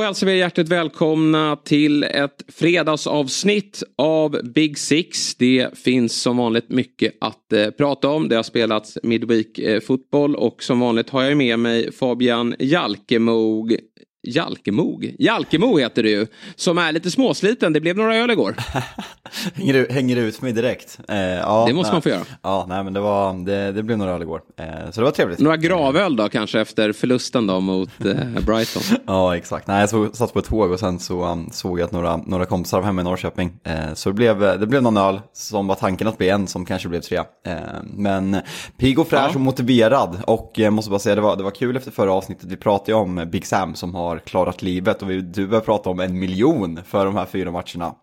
Då 0.00 0.04
hälsar 0.04 0.26
vi 0.26 0.38
hjärtligt 0.38 0.68
välkomna 0.68 1.56
till 1.56 2.02
ett 2.02 2.44
fredagsavsnitt 2.48 3.82
av 3.98 4.40
Big 4.54 4.78
Six. 4.78 5.34
Det 5.34 5.78
finns 5.78 6.22
som 6.22 6.36
vanligt 6.36 6.68
mycket 6.68 7.14
att 7.20 7.52
eh, 7.52 7.70
prata 7.70 8.08
om. 8.08 8.28
Det 8.28 8.36
har 8.36 8.42
spelats 8.42 8.98
Midweek 9.02 9.58
eh, 9.58 9.80
fotboll 9.80 10.36
och 10.36 10.62
som 10.62 10.80
vanligt 10.80 11.10
har 11.10 11.22
jag 11.22 11.36
med 11.36 11.58
mig 11.58 11.92
Fabian 11.92 12.54
Jalkemog 12.58 13.76
Jalkemog? 14.22 15.14
Jalkemo 15.18 15.78
heter 15.78 16.02
det 16.02 16.10
ju. 16.10 16.26
Som 16.56 16.78
är 16.78 16.92
lite 16.92 17.10
småsliten. 17.10 17.72
Det 17.72 17.80
blev 17.80 17.96
några 17.96 18.16
öl 18.16 18.30
igår. 18.30 18.56
hänger, 19.54 19.74
ut, 19.74 19.92
hänger 19.92 20.16
ut 20.16 20.42
mig 20.42 20.52
direkt. 20.52 21.00
Eh, 21.08 21.16
ja, 21.18 21.64
det 21.66 21.74
måste 21.74 21.90
nej, 21.90 21.94
man 21.94 22.02
få 22.02 22.08
göra. 22.08 22.24
Ja, 22.42 22.66
nej 22.68 22.84
men 22.84 22.92
det, 22.92 23.00
var, 23.00 23.44
det, 23.46 23.72
det 23.72 23.82
blev 23.82 23.98
några 23.98 24.12
öl 24.12 24.22
igår. 24.22 24.40
Eh, 24.56 24.90
så 24.90 25.00
det 25.00 25.04
var 25.04 25.10
trevligt. 25.10 25.38
Några 25.38 25.56
gravöl 25.56 26.16
då 26.16 26.28
kanske 26.28 26.60
efter 26.60 26.92
förlusten 26.92 27.46
då 27.46 27.60
mot 27.60 28.04
eh, 28.04 28.14
Brighton. 28.46 28.82
ja, 29.06 29.36
exakt. 29.36 29.66
Nej, 29.66 29.80
jag 29.80 29.88
så, 29.88 30.12
satt 30.12 30.32
på 30.32 30.38
ett 30.38 30.44
tåg 30.44 30.70
och 30.70 30.80
sen 30.80 30.98
så 30.98 31.24
um, 31.24 31.48
såg 31.52 31.80
jag 31.80 31.84
att 31.84 31.92
några, 31.92 32.16
några 32.16 32.46
kompisar 32.46 32.78
var 32.78 32.86
hemma 32.86 33.00
i 33.00 33.04
Norrköping. 33.04 33.52
Eh, 33.64 33.94
så 33.94 34.08
det 34.08 34.14
blev, 34.14 34.40
det 34.60 34.66
blev 34.66 34.82
någon 34.82 34.96
öl 34.96 35.20
som 35.32 35.66
var 35.66 35.74
tanken 35.74 36.08
att 36.08 36.18
bli 36.18 36.28
en 36.28 36.46
som 36.46 36.64
kanske 36.64 36.88
blev 36.88 37.00
tre. 37.00 37.18
Eh, 37.46 37.54
men 37.84 38.36
pigg 38.76 38.98
och 38.98 39.08
fräsch 39.08 39.30
ja. 39.30 39.34
och 39.34 39.40
motiverad. 39.40 40.22
Och 40.26 40.52
jag 40.54 40.72
måste 40.72 40.90
bara 40.90 41.00
säga, 41.00 41.14
det 41.14 41.20
var, 41.20 41.36
det 41.36 41.42
var 41.42 41.50
kul 41.50 41.76
efter 41.76 41.90
förra 41.90 42.12
avsnittet. 42.12 42.44
Vi 42.44 42.56
pratade 42.56 42.92
ju 42.92 42.98
om 42.98 43.28
Big 43.32 43.46
Sam 43.46 43.74
som 43.74 43.94
har 43.94 44.09
har 44.10 44.18
klarat 44.18 44.62
livet 44.62 45.02
och 45.02 45.10
vi, 45.10 45.20
du 45.20 45.46
börjar 45.46 45.62
prata 45.62 45.90
om 45.90 46.00
en 46.00 46.18
miljon 46.18 46.80
för 46.84 47.04
de 47.04 47.16
här 47.16 47.26
fyra 47.26 47.50
matcherna. 47.50 47.94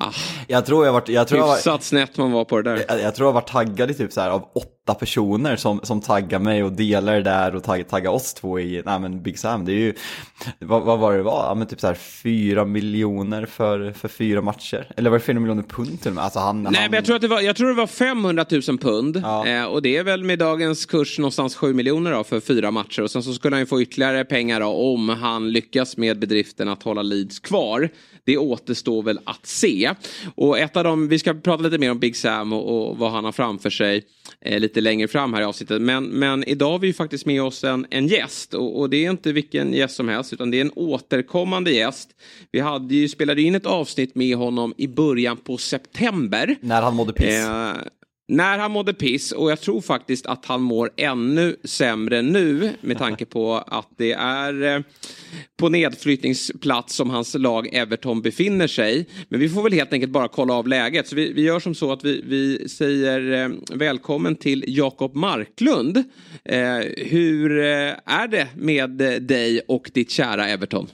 Ah, 0.00 0.12
jag 0.46 0.66
tror 0.66 0.86
jag 0.86 0.92
varit, 0.92 1.08
jag 1.08 1.28
tror 1.28 1.40
jag 1.40 1.46
var, 1.46 1.78
snett 1.78 2.16
man 2.16 2.32
var 2.32 2.44
på 2.44 2.56
det 2.56 2.70
där. 2.70 2.84
Jag, 2.88 3.00
jag, 3.00 3.14
tror 3.14 3.28
jag 3.28 3.32
var 3.32 3.40
taggad 3.40 3.90
i 3.90 3.94
typ 3.94 4.12
så 4.12 4.20
här 4.20 4.30
av 4.30 4.48
åtta 4.54 4.77
personer 4.94 5.56
som, 5.56 5.80
som 5.82 6.00
taggar 6.00 6.38
mig 6.38 6.64
och 6.64 6.72
delar 6.72 7.14
det 7.14 7.22
där 7.22 7.54
och 7.54 7.64
taggar, 7.64 7.84
taggar 7.84 8.10
oss 8.10 8.34
två 8.34 8.60
i, 8.60 8.82
nej 8.86 9.00
men 9.00 9.22
Big 9.22 9.38
Sam, 9.38 9.64
det 9.64 9.72
är 9.72 9.78
ju, 9.78 9.94
vad, 10.58 10.82
vad 10.82 10.98
var 10.98 11.12
det 11.12 11.18
det 11.18 11.24
var? 11.24 11.44
Ja 11.44 11.54
men 11.54 11.66
typ 11.66 11.80
så 11.80 11.86
här 11.86 11.94
fyra 11.94 12.64
miljoner 12.64 13.46
för, 13.46 13.92
för 13.92 14.08
fyra 14.08 14.42
matcher. 14.42 14.86
Eller 14.96 15.10
var 15.10 15.18
det 15.18 15.24
fyra 15.24 15.40
miljoner 15.40 15.62
pund 15.62 16.00
till 16.00 16.08
och 16.08 16.14
med? 16.14 16.24
Alltså 16.24 16.38
han, 16.38 16.62
nej 16.62 16.72
han... 16.74 16.90
men 16.90 16.96
jag 16.96 17.04
tror 17.04 17.16
att 17.16 17.22
det 17.22 17.28
var, 17.28 17.40
jag 17.40 17.56
tror 17.56 17.68
det 17.68 17.74
var 17.74 17.86
500 17.86 18.46
000 18.50 18.62
pund. 18.62 19.20
Ja. 19.22 19.46
Eh, 19.46 19.64
och 19.64 19.82
det 19.82 19.96
är 19.96 20.04
väl 20.04 20.24
med 20.24 20.38
dagens 20.38 20.86
kurs 20.86 21.18
någonstans 21.18 21.56
sju 21.56 21.74
miljoner 21.74 22.12
då 22.12 22.24
för 22.24 22.40
fyra 22.40 22.70
matcher. 22.70 23.02
Och 23.02 23.10
sen 23.10 23.22
så 23.22 23.32
skulle 23.34 23.56
han 23.56 23.60
ju 23.60 23.66
få 23.66 23.82
ytterligare 23.82 24.24
pengar 24.24 24.60
då 24.60 24.66
om 24.66 25.08
han 25.08 25.52
lyckas 25.52 25.96
med 25.96 26.18
bedriften 26.18 26.68
att 26.68 26.82
hålla 26.82 27.02
Leeds 27.02 27.38
kvar. 27.38 27.88
Det 28.24 28.38
återstår 28.38 29.02
väl 29.02 29.20
att 29.24 29.46
se. 29.46 29.94
Och 30.34 30.58
ett 30.58 30.76
av 30.76 30.84
dem, 30.84 31.08
vi 31.08 31.18
ska 31.18 31.34
prata 31.34 31.62
lite 31.62 31.78
mer 31.78 31.90
om 31.90 31.98
Big 31.98 32.16
Sam 32.16 32.52
och, 32.52 32.90
och 32.90 32.98
vad 32.98 33.12
han 33.12 33.24
har 33.24 33.32
framför 33.32 33.70
sig 33.70 34.04
eh, 34.40 34.60
lite 34.60 34.77
längre 34.80 35.08
fram 35.08 35.34
här 35.34 35.40
i 35.40 35.44
avsnittet. 35.44 35.82
Men, 35.82 36.04
men 36.04 36.44
idag 36.44 36.70
har 36.70 36.78
vi 36.78 36.86
ju 36.86 36.92
faktiskt 36.92 37.26
med 37.26 37.42
oss 37.42 37.64
en, 37.64 37.86
en 37.90 38.06
gäst 38.06 38.54
och, 38.54 38.80
och, 38.80 38.90
det 38.90 39.04
är 39.04 39.10
inte 39.10 39.32
vilken 39.32 39.72
gäst 39.72 39.96
som 39.96 40.08
helst 40.08 40.32
utan 40.32 40.50
det 40.50 40.56
är 40.56 40.60
en 40.60 40.72
återkommande 40.74 41.70
gäst. 41.70 42.10
Vi 42.52 42.60
hade 42.60 42.94
ju, 42.94 43.08
spelade 43.08 43.42
in 43.42 43.54
ett 43.54 43.66
avsnitt 43.66 44.14
med 44.14 44.36
honom 44.36 44.74
i 44.76 44.88
början 44.88 45.36
på 45.36 45.56
september. 45.56 46.56
När 46.60 46.82
han 46.82 46.94
mådde 46.94 47.12
piss. 47.12 47.34
Eh, 47.34 47.72
när 48.28 48.58
han 48.58 48.70
mådde 48.70 48.94
piss 48.94 49.32
och 49.32 49.50
jag 49.50 49.60
tror 49.60 49.80
faktiskt 49.80 50.26
att 50.26 50.46
han 50.46 50.62
mår 50.62 50.90
ännu 50.96 51.56
sämre 51.64 52.22
nu 52.22 52.72
med 52.80 52.98
tanke 52.98 53.24
på 53.24 53.54
att 53.56 53.88
det 53.96 54.12
är 54.12 54.62
eh, 54.62 54.80
på 55.56 55.68
nedflyttningsplats 55.68 56.94
som 56.94 57.10
hans 57.10 57.34
lag 57.34 57.74
Everton 57.74 58.22
befinner 58.22 58.66
sig. 58.66 59.08
Men 59.28 59.40
vi 59.40 59.48
får 59.48 59.62
väl 59.62 59.72
helt 59.72 59.92
enkelt 59.92 60.12
bara 60.12 60.28
kolla 60.28 60.54
av 60.54 60.68
läget. 60.68 61.08
Så 61.08 61.16
vi, 61.16 61.32
vi 61.32 61.42
gör 61.42 61.60
som 61.60 61.74
så 61.74 61.92
att 61.92 62.04
vi, 62.04 62.22
vi 62.26 62.68
säger 62.68 63.44
eh, 63.44 63.50
välkommen 63.72 64.36
till 64.36 64.64
Jakob 64.66 65.14
Marklund. 65.14 65.96
Eh, 66.44 66.78
hur 66.96 67.58
är 67.58 68.28
det 68.28 68.48
med 68.56 68.90
dig 69.22 69.60
och 69.68 69.90
ditt 69.94 70.10
kära 70.10 70.48
Everton? 70.48 70.88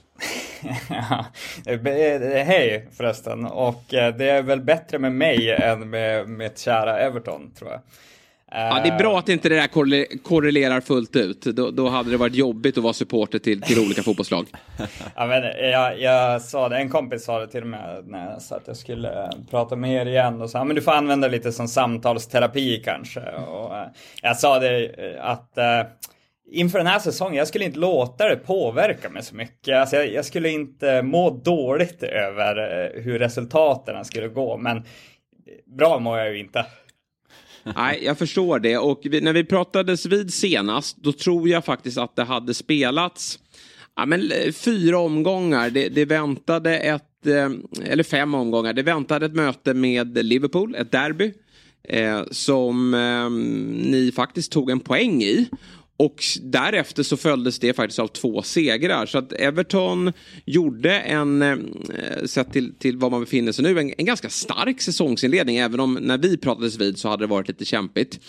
Hej 2.45 2.87
förresten, 2.97 3.45
och 3.45 3.93
eh, 3.93 4.15
det 4.15 4.29
är 4.29 4.41
väl 4.41 4.61
bättre 4.61 4.99
med 4.99 5.11
mig 5.11 5.51
än 5.51 5.89
med 5.89 6.29
mitt 6.29 6.59
kära 6.59 6.99
Everton 6.99 7.51
tror 7.51 7.71
jag. 7.71 7.81
Ja, 8.51 8.81
det 8.83 8.89
är 8.89 8.97
bra 8.97 9.19
att 9.19 9.29
inte 9.29 9.49
det 9.49 9.55
där 9.55 10.17
korrelerar 10.17 10.81
fullt 10.81 11.15
ut. 11.15 11.41
Då, 11.41 11.71
då 11.71 11.89
hade 11.89 12.11
det 12.11 12.17
varit 12.17 12.35
jobbigt 12.35 12.77
att 12.77 12.83
vara 12.83 12.93
supporter 12.93 13.39
till, 13.39 13.61
till 13.61 13.79
olika 13.79 14.03
fotbollslag. 14.03 14.47
ja, 15.15 15.25
men 15.25 15.43
jag, 15.43 16.01
jag 16.01 16.41
sa 16.41 16.69
det, 16.69 16.77
en 16.77 16.89
kompis 16.89 17.25
sa 17.25 17.39
det 17.39 17.47
till 17.47 17.65
med 17.65 18.03
när 18.07 18.31
jag 18.31 18.41
sa 18.41 18.55
att 18.55 18.67
jag 18.67 18.77
skulle 18.77 19.31
prata 19.49 19.75
med 19.75 20.01
er 20.01 20.05
igen 20.05 20.41
och 20.41 20.49
sa 20.49 20.63
men 20.63 20.75
du 20.75 20.81
får 20.81 20.91
använda 20.91 21.27
lite 21.27 21.51
som 21.51 21.67
samtalsterapi 21.67 22.81
kanske. 22.85 23.19
Och, 23.21 23.77
eh, 23.77 23.87
jag 24.21 24.37
sa 24.37 24.59
det 24.59 24.85
eh, 24.85 25.25
att 25.25 25.57
inför 26.51 26.77
den 26.77 26.87
här 26.87 26.99
säsongen, 26.99 27.35
jag 27.35 27.47
skulle 27.47 27.65
inte 27.65 27.79
låta 27.79 28.29
det 28.29 28.35
påverka 28.35 29.09
mig 29.09 29.23
så 29.23 29.35
mycket. 29.35 29.75
Alltså 29.75 29.95
jag, 29.95 30.13
jag 30.13 30.25
skulle 30.25 30.49
inte 30.49 31.01
må 31.01 31.29
dåligt 31.29 32.03
över 32.03 32.57
eh, 32.57 33.03
hur 33.03 33.19
resultaten 33.19 34.05
skulle 34.05 34.27
gå, 34.27 34.57
men 34.57 34.83
bra 35.77 35.99
mår 35.99 36.17
jag 36.17 36.33
ju 36.33 36.39
inte. 36.39 36.65
Nej, 37.75 37.99
jag 38.03 38.17
förstår 38.17 38.59
det. 38.59 38.77
Och 38.77 39.01
vi, 39.03 39.21
när 39.21 39.33
vi 39.33 39.43
pratades 39.43 40.05
vid 40.05 40.33
senast, 40.33 40.97
då 40.97 41.11
tror 41.11 41.49
jag 41.49 41.65
faktiskt 41.65 41.97
att 41.97 42.15
det 42.15 42.23
hade 42.23 42.53
spelats 42.53 43.39
ja, 43.95 44.05
men, 44.05 44.31
eh, 44.31 44.51
fyra 44.51 44.99
omgångar. 44.99 45.69
Det, 45.69 45.89
det 45.89 46.05
väntade 46.05 46.77
ett, 46.77 47.27
eh, 47.27 47.49
eller 47.85 48.03
fem 48.03 48.35
omgångar. 48.35 48.73
Det 48.73 48.83
väntade 48.83 49.25
ett 49.25 49.35
möte 49.35 49.73
med 49.73 50.25
Liverpool, 50.25 50.75
ett 50.75 50.91
derby. 50.91 51.33
Eh, 51.89 52.23
som 52.31 52.93
eh, 52.93 53.29
ni 53.89 54.11
faktiskt 54.15 54.51
tog 54.51 54.69
en 54.69 54.79
poäng 54.79 55.23
i. 55.23 55.49
Och 55.97 56.23
därefter 56.41 57.03
så 57.03 57.17
följdes 57.17 57.59
det 57.59 57.73
faktiskt 57.73 57.99
av 57.99 58.07
två 58.07 58.41
segrar. 58.41 59.05
Så 59.05 59.17
att 59.17 59.33
Everton 59.33 60.13
gjorde 60.45 60.99
en, 60.99 61.41
eh, 61.41 61.57
sett 62.25 62.53
till, 62.53 62.75
till 62.75 62.97
var 62.97 63.09
man 63.09 63.19
befinner 63.19 63.51
sig 63.51 63.63
nu, 63.63 63.79
en, 63.79 63.93
en, 63.97 64.05
ganska 64.05 64.29
stark 64.29 64.81
säsongsinledning. 64.81 65.57
Även 65.57 65.79
om 65.79 65.93
när 65.93 66.17
vi 66.17 66.37
pratades 66.37 66.77
vid 66.77 66.97
så 66.97 67.09
hade 67.09 67.23
det 67.23 67.27
varit 67.27 67.47
lite 67.47 67.65
kämpigt. 67.65 68.19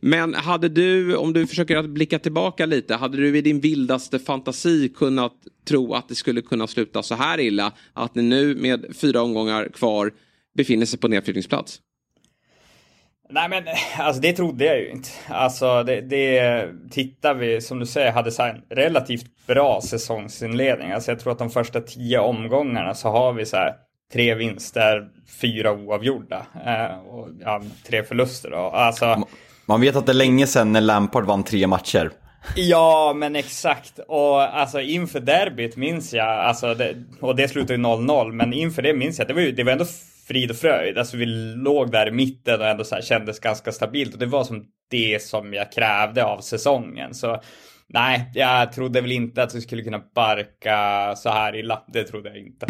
Men 0.00 0.34
hade 0.34 0.68
du, 0.68 1.16
om 1.16 1.32
du 1.32 1.46
försöker 1.46 1.76
att 1.76 1.88
blicka 1.88 2.18
tillbaka 2.18 2.66
lite, 2.66 2.94
hade 2.94 3.16
du 3.16 3.38
i 3.38 3.40
din 3.40 3.60
vildaste 3.60 4.18
fantasi 4.18 4.88
kunnat 4.88 5.34
tro 5.68 5.94
att 5.94 6.08
det 6.08 6.14
skulle 6.14 6.42
kunna 6.42 6.66
sluta 6.66 7.02
så 7.02 7.14
här 7.14 7.40
illa? 7.40 7.72
Att 7.92 8.14
ni 8.14 8.22
nu 8.22 8.54
med 8.54 8.86
fyra 8.96 9.22
omgångar 9.22 9.68
kvar 9.68 10.12
befinner 10.56 10.86
sig 10.86 10.98
på 10.98 11.08
nedflyttningsplats? 11.08 11.80
Nej 13.30 13.48
men 13.48 13.64
alltså 13.98 14.22
det 14.22 14.32
trodde 14.32 14.64
jag 14.64 14.78
ju 14.78 14.90
inte. 14.90 15.08
Alltså 15.28 15.82
det, 15.82 16.00
det 16.00 16.68
tittar 16.90 17.34
vi, 17.34 17.60
som 17.60 17.78
du 17.78 17.86
säger, 17.86 18.12
hade 18.12 18.30
så 18.30 18.42
en 18.42 18.62
relativt 18.70 19.46
bra 19.46 19.80
säsongsinledning. 19.80 20.92
Alltså 20.92 21.10
jag 21.10 21.20
tror 21.20 21.32
att 21.32 21.38
de 21.38 21.50
första 21.50 21.80
tio 21.80 22.18
omgångarna 22.18 22.94
så 22.94 23.08
har 23.08 23.32
vi 23.32 23.46
så 23.46 23.56
här 23.56 23.74
tre 24.12 24.34
vinster, 24.34 25.08
fyra 25.40 25.72
oavgjorda 25.72 26.46
eh, 26.66 26.98
och 27.08 27.28
ja, 27.40 27.62
tre 27.86 28.02
förluster 28.02 28.50
då. 28.50 28.56
Alltså, 28.56 29.24
Man 29.66 29.80
vet 29.80 29.96
att 29.96 30.06
det 30.06 30.12
är 30.12 30.14
länge 30.14 30.46
sedan 30.46 30.72
när 30.72 30.80
Lampard 30.80 31.24
vann 31.24 31.42
tre 31.42 31.66
matcher. 31.66 32.10
Ja, 32.56 33.12
men 33.16 33.36
exakt. 33.36 33.98
Och 34.08 34.42
alltså 34.58 34.80
inför 34.80 35.20
derbyt 35.20 35.76
minns 35.76 36.14
jag, 36.14 36.28
alltså 36.28 36.74
det, 36.74 36.94
och 37.20 37.36
det 37.36 37.48
slutade 37.48 37.74
ju 37.74 37.80
0-0, 37.82 38.32
men 38.32 38.52
inför 38.52 38.82
det 38.82 38.94
minns 38.94 39.18
jag, 39.18 39.28
det 39.28 39.34
var 39.34 39.40
ju 39.40 39.52
det 39.52 39.64
var 39.64 39.72
ändå 39.72 39.84
frid 40.26 40.50
och 40.50 40.56
fröjd. 40.56 40.98
Alltså 40.98 41.16
vi 41.16 41.26
låg 41.56 41.90
där 41.90 42.08
i 42.08 42.10
mitten 42.10 42.60
och 42.60 42.66
ändå 42.66 42.84
så 42.84 42.94
här 42.94 43.02
kändes 43.02 43.40
ganska 43.40 43.72
stabilt 43.72 44.12
och 44.12 44.18
det 44.18 44.26
var 44.26 44.44
som 44.44 44.64
det 44.90 45.22
som 45.22 45.54
jag 45.54 45.72
krävde 45.72 46.24
av 46.24 46.40
säsongen. 46.40 47.14
Så 47.14 47.40
nej, 47.88 48.30
jag 48.34 48.72
trodde 48.72 49.00
väl 49.00 49.12
inte 49.12 49.42
att 49.42 49.54
vi 49.54 49.60
skulle 49.60 49.82
kunna 49.82 50.02
barka 50.14 51.14
så 51.16 51.30
här 51.30 51.56
illa. 51.56 51.82
Det 51.92 52.04
trodde 52.04 52.28
jag 52.28 52.38
inte. 52.38 52.66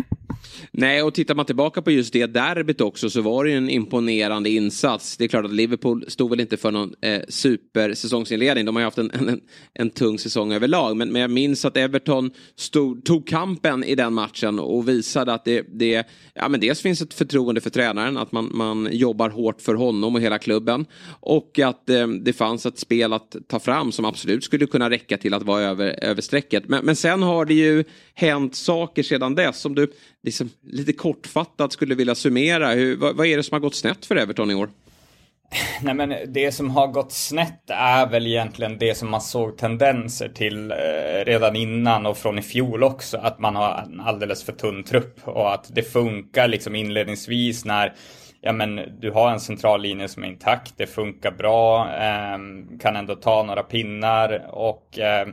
Nej, 0.72 1.02
och 1.02 1.14
tittar 1.14 1.34
man 1.34 1.46
tillbaka 1.46 1.82
på 1.82 1.90
just 1.90 2.12
det 2.12 2.26
derbyt 2.26 2.80
också 2.80 3.10
så 3.10 3.20
var 3.20 3.44
det 3.44 3.50
ju 3.50 3.56
en 3.56 3.70
imponerande 3.70 4.50
insats. 4.50 5.16
Det 5.16 5.24
är 5.24 5.28
klart 5.28 5.44
att 5.44 5.52
Liverpool 5.52 6.04
stod 6.08 6.30
väl 6.30 6.40
inte 6.40 6.56
för 6.56 6.70
någon 6.70 6.94
eh, 7.00 7.22
supersäsongsinledning. 7.28 8.64
De 8.64 8.76
har 8.76 8.80
ju 8.80 8.84
haft 8.84 8.98
en, 8.98 9.10
en, 9.10 9.40
en 9.74 9.90
tung 9.90 10.18
säsong 10.18 10.52
överlag. 10.52 10.96
Men, 10.96 11.12
men 11.12 11.22
jag 11.22 11.30
minns 11.30 11.64
att 11.64 11.76
Everton 11.76 12.30
stod, 12.56 13.04
tog 13.04 13.26
kampen 13.26 13.84
i 13.84 13.94
den 13.94 14.14
matchen 14.14 14.58
och 14.58 14.88
visade 14.88 15.34
att 15.34 15.44
det, 15.44 15.66
det 15.68 16.06
ja, 16.34 16.48
men 16.48 16.60
dels 16.60 16.80
finns 16.80 17.02
ett 17.02 17.14
förtroende 17.14 17.60
för 17.60 17.70
tränaren, 17.70 18.16
att 18.16 18.32
man, 18.32 18.50
man 18.54 18.88
jobbar 18.92 19.30
hårt 19.30 19.60
för 19.60 19.74
honom 19.74 20.14
och 20.14 20.20
hela 20.20 20.38
klubben. 20.38 20.86
Och 21.20 21.58
att 21.58 21.90
eh, 21.90 22.08
det 22.08 22.32
fanns 22.32 22.66
ett 22.66 22.78
spel 22.78 23.12
att 23.12 23.36
ta 23.48 23.60
fram 23.60 23.92
som 23.92 24.04
absolut 24.04 24.44
skulle 24.44 24.66
kunna 24.66 24.90
räcka 24.90 25.16
till 25.16 25.34
att 25.34 25.42
vara 25.42 25.62
över, 25.62 26.04
över 26.04 26.22
strecket. 26.22 26.68
Men, 26.68 26.84
men 26.84 26.96
sen 26.96 27.22
har 27.22 27.44
det 27.44 27.54
ju 27.54 27.84
hänt 28.14 28.54
saker 28.54 29.02
sedan 29.02 29.34
dess 29.34 29.60
som 29.60 29.74
du 29.74 29.92
liksom, 30.24 30.50
lite 30.62 30.92
kortfattat 30.92 31.72
skulle 31.72 31.94
vilja 31.94 32.14
summera. 32.14 32.70
Hur, 32.70 32.96
vad, 32.96 33.16
vad 33.16 33.26
är 33.26 33.36
det 33.36 33.42
som 33.42 33.54
har 33.54 33.60
gått 33.60 33.74
snett 33.74 34.06
för 34.06 34.16
Everton 34.16 34.50
i 34.50 34.54
år? 34.54 34.70
Nej 35.82 35.94
men 35.94 36.14
det 36.28 36.52
som 36.52 36.70
har 36.70 36.86
gått 36.86 37.12
snett 37.12 37.70
är 37.70 38.06
väl 38.06 38.26
egentligen 38.26 38.78
det 38.78 38.94
som 38.94 39.10
man 39.10 39.20
såg 39.20 39.58
tendenser 39.58 40.28
till 40.28 40.70
eh, 40.70 41.24
redan 41.26 41.56
innan 41.56 42.06
och 42.06 42.16
från 42.16 42.38
i 42.38 42.42
fjol 42.42 42.82
också. 42.82 43.18
Att 43.18 43.38
man 43.38 43.56
har 43.56 43.82
en 43.82 44.00
alldeles 44.00 44.44
för 44.44 44.52
tunn 44.52 44.84
trupp 44.84 45.20
och 45.24 45.54
att 45.54 45.74
det 45.74 45.82
funkar 45.82 46.48
liksom 46.48 46.74
inledningsvis 46.74 47.64
när 47.64 47.94
ja, 48.40 48.52
men 48.52 48.80
du 49.00 49.10
har 49.10 49.30
en 49.30 49.40
central 49.40 49.82
linje 49.82 50.08
som 50.08 50.24
är 50.24 50.28
intakt, 50.28 50.74
det 50.76 50.86
funkar 50.86 51.30
bra, 51.30 51.88
eh, 51.94 52.38
kan 52.80 52.96
ändå 52.96 53.14
ta 53.14 53.42
några 53.42 53.62
pinnar 53.62 54.46
och 54.50 54.98
eh, 54.98 55.28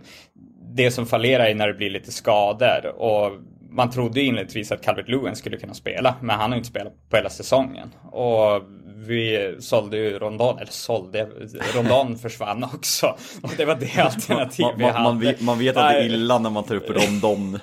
det 0.76 0.92
som 0.92 1.06
fallerar 1.06 1.46
är 1.46 1.56
när 1.56 1.68
det 1.68 1.74
blir 1.74 1.90
lite 1.90 2.12
skador. 2.12 2.86
Och 2.86 3.32
man 3.72 3.90
trodde 3.90 4.22
inledningsvis 4.22 4.72
att 4.72 4.82
Calvert 4.82 5.10
Lewin 5.10 5.36
skulle 5.36 5.58
kunna 5.58 5.74
spela, 5.74 6.16
men 6.22 6.40
han 6.40 6.52
har 6.52 6.58
inte 6.58 6.70
spelat 6.70 6.94
på 7.10 7.18
hela 7.18 7.30
säsongen. 7.30 7.90
Och 8.12 8.64
vi 9.08 9.56
sålde 9.60 9.98
ju 9.98 10.20
Rondon, 10.20 10.58
eller 10.58 10.72
sålde, 10.72 11.28
Rondon 11.76 12.18
försvann 12.22 12.64
också. 12.64 13.18
Och 13.42 13.52
det 13.58 13.66
var 13.66 13.76
det 13.76 14.02
alternativ 14.02 14.66
man, 14.66 14.78
vi 14.78 14.86
hade. 14.86 15.04
Man 15.04 15.20
vet, 15.20 15.42
man 15.42 15.60
vet 15.60 15.78
att 15.78 15.92
det 15.92 15.98
är 15.98 16.06
illa 16.06 16.40
när 16.40 16.50
man 16.50 16.64
tar 16.64 16.76
upp 16.76 16.90
Rondon. 16.90 17.60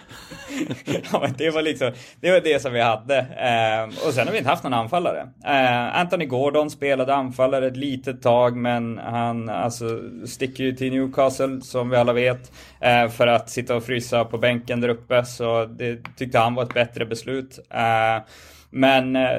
ja, 1.13 1.21
men 1.21 1.35
det 1.39 1.51
var 1.51 1.63
liksom, 1.63 1.93
det 2.21 2.31
var 2.31 2.41
det 2.41 2.63
som 2.63 2.73
vi 2.73 2.81
hade. 2.81 3.19
Eh, 3.19 4.07
och 4.07 4.15
sen 4.15 4.27
har 4.27 4.33
vi 4.33 4.39
inte 4.39 4.51
haft 4.51 4.65
någon 4.65 4.75
anfallare. 4.75 5.29
Eh, 5.45 6.01
Anthony 6.01 6.27
Gordon 6.27 6.71
spelade 6.71 7.15
anfallare 7.15 7.67
ett 7.67 7.77
litet 7.77 8.23
tag, 8.23 8.57
men 8.57 8.99
han 8.99 9.49
alltså, 9.49 10.01
sticker 10.27 10.65
ju 10.65 10.73
till 10.73 10.93
Newcastle, 10.93 11.61
som 11.61 11.91
vi 11.91 11.97
alla 11.97 12.13
vet, 12.13 12.53
eh, 12.81 13.09
för 13.09 13.27
att 13.27 13.51
sitta 13.51 13.77
och 13.77 13.85
frysa 13.85 14.25
på 14.25 14.39
bänken 14.39 14.81
där 14.81 14.89
uppe. 14.89 15.25
Så 15.25 15.65
det 15.65 15.98
tyckte 16.17 16.39
han 16.39 16.55
var 16.55 16.63
ett 16.63 16.75
bättre 16.75 17.07
beslut. 17.07 17.59
Eh, 17.71 18.23
men 18.71 19.17
eh, 19.17 19.39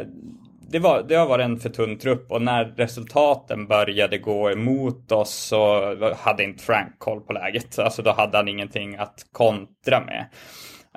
det, 0.70 0.80
var, 0.80 1.04
det 1.04 1.16
har 1.16 1.28
varit 1.28 1.46
en 1.46 1.60
för 1.60 1.70
tunn 1.70 1.98
trupp 1.98 2.32
och 2.32 2.42
när 2.42 2.66
resultaten 2.66 3.68
började 3.68 4.18
gå 4.18 4.52
emot 4.52 5.12
oss 5.12 5.34
så 5.34 5.96
hade 6.16 6.44
inte 6.44 6.64
Frank 6.64 7.00
koll 7.00 7.22
på 7.22 7.34
läget. 7.34 7.80
Alltså 7.80 8.02
då 8.02 8.12
hade 8.12 8.38
han 8.38 8.48
ingenting 8.48 8.96
att 8.96 9.26
kontra 9.32 10.04
med. 10.06 10.26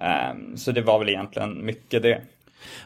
Eh, 0.01 0.57
så 0.57 0.73
det 0.73 0.83
var 0.83 0.99
väl 0.99 1.09
egentligen 1.09 1.65
mycket 1.65 2.03
det. 2.03 2.23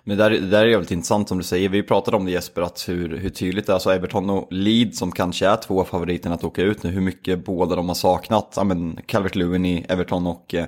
Men 0.05 0.17
där, 0.17 0.31
där 0.31 0.62
är 0.62 0.67
det 0.67 0.73
väldigt 0.73 0.90
intressant 0.90 1.28
som 1.28 1.38
du 1.38 1.44
säger, 1.44 1.69
vi 1.69 1.82
pratade 1.82 2.17
om 2.17 2.25
det 2.25 2.31
Jesper, 2.31 2.62
att 2.62 2.84
hur, 2.88 3.17
hur 3.17 3.31
tydligt 3.31 3.67
det 3.67 3.73
är, 3.73 3.75
alltså 3.75 3.90
Everton 3.90 4.31
och 4.31 4.49
Leeds 4.50 4.99
som 4.99 5.12
kanske 5.12 5.46
är 5.46 5.56
två 5.56 5.81
av 5.81 5.84
favoriterna 5.84 6.34
att 6.34 6.44
åka 6.44 6.62
ut 6.62 6.82
nu, 6.82 6.90
hur 6.90 7.00
mycket 7.00 7.44
båda 7.44 7.76
de 7.76 7.88
har 7.88 7.94
saknat, 7.94 8.52
ja 8.56 8.64
men 8.64 8.99
Calvert 9.06 9.34
Lewin 9.34 9.67
i 9.67 9.87
Everton 9.88 10.26
och, 10.26 10.55
eh, 10.55 10.67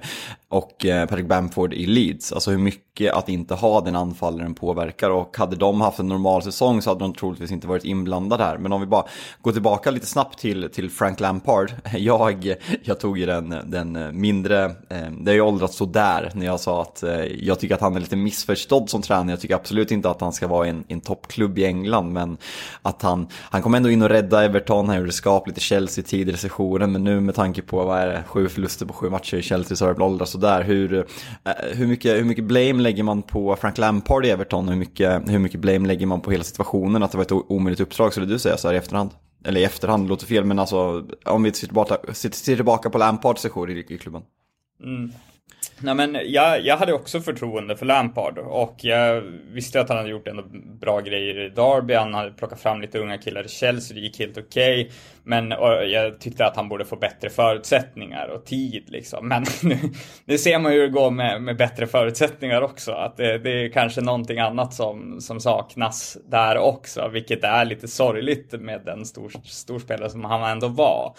och 0.49 0.87
eh, 0.87 1.07
Patrick 1.07 1.27
Bamford 1.27 1.75
i 1.75 1.87
Leeds, 1.87 2.33
alltså 2.33 2.51
hur 2.51 2.59
mycket 2.59 2.88
att 3.01 3.29
inte 3.29 3.55
ha 3.55 3.81
den 3.81 3.97
anfallaren 3.97 4.55
påverkar 4.55 5.11
och 5.11 5.37
hade 5.37 5.57
de 5.57 5.81
haft 5.81 5.99
en 5.99 6.09
normal 6.09 6.43
säsong 6.43 6.83
så 6.83 6.91
hade 6.91 7.01
de 7.01 7.15
troligtvis 7.15 7.53
inte 7.53 7.67
varit 7.67 7.85
inblandade 7.85 8.45
här, 8.45 8.59
men 8.59 8.73
om 8.73 8.81
vi 8.81 8.87
bara 8.87 9.05
går 9.43 9.53
tillbaka 9.53 9.91
lite 9.91 10.07
snabbt 10.07 10.39
till, 10.39 10.69
till 10.73 10.91
Frank 10.91 11.21
Lampard, 11.21 11.73
jag, 11.97 12.55
jag 12.85 13.01
tog 13.01 13.19
ju 13.19 13.27
den, 13.27 13.55
den 13.65 14.21
mindre, 14.21 14.65
eh, 14.65 15.11
det 15.21 15.31
har 15.31 15.35
ju 15.35 15.41
åldrats 15.41 15.77
sådär 15.77 16.33
när 16.35 16.47
jag 16.47 16.61
sa 16.61 16.83
att 16.83 17.03
eh, 17.03 17.25
jag 17.25 17.61
tycker 17.61 17.75
att 17.75 17.81
han 17.81 17.97
är 17.97 18.01
lite 18.01 18.17
missförstådd 18.17 18.91
som 18.91 19.03
tränare. 19.03 19.31
Jag 19.31 19.41
tycker 19.41 19.55
absolut 19.55 19.91
inte 19.91 20.11
att 20.11 20.21
han 20.21 20.33
ska 20.33 20.49
vara 20.49 20.67
i 20.67 20.71
en, 20.71 20.85
en 20.89 21.01
toppklubb 21.01 21.59
i 21.59 21.65
England, 21.65 22.13
men 22.13 22.37
att 22.83 23.03
han, 23.03 23.27
han 23.33 23.63
kom 23.63 23.75
ändå 23.75 23.91
in 23.91 24.03
och 24.03 24.09
rädda 24.09 24.45
Everton, 24.45 24.89
han 24.89 24.99
gjorde 24.99 25.13
skapligt 25.13 25.59
i 25.59 25.61
Chelsea 25.61 26.05
tidigare 26.05 26.37
i 26.37 26.39
sessionen, 26.39 26.93
men 26.93 27.05
nu 27.05 27.21
med 27.21 27.35
tanke 27.35 27.63
på, 27.63 27.85
vad 27.85 27.99
är 27.99 28.07
det, 28.07 28.23
sju 28.27 28.49
förluster 28.49 28.87
på 28.87 28.93
sju 28.93 29.11
matcher 29.11 29.37
i 29.37 29.43
Chelsea 29.43 29.77
så 29.77 29.87
har 29.87 29.95
det 29.95 30.05
åldrats 30.05 30.33
sådär. 30.33 30.63
Hur, 30.63 30.95
eh, 30.95 31.05
hur, 31.73 31.87
mycket, 31.87 32.17
hur 32.17 32.25
mycket 32.25 32.45
blame 32.45 32.83
lägger 32.89 33.03
man 33.03 33.23
på 33.23 33.57
Frank 33.57 33.79
Lampard 33.79 34.27
i 34.27 34.31
Everton? 34.31 34.69
Hur 34.69 34.77
mycket, 34.77 35.31
hur 35.31 35.39
mycket 35.39 35.61
blame 35.61 35.89
lägger 35.89 36.07
man 36.07 36.21
på 36.21 36.31
hela 36.31 36.45
situationen, 36.45 37.03
att 37.03 37.11
det 37.11 37.17
var 37.17 37.25
ett 37.25 37.33
omöjligt 37.33 37.81
uppdrag, 37.81 38.13
skulle 38.13 38.27
du 38.27 38.39
säga 38.39 38.57
så 38.57 38.69
här 38.69 38.75
i 38.75 38.79
efterhand? 38.79 39.11
Eller 39.45 39.61
i 39.61 39.65
efterhand, 39.65 40.09
låter 40.09 40.27
fel, 40.27 40.45
men 40.45 40.59
alltså 40.59 41.07
om 41.25 41.43
vi 41.43 41.53
ser 41.53 41.67
tillbaka, 41.67 41.97
ser 42.13 42.57
tillbaka 42.57 42.91
på 42.91 42.99
Lampards 42.99 43.43
session 43.43 43.71
i, 43.71 43.85
i 43.89 43.99
klubben. 43.99 44.23
Mm. 44.85 45.13
Nej, 45.81 45.95
men 45.95 46.19
jag, 46.25 46.61
jag 46.65 46.77
hade 46.77 46.93
också 46.93 47.21
förtroende 47.21 47.77
för 47.77 47.87
Lampard 47.87 48.39
och 48.39 48.77
jag 48.81 49.21
visste 49.53 49.81
att 49.81 49.89
han 49.89 49.99
hade 49.99 50.11
gjort 50.11 50.29
ändå 50.29 50.43
bra 50.81 51.01
grejer 51.01 51.47
i 51.47 51.49
Derby. 51.49 51.95
Han 51.95 52.15
hade 52.15 52.31
plockat 52.31 52.61
fram 52.61 52.81
lite 52.81 52.99
unga 52.99 53.19
killar 53.19 53.45
i 53.45 53.49
Chelsea, 53.49 53.95
det 53.95 54.01
gick 54.01 54.19
helt 54.19 54.39
okej. 54.39 54.81
Okay. 54.81 54.93
Men 55.25 55.51
jag 55.91 56.21
tyckte 56.21 56.47
att 56.47 56.57
han 56.57 56.69
borde 56.69 56.85
få 56.85 56.97
bättre 56.97 57.31
förutsättningar 57.31 58.29
och 58.29 58.45
tid 58.45 58.85
liksom. 58.87 59.29
Men 59.29 59.45
nu, 59.63 59.79
nu 60.25 60.39
ser 60.39 60.59
man 60.59 60.73
ju 60.73 60.81
hur 60.81 60.87
det 60.87 60.93
går 60.93 61.11
med, 61.11 61.43
med 61.43 61.57
bättre 61.57 61.87
förutsättningar 61.87 62.63
också. 62.63 62.93
Att 62.93 63.17
det, 63.17 63.39
det, 63.39 63.51
är 63.51 63.69
kanske 63.69 64.01
någonting 64.01 64.39
annat 64.39 64.75
som, 64.75 65.21
som 65.21 65.41
saknas 65.41 66.19
där 66.29 66.59
också, 66.59 67.09
vilket 67.09 67.45
är 67.45 67.65
lite 67.65 67.89
sorgligt 67.89 68.53
med 68.61 68.81
den 68.85 69.07
stor, 69.07 69.33
storspelare 69.45 70.11
som 70.11 70.25
han 70.25 70.51
ändå 70.51 70.69
var. 70.69 71.15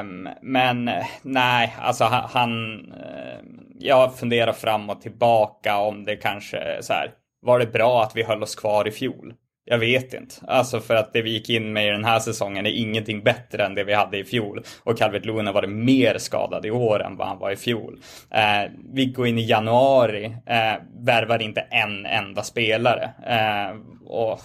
Um, 0.00 0.28
men 0.42 0.90
nej, 1.22 1.76
alltså 1.80 2.04
han, 2.04 2.78
eh, 2.92 3.38
jag 3.78 4.18
funderar 4.18 4.52
fram 4.52 4.90
och 4.90 5.00
tillbaka 5.00 5.78
om 5.78 6.04
det 6.04 6.16
kanske 6.16 6.78
så 6.80 6.92
här, 6.92 7.10
var 7.42 7.58
det 7.58 7.66
bra 7.66 8.02
att 8.02 8.16
vi 8.16 8.22
höll 8.22 8.42
oss 8.42 8.54
kvar 8.54 8.88
i 8.88 8.90
fjol? 8.90 9.34
Jag 9.64 9.78
vet 9.78 10.14
inte. 10.14 10.34
Alltså 10.46 10.80
för 10.80 10.94
att 10.94 11.12
det 11.12 11.22
vi 11.22 11.30
gick 11.30 11.50
in 11.50 11.72
med 11.72 11.86
i 11.86 11.90
den 11.90 12.04
här 12.04 12.18
säsongen 12.18 12.66
är 12.66 12.70
ingenting 12.70 13.22
bättre 13.22 13.64
än 13.64 13.74
det 13.74 13.84
vi 13.84 13.94
hade 13.94 14.18
i 14.18 14.24
fjol. 14.24 14.62
Och 14.82 14.98
Calvert 14.98 15.24
Lewin 15.24 15.46
har 15.46 15.52
varit 15.54 15.70
mer 15.70 16.18
skadad 16.18 16.66
i 16.66 16.70
år 16.70 17.02
än 17.02 17.16
vad 17.16 17.28
han 17.28 17.38
var 17.38 17.50
i 17.50 17.56
fjol. 17.56 17.98
Eh, 18.30 18.70
vi 18.94 19.06
går 19.06 19.26
in 19.26 19.38
i 19.38 19.46
januari, 19.46 20.24
eh, 20.46 20.74
värvar 21.04 21.42
inte 21.42 21.60
en 21.60 22.06
enda 22.06 22.42
spelare. 22.42 23.10
Eh, 23.26 23.76
och 24.06 24.40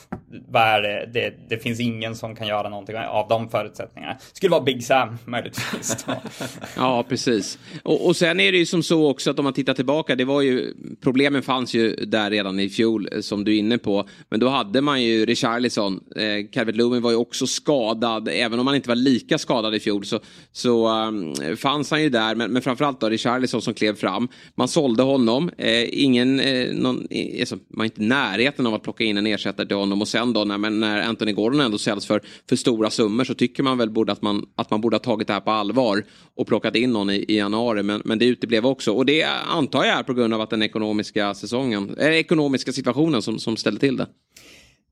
vad 0.48 0.64
är 0.64 0.82
det? 0.82 1.10
det? 1.14 1.34
Det 1.50 1.58
finns 1.58 1.80
ingen 1.80 2.16
som 2.16 2.36
kan 2.36 2.48
göra 2.48 2.70
någonting 2.70 2.98
av 2.98 3.28
de 3.28 3.50
förutsättningarna. 3.50 4.18
Skulle 4.34 4.52
vara 4.52 4.64
Big 4.64 4.84
Sam 4.84 5.18
möjligtvis. 5.26 6.06
ja, 6.76 7.06
precis. 7.10 7.60
Och, 7.84 8.08
och 8.08 8.16
sen 8.16 8.40
är 8.40 8.52
det 8.52 8.58
ju 8.58 8.66
som 8.66 8.84
så 8.84 9.10
också 9.10 9.32
att 9.32 9.40
om 9.40 9.44
man 9.44 9.54
tittar 9.54 9.74
tillbaka, 9.74 10.16
det 10.16 10.26
var 10.26 10.42
ju 10.42 10.74
problemen 11.02 11.42
fanns 11.42 11.74
ju 11.74 11.96
där 11.96 12.32
redan 12.32 12.60
i 12.60 12.70
fjol 12.70 13.10
eh, 13.12 13.20
som 13.20 13.44
du 13.44 13.56
är 13.56 13.60
inne 13.60 13.78
på. 13.78 14.08
Men 14.30 14.40
då 14.40 14.50
hade 14.50 14.82
man 14.82 15.04
ju 15.04 15.26
Richarlison. 15.26 16.00
Eh, 16.16 16.48
Calvert 16.52 16.76
Lewin 16.76 17.02
var 17.02 17.12
ju 17.12 17.18
också 17.18 17.48
skadad, 17.48 18.30
även 18.32 18.60
om 18.60 18.68
han 18.68 18.76
inte 18.76 18.90
var 18.90 18.96
lika 18.96 19.38
skadad 19.38 19.76
i 19.76 19.80
fjol 19.80 20.06
så, 20.06 20.20
så 20.52 20.90
um, 20.90 21.36
fanns 21.58 21.92
han 21.92 22.04
ju 22.04 22.10
där. 22.10 22.36
Men, 22.36 22.52
men 22.52 22.62
framförallt 22.62 23.00
då 23.00 23.10
Richarlison 23.10 23.62
som 23.62 23.74
klev 23.74 23.96
fram. 23.96 24.28
Man 24.56 24.68
sålde 24.68 25.04
honom. 25.04 25.52
Eh, 25.58 26.04
ingen, 26.04 26.40
eh, 26.40 26.74
någon, 26.74 27.08
eh, 27.10 27.40
alltså, 27.40 27.56
man 27.56 27.78
var 27.78 27.86
inte 27.86 28.02
i 28.02 28.06
närheten 28.06 28.68
av 28.68 28.74
att 28.74 28.84
plocka 28.84 29.04
in 29.04 29.18
en 29.18 29.28
ersättare 29.28 29.68
till 29.68 29.78
honom 29.78 30.02
och 30.02 30.08
sen 30.08 30.25
då 30.34 30.44
när, 30.44 30.58
när 30.70 31.02
Anthony 31.02 31.34
Gordon 31.34 31.60
ändå 31.60 31.78
säljs 31.78 32.06
för, 32.06 32.22
för 32.50 32.56
stora 32.56 32.90
summor 32.90 33.24
så 33.24 33.34
tycker 33.34 33.64
man 33.64 33.78
väl 33.78 33.90
borde 33.90 34.12
att, 34.12 34.22
man, 34.22 34.46
att 34.56 34.72
man 34.72 34.82
borde 34.82 34.96
ha 34.96 35.00
tagit 35.00 35.28
det 35.28 35.34
här 35.34 35.40
på 35.40 35.52
allvar 35.52 36.06
och 36.36 36.48
plockat 36.48 36.76
in 36.76 36.92
någon 36.92 37.10
i, 37.10 37.26
i 37.28 37.38
januari. 37.38 37.84
Men, 37.84 38.02
men 38.06 38.20
det 38.20 38.26
uteblev 38.26 38.66
också. 38.66 38.92
Och 38.92 39.06
det 39.06 39.24
antar 39.48 39.86
jag 39.86 40.00
är 40.00 40.04
på 40.04 40.14
grund 40.14 40.34
av 40.34 40.42
att 40.42 40.50
den 40.50 40.62
ekonomiska 40.62 41.34
säsongen, 41.34 41.96
äh, 41.98 42.08
ekonomiska 42.08 42.72
situationen 42.72 43.22
som, 43.22 43.40
som 43.40 43.58
ställde 43.58 43.80
till 43.80 43.98
det. 43.98 44.08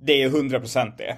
Det 0.05 0.23
är 0.23 0.29
100% 0.29 0.91
det. 0.97 1.11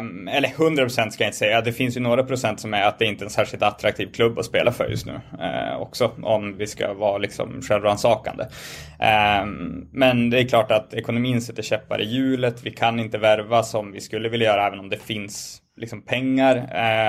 Um, 0.00 0.28
eller 0.28 0.48
100% 0.48 0.88
ska 0.88 1.24
jag 1.24 1.28
inte 1.28 1.38
säga. 1.38 1.60
Det 1.60 1.72
finns 1.72 1.96
ju 1.96 2.00
några 2.00 2.24
procent 2.24 2.60
som 2.60 2.74
är 2.74 2.82
att 2.82 2.98
det 2.98 3.04
inte 3.04 3.22
är 3.22 3.26
en 3.26 3.30
särskilt 3.30 3.62
attraktiv 3.62 4.12
klubb 4.12 4.38
att 4.38 4.44
spela 4.44 4.72
för 4.72 4.88
just 4.88 5.06
nu. 5.06 5.12
Uh, 5.12 5.76
också 5.76 6.10
om 6.22 6.56
vi 6.56 6.66
ska 6.66 6.94
vara 6.94 7.18
liksom 7.18 7.62
självrannsakande. 7.62 8.44
Um, 9.42 9.88
men 9.92 10.30
det 10.30 10.40
är 10.40 10.48
klart 10.48 10.70
att 10.70 10.94
ekonomin 10.94 11.42
sätter 11.42 11.62
käppar 11.62 12.00
i 12.00 12.04
hjulet. 12.04 12.62
Vi 12.62 12.70
kan 12.70 13.00
inte 13.00 13.18
värva 13.18 13.62
som 13.62 13.92
vi 13.92 14.00
skulle 14.00 14.28
vilja 14.28 14.46
göra 14.46 14.66
även 14.66 14.78
om 14.80 14.88
det 14.88 14.98
finns 14.98 15.62
liksom 15.76 16.02
pengar. 16.02 16.56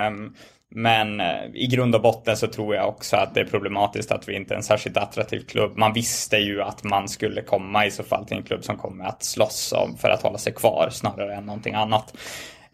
Um, 0.07 0.35
men 0.75 1.19
eh, 1.19 1.45
i 1.53 1.67
grund 1.67 1.95
och 1.95 2.01
botten 2.01 2.37
så 2.37 2.47
tror 2.47 2.75
jag 2.75 2.89
också 2.89 3.17
att 3.17 3.33
det 3.33 3.39
är 3.39 3.45
problematiskt 3.45 4.11
att 4.11 4.29
vi 4.29 4.35
inte 4.35 4.53
är 4.53 4.57
en 4.57 4.63
särskilt 4.63 4.97
attraktiv 4.97 5.39
klubb. 5.39 5.77
Man 5.77 5.93
visste 5.93 6.37
ju 6.37 6.61
att 6.61 6.83
man 6.83 7.09
skulle 7.09 7.41
komma 7.41 7.85
i 7.85 7.91
så 7.91 8.03
fall 8.03 8.25
till 8.25 8.37
en 8.37 8.43
klubb 8.43 8.63
som 8.63 8.77
kommer 8.77 9.05
att 9.05 9.23
slåss 9.23 9.73
om 9.73 9.97
för 9.97 10.09
att 10.09 10.21
hålla 10.21 10.37
sig 10.37 10.53
kvar 10.53 10.89
snarare 10.91 11.35
än 11.35 11.45
någonting 11.45 11.73
annat. 11.73 12.13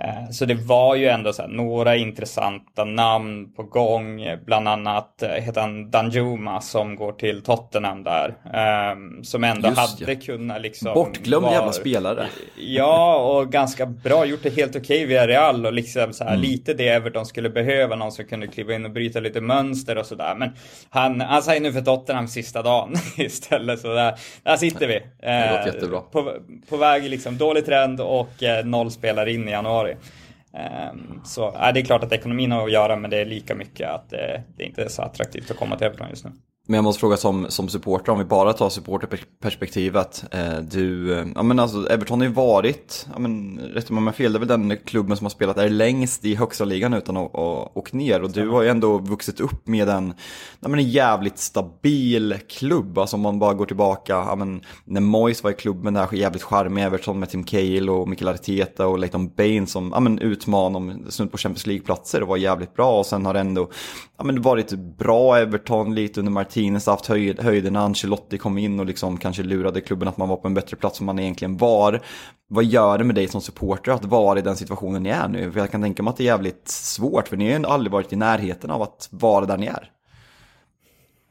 Eh, 0.03 0.29
så 0.31 0.45
det 0.45 0.53
var 0.53 0.95
ju 0.95 1.07
ändå 1.07 1.33
så 1.33 1.47
några 1.47 1.95
intressanta 1.95 2.85
namn 2.85 3.53
på 3.55 3.63
gång, 3.63 4.21
bland 4.45 4.67
annat 4.67 5.23
eh, 5.23 5.29
heter 5.29 5.61
han 5.61 5.91
Danjuma 5.91 6.61
som 6.61 6.95
går 6.95 7.11
till 7.11 7.41
Tottenham 7.41 8.03
där. 8.03 8.27
Eh, 8.53 9.21
som 9.23 9.43
ändå 9.43 9.67
Just 9.67 9.79
hade 10.01 10.13
ja. 10.13 10.19
kunnat 10.25 10.61
liksom... 10.61 10.93
Bortglömd 10.93 11.43
vara- 11.45 11.53
jävla 11.55 11.71
spelare. 11.71 12.27
Ja, 12.61 13.15
och 13.15 13.51
ganska 13.51 13.85
bra. 13.85 14.25
Gjort 14.25 14.43
det 14.43 14.55
helt 14.55 14.75
okej 14.75 15.05
via 15.05 15.27
Real 15.27 15.65
och 15.65 15.73
liksom 15.73 16.13
så 16.13 16.23
här, 16.23 16.29
Mm. 16.31 16.41
lite 16.41 16.73
det 16.73 16.87
Everton 16.87 17.25
skulle 17.25 17.49
behöva. 17.49 17.95
Någon 17.95 18.11
som 18.11 18.25
kunde 18.25 18.47
kliva 18.47 18.73
in 18.75 18.85
och 18.85 18.91
bryta 18.91 19.19
lite 19.19 19.41
mönster 19.41 19.97
och 19.97 20.05
sådär. 20.05 20.35
Men 20.35 20.49
han, 20.89 21.21
han 21.21 21.43
säger 21.43 21.61
nu 21.61 21.73
för 21.73 21.81
Tottenham 21.81 22.27
sista 22.27 22.61
dagen 22.61 22.93
istället. 23.17 23.79
Så 23.79 23.87
där, 23.93 24.13
där 24.43 24.57
sitter 24.57 24.87
vi. 24.87 24.93
Det 24.93 25.51
låter 25.51 25.59
Eh, 25.59 25.65
jättebra. 25.65 25.99
På, 26.01 26.33
på 26.69 26.77
väg 26.77 27.09
liksom 27.09 27.37
dålig 27.37 27.65
trend 27.65 28.01
och 28.01 28.29
noll 28.63 28.91
spelare 28.91 29.31
in 29.33 29.47
i 29.47 29.51
januari 29.51 29.88
februari. 29.89 30.29
Ehm, 30.53 31.21
så 31.23 31.51
det 31.51 31.79
är 31.79 31.85
klart 31.85 32.03
att 32.03 32.11
ekonomin 32.11 32.51
har 32.51 32.65
att 32.65 32.71
göra 32.71 32.95
men 32.95 33.11
det 33.11 33.17
är 33.17 33.25
lika 33.25 33.55
mycket 33.55 33.89
att 33.89 34.13
eh, 34.13 34.41
det 34.57 34.63
inte 34.63 34.83
är 34.83 34.87
så 34.87 35.01
attraktivt 35.01 35.51
att 35.51 35.57
komma 35.57 35.77
till 35.77 35.87
Everton 35.87 36.09
just 36.09 36.25
nu. 36.25 36.31
Men 36.69 36.75
jag 36.75 36.83
måste 36.83 36.99
fråga 36.99 37.17
som, 37.17 37.45
som 37.49 37.69
supporter, 37.69 38.11
om 38.11 38.19
vi 38.19 38.25
bara 38.25 38.53
tar 38.53 38.69
supporterperspektivet. 38.69 40.23
Eh, 40.31 40.57
du, 40.57 41.13
eh, 41.19 41.27
ja 41.35 41.43
men 41.43 41.59
alltså 41.59 41.87
Everton 41.89 42.19
har 42.19 42.27
ju 42.27 42.33
varit, 42.33 43.07
ja 43.13 43.19
men 43.19 43.59
rätt 43.59 43.89
om 43.89 43.97
jag 43.97 44.03
har 44.03 44.11
fel, 44.11 44.33
det 44.33 44.37
är 44.37 44.39
väl 44.39 44.47
den 44.47 44.77
klubben 44.85 45.17
som 45.17 45.25
har 45.25 45.29
spelat 45.29 45.57
är 45.57 45.69
längst 45.69 46.25
i 46.25 46.35
högsta 46.35 46.65
ligan 46.65 46.93
utan 46.93 47.17
att 47.17 47.35
åka 47.73 47.97
ner. 47.97 48.21
Och 48.21 48.31
du 48.31 48.49
har 48.49 48.61
ju 48.61 48.69
ändå 48.69 48.97
vuxit 48.97 49.39
upp 49.39 49.67
med 49.67 49.89
en, 49.89 50.13
ja 50.59 50.67
men 50.67 50.79
en 50.79 50.89
jävligt 50.89 51.37
stabil 51.37 52.37
klubb. 52.49 52.97
Alltså 52.97 53.15
om 53.15 53.21
man 53.21 53.39
bara 53.39 53.53
går 53.53 53.65
tillbaka, 53.65 54.13
ja 54.13 54.35
men 54.35 54.61
när 54.85 55.01
Moyes 55.01 55.43
var 55.43 55.51
i 55.51 55.53
klubben 55.53 55.93
där, 55.93 56.13
jävligt 56.13 56.43
charmig 56.43 56.83
Everton 56.83 57.19
med 57.19 57.29
Tim 57.29 57.43
Cahill 57.43 57.89
och 57.89 58.07
Mikael 58.07 58.35
Arteta 58.35 58.87
och 58.87 58.99
Leighton 58.99 59.29
Baines 59.29 59.71
som, 59.71 59.91
ja 59.93 59.99
men 59.99 60.19
utmanade 60.19 60.77
om 60.77 61.05
snudd 61.09 61.31
på 61.31 61.37
Champions 61.37 61.67
League-platser 61.67 62.21
och 62.21 62.27
var 62.27 62.37
jävligt 62.37 62.75
bra. 62.75 62.99
Och 62.99 63.05
sen 63.05 63.25
har 63.25 63.33
det 63.33 63.39
ändå, 63.39 63.69
ja 64.17 64.23
men 64.23 64.41
varit 64.41 64.71
bra 64.97 65.37
Everton 65.37 65.95
lite 65.95 66.19
under 66.19 66.31
Martinez, 66.59 66.85
haft 66.85 67.05
höjd, 67.05 67.71
när 67.71 67.79
Ancelotti 67.79 68.37
kom 68.37 68.57
in 68.57 68.79
och 68.79 68.85
liksom 68.85 69.17
kanske 69.17 69.43
lurade 69.43 69.81
klubben 69.81 70.07
att 70.07 70.17
man 70.17 70.29
var 70.29 70.37
på 70.37 70.47
en 70.47 70.53
bättre 70.53 70.77
plats 70.77 70.99
än 70.99 71.05
man 71.05 71.19
egentligen 71.19 71.57
var. 71.57 72.01
Vad 72.49 72.63
gör 72.63 72.97
det 72.97 73.03
med 73.03 73.15
dig 73.15 73.27
som 73.27 73.41
supporter 73.41 73.91
att 73.91 74.05
vara 74.05 74.39
i 74.39 74.41
den 74.41 74.55
situationen 74.55 75.03
ni 75.03 75.09
är 75.09 75.27
nu? 75.27 75.51
För 75.51 75.59
jag 75.59 75.71
kan 75.71 75.81
tänka 75.81 76.03
mig 76.03 76.11
att 76.11 76.17
det 76.17 76.23
är 76.23 76.25
jävligt 76.25 76.67
svårt, 76.67 77.27
för 77.27 77.37
ni 77.37 77.51
har 77.51 77.59
ju 77.59 77.65
aldrig 77.65 77.91
varit 77.91 78.13
i 78.13 78.15
närheten 78.15 78.71
av 78.71 78.81
att 78.81 79.09
vara 79.11 79.45
där 79.45 79.57
ni 79.57 79.65
är. 79.65 79.91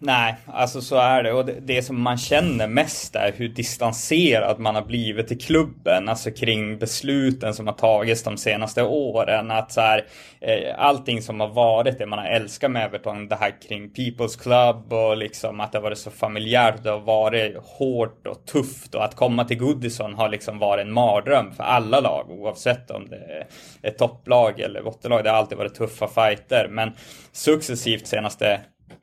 Nej, 0.00 0.36
alltså 0.46 0.80
så 0.80 0.96
är 0.96 1.22
det. 1.22 1.32
Och 1.32 1.46
det, 1.46 1.60
det 1.60 1.82
som 1.82 2.02
man 2.02 2.18
känner 2.18 2.66
mest 2.66 3.16
är 3.16 3.32
hur 3.32 3.48
distanserad 3.48 4.58
man 4.58 4.74
har 4.74 4.82
blivit 4.82 5.32
i 5.32 5.36
klubben. 5.36 6.08
Alltså 6.08 6.30
kring 6.30 6.78
besluten 6.78 7.54
som 7.54 7.66
har 7.66 7.74
tagits 7.74 8.22
de 8.22 8.36
senaste 8.36 8.82
åren. 8.82 9.50
Att 9.50 9.72
så 9.72 9.80
här, 9.80 10.06
eh, 10.40 10.74
allting 10.78 11.22
som 11.22 11.40
har 11.40 11.48
varit 11.48 11.98
det 11.98 12.06
man 12.06 12.18
har 12.18 12.26
älskat 12.26 12.70
med 12.70 12.84
Everton. 12.84 13.28
Det 13.28 13.36
här 13.36 13.54
kring 13.68 13.90
People's 13.90 14.42
Club 14.42 14.92
och 14.92 15.16
liksom 15.16 15.60
att 15.60 15.72
det 15.72 15.78
har 15.78 15.82
varit 15.82 15.98
så 15.98 16.10
familjärt. 16.10 16.82
Det 16.82 16.90
har 16.90 17.00
varit 17.00 17.56
hårt 17.64 18.26
och 18.26 18.46
tufft. 18.46 18.94
Och 18.94 19.04
att 19.04 19.14
komma 19.14 19.44
till 19.44 19.58
Goodison 19.58 20.14
har 20.14 20.28
liksom 20.28 20.58
varit 20.58 20.86
en 20.86 20.92
mardröm 20.92 21.52
för 21.52 21.64
alla 21.64 22.00
lag. 22.00 22.30
Oavsett 22.30 22.90
om 22.90 23.08
det 23.08 23.16
är 23.16 23.46
ett 23.82 23.98
topplag 23.98 24.60
eller 24.60 24.82
bottenlag. 24.82 25.24
Det 25.24 25.30
har 25.30 25.36
alltid 25.36 25.58
varit 25.58 25.74
tuffa 25.74 26.08
fighter. 26.08 26.68
Men 26.70 26.92
successivt 27.32 28.06
senaste 28.06 28.60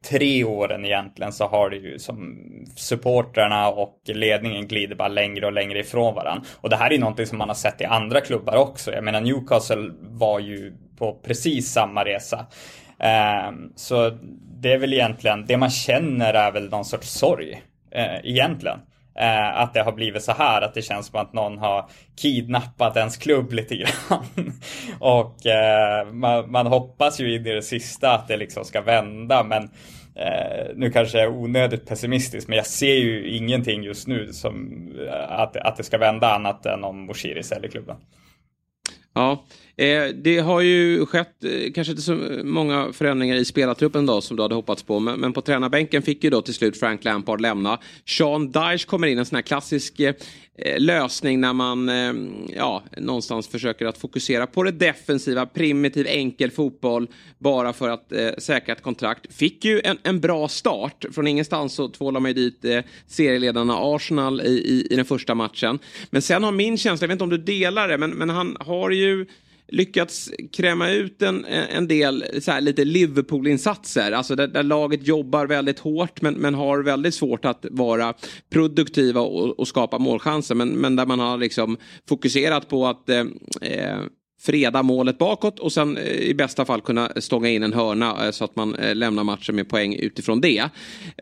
tre 0.09 0.43
åren 0.43 0.85
egentligen 0.85 1.33
så 1.33 1.47
har 1.47 1.69
det 1.69 1.75
ju 1.75 1.99
som 1.99 2.37
supportrarna 2.75 3.69
och 3.69 4.01
ledningen 4.05 4.67
glider 4.67 4.95
bara 4.95 5.07
längre 5.07 5.45
och 5.45 5.53
längre 5.53 5.79
ifrån 5.79 6.15
varandra. 6.15 6.43
Och 6.61 6.69
det 6.69 6.75
här 6.75 6.93
är 6.93 6.99
någonting 6.99 7.25
som 7.25 7.37
man 7.37 7.49
har 7.49 7.55
sett 7.55 7.81
i 7.81 7.85
andra 7.85 8.21
klubbar 8.21 8.55
också. 8.55 8.91
Jag 8.91 9.03
menar 9.03 9.21
Newcastle 9.21 9.91
var 10.01 10.39
ju 10.39 10.73
på 10.97 11.13
precis 11.13 11.71
samma 11.71 12.05
resa. 12.05 12.45
Ehm, 12.99 13.71
så 13.75 14.09
det 14.61 14.73
är 14.73 14.77
väl 14.77 14.93
egentligen, 14.93 15.45
det 15.45 15.57
man 15.57 15.69
känner 15.69 16.33
är 16.33 16.51
väl 16.51 16.69
någon 16.69 16.85
sorts 16.85 17.09
sorg. 17.09 17.61
Eh, 17.91 18.19
egentligen. 18.23 18.79
Eh, 19.19 19.59
att 19.59 19.73
det 19.73 19.81
har 19.81 19.91
blivit 19.91 20.23
så 20.23 20.31
här, 20.31 20.61
att 20.61 20.73
det 20.73 20.81
känns 20.81 21.07
som 21.07 21.19
att 21.19 21.33
någon 21.33 21.57
har 21.57 21.89
kidnappat 22.15 22.97
ens 22.97 23.17
klubb 23.17 23.53
lite 23.53 23.75
grann. 23.75 24.25
och 24.99 25.45
eh, 25.45 26.07
man, 26.11 26.51
man 26.51 26.67
hoppas 26.67 27.19
ju 27.19 27.35
in 27.35 27.47
i 27.47 27.53
det 27.53 27.61
sista 27.61 28.11
att 28.11 28.27
det 28.27 28.37
liksom 28.37 28.65
ska 28.65 28.81
vända, 28.81 29.43
men 29.43 29.63
eh, 30.15 30.75
nu 30.75 30.91
kanske 30.91 31.17
jag 31.17 31.25
är 31.25 31.37
onödigt 31.37 31.87
pessimistisk, 31.87 32.47
men 32.47 32.57
jag 32.57 32.65
ser 32.65 32.95
ju 32.95 33.29
ingenting 33.29 33.83
just 33.83 34.07
nu 34.07 34.33
som 34.33 34.87
eh, 35.07 35.31
att, 35.31 35.57
att 35.57 35.75
det 35.75 35.83
ska 35.83 35.97
vända 35.97 36.33
annat 36.33 36.65
än 36.65 36.83
om 36.83 37.05
Moshiri 37.05 37.43
säljer 37.43 37.71
klubben. 37.71 37.95
Ja, 39.13 39.45
eh, 39.77 40.03
det 40.15 40.39
har 40.39 40.61
ju 40.61 41.05
skett 41.05 41.43
eh, 41.43 41.71
kanske 41.73 41.91
inte 41.91 42.03
så 42.03 42.15
många 42.43 42.93
förändringar 42.93 43.35
i 43.35 43.45
spelartruppen 43.45 44.05
då 44.05 44.21
som 44.21 44.37
du 44.37 44.43
hade 44.43 44.55
hoppats 44.55 44.83
på. 44.83 44.99
Men, 44.99 45.19
men 45.19 45.33
på 45.33 45.41
tränarbänken 45.41 46.01
fick 46.01 46.23
ju 46.23 46.29
då 46.29 46.41
till 46.41 46.53
slut 46.53 46.79
Frank 46.79 47.03
Lampard 47.03 47.41
lämna. 47.41 47.79
Sean 48.05 48.51
Dyche 48.51 48.85
kommer 48.87 49.07
in, 49.07 49.17
en 49.17 49.25
sån 49.25 49.35
här 49.35 49.41
klassisk 49.41 49.99
eh, 49.99 50.13
lösning 50.77 51.41
när 51.41 51.53
man 51.53 51.89
eh, 51.89 52.13
ja, 52.55 52.83
någonstans 52.97 53.47
försöker 53.47 53.85
att 53.85 53.97
fokusera 53.97 54.47
på 54.47 54.63
det 54.63 54.71
defensiva, 54.71 55.45
primitiv, 55.45 56.07
enkel 56.07 56.51
fotboll 56.51 57.07
bara 57.37 57.73
för 57.73 57.89
att 57.89 58.11
eh, 58.11 58.29
säkra 58.37 58.73
ett 58.73 58.81
kontrakt. 58.81 59.33
Fick 59.33 59.65
ju 59.65 59.81
en, 59.83 59.97
en 60.03 60.19
bra 60.19 60.47
start. 60.47 61.05
Från 61.11 61.27
ingenstans 61.27 61.73
så 61.73 61.89
tvålade 61.89 62.21
man 62.21 62.31
ju 62.31 62.35
dit 62.35 62.65
eh, 62.65 62.79
serieledarna 63.07 63.77
Arsenal 63.77 64.41
i, 64.41 64.45
i, 64.45 64.87
i 64.93 64.95
den 64.95 65.05
första 65.05 65.35
matchen. 65.35 65.79
Men 66.09 66.21
sen 66.21 66.43
har 66.43 66.51
min 66.51 66.77
känsla, 66.77 67.05
jag 67.05 67.07
vet 67.07 67.15
inte 67.15 67.23
om 67.23 67.29
du 67.29 67.37
delar 67.37 67.87
det, 67.87 67.97
men, 67.97 68.11
men 68.11 68.29
han 68.29 68.57
har 68.59 68.91
ju 68.91 69.25
lyckats 69.67 70.31
kräma 70.51 70.91
ut 70.91 71.21
en, 71.21 71.45
en 71.45 71.87
del 71.87 72.25
så 72.41 72.51
här, 72.51 72.61
lite 72.61 72.83
Liverpool-insatser. 72.85 74.11
Alltså 74.11 74.35
där, 74.35 74.47
där 74.47 74.63
laget 74.63 75.07
jobbar 75.07 75.45
väldigt 75.45 75.79
hårt 75.79 76.21
men, 76.21 76.33
men 76.33 76.53
har 76.53 76.83
väldigt 76.83 77.15
svårt 77.15 77.45
att 77.45 77.65
vara 77.71 78.13
produktiva 78.49 79.21
och, 79.21 79.59
och 79.59 79.67
skapa 79.67 79.97
målchanser. 79.97 80.55
Men, 80.55 80.69
men 80.69 80.95
där 80.95 81.05
man 81.05 81.19
har 81.19 81.37
liksom 81.37 81.77
fokuserat 82.09 82.69
på 82.69 82.87
att 82.87 83.09
eh, 83.09 83.23
eh 83.61 83.99
freda 84.45 84.83
målet 84.83 85.17
bakåt 85.17 85.59
och 85.59 85.71
sen 85.71 85.97
eh, 85.97 86.03
i 86.03 86.33
bästa 86.33 86.65
fall 86.65 86.81
kunna 86.81 87.11
stånga 87.15 87.49
in 87.49 87.63
en 87.63 87.73
hörna 87.73 88.25
eh, 88.25 88.31
så 88.31 88.45
att 88.45 88.55
man 88.55 88.75
eh, 88.75 88.95
lämnar 88.95 89.23
matchen 89.23 89.55
med 89.55 89.69
poäng 89.69 89.95
utifrån 89.95 90.41
det. 90.41 90.69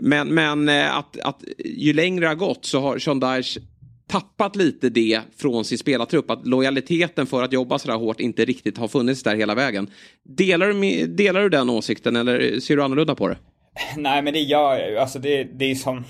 Men, 0.02 0.34
men 0.34 0.70
eh, 0.70 0.98
att, 0.98 1.20
att 1.20 1.44
ju 1.66 1.94
längre 1.94 2.26
det 2.26 2.28
har 2.28 2.36
gått 2.36 2.66
så 2.66 2.80
har 2.80 3.00
Sean 3.00 3.20
Dyche 3.20 3.62
tappat 4.08 4.56
lite 4.56 4.90
det 4.90 5.22
från 5.38 5.66
sin 5.66 5.78
spelartrupp. 5.78 6.30
Att 6.32 6.48
lojaliteten 6.48 7.26
för 7.28 7.44
att 7.44 7.54
jobba 7.54 7.80
sådär 7.80 7.96
hårt 7.96 8.20
inte 8.20 8.46
riktigt 8.46 8.78
har 8.78 8.88
funnits 8.88 9.24
där 9.24 9.36
hela 9.36 9.56
vägen. 9.56 9.88
Delar 10.24 10.68
du, 10.68 10.74
med- 10.74 11.10
delar 11.10 11.42
du 11.42 11.50
den 11.50 11.70
åsikten 11.70 12.16
eller 12.16 12.60
ser 12.60 12.76
du 12.78 12.84
annorlunda 12.84 13.16
på 13.16 13.28
det? 13.28 13.38
Nej 13.98 14.22
men 14.22 14.34
det 14.34 14.40
gör 14.40 14.78
jag 14.80 14.90
ju. 14.92 14.98
Alltså 14.98 15.20
det, 15.20 15.44
det 15.44 15.72
är 15.72 15.76
som, 15.76 16.04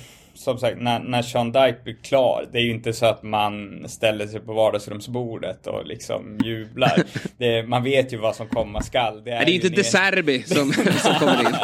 som 0.43 0.57
sagt 0.57 0.77
när, 0.81 0.99
när 0.99 1.21
Sean 1.21 1.51
Dyke 1.51 1.77
blir 1.83 1.95
klar. 2.03 2.45
Det 2.51 2.57
är 2.57 2.61
ju 2.63 2.71
inte 2.71 2.93
så 2.93 3.05
att 3.05 3.23
man 3.23 3.83
ställer 3.87 4.27
sig 4.27 4.39
på 4.39 4.53
vardagsrumsbordet 4.53 5.67
och 5.67 5.85
liksom 5.85 6.37
jublar. 6.43 7.03
Det, 7.37 7.63
man 7.63 7.83
vet 7.83 8.13
ju 8.13 8.17
vad 8.17 8.35
som 8.35 8.47
komma 8.47 8.81
skall. 8.81 9.23
Det 9.23 9.31
är, 9.31 9.35
Nej, 9.35 9.45
det 9.45 9.51
är 9.51 9.55
inte 9.55 9.69
mer- 9.69 9.75
De 9.75 9.83
Serbi 9.83 10.43
som, 10.43 10.73
som 10.99 11.13
kommer 11.19 11.39
in. 11.39 11.55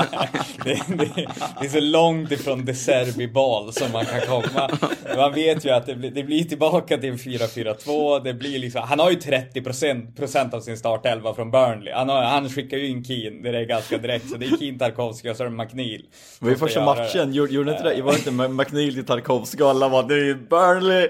det, 0.63 0.81
det, 0.87 1.27
det 1.59 1.65
är 1.65 1.69
så 1.69 1.79
långt 1.79 2.31
ifrån 2.31 2.65
De 2.65 2.73
Serbi-bal 2.73 3.71
som 3.73 3.91
man 3.91 4.05
kan 4.05 4.21
komma. 4.21 4.69
Man 5.15 5.33
vet 5.33 5.65
ju 5.65 5.69
att 5.69 5.85
det 5.85 5.95
blir, 5.95 6.11
det 6.11 6.23
blir 6.23 6.43
tillbaka 6.43 6.97
till 6.97 7.09
en 7.09 7.17
4-4-2. 7.17 8.23
Det 8.23 8.33
blir 8.33 8.59
liksom, 8.59 8.81
han 8.81 8.99
har 8.99 9.11
ju 9.11 9.17
30% 9.17 10.15
procent 10.15 10.53
av 10.53 10.61
sin 10.61 10.77
startelva 10.77 11.33
från 11.33 11.51
Burnley. 11.51 11.93
Han, 11.93 12.09
har, 12.09 12.21
han 12.23 12.49
skickar 12.49 12.77
ju 12.77 12.87
in 12.87 13.03
Keen, 13.03 13.41
det 13.41 13.49
är 13.49 13.63
ganska 13.65 13.97
direkt. 13.97 14.29
Så 14.29 14.37
det 14.37 14.45
är 14.45 14.57
Keen, 14.57 14.79
Tarkovsky 14.79 15.29
och 15.29 15.35
så 15.35 15.43
är 15.43 15.49
det 15.49 15.55
McNeil. 15.55 16.01
Det 16.39 16.45
var 16.45 16.51
ju 16.51 16.57
första 16.57 16.85
matchen, 16.85 17.33
gjorde, 17.33 17.53
gjorde 17.53 17.71
inte 17.71 17.83
det? 17.83 18.01
Var 18.01 18.13
inte 18.13 18.31
McNeil 18.71 18.93
till 18.93 19.05
Tarkovsky 19.05 19.63
och 19.63 19.69
alla 19.69 19.89
bara 19.89 20.03
det 20.03 20.13
är 20.13 20.23
ju 20.25 20.35
Burnley! 20.35 21.07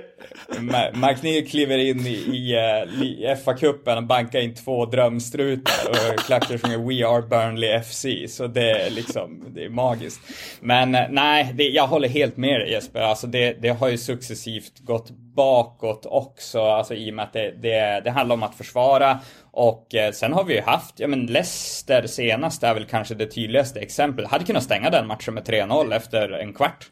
Ma- 0.50 0.94
McNeil 1.10 1.50
kliver 1.50 1.78
in 1.78 2.00
i, 2.08 2.10
i, 2.12 2.54
eh, 2.56 3.04
i 3.04 3.36
FA-cupen 3.46 3.98
och 3.98 4.04
bankar 4.04 4.40
in 4.40 4.54
två 4.56 4.86
drömstrutar 4.86 5.90
och 5.90 6.20
klackar 6.20 6.58
sjunger 6.58 6.78
We 6.78 7.08
Are 7.08 7.22
Burnley 7.22 7.82
FC. 7.82 8.06
Så 8.36 8.48
det 8.48 8.72
är 8.72 8.90
liksom, 8.90 9.46
det 9.56 9.66
är 9.66 9.70
magiskt. 9.70 10.22
Men 10.62 10.96
eh, 10.96 11.02
nej, 11.10 11.52
det, 11.54 11.64
jag 11.64 11.88
håller 11.88 12.08
helt 12.10 12.38
med 12.38 12.60
dig 12.60 12.72
Jesper. 12.72 13.02
Alltså 13.02 13.28
det, 13.28 13.54
det 13.62 13.70
har 13.70 13.90
ju 13.90 13.98
successivt 13.98 14.80
gått 14.80 15.10
bakåt 15.36 16.06
också. 16.06 16.62
Alltså 16.62 16.94
i 16.94 17.10
och 17.12 17.16
med 17.16 17.24
att 17.26 17.34
det, 17.34 17.52
det, 17.62 18.02
det 18.04 18.12
handlar 18.12 18.34
om 18.34 18.44
att 18.44 18.56
försvara. 18.56 19.20
Och 19.52 19.96
eh, 19.96 20.12
sen 20.12 20.34
har 20.34 20.44
vi 20.44 20.54
ju 20.56 20.62
haft, 20.62 21.00
ja 21.00 21.08
men 21.08 21.26
Leicester 21.26 22.08
senast 22.08 22.64
är 22.64 22.74
väl 22.74 22.86
kanske 22.86 23.16
det 23.16 23.26
tydligaste 23.26 23.80
exemplet. 23.80 24.28
Hade 24.28 24.46
kunnat 24.46 24.64
stänga 24.64 24.90
den 24.90 25.08
matchen 25.08 25.34
med 25.34 25.44
3-0 25.44 25.96
efter 25.96 26.30
en 26.32 26.54
kvart. 26.54 26.86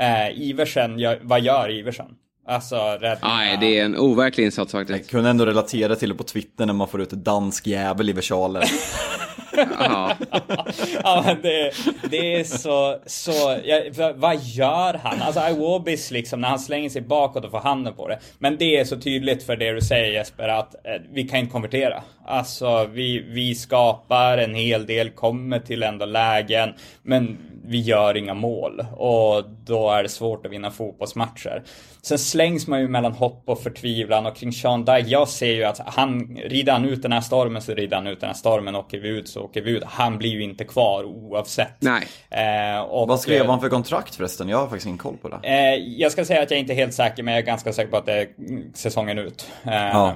Eh, 0.00 0.40
Iversen, 0.40 0.98
gör, 0.98 1.18
vad 1.22 1.40
gör 1.40 1.70
Iversen? 1.70 2.06
Alltså 2.46 2.76
räddningar. 2.76 3.36
Nej, 3.36 3.56
det 3.60 3.78
är 3.78 3.84
en 3.84 3.96
overklig 3.96 4.44
insats 4.44 4.74
Jag 4.74 4.88
faktiskt. 4.88 5.10
kunde 5.10 5.30
ändå 5.30 5.46
relatera 5.46 5.96
till 5.96 6.08
det 6.08 6.14
på 6.14 6.24
Twitter 6.24 6.66
när 6.66 6.72
man 6.72 6.88
får 6.88 7.00
ut 7.02 7.10
dansk 7.10 7.66
jävel 7.66 8.08
i 8.10 8.12
versalen. 8.12 8.62
ja. 9.78 10.16
ja, 11.02 11.22
men 11.26 11.42
det, 11.42 11.72
det 12.10 12.34
är 12.34 12.44
så, 12.44 12.98
så 13.06 13.58
ja, 13.64 14.12
vad 14.16 14.36
gör 14.42 14.94
han? 14.94 15.22
Alltså 15.22 15.40
Iwobis 15.40 16.10
liksom, 16.10 16.40
när 16.40 16.48
han 16.48 16.58
slänger 16.58 16.90
sig 16.90 17.02
bakåt 17.02 17.44
och 17.44 17.50
får 17.50 17.60
handen 17.60 17.94
på 17.94 18.08
det. 18.08 18.18
Men 18.38 18.56
det 18.56 18.76
är 18.78 18.84
så 18.84 18.96
tydligt 19.00 19.42
för 19.42 19.56
det 19.56 19.72
du 19.72 19.80
säger 19.80 20.12
Jesper, 20.12 20.48
att 20.48 20.74
eh, 20.74 21.02
vi 21.12 21.28
kan 21.28 21.38
inte 21.38 21.52
konvertera. 21.52 22.02
Alltså, 22.26 22.86
vi, 22.92 23.24
vi 23.28 23.54
skapar 23.54 24.38
en 24.38 24.54
hel 24.54 24.86
del, 24.86 25.10
kommer 25.10 25.58
till 25.58 25.82
ändå 25.82 26.04
lägen, 26.04 26.74
men 27.02 27.38
vi 27.64 27.80
gör 27.80 28.16
inga 28.16 28.34
mål. 28.34 28.86
Och 28.96 29.44
då 29.64 29.90
är 29.90 30.02
det 30.02 30.08
svårt 30.08 30.46
att 30.46 30.52
vinna 30.52 30.70
fotbollsmatcher. 30.70 31.62
Sen 32.02 32.18
slängs 32.18 32.66
man 32.66 32.80
ju 32.80 32.88
mellan 32.88 33.12
hopp 33.12 33.42
och 33.44 33.62
förtvivlan 33.62 34.26
och 34.26 34.36
kring 34.36 34.52
Sean 34.52 34.84
Dyke, 34.84 35.08
jag 35.08 35.28
ser 35.28 35.52
ju 35.52 35.64
att 35.64 35.78
han, 35.86 36.38
rider 36.44 36.72
han 36.72 36.84
ut 36.84 37.02
den 37.02 37.12
här 37.12 37.20
stormen 37.20 37.62
så 37.62 37.74
rider 37.74 37.96
han 37.96 38.06
ut 38.06 38.20
den 38.20 38.28
här 38.28 38.36
stormen, 38.36 38.76
åker 38.76 38.98
vi 38.98 39.08
ut 39.08 39.28
så 39.28 39.42
åker 39.42 39.62
vi 39.62 39.70
ut. 39.70 39.84
Han 39.84 40.18
blir 40.18 40.30
ju 40.30 40.42
inte 40.42 40.64
kvar 40.64 41.04
oavsett. 41.04 41.74
Nej. 41.78 42.06
Eh, 42.30 42.80
och, 42.80 43.08
Vad 43.08 43.20
skrev 43.20 43.46
han 43.46 43.60
för 43.60 43.68
kontrakt 43.68 44.14
förresten? 44.14 44.48
Jag 44.48 44.58
har 44.58 44.66
faktiskt 44.66 44.86
ingen 44.86 44.98
koll 44.98 45.16
på 45.16 45.28
det. 45.28 45.40
Eh, 45.42 45.74
jag 45.74 46.12
ska 46.12 46.24
säga 46.24 46.42
att 46.42 46.50
jag 46.50 46.60
inte 46.60 46.72
är 46.72 46.76
helt 46.76 46.94
säker, 46.94 47.22
men 47.22 47.34
jag 47.34 47.42
är 47.42 47.46
ganska 47.46 47.72
säker 47.72 47.90
på 47.90 47.96
att 47.96 48.06
det 48.06 48.12
är 48.12 48.28
säsongen 48.74 49.18
ut. 49.18 49.50
Eh, 49.64 49.72
ja. 49.72 50.14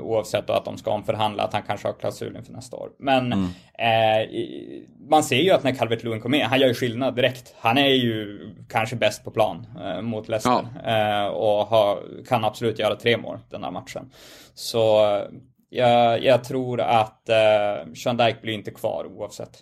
Oavsett 0.00 0.46
då 0.46 0.52
att 0.52 0.64
de 0.64 0.78
ska 0.78 0.90
omförhandla, 0.90 1.42
att 1.42 1.52
han 1.52 1.62
kanske 1.62 1.88
har 1.88 1.94
klausul 1.94 2.36
inför 2.36 2.52
nästa 2.52 2.76
år. 2.76 2.88
Men 2.98 3.32
mm. 3.32 3.48
eh, 3.78 4.28
man 5.08 5.24
ser 5.24 5.36
ju 5.36 5.50
att 5.50 5.64
när 5.64 5.74
Calvert 5.74 6.04
Lewin 6.04 6.20
kom 6.20 6.30
med, 6.30 6.46
han 6.46 6.60
gör 6.60 6.68
ju 6.68 6.74
skillnad 6.82 7.16
direkt. 7.16 7.54
Han 7.58 7.78
är 7.78 7.94
ju 7.94 8.40
kanske 8.68 8.96
bäst 8.96 9.24
på 9.24 9.30
plan 9.30 9.66
eh, 9.80 10.02
mot 10.02 10.28
Leicester. 10.28 10.66
Ja. 10.84 11.24
Eh, 11.24 11.26
och 11.26 11.66
har, 11.66 12.02
kan 12.28 12.44
absolut 12.44 12.78
göra 12.78 12.96
tre 12.96 13.16
mål 13.16 13.38
den 13.50 13.64
här 13.64 13.70
matchen. 13.70 14.10
Så 14.54 15.14
eh, 15.16 15.22
jag, 15.68 16.24
jag 16.24 16.44
tror 16.44 16.80
att 16.80 17.28
eh, 17.28 17.92
Sean 17.94 18.16
Dyke 18.16 18.38
blir 18.42 18.52
inte 18.52 18.70
kvar 18.70 19.06
oavsett. 19.06 19.58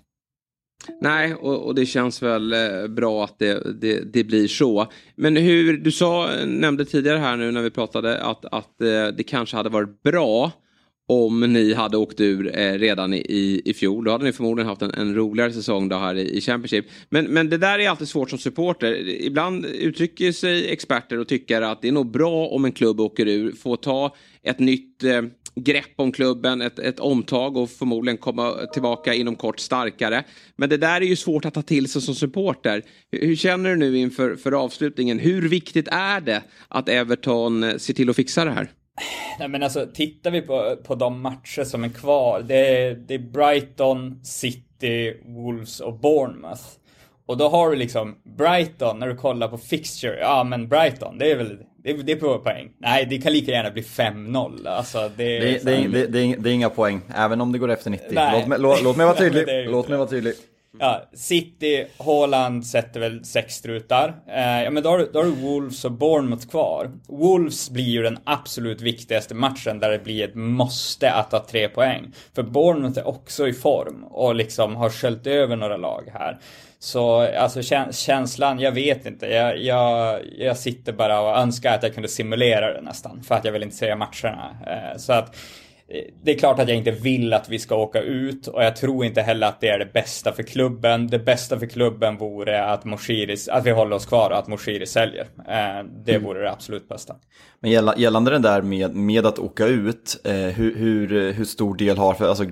Nej, 1.01 1.35
och, 1.35 1.67
och, 1.67 1.75
det 1.75 1.87
känns 1.87 2.23
väl 2.23 2.53
eh, 2.53 2.89
bra 2.89 3.25
att 3.25 3.39
det, 3.39 3.81
det, 3.81 4.13
det, 4.13 4.25
blir 4.25 4.49
så. 4.49 4.87
Men 5.15 5.37
hur, 5.37 5.79
du 5.79 5.93
sa, 5.93 6.31
nämnde 6.47 6.85
tidigare 6.85 7.19
här 7.19 7.37
nu 7.37 7.51
när 7.51 7.63
vi 7.63 7.71
pratade 7.71 8.23
att, 8.23 8.45
att 8.45 8.79
det 9.17 9.27
kanske 9.27 9.57
hade 9.57 9.69
varit 9.69 10.03
bra 10.03 10.53
om 11.11 11.41
ni 11.41 11.75
hade 11.75 11.97
åkt 11.97 12.21
ur 12.21 12.59
eh, 12.59 12.73
redan 12.73 13.15
i, 13.15 13.63
i 13.65 13.75
fjol. 13.75 14.05
Då 14.05 14.11
hade 14.11 14.25
ni 14.25 14.33
förmodligen 14.33 14.69
haft 14.69 14.83
en, 14.83 14.91
en 14.91 15.15
roligare 15.15 15.53
säsong 15.53 15.89
då 15.89 15.97
här 15.97 16.15
i, 16.15 16.37
i 16.37 16.41
Championship. 16.41 16.87
Men, 17.09 17.25
men 17.25 17.51
det 17.51 17.59
där 17.59 17.79
är 17.79 17.89
alltid 17.89 18.09
svårt 18.09 18.31
som 18.31 18.39
supporter. 18.39 19.09
Ibland 19.09 19.67
uttrycker 19.67 20.33
sig 20.33 20.71
experter 20.71 21.19
och 21.19 21.29
tycker 21.29 21.63
att 21.63 21.83
det 21.83 21.89
är 21.89 21.93
nog 21.93 22.11
bra 22.11 22.47
om 22.47 22.65
en 22.65 22.73
klubb 22.73 23.01
åker 23.01 23.29
ur, 23.29 23.53
får 23.53 23.77
ta 23.77 24.17
ett 24.43 24.59
nytt 24.59 25.05
eh, 25.05 25.23
grepp 25.55 25.93
om 25.97 26.13
klubben, 26.13 26.63
ett, 26.63 26.79
ett 26.79 27.01
omtag 27.01 27.57
och 27.57 27.71
förmodligen 27.71 28.19
komma 28.19 28.55
tillbaka 28.73 29.15
inom 29.15 29.37
kort 29.37 29.61
starkare. 29.61 30.25
Men 30.57 30.69
det 30.69 30.77
där 30.77 31.01
är 31.01 31.07
ju 31.07 31.17
svårt 31.17 31.45
att 31.45 31.55
ta 31.55 31.63
till 31.63 31.89
sig 31.89 32.03
som 32.03 32.15
supporter. 32.15 32.83
Hur, 33.13 33.27
hur 33.27 33.37
känner 33.37 33.71
du 33.71 33.77
nu 33.77 33.99
inför 33.99 34.37
för 34.37 34.53
avslutningen? 34.53 35.19
Hur 35.19 35.49
viktigt 35.49 35.89
är 35.91 36.21
det 36.21 36.43
att 36.69 36.89
Everton 36.89 37.63
eh, 37.63 37.77
ser 37.77 37.95
till 37.95 38.11
att 38.11 38.17
fixa 38.17 38.45
det 38.45 38.51
här? 38.51 38.71
Nej 39.39 39.49
men 39.49 39.63
alltså 39.63 39.87
tittar 39.95 40.31
vi 40.31 40.43
på, 40.43 40.77
på 40.85 40.95
de 40.95 41.21
matcher 41.21 41.65
som 41.65 41.85
är 41.85 41.89
kvar. 41.89 42.43
Det 42.47 42.77
är, 42.77 42.95
det 42.95 43.15
är 43.15 43.19
Brighton, 43.19 44.21
City, 44.25 45.17
Wolves 45.25 45.81
och 45.81 45.99
Bournemouth. 45.99 46.63
Och 47.27 47.37
då 47.37 47.49
har 47.49 47.71
du 47.71 47.77
liksom 47.77 48.17
Brighton, 48.37 48.99
när 48.99 49.09
du 49.09 49.17
kollar 49.17 49.49
på 49.49 49.59
fixture, 49.59 50.19
ja 50.21 50.45
men 50.45 50.69
Brighton, 50.69 51.19
det 51.19 51.31
är 51.31 51.37
väl, 51.37 51.59
det, 51.85 51.93
det 51.93 52.13
är 52.13 52.17
på 52.17 52.39
poäng. 52.39 52.71
Nej, 52.79 53.07
det 53.11 53.19
kan 53.19 53.33
lika 53.33 53.53
gärna 53.53 53.71
bli 53.71 53.83
5-0. 53.83 54.69
Alltså, 54.69 55.11
det, 55.17 55.37
är 55.37 55.41
det, 55.41 55.65
det, 55.65 56.07
det, 56.07 56.37
det, 56.39 56.51
är 56.51 56.55
inga 56.55 56.71
poäng, 56.71 57.01
även 57.17 57.41
om 57.41 57.53
det 57.53 57.59
går 57.59 57.71
efter 57.71 57.91
90. 57.91 58.07
Låt 58.33 58.47
mig, 58.47 58.59
låt, 58.59 58.83
låt 58.83 58.97
mig 58.97 59.07
vara 59.07 59.17
tydlig. 59.19 59.69
låt 59.69 59.89
mig 59.89 59.99
vara 59.99 60.09
tydlig. 60.09 60.35
Ja, 60.79 61.03
City, 61.13 61.87
Haaland 61.99 62.67
sätter 62.67 63.01
väl 63.01 63.25
sex 63.25 63.55
strutar. 63.55 64.15
Eh, 64.27 64.63
ja, 64.63 64.71
men 64.71 64.83
då 64.83 64.89
har, 64.89 64.99
du, 64.99 65.11
då 65.13 65.19
har 65.19 65.27
du 65.27 65.31
Wolves 65.31 65.85
och 65.85 65.93
Bournemouth 65.93 66.49
kvar. 66.49 66.91
Wolves 67.09 67.71
blir 67.71 67.85
ju 67.85 68.03
den 68.03 68.19
absolut 68.25 68.81
viktigaste 68.81 69.35
matchen 69.35 69.79
där 69.79 69.91
det 69.91 69.99
blir 69.99 70.25
ett 70.25 70.35
måste 70.35 71.13
att 71.13 71.31
ta 71.31 71.47
tre 71.47 71.69
poäng. 71.69 72.13
För 72.35 72.43
Bournemouth 72.43 72.99
är 72.99 73.09
också 73.09 73.49
i 73.49 73.53
form 73.53 74.05
och 74.05 74.35
liksom 74.35 74.77
har 74.77 74.91
sköljt 74.91 75.27
över 75.27 75.57
några 75.57 75.77
lag 75.77 76.11
här. 76.13 76.39
Så 76.79 77.21
alltså 77.21 77.63
känslan, 77.93 78.61
jag 78.61 78.73
vet 78.73 79.07
inte. 79.07 79.27
Jag, 79.27 79.59
jag, 79.59 80.21
jag 80.39 80.57
sitter 80.57 80.93
bara 80.93 81.21
och 81.21 81.39
önskar 81.39 81.75
att 81.75 81.83
jag 81.83 81.95
kunde 81.95 82.09
simulera 82.09 82.73
det 82.73 82.81
nästan. 82.81 83.23
För 83.23 83.35
att 83.35 83.45
jag 83.45 83.53
vill 83.53 83.63
inte 83.63 83.77
se 83.77 83.97
matcherna. 83.97 84.57
Eh, 84.67 84.99
så 84.99 85.13
att 85.13 85.37
det 86.23 86.35
är 86.35 86.39
klart 86.39 86.59
att 86.59 86.69
jag 86.69 86.77
inte 86.77 86.91
vill 86.91 87.33
att 87.33 87.49
vi 87.49 87.59
ska 87.59 87.77
åka 87.77 88.01
ut 88.01 88.47
och 88.47 88.65
jag 88.65 88.77
tror 88.77 89.05
inte 89.05 89.23
heller 89.23 89.47
att 89.47 89.61
det 89.61 89.69
är 89.69 89.79
det 89.79 89.93
bästa 89.93 90.33
för 90.33 90.43
klubben. 90.43 91.07
Det 91.07 91.19
bästa 91.19 91.59
för 91.59 91.67
klubben 91.67 92.17
vore 92.17 92.65
att 92.65 92.85
Moshiris, 92.85 93.49
att 93.49 93.67
vi 93.67 93.71
håller 93.71 93.97
oss 93.97 94.07
kvar 94.07 94.31
och 94.31 94.39
att 94.39 94.49
Moshiri 94.49 94.87
säljer. 94.87 95.27
Eh, 95.39 95.87
det 96.05 96.15
mm. 96.15 96.25
vore 96.25 96.43
det 96.43 96.53
absolut 96.53 96.89
bästa. 96.89 97.15
Men 97.63 97.71
gällande 97.97 98.31
det 98.31 98.39
där 98.39 98.63
med, 98.63 98.95
med 98.95 99.27
att 99.27 99.39
åka 99.39 99.67
ut, 99.67 100.21
eh, 100.25 100.33
hur, 100.35 100.77
hur, 100.77 101.33
hur, 101.33 101.45
stor 101.45 101.75
del 101.77 101.99
har, 101.99 102.15
för 102.15 102.29
alltså 102.29 102.45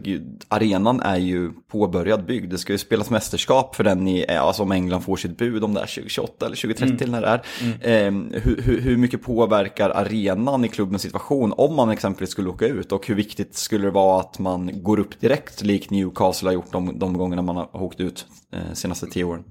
arenan 0.49 1.01
är 1.01 1.17
ju 1.17 1.53
påbörjad 1.71 2.25
byggd. 2.25 2.51
Det 2.51 2.59
ska 2.59 2.73
ju 2.73 2.79
spelas 2.79 3.11
mästerskap 3.11 3.77
för 3.77 3.85
den 3.85 4.09
i, 4.09 4.27
alltså 4.29 4.63
om 4.63 4.73
England 4.73 5.01
får 5.01 5.17
sitt 5.17 5.39
bud 5.39 5.65
om 5.65 5.75
det 5.75 5.81
är 5.81 5.87
2028 5.87 6.47
eller 6.47 6.57
2030 6.57 6.95
mm. 7.01 7.11
när 7.11 7.21
det 7.21 7.29
är. 7.29 7.43
Mm. 7.61 8.33
Eh, 8.33 8.41
hur, 8.41 8.63
hur, 8.63 8.81
hur 8.81 8.97
mycket 8.97 9.23
påverkar 9.23 9.91
arenan 9.91 10.65
i 10.65 10.69
klubbens 10.69 11.03
situation 11.03 11.55
om 11.57 11.75
man 11.75 11.91
exempelvis 11.91 12.31
skulle 12.31 12.49
åka 12.49 12.67
ut 12.67 12.93
och 12.93 13.07
hur 13.07 13.15
viktigt 13.29 13.55
skulle 13.55 13.87
det 13.87 13.91
vara 13.91 14.21
att 14.21 14.39
man 14.39 14.83
går 14.83 14.99
upp 14.99 15.21
direkt 15.21 15.63
likt 15.63 15.91
Newcastle 15.91 16.49
har 16.49 16.55
gjort 16.55 16.73
de, 16.73 16.99
de 16.99 17.19
gångerna 17.19 17.43
man 17.43 17.57
har 17.57 17.83
åkt 17.83 18.01
ut 18.01 18.27
eh, 18.53 18.73
senaste 18.75 19.07
tio 19.07 19.25
åren? 19.25 19.45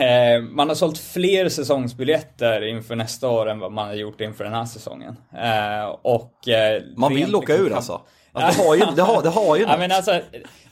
Eh, 0.00 0.42
man 0.42 0.68
har 0.68 0.74
sålt 0.74 0.98
fler 0.98 1.48
säsongsbiljetter 1.48 2.62
inför 2.62 2.96
nästa 2.96 3.28
år 3.28 3.50
än 3.50 3.58
vad 3.58 3.72
man 3.72 3.86
har 3.86 3.94
gjort 3.94 4.20
inför 4.20 4.44
den 4.44 4.52
här 4.52 4.64
säsongen. 4.64 5.16
Eh, 5.32 5.96
och, 6.02 6.48
eh, 6.48 6.82
man 6.96 7.14
vill 7.14 7.34
åka 7.34 7.56
ur 7.56 7.72
alltså? 7.72 8.00
Alltså, 8.34 8.62
det, 8.62 8.68
har 8.68 8.74
ju, 8.74 8.84
det, 8.96 9.02
har, 9.02 9.22
det 9.22 9.28
har 9.28 9.56
ju 9.56 9.62
ja, 9.62 9.76
men 9.76 9.92
alltså, 9.92 10.20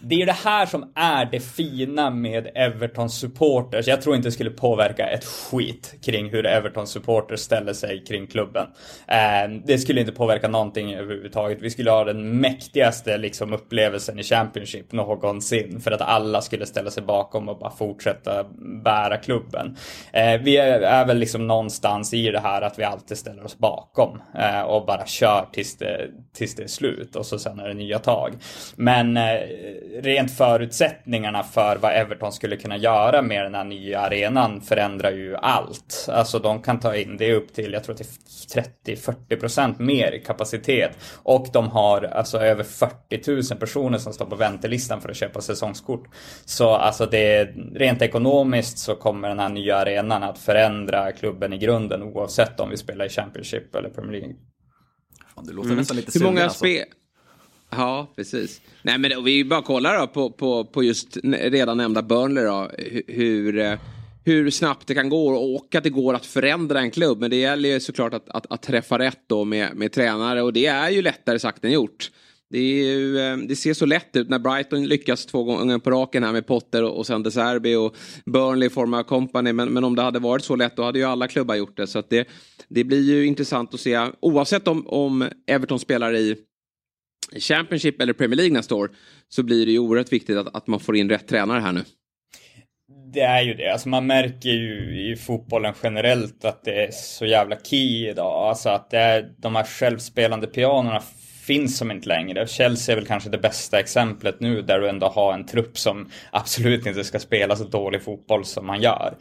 Det 0.00 0.14
är 0.14 0.18
ju 0.18 0.24
det 0.24 0.32
här 0.32 0.66
som 0.66 0.92
är 0.94 1.24
det 1.24 1.40
fina 1.40 2.10
med 2.10 2.50
Everton 2.54 3.10
supporters. 3.10 3.86
Jag 3.88 4.02
tror 4.02 4.16
inte 4.16 4.28
det 4.28 4.32
skulle 4.32 4.50
påverka 4.50 5.08
ett 5.08 5.24
skit 5.24 5.94
kring 6.02 6.30
hur 6.30 6.46
Everton 6.46 6.86
supporters 6.86 7.40
ställer 7.40 7.72
sig 7.72 8.04
kring 8.04 8.26
klubben. 8.26 8.66
Eh, 9.08 9.60
det 9.66 9.78
skulle 9.78 10.00
inte 10.00 10.12
påverka 10.12 10.48
någonting 10.48 10.94
överhuvudtaget. 10.94 11.58
Vi 11.60 11.70
skulle 11.70 11.90
ha 11.90 12.04
den 12.04 12.40
mäktigaste 12.40 13.18
liksom, 13.18 13.52
upplevelsen 13.52 14.18
i 14.18 14.22
Championship 14.22 14.92
någonsin. 14.92 15.80
För 15.80 15.90
att 15.90 16.00
alla 16.00 16.40
skulle 16.40 16.66
ställa 16.66 16.90
sig 16.90 17.02
bakom 17.02 17.48
och 17.48 17.58
bara 17.58 17.70
fortsätta 17.70 18.44
bära 18.84 19.16
klubben. 19.16 19.76
Eh, 20.12 20.40
vi 20.40 20.56
är, 20.56 20.80
är, 20.80 21.06
väl 21.06 21.18
liksom 21.18 21.46
någonstans 21.46 22.14
i 22.14 22.30
det 22.30 22.40
här 22.40 22.62
att 22.62 22.78
vi 22.78 22.84
alltid 22.84 23.18
ställer 23.18 23.44
oss 23.44 23.58
bakom. 23.58 24.22
Eh, 24.38 24.60
och 24.60 24.86
bara 24.86 25.06
kör 25.06 25.46
tills 25.52 25.76
det, 25.76 26.08
tills 26.34 26.54
det 26.54 26.62
är 26.62 26.68
slut. 26.68 27.16
Och 27.16 27.26
så 27.26 27.38
det 27.56 27.74
nya 27.74 27.98
tag. 27.98 28.34
Men 28.76 29.16
eh, 29.16 29.22
rent 30.02 30.30
förutsättningarna 30.30 31.42
för 31.42 31.76
vad 31.76 31.92
Everton 31.92 32.32
skulle 32.32 32.56
kunna 32.56 32.76
göra 32.76 33.22
med 33.22 33.44
den 33.44 33.54
här 33.54 33.64
nya 33.64 34.00
arenan 34.00 34.60
förändrar 34.60 35.12
ju 35.12 35.36
allt. 35.36 36.08
Alltså 36.08 36.38
de 36.38 36.62
kan 36.62 36.80
ta 36.80 36.96
in 36.96 37.16
det 37.16 37.34
upp 37.34 37.54
till, 37.54 37.72
jag 37.72 37.84
tror 37.84 37.96
är 38.00 38.04
30-40% 38.86 39.74
mer 39.78 40.22
kapacitet. 40.26 40.98
Och 41.22 41.46
de 41.52 41.68
har 41.68 42.02
alltså 42.02 42.38
över 42.38 42.64
40 42.64 43.52
000 43.52 43.60
personer 43.60 43.98
som 43.98 44.12
står 44.12 44.26
på 44.26 44.36
väntelistan 44.36 45.00
för 45.00 45.08
att 45.08 45.16
köpa 45.16 45.40
säsongskort. 45.40 46.08
Så 46.44 46.70
alltså 46.70 47.06
det, 47.06 47.44
rent 47.74 48.02
ekonomiskt 48.02 48.78
så 48.78 48.94
kommer 48.94 49.28
den 49.28 49.38
här 49.38 49.48
nya 49.48 49.76
arenan 49.76 50.22
att 50.22 50.38
förändra 50.38 51.12
klubben 51.12 51.52
i 51.52 51.58
grunden 51.58 52.02
oavsett 52.02 52.60
om 52.60 52.70
vi 52.70 52.76
spelar 52.76 53.04
i 53.04 53.08
Championship 53.08 53.74
eller 53.74 53.88
Premier 53.88 54.20
League. 54.20 54.36
Fan, 55.34 55.46
det 55.46 55.52
låter 55.52 55.68
mm. 55.68 55.78
nästan 55.78 55.96
lite 55.96 56.18
Hur 56.18 56.24
många 56.24 56.44
alltså. 56.44 56.58
spel 56.58 56.84
Ja, 57.70 58.12
precis. 58.16 58.60
Nej, 58.82 58.98
men 58.98 59.24
vi 59.24 59.44
bara 59.44 59.62
kollar 59.62 59.98
då 59.98 60.06
på, 60.06 60.30
på, 60.30 60.64
på 60.64 60.82
just 60.82 61.16
redan 61.24 61.76
nämnda 61.76 62.02
Burnley 62.02 62.44
då. 62.44 62.70
Hur, 63.06 63.58
eh, 63.58 63.78
hur 64.24 64.50
snabbt 64.50 64.86
det 64.86 64.94
kan 64.94 65.08
gå 65.08 65.28
och 65.28 65.74
att 65.74 65.84
det 65.84 65.90
går 65.90 66.14
att 66.14 66.26
förändra 66.26 66.80
en 66.80 66.90
klubb. 66.90 67.20
Men 67.20 67.30
det 67.30 67.36
gäller 67.36 67.68
ju 67.68 67.80
såklart 67.80 68.14
att, 68.14 68.28
att, 68.28 68.52
att 68.52 68.62
träffa 68.62 68.98
rätt 68.98 69.20
då 69.26 69.44
med, 69.44 69.76
med 69.76 69.92
tränare 69.92 70.42
och 70.42 70.52
det 70.52 70.66
är 70.66 70.90
ju 70.90 71.02
lättare 71.02 71.38
sagt 71.38 71.64
än 71.64 71.72
gjort. 71.72 72.10
Det, 72.50 72.58
ju, 72.58 73.18
eh, 73.18 73.36
det, 73.36 73.56
ser 73.56 73.74
så 73.74 73.86
lätt 73.86 74.16
ut 74.16 74.28
när 74.28 74.38
Brighton 74.38 74.86
lyckas 74.86 75.26
två 75.26 75.44
gånger 75.44 75.78
på 75.78 75.90
raken 75.90 76.24
här 76.24 76.32
med 76.32 76.46
Potter 76.46 76.82
och, 76.82 76.98
och 76.98 77.06
sen 77.06 77.22
De 77.22 77.30
Serbi 77.30 77.74
och 77.74 77.96
Burnley 78.26 78.66
i 78.66 78.70
form 78.70 78.94
av 78.94 79.02
company. 79.02 79.52
Men, 79.52 79.68
men, 79.68 79.84
om 79.84 79.96
det 79.96 80.02
hade 80.02 80.18
varit 80.18 80.44
så 80.44 80.56
lätt 80.56 80.76
då 80.76 80.82
hade 80.82 80.98
ju 80.98 81.04
alla 81.04 81.28
klubbar 81.28 81.54
gjort 81.54 81.76
det. 81.76 81.86
Så 81.86 81.98
att 81.98 82.10
det, 82.10 82.28
det 82.68 82.84
blir 82.84 83.02
ju 83.02 83.26
intressant 83.26 83.74
att 83.74 83.80
se 83.80 84.08
oavsett 84.20 84.68
om, 84.68 84.86
om 84.86 85.28
Everton 85.46 85.78
spelar 85.78 86.16
i 86.16 86.36
Championship 87.38 88.02
eller 88.02 88.12
Premier 88.12 88.36
League 88.36 88.54
nästa 88.54 88.74
år 88.74 88.90
så 89.28 89.42
blir 89.42 89.66
det 89.66 89.72
ju 89.72 89.78
oerhört 89.78 90.12
viktigt 90.12 90.36
att, 90.36 90.56
att 90.56 90.66
man 90.66 90.80
får 90.80 90.96
in 90.96 91.10
rätt 91.10 91.28
tränare 91.28 91.60
här 91.60 91.72
nu. 91.72 91.84
Det 93.12 93.20
är 93.20 93.42
ju 93.42 93.54
det. 93.54 93.72
Alltså 93.72 93.88
man 93.88 94.06
märker 94.06 94.50
ju 94.50 95.10
i 95.10 95.16
fotbollen 95.16 95.74
generellt 95.82 96.44
att 96.44 96.64
det 96.64 96.84
är 96.84 96.90
så 96.90 97.26
jävla 97.26 97.56
key 97.56 98.08
idag. 98.08 98.48
Alltså 98.48 98.68
att 98.68 98.90
det 98.90 98.98
är 98.98 99.32
de 99.38 99.54
här 99.56 99.64
självspelande 99.64 100.46
pianorna 100.46 101.02
finns 101.46 101.78
som 101.78 101.90
inte 101.90 102.08
längre. 102.08 102.46
Chelsea 102.46 102.92
är 102.92 102.96
väl 102.96 103.06
kanske 103.06 103.30
det 103.30 103.38
bästa 103.38 103.80
exemplet 103.80 104.40
nu 104.40 104.62
där 104.62 104.80
du 104.80 104.88
ändå 104.88 105.06
har 105.06 105.34
en 105.34 105.46
trupp 105.46 105.78
som 105.78 106.10
absolut 106.30 106.86
inte 106.86 107.04
ska 107.04 107.18
spela 107.18 107.56
så 107.56 107.64
dålig 107.64 108.02
fotboll 108.02 108.44
som 108.44 108.66
man 108.66 108.82
gör. 108.82 109.14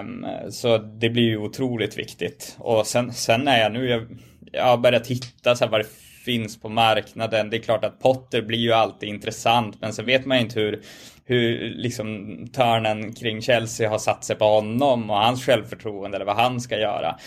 Um, 0.00 0.26
så 0.50 0.78
det 0.78 1.10
blir 1.10 1.22
ju 1.22 1.38
otroligt 1.38 1.98
viktigt. 1.98 2.56
Och 2.58 2.86
sen, 2.86 3.12
sen 3.12 3.48
är 3.48 3.58
jag 3.58 3.72
nu, 3.72 3.88
jag, 3.88 4.06
jag 4.52 4.64
har 4.64 4.76
börjat 4.76 5.06
hitta 5.06 5.56
så 5.56 5.64
här 5.64 5.70
vad 5.70 5.80
det 5.80 5.86
finns 6.24 6.60
på 6.60 6.68
marknaden. 6.68 7.50
Det 7.50 7.56
är 7.56 7.62
klart 7.62 7.84
att 7.84 8.00
Potter 8.00 8.42
blir 8.42 8.58
ju 8.58 8.72
alltid 8.72 9.08
intressant, 9.08 9.80
men 9.80 9.92
sen 9.92 10.06
vet 10.06 10.26
man 10.26 10.36
ju 10.36 10.42
inte 10.42 10.60
hur 10.60 10.82
hur 11.26 11.70
liksom 11.74 12.36
törnen 12.52 13.12
kring 13.12 13.42
Chelsea 13.42 13.90
har 13.90 13.98
satt 13.98 14.24
sig 14.24 14.36
på 14.36 14.44
honom 14.44 15.10
och 15.10 15.16
hans 15.16 15.46
självförtroende 15.46 16.16
eller 16.16 16.24
vad 16.24 16.36
han 16.36 16.60
ska 16.60 16.78
göra. 16.78 17.18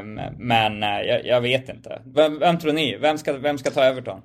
Um, 0.00 0.20
men 0.38 0.82
uh, 0.82 1.02
jag, 1.02 1.26
jag, 1.26 1.40
vet 1.40 1.68
inte. 1.68 2.02
Vem, 2.14 2.38
vem, 2.38 2.58
tror 2.58 2.72
ni? 2.72 2.96
Vem 2.96 3.18
ska, 3.18 3.32
vem 3.32 3.58
ska 3.58 3.70
ta 3.70 3.84
Everton? 3.84 4.20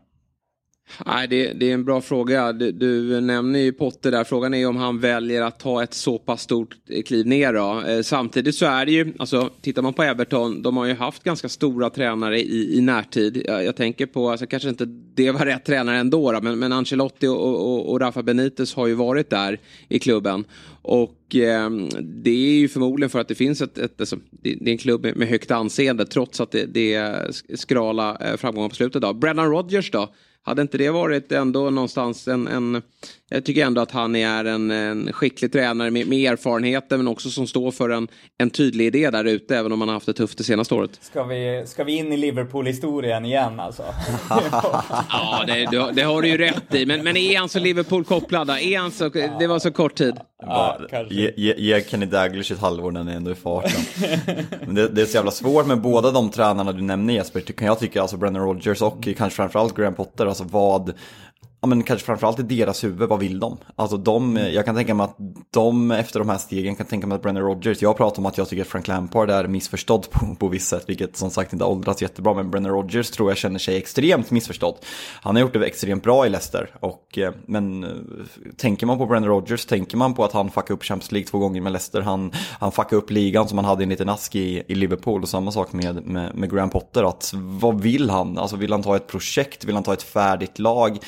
Nej, 1.06 1.28
det, 1.28 1.54
det, 1.54 1.70
är 1.70 1.74
en 1.74 1.86
bra 1.86 2.02
fråga. 2.02 2.54
Du, 2.54 2.72
du, 2.72 3.22
nämner 3.22 3.60
ju 3.60 3.72
Potter 3.72 4.12
där. 4.12 4.24
Frågan 4.24 4.54
är 4.54 4.68
om 4.68 4.76
han 4.76 5.00
väljer 5.00 5.42
att 5.42 5.60
ta 5.60 5.84
ett 5.84 5.94
så 5.94 6.18
pass 6.18 6.42
stort 6.42 6.76
eh, 6.90 7.04
kliv 7.04 7.28
ner 7.28 7.54
då. 7.54 7.84
Eh, 7.88 8.02
samtidigt 8.02 8.56
så 8.56 8.66
är 8.66 8.86
det 8.86 8.92
ju, 8.92 9.14
alltså 9.20 9.50
tittar 9.62 9.82
man 9.82 9.94
på 9.94 10.04
Everton, 10.04 10.62
de 10.62 10.78
har 10.78 10.86
ju 10.86 10.94
haft 10.94 11.24
ganska 11.24 11.50
stora 11.50 11.90
tränare 11.90 12.40
i, 12.40 12.78
i 12.78 12.82
närtid. 12.82 13.44
Jag, 13.46 13.66
jag 13.66 13.76
tänker 13.76 14.06
på, 14.06 14.30
alltså 14.30 14.48
kanske 14.48 14.70
inte 14.70 14.86
det 15.16 15.32
var 15.32 15.46
rätt 15.46 15.66
tränare 15.66 15.98
ändå 15.98 16.32
då, 16.32 16.42
men, 16.42 16.60
men 16.60 16.74
Ancelotti 16.74 17.28
och, 17.28 17.38
och, 17.38 17.92
och, 17.92 18.02
Rafa 18.02 18.24
Benitez 18.24 18.74
har 18.74 18.88
ju 18.88 18.94
varit 18.94 19.30
där 19.30 19.60
i 19.90 20.00
klubben. 20.00 20.46
Och 20.82 21.36
eh, 21.36 21.70
det 22.02 22.32
är 22.32 22.60
ju 22.60 22.68
förmodligen 22.68 23.10
för 23.10 23.20
att 23.20 23.28
det 23.28 23.36
finns 23.36 23.62
ett, 23.62 23.78
ett 23.78 24.00
alltså, 24.00 24.16
det, 24.32 24.56
det, 24.62 24.70
är 24.70 24.72
en 24.72 24.78
klubb 24.78 25.04
med, 25.04 25.16
med 25.16 25.28
högt 25.28 25.52
anseende 25.52 26.06
trots 26.06 26.42
att 26.42 26.52
det, 26.52 26.66
det 26.66 26.94
är 26.94 27.32
skrala 27.56 28.18
eh, 28.22 28.38
framgångar 28.38 28.70
på 28.70 28.76
slutet. 28.76 29.02
Då. 29.02 29.14
Brennan 29.14 29.50
Rodgers 29.50 29.92
då? 29.92 30.10
Hade 30.48 30.62
inte 30.62 30.78
det 30.78 30.90
varit 30.90 31.32
ändå 31.32 31.70
någonstans 31.70 32.28
en, 32.28 32.48
en 32.48 32.82
jag 33.30 33.46
tycker 33.46 33.66
ändå 33.66 33.82
att 33.82 33.92
han 33.92 34.16
är 34.16 34.46
en, 34.46 34.72
en 34.72 35.14
skicklig 35.14 35.52
tränare 35.52 35.92
med, 35.92 36.08
med 36.08 36.32
erfarenheter 36.32 36.98
men 36.98 37.08
också 37.08 37.30
som 37.30 37.48
står 37.48 37.72
för 37.72 37.90
en, 37.90 38.08
en 38.38 38.50
tydlig 38.50 38.86
idé 38.86 39.10
där 39.10 39.26
ute 39.26 39.58
även 39.58 39.72
om 39.72 39.82
han 39.82 39.90
har 39.90 39.94
haft 39.94 40.06
det 40.06 40.14
tufft 40.14 40.38
det 40.38 40.44
senaste 40.44 40.76
året. 40.76 40.92
Ska 41.02 41.24
vi, 41.24 41.64
ska 41.66 41.84
vi 41.84 41.96
in 41.96 42.14
i 42.14 42.18
Liverpool-historien 42.18 43.26
igen 43.26 43.60
alltså? 43.60 43.84
ja, 45.10 45.44
det, 45.48 45.54
det, 45.54 45.92
det, 45.94 46.02
har 46.02 46.22
du 46.22 46.28
ju 46.28 46.38
rätt 46.38 46.76
i. 46.76 46.86
Men, 46.86 47.04
men 47.04 47.18
är 47.18 47.38
han 47.38 47.50
så 47.50 47.60
Liverpool-kopplad? 47.60 48.50
Är 48.50 48.80
han 48.80 48.92
så, 48.92 49.10
det 49.10 49.48
var 49.48 49.60
så 49.60 49.72
kort 49.72 49.96
tid. 49.96 50.16
Ja, 50.42 50.80
ge, 51.10 51.32
ge, 51.38 51.54
ge 51.58 51.82
Kenny 51.82 52.06
Daglish 52.06 52.52
ett 52.52 52.60
halvår 52.60 52.92
när 52.92 53.00
han 53.00 53.08
är 53.08 53.16
ändå 53.16 53.32
i 53.32 53.36
farten. 53.36 53.82
men 54.66 54.76
det, 54.76 54.88
det, 54.88 55.02
är 55.02 55.06
så 55.06 55.16
jävla 55.16 55.32
svårt 55.32 55.66
med 55.66 55.82
båda 55.82 56.12
de 56.12 56.30
tränarna 56.30 56.72
du 56.72 56.82
nämner 56.82 57.14
Jesper, 57.14 57.42
kan 57.42 57.68
jag 57.68 57.80
tycka, 57.80 58.02
alltså 58.02 58.18
Brennan 58.18 58.42
Rodgers 58.42 58.82
och 58.82 59.04
kanske 59.18 59.36
framförallt 59.36 59.76
Graham 59.76 59.96
Potter, 59.96 60.26
alltså 60.26 60.44
vad 60.44 60.94
ja, 61.62 61.68
men 61.68 61.84
kanske 61.84 62.06
framförallt 62.06 62.40
i 62.40 62.44
deras 62.44 62.84
huvud, 62.84 63.10
vad 63.10 63.20
vill 63.20 63.40
de? 63.40 63.58
Alltså 63.76 63.98
de, 63.98 64.36
jag 64.54 64.66
kan 64.66 64.76
tänka 64.76 64.94
mig 64.94 65.04
att 65.04 65.18
de 65.54 65.92
efter 65.92 66.20
de 66.20 66.30
här 66.30 66.38
stegen 66.38 66.76
kan 66.76 66.86
tänka 66.86 67.08
mig 67.08 67.16
att 67.16 67.22
Brennan 67.22 67.44
Rodgers, 67.44 67.82
jag 67.82 67.98
pratar 67.98 68.20
om 68.20 68.26
att 68.26 68.38
jag 68.38 68.50
tycker 68.50 68.62
att 68.62 68.68
Frank 68.68 68.88
Lampard 68.88 69.30
är 69.30 69.48
missförstådd 69.48 70.10
på, 70.12 70.36
på 70.36 70.48
visst 70.48 70.68
sätt, 70.68 70.84
vilket 70.88 71.18
som 71.18 71.30
sagt 71.30 71.54
inte 71.54 71.66
åldrats 71.66 72.02
jättebra, 72.02 72.34
men 72.34 72.52
Brennan 72.52 72.72
Rodgers 72.72 73.12
tror 73.12 73.30
jag 73.30 73.38
känner 73.38 73.60
sig 73.60 73.78
extremt 73.78 74.32
missförstådd. 74.32 74.76
Han 75.22 75.36
har 75.36 75.42
gjort 75.42 75.54
det 75.54 75.66
extremt 75.66 76.04
bra 76.04 76.26
i 76.26 76.30
Leicester, 76.30 76.70
och, 76.80 77.18
eh, 77.18 77.34
men 77.46 77.84
eh, 77.84 77.90
tänker 78.58 78.86
man 78.86 78.98
på 78.98 79.06
Brennan 79.06 79.30
Rodgers, 79.30 79.66
tänker 79.66 79.98
man 79.98 80.14
på 80.14 80.24
att 80.24 80.34
han 80.34 80.50
fuckade 80.50 80.74
upp 80.74 80.84
Champions 80.84 81.12
League 81.12 81.28
två 81.28 81.38
gånger 81.38 81.62
med 81.62 81.72
Leicester, 81.72 82.02
han, 82.02 82.32
han 82.60 82.72
fuckade 82.72 82.96
upp 82.96 83.12
ligan 83.12 83.48
som 83.48 83.58
han 83.58 83.66
hade 83.66 83.84
en 83.84 83.90
liten 83.90 84.10
ask 84.10 84.36
i, 84.36 84.64
i 84.68 84.76
Liverpool, 84.76 85.22
och 85.22 85.30
samma 85.30 85.52
sak 85.52 85.74
med, 85.74 86.06
med, 86.06 86.36
med 86.36 86.52
Graham 86.52 86.70
Potter, 86.70 87.04
att 87.04 87.32
vad 87.36 87.82
vill 87.82 88.10
han? 88.10 88.38
Alltså 88.38 88.56
vill 88.56 88.72
han 88.72 88.84
ta 88.84 88.96
ett 88.96 89.08
projekt, 89.08 89.66
vill 89.66 89.76
han 89.76 89.84
ta 89.84 89.94
ett 89.94 90.04
färdigt 90.04 90.60
lag? 90.60 91.00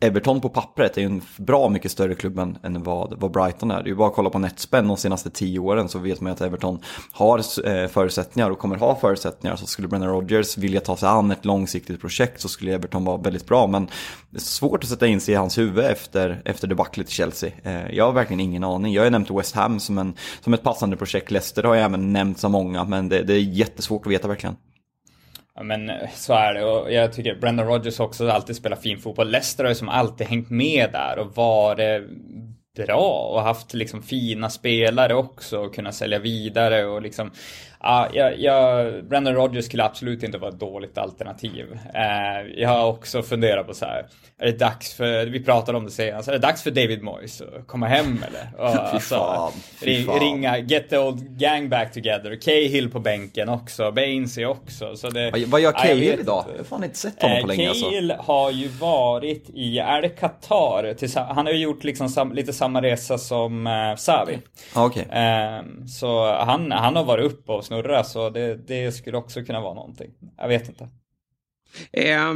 Everton 0.00 0.40
på 0.40 0.48
pappret 0.48 0.96
är 0.96 1.00
ju 1.00 1.06
en 1.06 1.22
bra 1.36 1.68
mycket 1.68 1.90
större 1.90 2.14
klubb 2.14 2.38
än, 2.38 2.58
än 2.62 2.82
vad, 2.82 3.20
vad 3.20 3.30
Brighton 3.30 3.70
är. 3.70 3.82
Det 3.82 3.86
är 3.86 3.88
ju 3.88 3.94
bara 3.94 4.08
att 4.08 4.14
kolla 4.14 4.30
på 4.30 4.38
netspend 4.38 4.88
de 4.88 4.96
senaste 4.96 5.30
tio 5.30 5.58
åren 5.58 5.88
så 5.88 5.98
vet 5.98 6.20
man 6.20 6.32
att 6.32 6.40
Everton 6.40 6.78
har 7.12 7.38
eh, 7.68 7.88
förutsättningar 7.88 8.50
och 8.50 8.58
kommer 8.58 8.76
ha 8.76 8.96
förutsättningar. 8.96 9.56
Så 9.56 9.66
skulle 9.66 9.88
Brennan 9.88 10.08
Rodgers 10.08 10.58
vilja 10.58 10.80
ta 10.80 10.96
sig 10.96 11.08
an 11.08 11.30
ett 11.30 11.44
långsiktigt 11.44 12.00
projekt 12.00 12.40
så 12.40 12.48
skulle 12.48 12.74
Everton 12.74 13.04
vara 13.04 13.16
väldigt 13.16 13.46
bra. 13.46 13.66
Men 13.66 13.88
det 14.30 14.38
är 14.38 14.40
svårt 14.40 14.84
att 14.84 14.90
sätta 14.90 15.06
in 15.06 15.20
sig 15.20 15.34
i 15.34 15.36
hans 15.36 15.58
huvud 15.58 15.84
efter, 15.84 16.42
efter 16.44 16.68
debaclet 16.68 17.08
i 17.08 17.12
Chelsea. 17.12 17.50
Eh, 17.62 17.94
jag 17.94 18.04
har 18.04 18.12
verkligen 18.12 18.40
ingen 18.40 18.64
aning. 18.64 18.92
Jag 18.92 19.02
har 19.02 19.06
ju 19.06 19.10
nämnt 19.10 19.30
West 19.30 19.54
Ham 19.54 19.80
som, 19.80 19.98
en, 19.98 20.14
som 20.40 20.54
ett 20.54 20.62
passande 20.62 20.96
projekt. 20.96 21.30
Leicester 21.30 21.62
har 21.62 21.74
jag 21.74 21.84
även 21.84 22.12
nämnt 22.12 22.38
så 22.38 22.48
många 22.48 22.84
men 22.84 23.08
det, 23.08 23.22
det 23.22 23.34
är 23.34 23.40
jättesvårt 23.40 24.06
att 24.06 24.12
veta 24.12 24.28
verkligen. 24.28 24.56
Ja, 25.58 25.64
men 25.64 25.90
eh, 25.90 26.08
så 26.14 26.34
är 26.34 26.54
det 26.54 26.64
och 26.64 26.92
jag 26.92 27.12
tycker 27.12 27.34
Brendan 27.34 27.66
Rodgers 27.66 28.00
också 28.00 28.30
alltid 28.30 28.56
spelar 28.56 28.76
fin 28.76 28.98
fotboll. 28.98 29.30
Leicester 29.30 29.64
har 29.64 29.68
ju 29.68 29.74
som 29.74 29.88
alltid 29.88 30.26
hängt 30.26 30.50
med 30.50 30.92
där 30.92 31.18
och 31.18 31.36
varit 31.36 32.02
bra 32.76 33.30
och 33.34 33.42
haft 33.42 33.74
liksom 33.74 34.02
fina 34.02 34.50
spelare 34.50 35.14
också 35.14 35.58
och 35.58 35.74
kunna 35.74 35.92
sälja 35.92 36.18
vidare 36.18 36.86
och 36.86 37.02
liksom 37.02 37.30
Ja, 37.80 38.08
jag, 38.12 38.40
jag, 38.40 39.04
Brendan 39.04 39.34
Rodgers 39.34 39.64
skulle 39.64 39.84
absolut 39.84 40.22
inte 40.22 40.38
vara 40.38 40.50
ett 40.50 40.60
dåligt 40.60 40.98
alternativ. 40.98 41.78
Eh, 41.94 42.60
jag 42.62 42.68
har 42.68 42.86
också 42.86 43.22
funderat 43.22 43.66
på 43.66 43.74
så 43.74 43.84
här, 43.84 44.06
är 44.38 44.46
det 44.46 44.58
dags 44.58 44.94
för, 44.94 45.26
vi 45.26 45.44
pratade 45.44 45.78
om 45.78 45.84
det 45.84 45.90
senast, 45.90 46.28
är 46.28 46.32
det 46.32 46.38
dags 46.38 46.62
för 46.62 46.70
David 46.70 47.02
Moyes 47.02 47.40
att 47.40 47.66
komma 47.66 47.86
hem 47.86 48.24
eller? 48.26 48.50
Och, 48.64 48.72
fy 48.72 48.78
alltså, 48.78 49.14
fan, 49.14 49.52
fan. 50.06 50.20
Ringa, 50.20 50.58
get 50.58 50.90
the 50.90 50.98
old 50.98 51.38
gang 51.38 51.68
back 51.68 51.92
together. 51.92 52.40
Cahill 52.40 52.90
på 52.90 53.00
bänken 53.00 53.48
också, 53.48 53.92
Bainsey 53.92 54.44
också. 54.44 54.96
Så 54.96 55.10
det, 55.10 55.46
vad, 55.46 55.60
gör 55.60 55.72
Cahill 55.72 56.20
idag? 56.20 56.44
Jag 56.52 56.58
har 56.58 56.64
fan 56.64 56.84
inte 56.84 56.98
sett 56.98 57.22
honom 57.22 57.36
på 57.36 57.42
eh, 57.42 57.46
länge 57.46 57.68
alltså. 57.68 57.84
Cahill 57.84 58.14
har 58.18 58.50
ju 58.50 58.68
varit 58.68 59.50
i, 59.54 59.78
är 59.78 60.02
det 60.02 60.08
Qatar? 60.08 61.34
Han 61.34 61.46
har 61.46 61.52
ju 61.52 61.58
gjort 61.58 61.84
liksom 61.84 62.08
sam, 62.08 62.32
lite 62.32 62.52
samma 62.52 62.82
resa 62.82 63.18
som 63.18 63.66
eh, 63.66 63.96
Savi. 63.96 64.38
Ah, 64.74 64.86
okay. 64.86 65.02
eh, 65.02 65.62
så 65.86 66.34
han, 66.34 66.72
han 66.72 66.96
har 66.96 67.04
varit 67.04 67.24
uppe 67.24 67.52
och 67.52 67.67
snurra 67.68 68.04
så 68.04 68.30
det, 68.30 68.54
det 68.54 68.92
skulle 68.92 69.16
också 69.16 69.44
kunna 69.44 69.60
vara 69.60 69.74
någonting. 69.74 70.10
Jag 70.36 70.48
vet 70.48 70.68
inte. 70.68 70.88
Eh, 71.92 72.34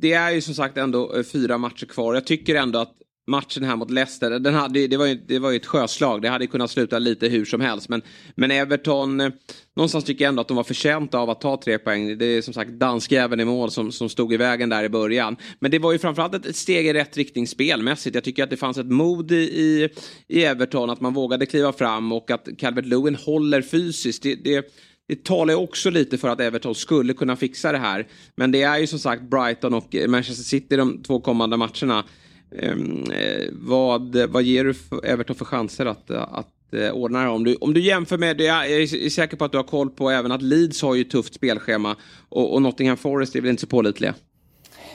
det 0.00 0.12
är 0.12 0.30
ju 0.30 0.40
som 0.40 0.54
sagt 0.54 0.76
ändå 0.76 1.16
eh, 1.16 1.22
fyra 1.22 1.58
matcher 1.58 1.86
kvar. 1.86 2.14
Jag 2.14 2.26
tycker 2.26 2.54
ändå 2.54 2.78
att 2.78 2.94
matchen 3.28 3.64
här 3.64 3.76
mot 3.76 3.90
Leicester, 3.90 4.30
den 4.30 4.54
hade, 4.54 4.86
det, 4.86 4.96
var 4.96 5.06
ju, 5.06 5.14
det 5.14 5.38
var 5.38 5.50
ju 5.50 5.56
ett 5.56 5.66
sjöslag. 5.66 6.22
Det 6.22 6.28
hade 6.28 6.46
kunnat 6.46 6.70
sluta 6.70 6.98
lite 6.98 7.28
hur 7.28 7.44
som 7.44 7.60
helst. 7.60 7.88
Men, 7.88 8.02
men 8.34 8.50
Everton, 8.50 9.20
eh, 9.20 9.30
någonstans 9.76 10.04
tycker 10.04 10.24
jag 10.24 10.28
ändå 10.28 10.40
att 10.40 10.48
de 10.48 10.56
var 10.56 10.64
förtjänta 10.64 11.18
av 11.18 11.30
att 11.30 11.40
ta 11.40 11.60
tre 11.64 11.78
poäng. 11.78 12.18
Det 12.18 12.24
är 12.24 12.42
som 12.42 12.54
sagt 12.54 12.70
danskjäveln 12.70 13.40
i 13.40 13.44
mål 13.44 13.70
som, 13.70 13.92
som 13.92 14.08
stod 14.08 14.32
i 14.32 14.36
vägen 14.36 14.68
där 14.68 14.84
i 14.84 14.88
början. 14.88 15.36
Men 15.60 15.70
det 15.70 15.78
var 15.78 15.92
ju 15.92 15.98
framförallt 15.98 16.34
ett, 16.34 16.46
ett 16.46 16.56
steg 16.56 16.86
i 16.86 16.92
rätt 16.92 17.16
riktning 17.16 17.46
spelmässigt. 17.46 18.14
Jag 18.14 18.24
tycker 18.24 18.42
att 18.44 18.50
det 18.50 18.56
fanns 18.56 18.78
ett 18.78 18.86
mod 18.86 19.32
i, 19.32 19.88
i 20.28 20.44
Everton, 20.44 20.90
att 20.90 21.00
man 21.00 21.14
vågade 21.14 21.46
kliva 21.46 21.72
fram 21.72 22.12
och 22.12 22.30
att 22.30 22.48
Calvert 22.58 22.86
Lewin 22.86 23.14
håller 23.14 23.62
fysiskt. 23.62 24.22
Det, 24.22 24.34
det, 24.34 24.66
det 25.08 25.24
talar 25.24 25.54
ju 25.54 25.60
också 25.60 25.90
lite 25.90 26.18
för 26.18 26.28
att 26.28 26.40
Everton 26.40 26.74
skulle 26.74 27.14
kunna 27.14 27.36
fixa 27.36 27.72
det 27.72 27.78
här. 27.78 28.06
Men 28.36 28.52
det 28.52 28.62
är 28.62 28.78
ju 28.78 28.86
som 28.86 28.98
sagt 28.98 29.22
Brighton 29.22 29.74
och 29.74 29.96
Manchester 30.08 30.44
City 30.44 30.76
de 30.76 31.02
två 31.02 31.20
kommande 31.20 31.56
matcherna. 31.56 32.04
Ehm, 32.56 33.10
eh, 33.10 33.48
vad, 33.52 34.16
vad 34.16 34.42
ger 34.42 34.64
du 34.64 34.74
för 34.74 35.06
Everton 35.06 35.36
för 35.36 35.44
chanser 35.44 35.86
att, 35.86 36.10
att 36.10 36.46
eh, 36.72 36.90
ordna 36.90 37.22
det? 37.22 37.28
Om 37.28 37.44
du, 37.44 37.54
om 37.54 37.74
du 37.74 37.80
jämför 37.80 38.18
med, 38.18 38.36
det, 38.36 38.44
jag 38.44 38.70
är 38.70 39.08
säker 39.10 39.36
på 39.36 39.44
att 39.44 39.52
du 39.52 39.58
har 39.58 39.64
koll 39.64 39.90
på 39.90 40.10
även 40.10 40.32
att 40.32 40.42
Leeds 40.42 40.82
har 40.82 40.94
ju 40.94 41.04
tufft 41.04 41.34
spelschema 41.34 41.96
och, 42.28 42.54
och 42.54 42.62
Nottingham 42.62 42.96
Forest 42.96 43.36
är 43.36 43.40
väl 43.40 43.50
inte 43.50 43.60
så 43.60 43.66
pålitliga? 43.66 44.14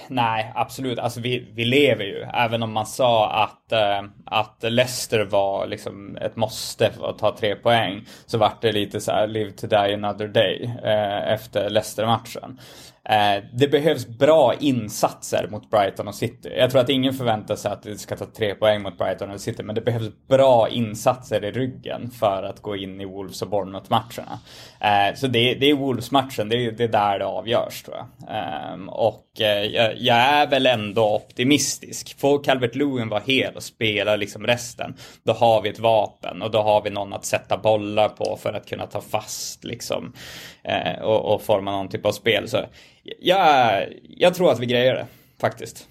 Nej, 0.08 0.52
absolut. 0.56 1.00
Alltså 1.00 1.20
vi, 1.20 1.48
vi 1.54 1.66
lever 1.66 2.04
ju. 2.04 2.26
Även 2.34 2.64
om 2.64 2.74
man 2.74 2.86
sa 2.86 3.32
att, 3.32 3.72
äh, 3.72 4.10
att 4.26 4.58
Leicester 4.62 5.26
var 5.26 5.68
liksom 5.68 6.18
ett 6.18 6.36
måste 6.36 6.92
för 6.92 7.10
att 7.10 7.18
ta 7.18 7.38
tre 7.38 7.56
poäng. 7.56 8.06
Så 8.26 8.38
vart 8.38 8.62
det 8.62 8.72
lite 8.72 9.02
så 9.02 9.12
här 9.12 9.28
live 9.28 9.52
to 9.52 9.68
die 9.68 9.94
another 9.94 10.28
day 10.28 10.72
äh, 10.84 11.34
efter 11.34 11.70
Leicester-matchen. 11.70 12.60
Eh, 13.10 13.44
det 13.54 13.68
behövs 13.68 14.08
bra 14.08 14.54
insatser 14.60 15.48
mot 15.52 15.70
Brighton 15.70 16.08
och 16.08 16.16
City. 16.16 16.54
Jag 16.58 16.72
tror 16.72 16.82
att 16.82 16.90
ingen 16.90 17.14
förväntar 17.14 17.56
sig 17.56 17.72
att 17.72 17.84
det 17.84 17.98
ska 17.98 18.16
ta 18.16 18.26
tre 18.26 18.56
poäng 18.56 18.82
mot 18.82 18.98
Brighton 18.98 19.32
och 19.32 19.42
City, 19.42 19.64
men 19.64 19.76
det 19.76 19.82
behövs 19.82 20.10
bra 20.28 20.70
insatser 20.70 21.44
i 21.44 21.52
ryggen 21.52 22.12
för 22.12 22.44
att 22.44 22.62
gå 22.62 22.76
in 22.76 23.02
i 23.02 23.06
Wolves 23.06 23.42
och 23.42 23.50
Bournemouth-matcherna. 23.50 24.40
Eh, 24.80 25.16
så 25.16 25.28
det, 25.28 25.54
det 25.54 25.66
är 25.66 25.74
Wolves-matchen, 25.74 26.50
det, 26.50 26.72
det, 26.72 26.84
är 26.84 26.88
där 26.88 27.20
det 27.20 27.26
avgörs 27.26 27.84
tror 27.84 27.98
jag. 27.98 28.36
Ehm, 28.36 28.90
och 28.90 29.26
eh, 29.40 29.64
jag, 29.64 29.98
jag, 29.98 30.18
är 30.18 30.48
väl 30.48 30.66
ändå 30.66 31.16
optimistisk. 31.16 32.20
Får 32.20 32.44
Calvert 32.44 32.76
Lewin 32.76 33.10
vara 33.10 33.22
hel 33.26 33.56
och 33.56 33.64
spela 33.64 34.16
liksom 34.16 34.48
resten, 34.48 34.96
då 35.24 35.34
har 35.34 35.62
vi 35.62 35.70
ett 35.70 35.80
vapen 35.80 36.42
och 36.42 36.52
då 36.52 36.62
har 36.62 36.82
vi 36.82 36.90
någon 36.90 37.14
att 37.14 37.26
sätta 37.26 37.58
bollar 37.58 38.10
på 38.10 38.38
för 38.42 38.54
att 38.54 38.70
kunna 38.70 38.86
ta 38.86 39.02
fast 39.02 39.64
liksom 39.64 40.14
eh, 40.64 41.02
och, 41.02 41.34
och 41.34 41.42
forma 41.42 41.72
någon 41.72 41.90
typ 41.90 42.06
av 42.06 42.12
spel. 42.12 42.48
Så 42.48 42.58
jag, 43.20 43.88
jag 44.04 44.34
tror 44.36 44.52
att 44.52 44.60
vi 44.60 44.66
grejer 44.66 44.94
det, 44.94 45.08
faktiskt. 45.40 45.88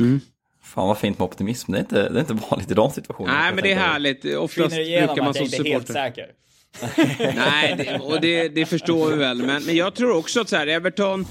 Mm. 0.00 0.20
Fan 0.62 0.88
vad 0.88 0.98
fint 0.98 1.18
med 1.18 1.26
optimism, 1.26 1.72
det 1.72 1.78
är 1.78 1.80
inte, 1.80 2.08
det 2.08 2.18
är 2.18 2.20
inte 2.20 2.46
vanligt 2.50 2.70
i 2.70 2.74
de 2.74 2.90
situationerna. 2.90 3.38
Nej 3.38 3.54
men 3.54 3.64
det 3.64 3.72
är 3.72 3.76
härligt, 3.76 4.24
oftast 4.24 4.76
brukar 4.76 5.22
man 5.22 5.34
som 5.34 5.46
supporter. 5.46 5.72
helt 5.72 5.88
säker. 5.88 6.30
Nej, 7.18 7.74
det, 7.78 7.98
och 7.98 8.20
det, 8.20 8.48
det, 8.48 8.66
förstår 8.66 9.10
vi 9.10 9.16
väl. 9.16 9.38
Men, 9.38 9.62
men 9.64 9.76
jag 9.76 9.94
tror 9.94 10.16
också 10.16 10.40
att 10.40 10.48
så 10.48 10.56
här, 10.56 10.66
Everton, 10.66 11.26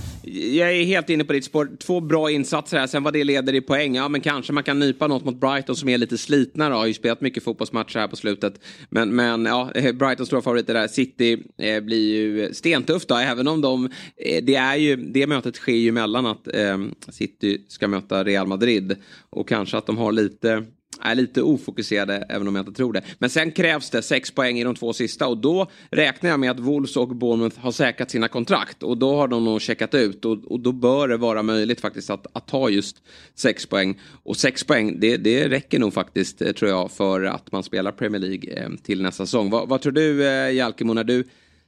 jag 0.53 0.71
är 0.71 0.83
helt 0.83 1.09
inne 1.09 1.23
på 1.23 1.33
ditt 1.33 1.45
spår. 1.45 1.69
Två 1.79 1.99
bra 1.99 2.31
insatser 2.31 2.79
här, 2.79 2.87
sen 2.87 3.03
vad 3.03 3.13
det 3.13 3.23
leder 3.23 3.53
i 3.53 3.61
poäng. 3.61 3.95
Ja, 3.95 4.09
men 4.09 4.21
kanske 4.21 4.53
man 4.53 4.63
kan 4.63 4.79
nypa 4.79 5.07
något 5.07 5.25
mot 5.25 5.35
Brighton 5.35 5.75
som 5.75 5.89
är 5.89 5.97
lite 5.97 6.17
slitna 6.17 6.69
då. 6.69 6.75
Har 6.75 6.85
ju 6.85 6.93
spelat 6.93 7.21
mycket 7.21 7.43
fotbollsmatcher 7.43 7.99
här 7.99 8.07
på 8.07 8.15
slutet. 8.15 8.59
Men, 8.89 9.15
men 9.15 9.45
ja, 9.45 9.71
eh, 9.75 9.91
Brightons 9.91 10.27
stora 10.27 10.41
favoriter 10.41 10.73
där, 10.73 10.87
City, 10.87 11.43
eh, 11.57 11.79
blir 11.79 12.15
ju 12.15 12.53
stentufft 12.53 13.07
då. 13.07 13.15
Även 13.15 13.47
om 13.47 13.61
de, 13.61 13.85
eh, 14.17 14.43
det 14.43 14.55
är 14.55 14.75
ju, 14.75 14.95
det 14.95 15.27
mötet 15.27 15.55
sker 15.55 15.73
ju 15.73 15.91
mellan 15.91 16.25
att 16.25 16.47
eh, 16.47 16.77
City 17.09 17.61
ska 17.67 17.87
möta 17.87 18.23
Real 18.23 18.47
Madrid. 18.47 18.95
Och 19.29 19.47
kanske 19.47 19.77
att 19.77 19.85
de 19.85 19.97
har 19.97 20.11
lite 20.11 20.63
är 21.01 21.15
lite 21.15 21.41
ofokuserade, 21.41 22.25
även 22.29 22.47
om 22.47 22.55
jag 22.55 22.61
inte 22.61 22.77
tror 22.77 22.93
det. 22.93 23.01
Men 23.19 23.29
sen 23.29 23.51
krävs 23.51 23.89
det 23.89 24.01
sex 24.01 24.31
poäng 24.31 24.59
i 24.59 24.63
de 24.63 24.75
två 24.75 24.93
sista 24.93 25.27
och 25.27 25.37
då 25.37 25.67
räknar 25.91 26.29
jag 26.29 26.39
med 26.39 26.51
att 26.51 26.59
Wolves 26.59 26.97
och 26.97 27.15
Bournemouth 27.15 27.59
har 27.59 27.71
säkrat 27.71 28.11
sina 28.11 28.27
kontrakt 28.27 28.83
och 28.83 28.97
då 28.97 29.15
har 29.15 29.27
de 29.27 29.45
nog 29.45 29.61
checkat 29.61 29.93
ut 29.93 30.25
och, 30.25 30.51
och 30.51 30.59
då 30.59 30.71
bör 30.71 31.07
det 31.07 31.17
vara 31.17 31.43
möjligt 31.43 31.81
faktiskt 31.81 32.09
att, 32.09 32.27
att 32.33 32.47
ta 32.47 32.69
just 32.69 32.97
sex 33.35 33.65
poäng. 33.65 33.99
Och 34.23 34.37
sex 34.37 34.63
poäng, 34.63 34.99
det, 34.99 35.17
det 35.17 35.49
räcker 35.49 35.79
nog 35.79 35.93
faktiskt, 35.93 36.41
eh, 36.41 36.51
tror 36.51 36.71
jag, 36.71 36.91
för 36.91 37.23
att 37.23 37.51
man 37.51 37.63
spelar 37.63 37.91
Premier 37.91 38.21
League 38.21 38.63
eh, 38.63 38.69
till 38.83 39.01
nästa 39.01 39.25
säsong. 39.25 39.49
Vad, 39.49 39.69
vad 39.69 39.81
tror 39.81 39.91
du, 39.91 40.27
eh, 40.27 40.51
Jalkemo, 40.51 40.93
när 40.93 41.03
du 41.03 41.23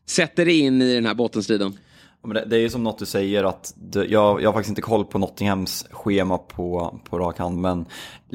sätter 0.05 0.45
dig 0.45 0.59
in 0.59 0.81
i 0.81 0.95
den 0.95 1.05
här 1.05 1.13
bottenstriden? 1.13 1.77
Det, 2.33 2.55
är 2.55 2.59
ju 2.59 2.69
som 2.69 2.83
något 2.83 2.99
du 2.99 3.05
säger 3.05 3.43
att 3.43 3.73
jag, 3.93 4.41
jag 4.41 4.47
har 4.47 4.53
faktiskt 4.53 4.69
inte 4.69 4.81
koll 4.81 5.05
på 5.05 5.19
Nottinghams 5.19 5.85
schema 5.91 6.37
på, 6.37 6.99
på 7.09 7.19
rak 7.19 7.39
hand 7.39 7.61
men 7.61 7.85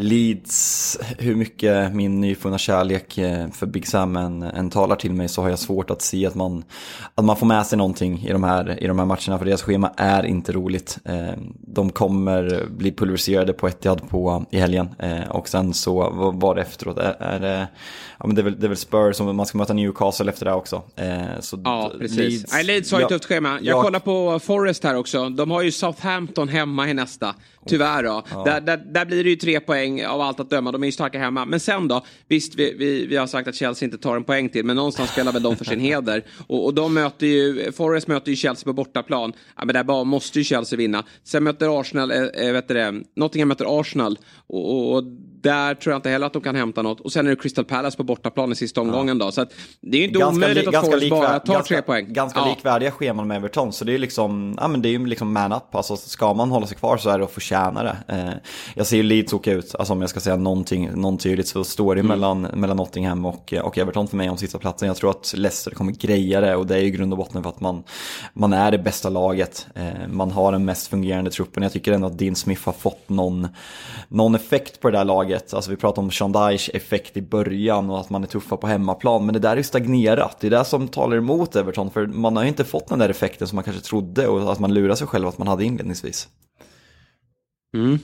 Leeds, 0.03 0.99
hur 1.19 1.35
mycket 1.35 1.95
min 1.95 2.21
nyfunna 2.21 2.59
kärlek 2.59 3.19
eh, 3.19 3.51
för 3.51 3.67
Big 3.67 3.87
Sam 3.87 4.17
än, 4.17 4.43
än 4.43 4.71
talar 4.71 4.97
till 4.97 5.13
mig 5.13 5.29
så 5.29 5.43
har 5.43 5.49
jag 5.49 5.59
svårt 5.59 5.91
att 5.91 6.03
se 6.03 6.27
att 6.27 6.35
man, 6.35 6.65
att 7.15 7.25
man 7.25 7.37
får 7.37 7.47
med 7.47 7.67
sig 7.67 7.79
någonting 7.79 8.27
i 8.27 8.33
de, 8.33 8.45
här, 8.45 8.83
i 8.83 8.87
de 8.87 8.99
här 8.99 9.07
matcherna 9.07 9.39
för 9.39 9.45
deras 9.45 9.63
schema 9.63 9.93
är 9.97 10.27
inte 10.27 10.53
roligt. 10.53 10.99
Eh, 11.05 11.33
de 11.61 11.91
kommer 11.91 12.67
bli 12.71 12.93
pulveriserade 12.93 13.53
på 13.53 13.69
Etihad 13.69 14.09
på, 14.09 14.45
i 14.51 14.59
helgen 14.59 14.89
eh, 14.99 15.31
och 15.31 15.49
sen 15.49 15.75
så 15.75 16.11
vad 16.35 16.57
det 16.57 16.63
efteråt? 16.63 16.99
Är, 16.99 17.17
är 17.21 17.41
det, 17.41 17.69
ja, 18.19 18.27
men 18.27 18.35
det, 18.35 18.41
är 18.41 18.45
väl, 18.45 18.61
det 18.61 18.67
är 18.67 18.69
väl 18.69 18.77
Spurs 18.77 19.17
som 19.17 19.37
man 19.37 19.47
ska 19.47 19.59
möta 19.59 19.73
Newcastle 19.73 20.31
efter 20.31 20.47
det 20.47 20.53
också. 20.53 20.83
Så 21.41 21.61
ja, 21.65 21.93
precis. 21.99 22.19
Leeds, 22.19 22.53
Nej, 22.53 22.65
Leeds 22.65 22.93
har 22.93 22.99
ju 22.99 23.03
ett 23.03 23.09
tufft 23.09 23.25
schema. 23.25 23.49
Jag, 23.49 23.63
jag 23.63 23.85
kollar 23.85 24.01
på 24.01 24.39
Forest 24.39 24.85
här 24.85 24.97
också. 24.97 25.29
De 25.29 25.51
har 25.51 25.63
ju 25.63 25.73
Southampton 25.73 26.49
hemma 26.49 26.89
i 26.89 26.95
nästa. 26.95 27.35
Tyvärr 27.67 28.03
då. 28.03 28.23
Ja. 28.31 28.45
Där, 28.45 28.61
där, 28.61 28.77
där, 28.77 29.05
blir 29.05 29.25
det 29.25 29.31
ju 29.31 29.37
tre 29.37 29.61
poäng 29.61 30.05
av 30.07 30.21
allt 30.21 30.41
att 30.41 30.51
döma. 30.51 30.73
De 30.73 30.83
är 30.83 30.87
ju 30.87 30.93
starka 30.93 31.19
hemma. 31.19 31.45
Men 31.45 31.61
sen 31.61 31.89
då. 31.89 32.05
Visst, 32.29 32.55
vi, 32.55 32.75
vi, 32.79 33.07
vi 33.07 33.17
har 33.17 33.27
sagt 33.27 33.49
att 33.49 33.55
Chelsea 33.55 33.87
inte 33.87 33.99
tar 33.99 34.17
en 34.17 34.25
poäng 34.25 34.49
till. 34.49 34.65
Men 34.65 34.77
någonstans 34.77 35.11
spelar 35.11 35.33
väl 35.33 35.43
de 35.43 35.57
för 35.57 35.65
sin 35.65 35.81
heder. 35.91 36.25
Och, 36.47 36.65
och 36.65 36.75
de 36.75 36.95
möter 36.95 37.27
ju, 37.27 37.73
Forest 37.73 38.07
möter 38.07 38.31
ju 38.31 38.37
Chelsea 38.37 38.65
på 38.65 38.73
bortaplan. 38.73 39.33
Ja, 39.57 39.65
men 39.65 39.75
där 39.75 39.85
bara 39.85 40.05
måste 40.05 40.39
ju 40.39 40.45
Chelsea 40.45 40.77
vinna. 40.77 41.05
Sen 41.25 41.45
möter 41.45 41.81
Arsenal, 41.81 42.11
äh, 42.11 42.53
vet 42.53 42.69
du 42.69 42.75
det, 42.75 43.03
Nottingham 43.17 43.49
möter 43.49 43.81
Arsenal. 43.81 44.19
Och, 44.47 44.95
och, 44.95 45.05
där 45.43 45.75
tror 45.75 45.93
jag 45.93 45.99
inte 45.99 46.11
heller 46.11 46.27
att 46.27 46.33
de 46.33 46.43
kan 46.43 46.57
hämta 46.57 46.83
något. 46.83 47.01
Och 47.01 47.13
sen 47.13 47.27
är 47.27 47.31
det 47.31 47.37
Crystal 47.37 47.65
Palace 47.65 47.97
på 47.97 48.03
bortaplan 48.03 48.53
i 48.53 48.55
sista 48.55 48.81
omgången 48.81 49.19
ja. 49.19 49.25
då. 49.25 49.33
Så 49.33 49.47
det 49.81 49.97
är 49.97 50.01
ju 50.01 50.07
inte 50.07 50.19
ganska 50.19 50.37
omöjligt 50.37 50.69
att 50.69 50.87
Forest 50.87 51.11
bara 51.11 51.39
tar 51.39 51.55
ganska, 51.55 51.75
tre 51.75 51.83
poäng. 51.83 52.13
Ganska 52.13 52.41
ja. 52.41 52.49
likvärdiga 52.49 52.91
scheman 52.91 53.29
med 53.29 53.37
Everton. 53.37 53.73
Så 53.73 53.85
det 53.85 53.95
är 53.95 53.99
liksom, 53.99 54.55
ja 54.61 54.69
men 54.69 54.83
det 54.83 54.89
är 54.89 54.91
ju 54.91 55.07
liksom 55.07 55.33
man 55.33 55.53
up. 55.53 55.75
Alltså 55.75 55.97
ska 55.97 56.35
man 56.35 56.51
hålla 56.51 56.67
sig 56.67 56.77
kvar 56.77 56.97
så 56.97 57.11
är 57.11 57.19
det 57.19 57.25
att 57.25 57.31
förtjäna 57.31 57.83
det. 57.83 57.97
Eh, 58.09 58.31
jag 58.75 58.87
ser 58.87 58.97
ju 58.97 59.03
Leeds 59.03 59.33
åka 59.33 59.53
ut, 59.53 59.75
alltså 59.75 59.93
om 59.93 60.01
jag 60.01 60.11
ska 60.11 60.21
säga 60.21 60.37
någonting, 60.37 60.91
någon 60.95 61.19
tydligt 61.19 61.49
så 61.49 61.65
står 61.65 61.95
det 61.95 62.01
mm. 62.01 62.09
mellan, 62.09 62.41
mellan 62.43 62.77
Nottingham 62.77 63.25
och, 63.25 63.55
och 63.63 63.79
Everton 63.79 64.09
för 64.09 64.17
mig 64.17 64.31
om 64.31 64.37
sista 64.37 64.59
platsen. 64.59 64.89
Jag 64.89 64.97
tror 64.97 65.11
att 65.11 65.35
Leicester 65.37 65.71
kommer 65.71 65.93
greja 65.93 66.41
det 66.41 66.57
och 66.57 66.67
det 66.67 66.77
är 66.77 66.81
ju 66.81 66.91
grund 66.91 67.13
och 67.13 67.19
botten 67.19 67.43
för 67.43 67.51
att 67.51 67.61
man, 67.61 67.83
man 68.33 68.53
är 68.53 68.71
det 68.71 68.79
bästa 68.79 69.09
laget. 69.09 69.67
Eh, 69.75 70.09
man 70.09 70.31
har 70.31 70.53
den 70.53 70.65
mest 70.65 70.89
fungerande 70.89 71.31
truppen. 71.31 71.63
Jag 71.63 71.73
tycker 71.73 71.93
ändå 71.93 72.07
att 72.07 72.19
Dean 72.19 72.35
Smith 72.35 72.63
har 72.65 72.73
fått 72.73 73.09
någon, 73.09 73.49
någon 74.09 74.35
effekt 74.35 74.81
på 74.81 74.91
det 74.91 74.99
där 74.99 75.05
laget. 75.05 75.30
Alltså 75.35 75.71
vi 75.71 75.77
pratar 75.77 76.03
om 76.03 76.11
Sean 76.11 76.35
effekt 76.73 77.17
i 77.17 77.23
början 77.23 77.91
och 77.91 78.01
att 78.01 78.11
man 78.11 78.23
är 78.23 78.27
tuffa 78.27 78.57
på 78.57 78.67
hemmaplan. 78.67 79.27
Men 79.27 79.33
det 79.33 79.39
där 79.39 79.53
är 79.53 79.57
ju 79.57 79.63
stagnerat. 79.63 80.41
Det 80.41 80.47
är 80.47 80.51
det 80.51 80.65
som 80.65 80.89
talar 80.89 81.17
emot 81.17 81.57
Everton. 81.57 81.91
För 81.91 82.07
man 82.07 82.37
har 82.37 82.43
ju 82.43 82.49
inte 82.49 82.65
fått 82.65 82.89
den 82.89 82.99
där 82.99 83.09
effekten 83.09 83.49
som 83.49 83.57
man 83.57 83.65
kanske 83.65 83.83
trodde 83.83 84.27
och 84.27 84.53
att 84.53 84.61
man 84.61 84.75
lurar 84.75 84.95
sig 84.95 85.07
själv 85.07 85.29
att 85.29 85.39
man 85.39 85.49
hade 85.49 85.65
inledningsvis. 85.65 86.29
Mm. 87.77 87.99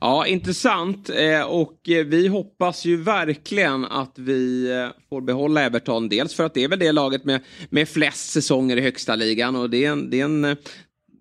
Ja, 0.00 0.26
intressant. 0.26 1.10
Eh, 1.10 1.42
och 1.42 1.88
eh, 1.88 2.04
vi 2.04 2.28
hoppas 2.28 2.84
ju 2.84 2.96
verkligen 2.96 3.84
att 3.84 4.12
vi 4.18 4.70
eh, 4.70 4.88
får 5.08 5.20
behålla 5.20 5.62
Everton. 5.62 6.08
Dels 6.08 6.34
för 6.34 6.44
att 6.44 6.54
det 6.54 6.64
är 6.64 6.68
väl 6.68 6.78
det 6.78 6.92
laget 6.92 7.24
med, 7.24 7.40
med 7.70 7.88
flest 7.88 8.30
säsonger 8.30 8.76
i 8.76 8.80
högsta 8.80 9.14
ligan 9.14 9.56
och 9.56 9.70
det 9.70 9.84
är 9.84 9.90
en, 9.90 10.10
det 10.10 10.20
är 10.20 10.24
en 10.24 10.56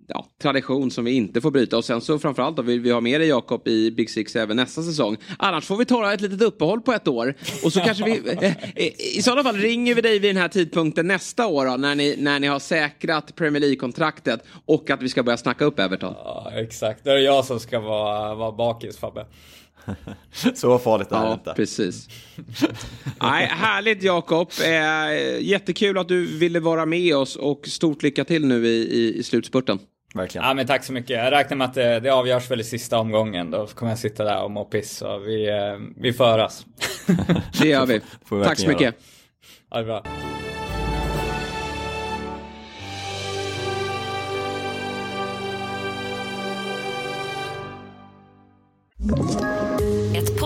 ja, 0.09 0.25
tradition 0.41 0.91
som 0.91 1.05
vi 1.05 1.11
inte 1.11 1.41
får 1.41 1.51
bryta. 1.51 1.77
Och 1.77 1.85
sen 1.85 2.01
så 2.01 2.19
framförallt 2.19 2.57
då 2.57 2.61
vill 2.61 2.79
vi 2.79 2.91
ha 2.91 3.01
med 3.01 3.21
dig 3.21 3.27
Jakob 3.27 3.67
i 3.67 3.91
Big 3.91 4.09
Six 4.09 4.35
även 4.35 4.57
nästa 4.57 4.83
säsong. 4.83 5.17
Annars 5.37 5.65
får 5.65 5.77
vi 5.77 5.85
ta 5.85 6.13
ett 6.13 6.21
litet 6.21 6.41
uppehåll 6.41 6.81
på 6.81 6.93
ett 6.93 7.07
år. 7.07 7.35
Och 7.63 7.73
så 7.73 7.79
kanske 7.79 8.03
vi, 8.03 8.31
eh, 8.41 8.55
eh, 8.75 9.17
i 9.17 9.21
sådana 9.21 9.43
fall 9.43 9.55
ringer 9.55 9.95
vi 9.95 10.01
dig 10.01 10.19
vid 10.19 10.29
den 10.29 10.41
här 10.41 10.47
tidpunkten 10.47 11.07
nästa 11.07 11.47
år 11.47 11.65
då, 11.65 11.77
när 11.77 11.95
ni, 11.95 12.15
när 12.17 12.39
ni 12.39 12.47
har 12.47 12.59
säkrat 12.59 13.35
Premier 13.35 13.61
League-kontraktet 13.61 14.43
och 14.65 14.89
att 14.89 15.01
vi 15.01 15.09
ska 15.09 15.23
börja 15.23 15.37
snacka 15.37 15.65
upp 15.65 15.79
Everton. 15.79 16.13
Ja, 16.17 16.51
exakt. 16.55 17.03
Det 17.03 17.11
är 17.11 17.17
jag 17.17 17.45
som 17.45 17.59
ska 17.59 17.79
vara, 17.79 18.35
vara 18.35 18.51
bakis 18.51 18.97
Fabbe. 18.97 19.25
Så 20.55 20.79
farligt 20.79 21.11
är 21.11 21.15
det 21.15 21.25
ja, 21.25 21.33
inte. 21.33 21.53
precis. 21.55 22.09
Nej, 23.21 23.45
härligt 23.45 24.03
Jakob. 24.03 24.51
Eh, 24.63 25.41
jättekul 25.41 25.97
att 25.97 26.07
du 26.07 26.37
ville 26.37 26.59
vara 26.59 26.85
med 26.85 27.15
oss 27.15 27.35
och 27.35 27.67
stort 27.67 28.03
lycka 28.03 28.25
till 28.25 28.45
nu 28.45 28.67
i, 28.67 28.69
i, 28.69 29.19
i 29.19 29.23
slutspurten. 29.23 29.79
Verkligen. 30.15 30.47
Ja, 30.47 30.53
men 30.53 30.67
tack 30.67 30.83
så 30.83 30.93
mycket. 30.93 31.17
Jag 31.17 31.31
räknar 31.31 31.57
med 31.57 31.67
att 31.67 31.73
det, 31.73 31.99
det 31.99 32.09
avgörs 32.09 32.51
väl 32.51 32.59
i 32.61 32.63
sista 32.63 32.99
omgången. 32.99 33.51
Då 33.51 33.67
kommer 33.67 33.91
jag 33.91 33.99
sitta 33.99 34.23
där 34.23 34.43
och 34.43 34.51
må 34.51 34.65
piss. 34.65 35.01
Och 35.01 35.27
vi, 35.27 35.49
eh, 35.49 35.77
vi 35.97 36.13
föras. 36.13 36.65
det 37.61 37.67
gör 37.67 37.85
vi. 37.85 38.01
vi 38.31 38.43
tack 38.43 38.59
så 38.59 38.67
mycket. 38.67 38.81
Göra. 38.81 38.93
Ja, 39.71 39.77
det 39.77 39.83
bra. 39.83 40.03
Ett 48.99 49.58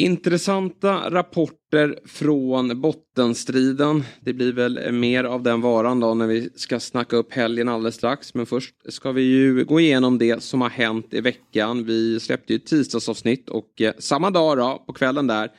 Intressanta 0.00 1.10
rapporter 1.10 1.98
från 2.04 2.80
bottenstriden. 2.80 4.04
Det 4.20 4.32
blir 4.32 4.52
väl 4.52 4.92
mer 4.92 5.24
av 5.24 5.42
den 5.42 5.60
varan 5.60 6.00
då 6.00 6.14
när 6.14 6.26
vi 6.26 6.50
ska 6.54 6.80
snacka 6.80 7.16
upp 7.16 7.32
helgen 7.32 7.68
alldeles 7.68 7.94
strax. 7.94 8.34
Men 8.34 8.46
först 8.46 8.74
ska 8.92 9.12
vi 9.12 9.22
ju 9.22 9.64
gå 9.64 9.80
igenom 9.80 10.18
det 10.18 10.42
som 10.42 10.60
har 10.60 10.68
hänt 10.68 11.14
i 11.14 11.20
veckan. 11.20 11.84
Vi 11.84 12.20
släppte 12.20 12.52
ju 12.52 12.56
ett 12.56 12.66
tisdagsavsnitt 12.66 13.48
och 13.48 13.80
eh, 13.80 13.92
samma 13.98 14.30
dag 14.30 14.58
då, 14.58 14.84
på 14.86 14.92
kvällen 14.92 15.26
där, 15.26 15.50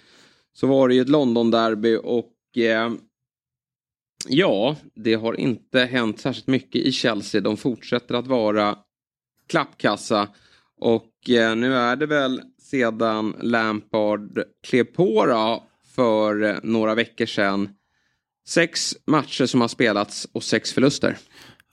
så 0.54 0.68
var 0.68 0.88
det 0.88 0.96
ju 0.96 1.02
ett 1.02 1.10
London-derby 1.10 1.98
och 2.04 2.58
eh, 2.58 2.92
ja, 4.28 4.76
det 4.96 5.14
har 5.14 5.40
inte 5.40 5.80
hänt 5.80 6.20
särskilt 6.20 6.48
mycket 6.48 6.82
i 6.82 6.92
Chelsea. 6.92 7.42
De 7.42 7.58
fortsätter 7.58 8.16
att 8.16 8.28
vara 8.28 8.78
klappkassa 9.50 10.28
och 10.78 11.30
eh, 11.30 11.56
nu 11.56 11.76
är 11.76 11.96
det 11.96 12.06
väl 12.06 12.42
sedan 12.72 13.36
Lampard 13.42 14.44
klev 14.68 14.84
på 14.84 15.26
då, 15.26 15.64
för 15.96 16.44
eh, 16.44 16.56
några 16.64 16.96
veckor 16.96 17.26
sedan. 17.26 17.70
Sex 18.48 18.94
matcher 19.08 19.46
som 19.46 19.62
har 19.62 19.68
spelats 19.68 20.28
och 20.34 20.44
sex 20.44 20.74
förluster. 20.74 21.18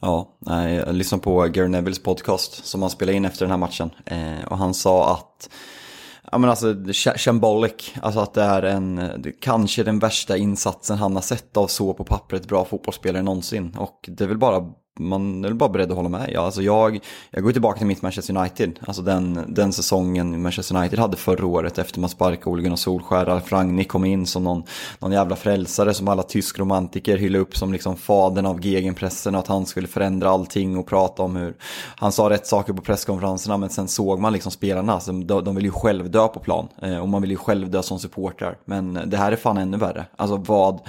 Ja, 0.00 0.38
jag 0.46 0.94
lyssnade 0.94 1.22
på 1.22 1.40
Gary 1.40 1.68
Nevilles 1.68 2.02
podcast 2.02 2.66
som 2.66 2.82
han 2.82 2.90
spelade 2.90 3.16
in 3.16 3.24
efter 3.24 3.44
den 3.44 3.50
här 3.50 3.58
matchen. 3.58 3.90
Eh, 4.06 4.44
och 4.48 4.58
han 4.58 4.74
sa 4.74 5.12
att 5.12 5.50
Ja 6.32 6.38
men 6.38 6.50
alltså, 6.50 6.74
shambolic, 7.16 7.94
alltså 8.02 8.20
att 8.20 8.34
det 8.34 8.42
är 8.42 8.62
en, 8.62 9.24
kanske 9.40 9.82
den 9.82 9.98
värsta 9.98 10.36
insatsen 10.36 10.98
han 10.98 11.14
har 11.14 11.22
sett 11.22 11.56
av 11.56 11.66
så 11.66 11.94
på 11.94 12.04
pappret 12.04 12.48
bra 12.48 12.64
fotbollsspelare 12.64 13.22
någonsin. 13.22 13.74
Och 13.78 14.00
det 14.08 14.24
är 14.24 14.28
väl 14.28 14.38
bara 14.38 14.64
man 14.98 15.44
är 15.44 15.52
bara 15.52 15.68
beredd 15.68 15.90
att 15.90 15.96
hålla 15.96 16.08
med. 16.08 16.30
Ja, 16.32 16.40
alltså 16.40 16.62
jag, 16.62 17.00
jag 17.30 17.42
går 17.42 17.52
tillbaka 17.52 17.78
till 17.78 17.86
mitt 17.86 18.02
Manchester 18.02 18.36
United, 18.36 18.78
alltså 18.86 19.02
den, 19.02 19.44
den 19.48 19.72
säsongen 19.72 20.42
Manchester 20.42 20.76
United 20.76 20.98
hade 20.98 21.16
förra 21.16 21.46
året 21.46 21.78
efter 21.78 22.00
man 22.00 22.10
sparkade 22.10 22.50
Ole 22.50 22.62
Gunnar 22.62 22.76
Solskär. 22.76 23.24
Ralf 23.26 23.52
Rangnick 23.52 23.88
kom 23.88 24.04
in 24.04 24.26
som 24.26 24.44
någon, 24.44 24.62
någon 24.98 25.12
jävla 25.12 25.36
frälsare 25.36 25.94
som 25.94 26.08
alla 26.08 26.22
tysk 26.22 26.58
romantiker 26.58 27.16
hyllade 27.16 27.42
upp 27.42 27.56
som 27.56 27.72
liksom 27.72 27.96
fadern 27.96 28.46
av 28.46 28.66
gegenpressen 28.66 29.34
och 29.34 29.40
att 29.40 29.46
han 29.46 29.66
skulle 29.66 29.88
förändra 29.88 30.30
allting 30.30 30.76
och 30.76 30.86
prata 30.86 31.22
om 31.22 31.36
hur 31.36 31.54
han 31.96 32.12
sa 32.12 32.30
rätt 32.30 32.46
saker 32.46 32.72
på 32.72 32.82
presskonferenserna 32.82 33.56
men 33.56 33.70
sen 33.70 33.88
såg 33.88 34.20
man 34.20 34.32
liksom 34.32 34.52
spelarna, 34.52 34.92
alltså, 34.92 35.12
de, 35.12 35.44
de 35.44 35.54
vill 35.54 35.64
ju 35.64 35.70
själv 35.70 36.10
dö 36.10 36.28
på 36.28 36.40
plan 36.40 36.68
eh, 36.82 36.98
och 36.98 37.08
man 37.08 37.22
vill 37.22 37.30
ju 37.30 37.36
själv 37.36 37.70
dö 37.70 37.82
som 37.82 37.98
supportrar. 37.98 38.58
Men 38.64 39.00
det 39.06 39.16
här 39.16 39.32
är 39.32 39.36
fan 39.36 39.58
ännu 39.58 39.76
värre. 39.76 40.06
Alltså 40.16 40.36
vad, 40.36 40.80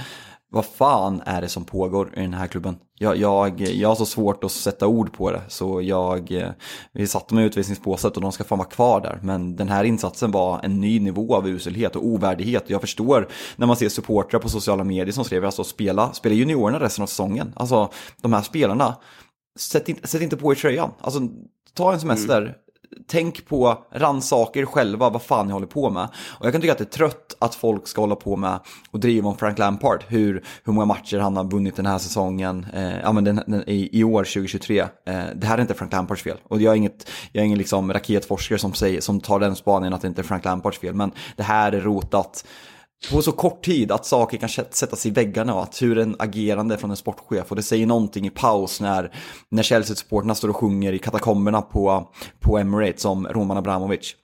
vad 0.52 0.66
fan 0.66 1.22
är 1.26 1.42
det 1.42 1.50
som 1.50 1.66
pågår 1.66 2.12
i 2.18 2.22
den 2.22 2.34
här 2.34 2.48
klubben? 2.48 2.78
Jag, 2.98 3.18
jag, 3.18 3.62
jag 3.62 3.90
har 3.90 3.96
så 3.96 4.06
svårt 4.06 4.44
att 4.44 4.52
sätta 4.52 4.88
ord 4.88 5.14
på 5.14 5.32
det, 5.32 5.42
så 5.48 5.82
jag, 5.82 6.32
eh, 6.32 6.50
vi 6.92 7.08
satte 7.08 7.36
mig 7.36 7.44
i 7.44 7.48
utvisningspåset 7.48 8.16
och 8.16 8.22
de 8.22 8.32
ska 8.32 8.44
fan 8.44 8.58
vara 8.58 8.70
kvar 8.70 9.02
där. 9.02 9.20
Men 9.24 9.56
den 9.56 9.70
här 9.70 9.84
insatsen 9.84 10.32
var 10.32 10.60
en 10.64 10.82
ny 10.82 11.00
nivå 11.00 11.36
av 11.36 11.48
uselhet 11.48 11.96
och 11.96 12.06
ovärdighet. 12.06 12.70
Jag 12.70 12.82
förstår 12.82 13.28
när 13.56 13.68
man 13.68 13.76
ser 13.76 13.90
supportrar 13.90 14.40
på 14.40 14.50
sociala 14.50 14.84
medier 14.84 15.12
som 15.12 15.26
skriver 15.26 15.46
alltså 15.46 15.64
spela, 15.64 16.14
spela 16.14 16.36
juniorerna 16.36 16.80
resten 16.80 17.04
av 17.04 17.08
säsongen. 17.08 17.54
Alltså 17.56 17.90
de 18.22 18.34
här 18.34 18.42
spelarna, 18.42 18.96
sätt, 19.60 19.90
in, 19.90 20.00
sätt 20.04 20.22
inte 20.22 20.38
på 20.38 20.52
er 20.52 20.56
tröjan. 20.56 20.92
Alltså 21.02 21.20
ta 21.74 21.94
en 21.94 22.00
semester, 22.00 22.42
mm 22.42 22.54
tänk 23.08 23.46
på 23.46 23.84
rannsaker 23.92 24.66
själva 24.66 25.10
vad 25.10 25.22
fan 25.22 25.48
ni 25.48 25.54
håller 25.54 25.68
på 25.68 25.90
med. 25.90 26.08
Och 26.40 26.46
jag 26.46 26.52
kan 26.52 26.62
tycka 26.62 26.72
att 26.72 26.78
det 26.78 26.84
är 26.84 26.98
trött 26.98 27.36
att 27.40 27.56
folk 27.56 27.88
ska 27.88 28.02
hålla 28.02 28.16
på 28.16 28.36
med 28.36 28.60
och 28.92 29.00
driva 29.00 29.30
om 29.30 29.38
Frank 29.38 29.58
Lampard, 29.58 30.04
hur, 30.08 30.44
hur 30.64 30.74
många 30.74 30.86
matcher 30.86 31.20
han 31.20 31.38
har 31.38 31.44
vunnit 31.44 31.76
den 31.76 31.86
här 31.86 31.98
säsongen, 31.98 32.68
eh, 32.74 33.00
ja 33.00 33.12
men 33.12 33.24
den, 33.24 33.42
den, 33.48 33.64
i, 33.70 34.00
i, 34.00 34.04
år 34.04 34.24
2023. 34.24 34.80
Eh, 34.80 34.88
det 35.36 35.48
här 35.48 35.58
är 35.58 35.62
inte 35.62 35.74
Frank 35.74 35.94
Lampards 35.94 36.24
fel. 36.24 36.38
Och 36.44 36.62
jag 36.62 36.72
är, 36.72 36.78
inget, 36.78 37.10
jag 37.32 37.42
är 37.42 37.46
ingen 37.46 37.58
liksom 37.58 37.94
raketforskare 37.94 38.60
som, 38.60 38.74
säger, 38.74 39.02
som 39.02 39.22
tar 39.22 39.40
den 39.40 39.56
spaningen 39.56 39.94
att 39.94 40.02
det 40.02 40.08
inte 40.08 40.22
är 40.22 40.24
Frank 40.24 40.46
Lampards 40.46 40.80
fel, 40.80 40.94
men 40.94 41.12
det 41.36 41.44
här 41.44 41.72
är 41.72 41.82
rotat 41.82 42.46
på 43.12 43.22
så 43.22 43.32
kort 43.32 43.66
tid 43.66 43.92
att 43.92 44.06
saker 44.06 44.38
kan 44.38 44.50
sättas 44.50 45.06
i 45.06 45.10
väggarna 45.10 45.56
och 45.56 45.64
att 45.64 45.82
hur 45.82 45.98
en 45.98 46.16
agerande 46.20 46.78
från 46.78 46.90
en 46.90 46.98
sportchef 46.98 47.50
och 47.50 47.56
det 47.56 47.64
säger 47.64 47.86
någonting 47.86 48.26
i 48.28 48.30
paus 48.30 48.82
när, 48.82 49.12
när 49.50 49.64
Chelsea-supporterna 49.64 50.36
står 50.36 50.50
och 50.50 50.56
sjunger 50.56 50.94
i 50.94 51.00
katakomberna 51.00 51.62
på, 51.62 52.10
på 52.40 52.58
Emirates 52.58 53.06
om 53.06 53.28
Roman 53.28 53.58
Abramovic. 53.58 54.16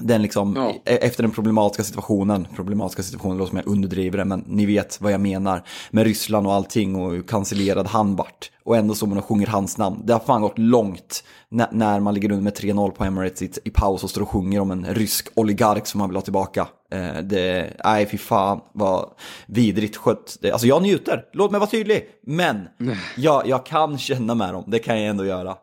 Den 0.00 0.22
liksom, 0.22 0.56
ja. 0.56 0.70
E-, 0.84 0.98
efter 1.06 1.22
den 1.22 1.32
problematiska 1.32 1.84
situationen, 1.84 2.46
problematiska 2.56 3.02
situationen 3.02 3.38
låter 3.38 3.50
som 3.50 3.58
jag 3.58 3.66
underdriver 3.66 4.18
det, 4.18 4.24
men 4.24 4.44
ni 4.46 4.66
vet 4.66 5.00
vad 5.00 5.12
jag 5.12 5.20
menar. 5.20 5.62
Med 5.90 6.04
Ryssland 6.04 6.46
och 6.46 6.52
allting 6.52 6.96
och 6.96 7.28
cancellerad 7.28 7.86
han 7.86 8.16
vart. 8.16 8.50
Och 8.64 8.76
ändå 8.76 8.94
står 8.94 9.06
man 9.06 9.18
och 9.18 9.24
sjunger 9.24 9.46
hans 9.46 9.78
namn. 9.78 10.02
Det 10.04 10.12
har 10.12 10.20
fan 10.20 10.42
gått 10.42 10.58
långt 10.58 11.24
när 11.48 12.00
man 12.00 12.14
ligger 12.14 12.32
under 12.32 12.44
med 12.44 12.52
3-0 12.52 12.90
på 12.90 13.04
Emirates 13.04 13.42
i, 13.42 13.50
i 13.64 13.70
paus 13.70 14.04
och 14.04 14.10
står 14.10 14.22
och 14.22 14.28
sjunger 14.28 14.60
om 14.60 14.70
en 14.70 14.94
rysk 14.94 15.28
oligark 15.34 15.86
som 15.86 15.98
man 15.98 16.08
vill 16.08 16.16
ha 16.16 16.22
tillbaka. 16.22 16.68
Eh, 16.92 17.22
det, 17.22 17.76
nej 17.84 18.06
fy 18.06 18.18
fan 18.18 18.60
vad 18.72 19.10
vidrigt 19.46 19.96
skött. 19.96 20.38
Det, 20.40 20.50
alltså 20.52 20.66
jag 20.66 20.82
njuter, 20.82 21.24
låt 21.32 21.50
mig 21.50 21.60
vara 21.60 21.70
tydlig. 21.70 22.08
Men 22.26 22.68
jag, 23.16 23.46
jag 23.46 23.66
kan 23.66 23.98
känna 23.98 24.34
med 24.34 24.54
dem, 24.54 24.64
det 24.66 24.78
kan 24.78 25.00
jag 25.00 25.10
ändå 25.10 25.24
göra. 25.24 25.56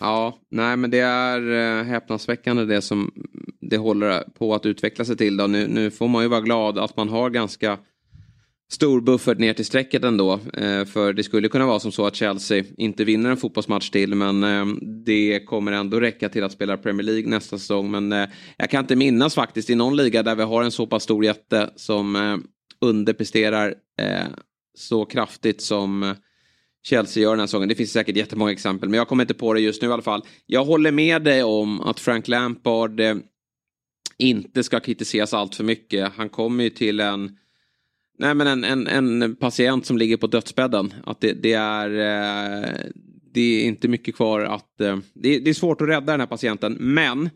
Ja, 0.00 0.38
nej 0.50 0.76
men 0.76 0.90
det 0.90 0.98
är 0.98 1.50
eh, 1.52 1.84
häpnadsväckande 1.84 2.64
det 2.64 2.82
som 2.82 3.10
det 3.60 3.76
håller 3.76 4.22
på 4.38 4.54
att 4.54 4.66
utveckla 4.66 5.04
sig 5.04 5.16
till. 5.16 5.36
Då. 5.36 5.46
Nu, 5.46 5.66
nu 5.66 5.90
får 5.90 6.08
man 6.08 6.22
ju 6.22 6.28
vara 6.28 6.40
glad 6.40 6.78
att 6.78 6.96
man 6.96 7.08
har 7.08 7.30
ganska 7.30 7.78
stor 8.72 9.00
buffert 9.00 9.38
ner 9.38 9.54
till 9.54 9.64
strecket 9.64 10.04
ändå. 10.04 10.32
Eh, 10.32 10.84
för 10.84 11.12
det 11.12 11.22
skulle 11.22 11.48
kunna 11.48 11.66
vara 11.66 11.80
som 11.80 11.92
så 11.92 12.06
att 12.06 12.14
Chelsea 12.14 12.64
inte 12.76 13.04
vinner 13.04 13.30
en 13.30 13.36
fotbollsmatch 13.36 13.90
till 13.90 14.14
men 14.14 14.44
eh, 14.44 14.66
det 15.06 15.40
kommer 15.46 15.72
ändå 15.72 16.00
räcka 16.00 16.28
till 16.28 16.44
att 16.44 16.52
spela 16.52 16.76
Premier 16.76 17.06
League 17.06 17.30
nästa 17.30 17.58
säsong. 17.58 17.90
Men 17.90 18.12
eh, 18.12 18.28
jag 18.56 18.70
kan 18.70 18.80
inte 18.80 18.96
minnas 18.96 19.34
faktiskt 19.34 19.70
i 19.70 19.74
någon 19.74 19.96
liga 19.96 20.22
där 20.22 20.34
vi 20.34 20.42
har 20.42 20.62
en 20.62 20.70
så 20.70 20.86
pass 20.86 21.02
stor 21.02 21.24
jätte 21.24 21.70
som 21.76 22.16
eh, 22.16 22.36
underpresterar 22.80 23.74
eh, 24.00 24.26
så 24.74 25.04
kraftigt 25.04 25.62
som 25.62 26.02
eh, 26.02 26.12
Chelsea 26.82 27.22
gör 27.22 27.30
den 27.30 27.40
här 27.40 27.46
säsongen. 27.46 27.68
Det 27.68 27.74
finns 27.74 27.92
säkert 27.92 28.16
jättemånga 28.16 28.52
exempel 28.52 28.88
men 28.88 28.98
jag 28.98 29.08
kommer 29.08 29.24
inte 29.24 29.34
på 29.34 29.54
det 29.54 29.60
just 29.60 29.82
nu 29.82 29.88
i 29.88 29.92
alla 29.92 30.02
fall. 30.02 30.22
Jag 30.46 30.64
håller 30.64 30.92
med 30.92 31.22
dig 31.22 31.42
om 31.42 31.80
att 31.80 32.00
Frank 32.00 32.28
Lampard 32.28 33.00
eh, 33.00 33.16
inte 34.18 34.62
ska 34.62 34.80
kritiseras 34.80 35.34
allt 35.34 35.54
för 35.54 35.64
mycket. 35.64 36.12
Han 36.16 36.28
kommer 36.28 36.64
ju 36.64 36.70
till 36.70 37.00
en 37.00 37.36
Nej 38.18 38.34
men 38.34 38.46
en, 38.46 38.64
en, 38.64 38.86
en 38.86 39.36
patient 39.36 39.86
som 39.86 39.98
ligger 39.98 40.16
på 40.16 40.26
dödsbädden. 40.26 40.94
Att 41.04 41.20
det, 41.20 41.32
det 41.32 41.52
är 41.52 41.90
eh, 41.90 42.90
det 43.32 43.40
är 43.40 43.64
inte 43.64 43.88
mycket 43.88 44.16
kvar 44.16 44.40
att... 44.40 44.80
Eh, 44.80 44.98
det, 45.14 45.38
det, 45.38 45.50
är 45.50 45.54
svårt 45.54 45.80
att 45.80 45.88
rädda 45.88 46.12
den 46.12 46.20
här 46.20 46.26
patienten. 46.26 46.76
Men 46.80 47.30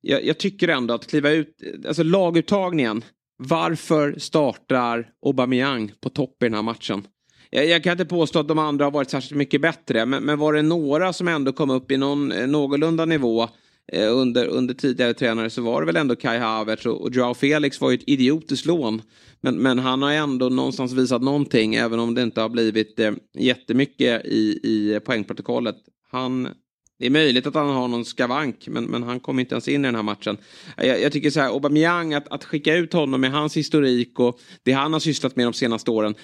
jag, 0.00 0.24
jag, 0.24 0.38
tycker 0.38 0.68
ändå 0.68 0.94
att 0.94 1.06
kliva 1.06 1.30
ut... 1.30 1.62
Alltså 1.86 2.02
laguttagningen. 2.02 3.04
Varför 3.36 4.18
startar 4.18 5.10
Aubameyang 5.26 5.92
på 6.00 6.08
topp 6.08 6.42
i 6.42 6.46
den 6.46 6.54
här 6.54 6.62
matchen? 6.62 7.06
Jag, 7.50 7.66
jag, 7.66 7.84
kan 7.84 7.92
inte 7.92 8.04
påstå 8.04 8.38
att 8.38 8.48
de 8.48 8.58
andra 8.58 8.84
har 8.84 8.92
varit 8.92 9.10
särskilt 9.10 9.38
mycket 9.38 9.60
bättre. 9.60 10.06
Men, 10.06 10.22
men 10.22 10.38
var 10.38 10.52
det 10.52 10.62
några 10.62 11.12
som 11.12 11.28
ändå 11.28 11.52
kom 11.52 11.70
upp 11.70 11.90
i 11.90 11.96
någon 11.96 12.32
eh, 12.32 12.46
någorlunda 12.46 13.04
nivå 13.04 13.48
Eh, 13.92 14.16
under, 14.16 14.46
under 14.46 14.74
tidigare 14.74 15.14
tränare 15.14 15.50
så 15.50 15.62
var 15.62 15.80
det 15.80 15.86
väl 15.86 15.96
ändå 15.96 16.16
Kai 16.16 16.38
Havertz 16.38 16.86
och, 16.86 17.02
och 17.02 17.14
Joao 17.14 17.34
Felix 17.34 17.80
var 17.80 17.90
ju 17.90 17.94
ett 17.94 18.08
idiotiskt 18.08 18.66
lån. 18.66 19.02
Men, 19.40 19.56
men 19.56 19.78
han 19.78 20.02
har 20.02 20.12
ändå 20.12 20.48
någonstans 20.48 20.92
visat 20.92 21.22
någonting 21.22 21.74
även 21.74 21.98
om 21.98 22.14
det 22.14 22.22
inte 22.22 22.40
har 22.40 22.48
blivit 22.48 23.00
eh, 23.00 23.12
jättemycket 23.38 24.24
i, 24.24 24.60
i 24.62 25.00
poängprotokollet. 25.04 25.76
Han, 26.10 26.48
det 26.98 27.06
är 27.06 27.10
möjligt 27.10 27.46
att 27.46 27.54
han 27.54 27.68
har 27.68 27.88
någon 27.88 28.04
skavank 28.04 28.68
men, 28.68 28.84
men 28.84 29.02
han 29.02 29.20
kom 29.20 29.38
inte 29.38 29.54
ens 29.54 29.68
in 29.68 29.84
i 29.84 29.88
den 29.88 29.94
här 29.94 30.02
matchen. 30.02 30.36
Jag, 30.76 31.00
jag 31.00 31.12
tycker 31.12 31.30
så 31.30 31.40
här, 31.40 31.48
Aubameyang, 31.48 32.14
att, 32.14 32.28
att 32.28 32.44
skicka 32.44 32.74
ut 32.74 32.92
honom 32.92 33.20
med 33.20 33.30
hans 33.30 33.56
historik 33.56 34.20
och 34.20 34.40
det 34.62 34.72
han 34.72 34.92
har 34.92 35.00
sysslat 35.00 35.36
med 35.36 35.46
de 35.46 35.52
senaste 35.52 35.90
åren 35.90 36.14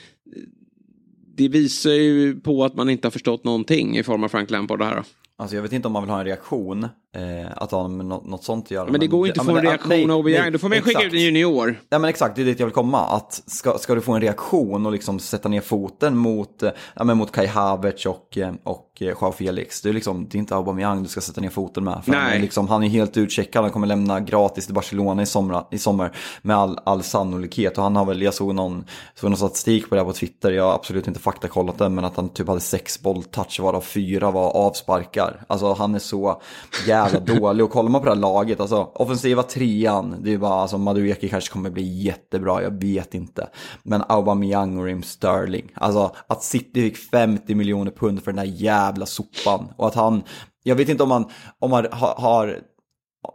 det 1.37 1.49
visar 1.49 1.91
ju 1.91 2.41
på 2.41 2.65
att 2.65 2.75
man 2.75 2.91
inte 2.91 3.07
har 3.07 3.11
förstått 3.11 3.45
någonting 3.45 3.99
i 3.99 4.03
form 4.03 4.25
av 4.25 4.29
Frank 4.29 4.51
Lampard 4.51 4.79
det 4.79 4.85
här. 4.85 4.97
Då. 4.97 5.03
Alltså 5.37 5.57
jag 5.57 5.63
vet 5.63 5.73
inte 5.73 5.89
om 5.89 5.93
man 5.93 6.03
vill 6.03 6.11
ha 6.11 6.19
en 6.19 6.27
reaktion, 6.27 6.89
eh, 7.15 7.47
att 7.57 7.71
ha 7.71 7.89
med 7.89 8.07
något, 8.07 8.27
något 8.27 8.45
sånt 8.45 8.65
att 8.65 8.71
göra. 8.71 8.91
Men 8.91 9.01
det 9.01 9.07
går 9.07 9.27
ju 9.27 9.31
inte 9.31 9.41
att 9.41 9.47
få 9.47 9.57
en 9.57 9.63
reaktion 9.63 10.11
av 10.11 10.17
Aubameyang, 10.17 10.53
då 10.53 10.59
får 10.59 10.69
man 10.69 10.81
skicka 10.81 11.03
ut 11.03 11.13
en 11.13 11.21
junior. 11.21 11.81
Ja 11.89 11.99
men 11.99 12.11
exakt, 12.11 12.37
det 12.37 12.43
är 12.43 12.47
dit 12.47 12.59
jag 12.59 12.67
vill 12.67 12.75
komma. 12.75 13.07
Att 13.07 13.43
ska, 13.47 13.79
ska 13.79 13.95
du 13.95 14.01
få 14.01 14.13
en 14.13 14.21
reaktion 14.21 14.87
och 14.87 14.93
liksom 14.93 15.19
sätta 15.19 15.49
ner 15.49 15.61
foten 15.61 16.17
mot, 16.17 16.63
eh, 16.63 16.71
ja, 16.95 17.05
men 17.05 17.17
mot 17.17 17.33
Kai 17.33 17.47
Havertz 17.47 18.07
och, 18.07 18.39
eh, 18.39 18.55
och 18.65 18.91
eh, 19.01 19.09
Joao 19.09 19.33
Felix. 19.33 19.83
Det 19.83 19.89
är, 19.89 19.93
liksom, 19.93 20.27
det 20.31 20.37
är 20.37 20.39
inte 20.39 20.57
Aubameyang 20.57 21.03
du 21.03 21.09
ska 21.09 21.21
sätta 21.21 21.41
ner 21.41 21.51
foten 21.51 21.85
med. 21.85 22.05
För 22.05 22.11
Nej. 22.11 22.21
Han, 22.21 22.33
är 22.33 22.39
liksom, 22.39 22.69
han 22.69 22.83
är 22.83 22.89
helt 22.89 23.17
utcheckad, 23.17 23.63
han 23.63 23.71
kommer 23.71 23.87
lämna 23.87 24.21
gratis 24.21 24.65
till 24.65 24.75
Barcelona 24.75 25.23
i 25.23 25.27
sommar, 25.27 25.67
i 25.71 25.79
sommar 25.79 26.13
med 26.43 26.57
all, 26.57 26.79
all 26.85 27.03
sannolikhet. 27.03 27.79
Och 27.79 27.85
han 27.85 27.97
har 27.97 28.05
väl, 28.05 28.23
jag 28.23 28.35
såg 28.35 28.55
någon, 28.55 28.85
såg 29.15 29.31
någon 29.31 29.37
statistik 29.37 29.89
på 29.89 29.95
det 29.95 30.01
här 30.01 30.07
på 30.07 30.13
Twitter, 30.13 30.51
jag 30.51 30.65
har 30.65 30.75
absolut 30.75 31.09
inte 31.09 31.21
faktakollat 31.21 31.79
den, 31.79 31.95
men 31.95 32.05
att 32.05 32.17
han 32.17 32.29
typ 32.29 32.49
hade 32.49 32.61
sex 32.61 33.03
bolltouch 33.03 33.61
varav 33.61 33.81
fyra 33.81 34.31
var 34.31 34.51
avsparkar. 34.51 35.45
Alltså 35.47 35.73
han 35.73 35.95
är 35.95 35.99
så 35.99 36.43
jävla 36.87 37.04
dålig. 37.21 37.65
Och 37.65 37.71
kollar 37.71 37.91
man 37.91 38.01
på 38.01 38.05
det 38.05 38.15
här 38.15 38.21
laget, 38.21 38.61
alltså 38.61 38.91
offensiva 38.95 39.43
trean, 39.43 40.17
det 40.23 40.33
är 40.33 40.39
bara, 40.39 40.55
alltså 40.55 40.79
Madueke 40.79 41.29
kanske 41.29 41.53
kommer 41.53 41.71
bli 41.71 42.03
jättebra, 42.03 42.63
jag 42.63 42.81
vet 42.81 43.15
inte. 43.15 43.49
Men 43.83 44.03
Aubameyang 44.09 44.79
och 44.79 44.85
Rim 44.85 45.03
Sterling, 45.03 45.73
alltså 45.75 46.15
att 46.27 46.43
City 46.43 46.83
fick 46.83 46.97
50 46.97 47.55
miljoner 47.55 47.91
pund 47.91 48.23
för 48.23 48.33
den 48.33 48.39
här 48.39 48.55
jävla 48.55 49.07
sopan. 49.07 49.69
Och 49.77 49.87
att 49.87 49.95
han, 49.95 50.23
jag 50.63 50.77
vet 50.77 50.89
inte 50.89 51.03
om 51.03 51.09
man, 51.09 51.25
om 51.59 51.71
man 51.71 51.87
har, 51.93 52.15
har 52.15 52.59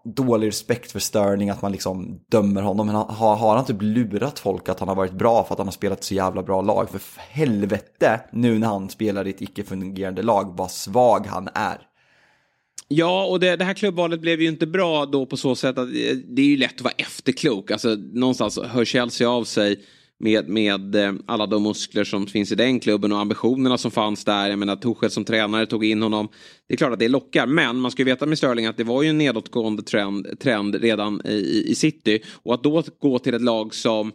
dålig 0.04 0.48
respekt 0.48 0.92
för 0.92 1.00
Sterling, 1.00 1.50
att 1.50 1.62
man 1.62 1.72
liksom 1.72 2.20
dömer 2.32 2.62
honom. 2.62 2.88
Men 2.88 2.96
har, 2.96 3.36
har 3.36 3.56
han 3.56 3.66
typ 3.66 3.82
lurat 3.82 4.40
folk 4.40 4.70
att 4.70 4.80
han 4.80 4.90
har 4.90 4.96
varit 4.96 5.14
bra 5.14 5.44
för 5.44 5.54
att 5.54 5.58
han 5.58 5.68
har 5.68 5.72
spelat 5.72 6.04
så 6.04 6.14
jävla 6.14 6.44
bra 6.44 6.62
lag? 6.62 6.90
För 6.90 7.02
helvete, 7.18 8.22
nu 8.32 8.60
när 8.60 8.68
han 8.68 8.90
spelar 8.90 9.28
i 9.28 9.30
ett 9.30 9.42
icke-fungerande 9.42 10.22
lag, 10.22 10.54
vad 10.58 10.72
svag 10.72 11.28
han 11.28 11.50
är. 11.54 11.89
Ja, 12.92 13.26
och 13.26 13.40
det, 13.40 13.56
det, 13.56 13.64
här 13.64 13.74
klubbvalet 13.74 14.22
blev 14.22 14.42
ju 14.42 14.48
inte 14.48 14.68
bra 14.68 15.06
då 15.06 15.26
på 15.26 15.38
så 15.38 15.56
sätt 15.56 15.78
att 15.78 15.88
eh, 15.88 16.18
det 16.28 16.42
är 16.42 16.46
ju 16.46 16.58
lätt 16.58 16.76
att 16.76 16.82
vara 16.82 16.94
efterklok. 16.98 17.72
Alltså 17.72 17.96
någonstans 18.14 18.60
hör 18.66 18.86
Chelsea 18.86 19.30
av 19.30 19.44
sig 19.44 19.80
med, 20.20 20.50
med 20.50 20.96
eh, 20.96 21.14
alla 21.26 21.46
de 21.46 21.64
muskler 21.64 22.04
som 22.04 22.28
finns 22.28 22.52
i 22.52 22.56
den 22.56 22.80
klubben 22.80 23.12
och 23.12 23.20
ambitionerna 23.20 23.78
som 23.78 23.92
fanns 23.92 24.26
där. 24.26 24.50
Jag 24.50 24.60
menar 24.60 24.76
Tuchel 24.76 25.12
som 25.12 25.26
tränare 25.26 25.66
tog 25.66 25.86
in 25.86 26.02
honom. 26.02 26.28
Det 26.68 26.74
är 26.74 26.78
klart 26.78 26.94
att 26.94 27.00
det 27.00 27.08
lockar, 27.08 27.48
men 27.48 27.80
man 27.80 27.92
ska 27.92 28.02
ju 28.02 28.06
veta 28.06 28.26
med 28.26 28.38
Sterling 28.38 28.66
att 28.66 28.78
det 28.78 28.84
var 28.84 29.04
ju 29.04 29.10
en 29.10 29.18
nedåtgående 29.18 29.84
trend, 29.84 30.40
trend 30.40 30.76
redan 30.76 31.22
i, 31.26 31.66
i 31.68 31.76
City. 31.76 32.20
Och 32.44 32.54
att 32.54 32.64
då 32.64 32.84
gå 33.00 33.20
till 33.20 33.34
ett 33.34 33.42
lag 33.42 33.74
som 33.74 34.12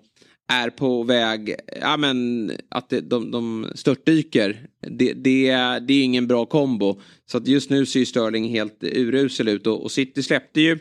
är 0.49 0.71
på 0.71 1.03
väg, 1.03 1.55
ja 1.81 1.97
men 1.97 2.51
att 2.69 2.89
det, 2.89 3.01
de, 3.01 3.31
de 3.31 3.67
störtdyker. 3.75 4.67
Det, 4.81 5.13
det, 5.13 5.51
det 5.79 5.95
är 5.95 6.05
ingen 6.05 6.27
bra 6.27 6.47
kombo. 6.47 7.01
Så 7.27 7.39
att 7.39 7.49
just 7.49 7.71
nu 7.71 7.87
ser 7.87 8.01
ju 8.01 8.07
Sterling 8.07 8.49
helt 8.49 8.85
urusel 8.85 9.49
ut 9.49 9.67
och, 9.67 9.83
och 9.83 9.93
City 9.93 10.23
släppte 10.23 10.61
ju 10.61 10.79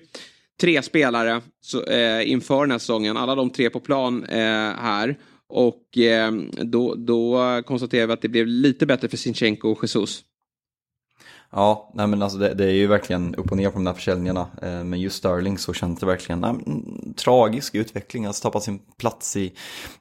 tre 0.61 0.81
spelare 0.81 1.41
så, 1.61 1.83
eh, 1.83 2.31
inför 2.31 2.61
den 2.61 2.71
här 2.71 2.79
säsongen. 2.79 3.17
Alla 3.17 3.35
de 3.35 3.49
tre 3.49 3.69
på 3.69 3.79
plan 3.79 4.23
eh, 4.23 4.37
här. 4.75 5.17
Och 5.47 5.97
eh, 5.97 6.31
då, 6.63 6.95
då 6.95 7.39
konstaterar 7.65 8.07
vi 8.07 8.13
att 8.13 8.21
det 8.21 8.29
blev 8.29 8.47
lite 8.47 8.85
bättre 8.85 9.07
för 9.07 9.17
Sinchenko 9.17 9.69
och 9.69 9.83
Jesus. 9.83 10.23
Ja, 11.55 11.91
nej 11.93 12.07
men 12.07 12.21
alltså 12.21 12.37
det, 12.37 12.53
det, 12.53 12.65
är 12.65 12.71
ju 12.71 12.87
verkligen 12.87 13.35
upp 13.35 13.51
och 13.51 13.57
ner 13.57 13.69
på 13.69 13.73
de 13.73 13.83
där 13.83 13.93
försäljningarna. 13.93 14.47
Eh, 14.61 14.83
men 14.83 15.01
just 15.01 15.15
Sterling 15.15 15.57
så 15.57 15.73
känns 15.73 15.99
det 15.99 16.05
verkligen 16.05 16.39
nej, 16.39 16.55
tragisk 17.15 17.75
utveckling. 17.75 18.25
Alltså 18.25 18.43
tappat 18.43 18.63
sin 18.63 18.79
plats 18.97 19.37
i 19.37 19.53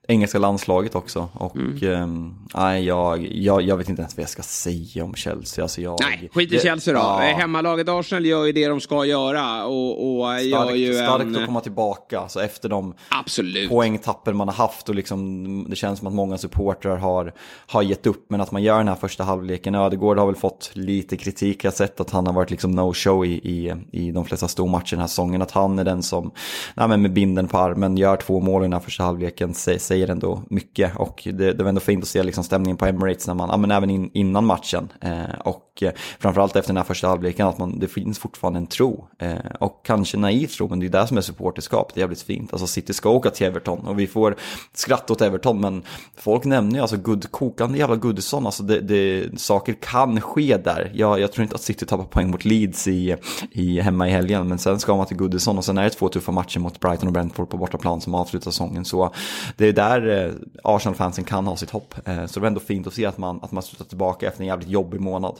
engelska 0.08 0.38
landslaget 0.38 0.94
också. 0.94 1.28
Och 1.32 1.56
mm. 1.56 2.34
eh, 2.54 2.78
jag, 2.78 3.26
jag, 3.32 3.62
jag 3.62 3.76
vet 3.76 3.88
inte 3.88 4.02
ens 4.02 4.16
vad 4.16 4.22
jag 4.22 4.30
ska 4.30 4.42
säga 4.42 5.04
om 5.04 5.14
Chelsea. 5.14 5.64
Alltså 5.64 5.80
jag, 5.80 5.98
nej, 6.00 6.30
skit 6.34 6.52
i 6.52 6.58
Chelsea 6.58 6.94
då. 6.94 7.00
Ja. 7.00 7.18
Hemmalaget 7.18 7.88
Arsenal 7.88 8.26
gör 8.26 8.44
ju 8.44 8.52
det 8.52 8.68
de 8.68 8.80
ska 8.80 9.04
göra. 9.04 9.66
Och, 9.66 10.20
och 10.20 10.24
starkt, 10.24 10.46
gör 10.46 10.70
ju 10.74 10.94
starkt 10.94 11.24
en... 11.24 11.36
att 11.36 11.46
komma 11.46 11.60
tillbaka. 11.60 12.20
Alltså 12.20 12.42
efter 12.42 12.68
de 12.68 12.94
Absolut. 13.08 13.68
poängtappen 13.68 14.36
man 14.36 14.48
har 14.48 14.54
haft. 14.54 14.88
Och 14.88 14.94
liksom, 14.94 15.66
det 15.70 15.76
känns 15.76 15.98
som 15.98 16.08
att 16.08 16.14
många 16.14 16.38
supportrar 16.38 16.96
har, 16.96 17.32
har 17.66 17.82
gett 17.82 18.06
upp. 18.06 18.24
Men 18.28 18.40
att 18.40 18.52
man 18.52 18.62
gör 18.62 18.78
den 18.78 18.88
här 18.88 18.94
första 18.94 19.24
halvleken. 19.24 19.74
Ödegård 19.74 20.18
har 20.18 20.26
väl 20.26 20.36
fått 20.36 20.70
lite 20.74 21.16
kritik. 21.16 21.64
Jag 21.64 21.70
har 21.70 21.76
sett 21.76 22.00
att 22.00 22.10
han 22.10 22.26
har 22.26 22.34
varit 22.34 22.50
liksom 22.50 22.78
no-show 22.78 23.26
i, 23.26 23.32
i, 23.32 23.74
i 23.92 24.10
de 24.10 24.24
flesta 24.24 24.48
stormatcher 24.48 24.90
den 24.90 25.00
här 25.00 25.06
säsongen. 25.06 25.42
Att 25.42 25.50
han 25.50 25.78
är 25.78 25.84
den 25.84 26.02
som, 26.02 26.30
nej, 26.74 26.98
med 26.98 27.12
binden 27.12 27.48
på 27.48 27.58
armen, 27.58 27.96
gör 27.96 28.16
två 28.16 28.40
mål 28.40 28.62
i 28.62 28.64
den 28.64 28.72
här 28.72 28.80
första 28.80 29.04
halvleken, 29.04 29.54
säger 29.92 30.10
ändå 30.10 30.42
mycket. 30.50 30.96
Och 30.96 31.22
det, 31.24 31.52
det 31.52 31.62
var 31.62 31.68
ändå 31.68 31.80
fint 31.80 32.02
att 32.02 32.08
se 32.08 32.22
liksom 32.22 32.44
stämningen 32.44 32.76
på 32.76 32.86
Emirates, 32.86 33.26
när 33.26 33.34
man, 33.34 33.48
ja, 33.50 33.56
men 33.56 33.70
även 33.70 33.90
in, 33.90 34.10
innan 34.12 34.46
matchen. 34.46 34.92
Eh, 35.00 35.40
och 35.44 35.82
eh, 35.82 35.92
framförallt 36.18 36.56
efter 36.56 36.68
den 36.68 36.76
här 36.76 36.84
första 36.84 37.08
halvleken, 37.08 37.46
att 37.46 37.58
man, 37.58 37.78
det 37.78 37.88
finns 37.88 38.18
fortfarande 38.18 38.58
en 38.58 38.66
tro. 38.66 39.08
Eh, 39.18 39.34
och 39.60 39.80
kanske 39.84 40.16
naiv 40.16 40.46
tro, 40.46 40.68
men 40.68 40.80
det 40.80 40.86
är 40.86 40.90
det 40.90 41.06
som 41.06 41.16
är 41.16 41.20
supporterskap. 41.20 41.94
Det 41.94 41.98
är 41.98 42.02
jävligt 42.02 42.22
fint. 42.22 42.52
Alltså 42.52 42.66
City 42.66 42.92
ska 42.92 43.10
åka 43.10 43.30
till 43.30 43.46
Everton 43.46 43.86
och 43.86 43.98
vi 43.98 44.06
får 44.06 44.36
skratta 44.74 45.12
åt 45.12 45.20
Everton, 45.20 45.60
men 45.60 45.82
folk 46.16 46.44
nämner 46.44 46.74
ju 46.74 46.80
alltså 46.80 46.96
good, 46.96 47.30
kokande 47.30 47.78
jävla 47.78 47.96
Goodison. 47.96 48.46
Alltså 48.46 48.62
det, 48.62 48.80
det, 48.80 49.40
saker 49.40 49.74
kan 49.80 50.20
ske 50.20 50.56
där. 50.56 50.90
Jag, 50.94 51.20
jag 51.20 51.32
tror 51.32 51.42
inte 51.42 51.54
att 51.54 51.62
City 51.62 51.86
tappar 51.86 52.04
poäng 52.04 52.30
mot 52.30 52.44
Leeds 52.44 52.88
i, 52.88 53.16
i, 53.50 53.80
hemma 53.80 54.08
i 54.08 54.10
helgen, 54.10 54.48
men 54.48 54.58
sen 54.58 54.80
ska 54.80 54.96
man 54.96 55.06
till 55.06 55.16
Goodison 55.16 55.58
och 55.58 55.64
sen 55.64 55.78
är 55.78 55.84
det 55.84 55.90
två 55.90 56.08
tuffa 56.08 56.32
matcher 56.32 56.60
mot 56.60 56.80
Brighton 56.80 57.06
och 57.06 57.12
Brentford 57.12 57.50
på 57.50 57.56
bortaplan 57.56 58.00
som 58.00 58.14
avslutar 58.14 58.50
säsongen. 58.50 58.84
Så 58.84 59.14
det 59.56 59.68
är 59.68 59.72
där 59.82 60.26
eh, 60.26 60.32
Arsenal-fansen 60.64 61.24
kan 61.24 61.46
ha 61.46 61.56
sitt 61.56 61.70
hopp. 61.70 61.94
Eh, 62.08 62.26
så 62.26 62.34
det 62.34 62.40
var 62.40 62.46
ändå 62.46 62.60
fint 62.60 62.86
att 62.86 62.94
se 62.94 63.06
att 63.06 63.18
man, 63.18 63.40
att 63.42 63.52
man 63.52 63.62
slutar 63.62 63.84
tillbaka 63.84 64.28
efter 64.28 64.40
en 64.40 64.46
jävligt 64.46 64.68
jobbig 64.68 65.00
månad. 65.00 65.38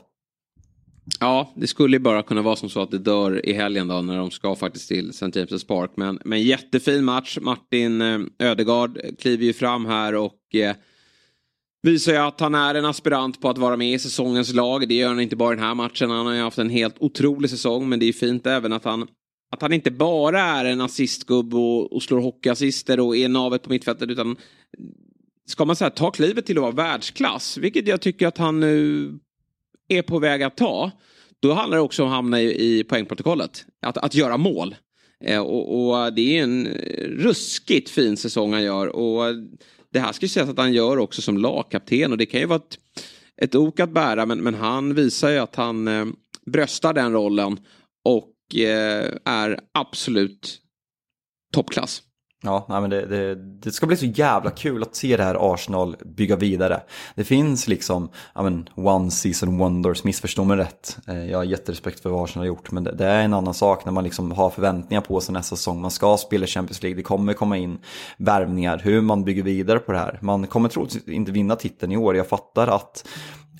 Ja, 1.21 1.53
det 1.57 1.67
skulle 1.67 1.97
ju 1.97 2.01
bara 2.01 2.23
kunna 2.23 2.43
vara 2.43 2.57
som 2.57 2.69
så 2.69 2.83
att 2.83 2.91
det 2.91 2.99
dör 2.99 3.47
i 3.47 3.53
helgen 3.53 3.89
då 3.89 4.03
när 4.03 4.17
de 4.17 4.31
ska 4.31 4.55
faktiskt 4.55 4.89
till 4.89 5.11
St. 5.11 5.27
James' 5.27 5.67
Park. 5.67 5.91
Men, 5.97 6.19
men 6.25 6.43
jättefin 6.43 7.05
match. 7.05 7.39
Martin 7.41 8.01
eh, 8.01 8.21
Ödegard 8.39 8.99
kliver 9.19 9.45
ju 9.45 9.53
fram 9.53 9.87
här 9.87 10.15
och 10.15 10.55
eh, 10.55 10.77
visar 11.83 12.13
ju 12.13 12.19
att 12.19 12.41
han 12.41 12.55
är 12.55 12.75
en 12.75 12.85
aspirant 12.85 13.41
på 13.41 13.49
att 13.49 13.59
vara 13.59 13.77
med 13.77 13.93
i 13.93 13.99
säsongens 13.99 14.55
lag. 14.55 14.89
Det 14.89 14.95
gör 14.95 15.09
han 15.09 15.21
inte 15.21 15.37
bara 15.37 15.53
i 15.53 15.57
den 15.57 15.65
här 15.65 15.75
matchen. 15.75 16.11
Han 16.11 16.27
har 16.27 16.35
ju 16.35 16.41
haft 16.41 16.59
en 16.59 16.71
helt 16.71 16.97
otrolig 16.99 17.51
säsong. 17.51 17.89
Men 17.89 17.99
det 17.99 18.09
är 18.09 18.13
fint 18.13 18.47
även 18.47 18.73
att 18.73 18.85
han, 18.85 19.07
att 19.53 19.63
han 19.63 19.73
inte 19.73 19.91
bara 19.91 20.41
är 20.41 20.65
en 20.65 20.81
assistgubbe 20.81 21.57
och, 21.57 21.93
och 21.93 22.03
slår 22.03 22.21
hockeyassister 22.21 23.01
och 23.01 23.17
är 23.17 23.29
navet 23.29 23.63
på 23.63 23.71
mittfältet. 23.71 24.11
Utan 24.11 24.37
ska 25.47 25.65
man 25.65 25.77
säga 25.77 25.91
ta 25.91 26.11
klivet 26.11 26.47
till 26.47 26.59
att 26.59 26.63
vara 26.63 26.73
världsklass. 26.73 27.57
Vilket 27.57 27.89
jag 27.89 28.01
tycker 28.01 28.27
att 28.27 28.39
han 28.39 28.61
nu 28.61 29.09
är 29.89 30.03
på 30.03 30.19
väg 30.19 30.43
att 30.43 30.57
ta. 30.57 30.91
Då 31.41 31.53
handlar 31.53 31.77
det 31.77 31.83
också 31.83 32.03
om 32.03 32.09
att 32.09 32.15
hamna 32.15 32.41
i, 32.41 32.79
i 32.79 32.85
poängprotokollet. 32.85 33.65
Att, 33.83 33.99
att 33.99 34.15
göra 34.15 34.37
mål. 34.37 34.75
Eh, 35.25 35.41
och, 35.41 35.91
och, 35.91 36.13
det 36.13 36.39
är 36.39 36.43
en 36.43 36.67
ruskigt 37.19 37.91
fin 37.91 38.17
säsong 38.17 38.53
han 38.53 38.63
gör. 38.63 38.87
Och 38.87 39.35
det 39.93 40.01
här 40.01 40.13
ska 40.13 40.25
ju 40.25 40.29
sägas 40.29 40.49
att 40.49 40.59
han 40.59 40.73
gör 40.73 40.99
också 40.99 41.23
som 41.23 41.39
lagkapten 41.39 42.13
och 42.13 42.19
det 42.19 42.27
kan 42.27 42.41
ju 42.41 42.47
vara 42.47 42.59
ett, 42.59 42.79
ett 43.37 43.55
ok 43.55 43.81
att 43.81 43.91
bära 43.91 44.27
men, 44.27 44.39
men 44.39 44.55
han 44.55 44.95
visar 44.95 45.31
ju 45.31 45.39
att 45.39 45.57
han 45.57 45.89
eh, 45.89 46.07
bröstar 46.47 46.93
den 46.93 47.13
rollen 47.13 47.59
och 48.05 48.32
Eh, 48.55 49.09
är 49.25 49.61
absolut 49.73 50.59
toppklass. 51.55 52.03
Ja, 52.45 52.67
nej, 52.69 52.81
men 52.81 52.91
det, 52.91 53.07
det, 53.07 53.35
det, 53.35 53.73
ska 53.73 53.87
bli 53.87 53.97
så 53.97 54.07
jävla 54.07 54.51
kul 54.51 54.83
att 54.83 54.97
se 54.97 55.17
det 55.17 55.23
här 55.23 55.55
Arsenal 55.55 55.97
bygga 56.05 56.37
vidare. 56.37 56.83
Det 57.15 57.25
finns 57.25 57.69
liksom, 57.69 58.09
ja 58.35 58.43
men, 58.43 58.69
one 58.75 59.11
season 59.11 59.59
wonders, 59.59 60.05
missförstå 60.05 60.45
mig 60.45 60.57
rätt. 60.57 60.99
Eh, 61.09 61.31
jag 61.31 61.39
har 61.39 61.45
jätterespekt 61.45 62.01
för 62.01 62.11
vad 62.11 62.25
Arsenal 62.25 62.43
har 62.43 62.47
gjort, 62.47 62.71
men 62.71 62.85
det, 62.85 62.93
det, 62.93 63.07
är 63.07 63.25
en 63.25 63.35
annan 63.35 63.55
sak 63.55 63.85
när 63.85 63.93
man 63.93 64.05
liksom 64.05 64.33
har 64.33 64.51
förväntningar 64.51 65.01
på 65.01 65.21
sig 65.21 65.33
nästa 65.33 65.57
säsong. 65.57 65.81
Man 65.81 65.91
ska 65.91 66.17
spela 66.17 66.47
Champions 66.47 66.83
League, 66.83 66.97
det 66.97 67.03
kommer 67.03 67.33
komma 67.33 67.57
in 67.57 67.79
värvningar, 68.17 68.81
hur 68.85 69.01
man 69.01 69.25
bygger 69.25 69.43
vidare 69.43 69.79
på 69.79 69.93
det 69.93 69.99
här. 69.99 70.19
Man 70.23 70.47
kommer 70.47 70.69
troligtvis 70.69 71.09
inte 71.09 71.33
vinna 71.33 71.57
titeln 71.57 71.93
i 71.93 71.97
år, 71.97 72.17
jag 72.17 72.29
fattar 72.29 72.69
att, 72.69 73.09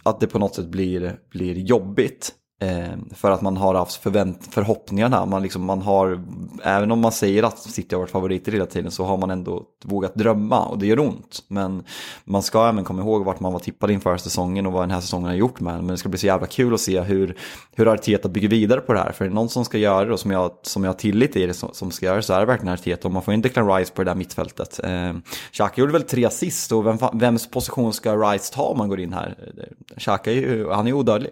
att 0.03 0.21
det 0.21 0.27
på 0.27 0.39
något 0.39 0.55
sätt 0.55 0.69
blir, 0.69 1.17
blir 1.31 1.59
jobbigt. 1.59 2.35
Eh, 2.63 3.15
för 3.15 3.31
att 3.31 3.43
man 3.43 3.57
har 3.57 3.75
haft 3.75 4.03
förvänt 4.03 4.49
förhoppningarna. 4.51 5.27
Man, 5.27 5.43
liksom, 5.43 5.65
man 5.65 5.83
har, 5.83 6.23
även 6.63 6.91
om 6.91 7.01
man 7.01 7.13
säger 7.13 7.43
att 7.43 7.59
City 7.59 7.95
har 7.95 8.01
varit 8.01 8.11
favoriter 8.11 8.53
hela 8.53 8.67
tiden 8.67 8.91
så 8.91 9.05
har 9.05 9.17
man 9.17 9.31
ändå 9.31 9.63
vågat 9.85 10.15
drömma 10.15 10.67
och 10.67 10.79
det 10.79 10.87
gör 10.87 10.99
ont. 10.99 11.45
Men 11.49 11.85
man 12.25 12.43
ska 12.43 12.69
även 12.69 12.85
komma 12.85 13.03
ihåg 13.03 13.25
vart 13.25 13.41
man 13.41 13.53
var 13.53 13.61
tippad 13.61 13.91
inför 13.91 14.17
säsongen 14.17 14.67
och 14.67 14.73
vad 14.73 14.83
den 14.83 14.91
här 14.91 15.01
säsongen 15.01 15.29
har 15.29 15.35
gjort 15.35 15.61
med 15.61 15.75
Men 15.75 15.87
det 15.87 15.97
ska 15.97 16.09
bli 16.09 16.19
så 16.19 16.27
jävla 16.27 16.47
kul 16.47 16.75
att 16.75 16.81
se 16.81 17.01
hur, 17.01 17.37
hur 17.77 17.89
Arteta 17.93 18.29
bygger 18.29 18.49
vidare 18.49 18.81
på 18.81 18.93
det 18.93 18.99
här. 18.99 19.13
För 19.13 19.25
är 19.25 19.29
det 19.29 19.35
någon 19.35 19.49
som 19.49 19.65
ska 19.65 19.79
göra 19.79 20.05
det 20.05 20.13
och 20.13 20.21
som 20.21 20.31
jag, 20.31 20.51
som 20.63 20.85
jag 20.85 20.93
har 20.93 20.99
tillit 20.99 21.37
i 21.37 21.47
det 21.47 21.55
som, 21.55 21.71
som 21.73 21.91
ska 21.91 22.07
göra 22.07 22.17
det 22.17 22.23
så 22.23 22.33
är 22.33 22.41
det 22.41 22.47
verkligen 22.47 22.75
Arteta. 22.75 23.09
Och 23.09 23.15
man 23.15 23.23
får 23.23 23.35
inte 23.35 23.49
Declan 23.49 23.77
Rice 23.77 23.93
på 23.93 24.05
det 24.05 24.11
där 24.11 24.17
mittfältet. 24.17 24.81
Eh, 24.85 25.13
Xhaka 25.53 25.81
gjorde 25.81 25.93
väl 25.93 26.03
tre 26.03 26.25
assist 26.25 26.73
och 26.73 26.87
vem, 26.87 26.99
vems 27.13 27.51
position 27.51 27.93
ska 27.93 28.17
Rice 28.17 28.55
ta 28.55 28.63
om 28.63 28.79
man 28.79 28.89
går 28.89 29.01
in 29.01 29.13
här? 29.13 29.53
Eh, 29.59 29.99
Xhaka 29.99 30.31
är 30.31 30.35
ju, 30.35 30.71
han 30.71 30.87
är 30.87 30.91
ju 30.91 30.97
odödlig. 30.97 31.31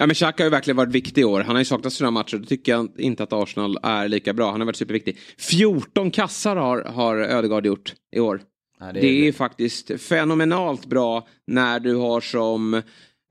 Ja 0.00 0.06
men 0.06 0.14
Xhaka 0.14 0.42
har 0.42 0.46
ju 0.46 0.50
verkligen 0.50 0.76
varit 0.76 0.92
viktig 0.92 1.20
i 1.20 1.24
år. 1.24 1.40
Han 1.40 1.54
har 1.56 1.60
ju 1.60 1.64
saknat 1.64 2.00
några 2.00 2.10
matcher. 2.10 2.36
Då 2.36 2.44
tycker 2.44 2.72
jag 2.72 2.88
inte 2.98 3.22
att 3.22 3.32
Arsenal 3.32 3.78
är 3.82 4.08
lika 4.08 4.32
bra. 4.32 4.50
Han 4.50 4.60
har 4.60 4.66
varit 4.66 4.76
superviktig. 4.76 5.18
14 5.38 6.10
kassar 6.10 6.56
har, 6.56 6.82
har 6.82 7.16
Ödegaard 7.16 7.66
gjort 7.66 7.94
i 8.16 8.20
år. 8.20 8.40
Nej, 8.80 8.92
det, 8.92 8.98
är... 8.98 9.02
det 9.02 9.28
är 9.28 9.32
faktiskt 9.32 10.00
fenomenalt 10.00 10.86
bra 10.86 11.26
när 11.46 11.80
du 11.80 11.94
har 11.94 12.20
som 12.20 12.74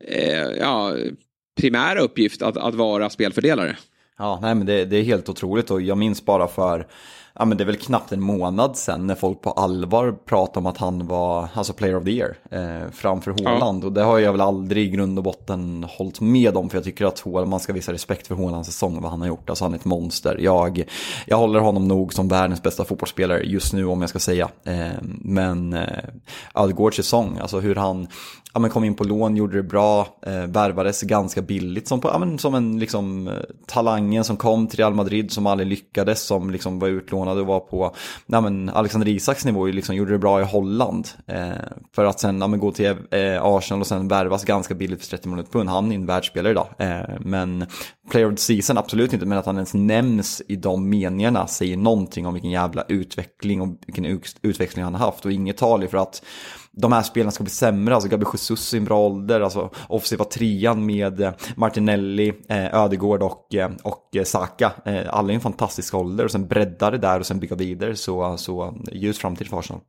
eh, 0.04 0.50
ja, 0.60 0.94
primära 1.62 2.00
uppgift 2.00 2.42
att, 2.42 2.58
att 2.58 2.76
vara 2.76 3.10
spelfördelare. 3.10 3.78
Ja, 4.18 4.40
nej 4.42 4.56
men 4.56 4.66
det, 4.66 4.86
det 4.86 4.98
är 4.98 5.04
helt 5.04 5.30
otroligt 5.30 5.72
och 5.72 5.82
jag 5.82 5.98
minns 5.98 6.26
bara 6.26 6.48
för 6.48 6.88
ja 7.34 7.46
men 7.46 7.58
det 7.58 7.64
är 7.64 7.66
väl 7.66 7.76
knappt 7.76 8.12
en 8.12 8.22
månad 8.22 8.78
sedan 8.78 9.08
när 9.08 9.16
folk 9.16 9.42
på 9.42 9.52
allvar 9.52 10.12
pratade 10.26 10.60
om 10.60 10.66
att 10.66 10.78
han 10.78 11.08
var 11.08 11.50
alltså 11.54 11.74
player 11.74 11.96
of 11.96 12.04
the 12.04 12.12
year 12.12 12.38
eh, 12.52 12.92
framför 12.92 13.32
Håland. 13.32 13.84
Ja. 13.84 13.88
Och 13.88 13.94
det 13.94 14.04
har 14.04 14.20
jag 14.20 14.32
väl 14.32 14.42
aldrig 14.42 14.88
i 14.88 14.90
grund 14.90 15.18
och 15.18 15.24
botten 15.24 15.86
hållit 15.90 16.22
med 16.22 16.58
om 16.58 16.70
för 16.70 16.78
jag 16.78 16.84
tycker 16.84 17.06
att 17.06 17.20
Håland, 17.20 17.50
man 17.50 17.60
ska 17.60 17.74
visa 17.74 17.94
respekt 17.94 18.28
för 18.28 18.36
Hålands 18.36 18.70
säsong 18.70 18.96
och 18.96 19.02
vad 19.02 19.12
han 19.12 19.22
har 19.22 19.28
gjort. 19.28 19.50
Alltså 19.50 19.66
han 19.66 19.74
är 19.74 19.78
ett 19.78 19.86
monster. 19.86 20.38
Jag, 20.40 20.84
jag 21.26 21.38
håller 21.38 21.60
honom 21.60 21.88
nog 21.88 22.14
som 22.14 22.28
världens 22.28 22.64
bästa 22.64 22.86
fotbollsspelare 22.86 23.44
just 23.44 23.74
nu 23.74 23.86
om 23.86 24.02
jag 24.02 24.10
ska 24.10 24.20
säga. 24.20 24.50
Eh, 24.64 24.88
men 25.22 25.74
eh, 25.74 26.04
Ödegårds 26.56 26.96
säsong, 26.96 27.38
alltså 27.42 27.60
hur 27.60 27.76
han 27.76 28.08
ja, 28.54 28.60
men 28.60 28.70
kom 28.70 28.84
in 28.84 28.96
på 28.96 29.04
lån, 29.04 29.36
gjorde 29.36 29.58
det 29.58 29.64
bra, 29.64 30.08
eh, 30.26 30.44
värvades 30.44 31.02
ganska 31.02 31.42
billigt 31.42 31.88
som, 31.88 32.02
på, 32.02 32.08
ja, 32.08 32.18
men 32.18 32.40
som 32.40 32.56
en 32.56 32.80
liksom, 32.80 33.28
eh, 33.28 33.34
talangen 33.68 34.24
som 34.24 34.38
kom 34.38 34.68
till 34.68 34.80
Real 34.80 34.94
Madrid 34.94 35.32
som 35.32 35.48
aldrig 35.48 35.70
lyckades, 35.70 36.22
som 36.22 36.50
liksom 36.50 36.80
var 36.80 36.88
utlånad 36.88 37.40
och 37.40 37.46
var 37.46 37.60
på 37.60 37.96
ja, 38.26 38.42
men 38.42 38.70
Alexander 38.70 39.08
Isaks 39.08 39.46
nivå, 39.46 39.66
liksom, 39.66 39.96
gjorde 39.96 40.12
det 40.12 40.18
bra 40.18 40.42
i 40.42 40.44
Holland. 40.44 41.08
Eh, 41.28 41.50
för 41.96 42.06
att 42.06 42.20
sen 42.20 42.42
ja, 42.42 42.48
men 42.48 42.60
gå 42.60 42.72
till 42.72 42.96
eh, 43.12 43.44
Arsenal 43.44 43.82
och 43.82 43.88
sen 43.88 44.08
värvas 44.08 44.46
ganska 44.46 44.74
billigt 44.74 45.02
för 45.02 45.10
30 45.10 45.28
miljoner 45.28 45.50
pund. 45.52 45.70
Han 45.70 45.92
är 45.92 45.96
en 45.96 46.06
världsspelare 46.06 46.52
idag. 46.52 46.68
Eh, 46.78 47.00
men 47.20 47.66
Player 48.12 48.28
of 48.28 48.36
the 48.36 48.42
Season, 48.42 48.78
absolut 48.78 49.14
inte, 49.14 49.26
men 49.26 49.38
att 49.38 49.46
han 49.46 49.56
ens 49.56 49.74
nämns 49.74 50.42
i 50.48 50.56
de 50.56 50.90
meningarna 50.90 51.48
säger 51.48 51.78
någonting 51.78 52.26
om 52.26 52.34
vilken 52.34 52.52
jävla 52.52 52.84
utveckling 52.88 53.62
och 53.62 53.70
vilken 53.88 54.22
utveckling 54.42 54.84
han 54.84 54.96
har 54.96 55.06
haft. 55.06 55.26
Och 55.26 55.32
inget 55.32 55.58
tal 55.58 55.88
för 55.88 55.98
att 55.98 56.22
de 56.82 56.92
här 56.92 57.02
spelarna 57.02 57.32
ska 57.32 57.44
bli 57.44 57.52
sämre. 57.52 57.94
Alltså 57.96 58.10
Gabi 58.10 58.26
Jesus 58.34 58.74
i 58.74 58.78
en 58.78 58.86
bra 58.86 59.00
ålder, 59.00 59.42
alltså 59.42 59.70
offensiva 59.88 60.26
trean 60.26 60.86
med 60.86 61.22
eh, 61.22 61.34
Martinelli, 61.56 62.34
eh, 62.50 62.76
Ödegård 62.76 63.24
och, 63.24 63.56
eh, 63.56 63.72
och 63.84 64.16
eh, 64.16 64.24
Saka. 64.24 64.72
Alla 65.10 65.32
i 65.32 65.36
en 65.36 65.42
fantastisk 65.42 65.94
ålder 65.94 66.26
och 66.26 66.32
sen 66.32 66.48
bredda 66.48 66.92
det 66.92 66.98
där 66.98 67.20
och 67.20 67.26
sen 67.26 67.40
bygga 67.40 67.56
vidare 67.56 67.96
så, 67.96 68.38
så 68.38 68.82
ljus 68.92 69.18
framtid 69.18 69.48
för 69.48 69.60
Arsenal. 69.60 69.82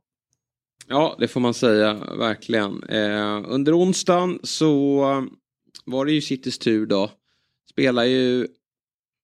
Ja, 0.87 1.15
det 1.19 1.27
får 1.27 1.39
man 1.39 1.53
säga, 1.53 1.93
verkligen. 2.17 2.83
Eh, 2.83 3.43
under 3.47 3.79
onsdagen 3.79 4.39
så 4.43 5.01
var 5.85 6.05
det 6.05 6.11
ju 6.11 6.21
Citys 6.21 6.59
tur 6.59 6.85
då. 6.85 7.09
Spelar 7.71 8.03
ju 8.03 8.47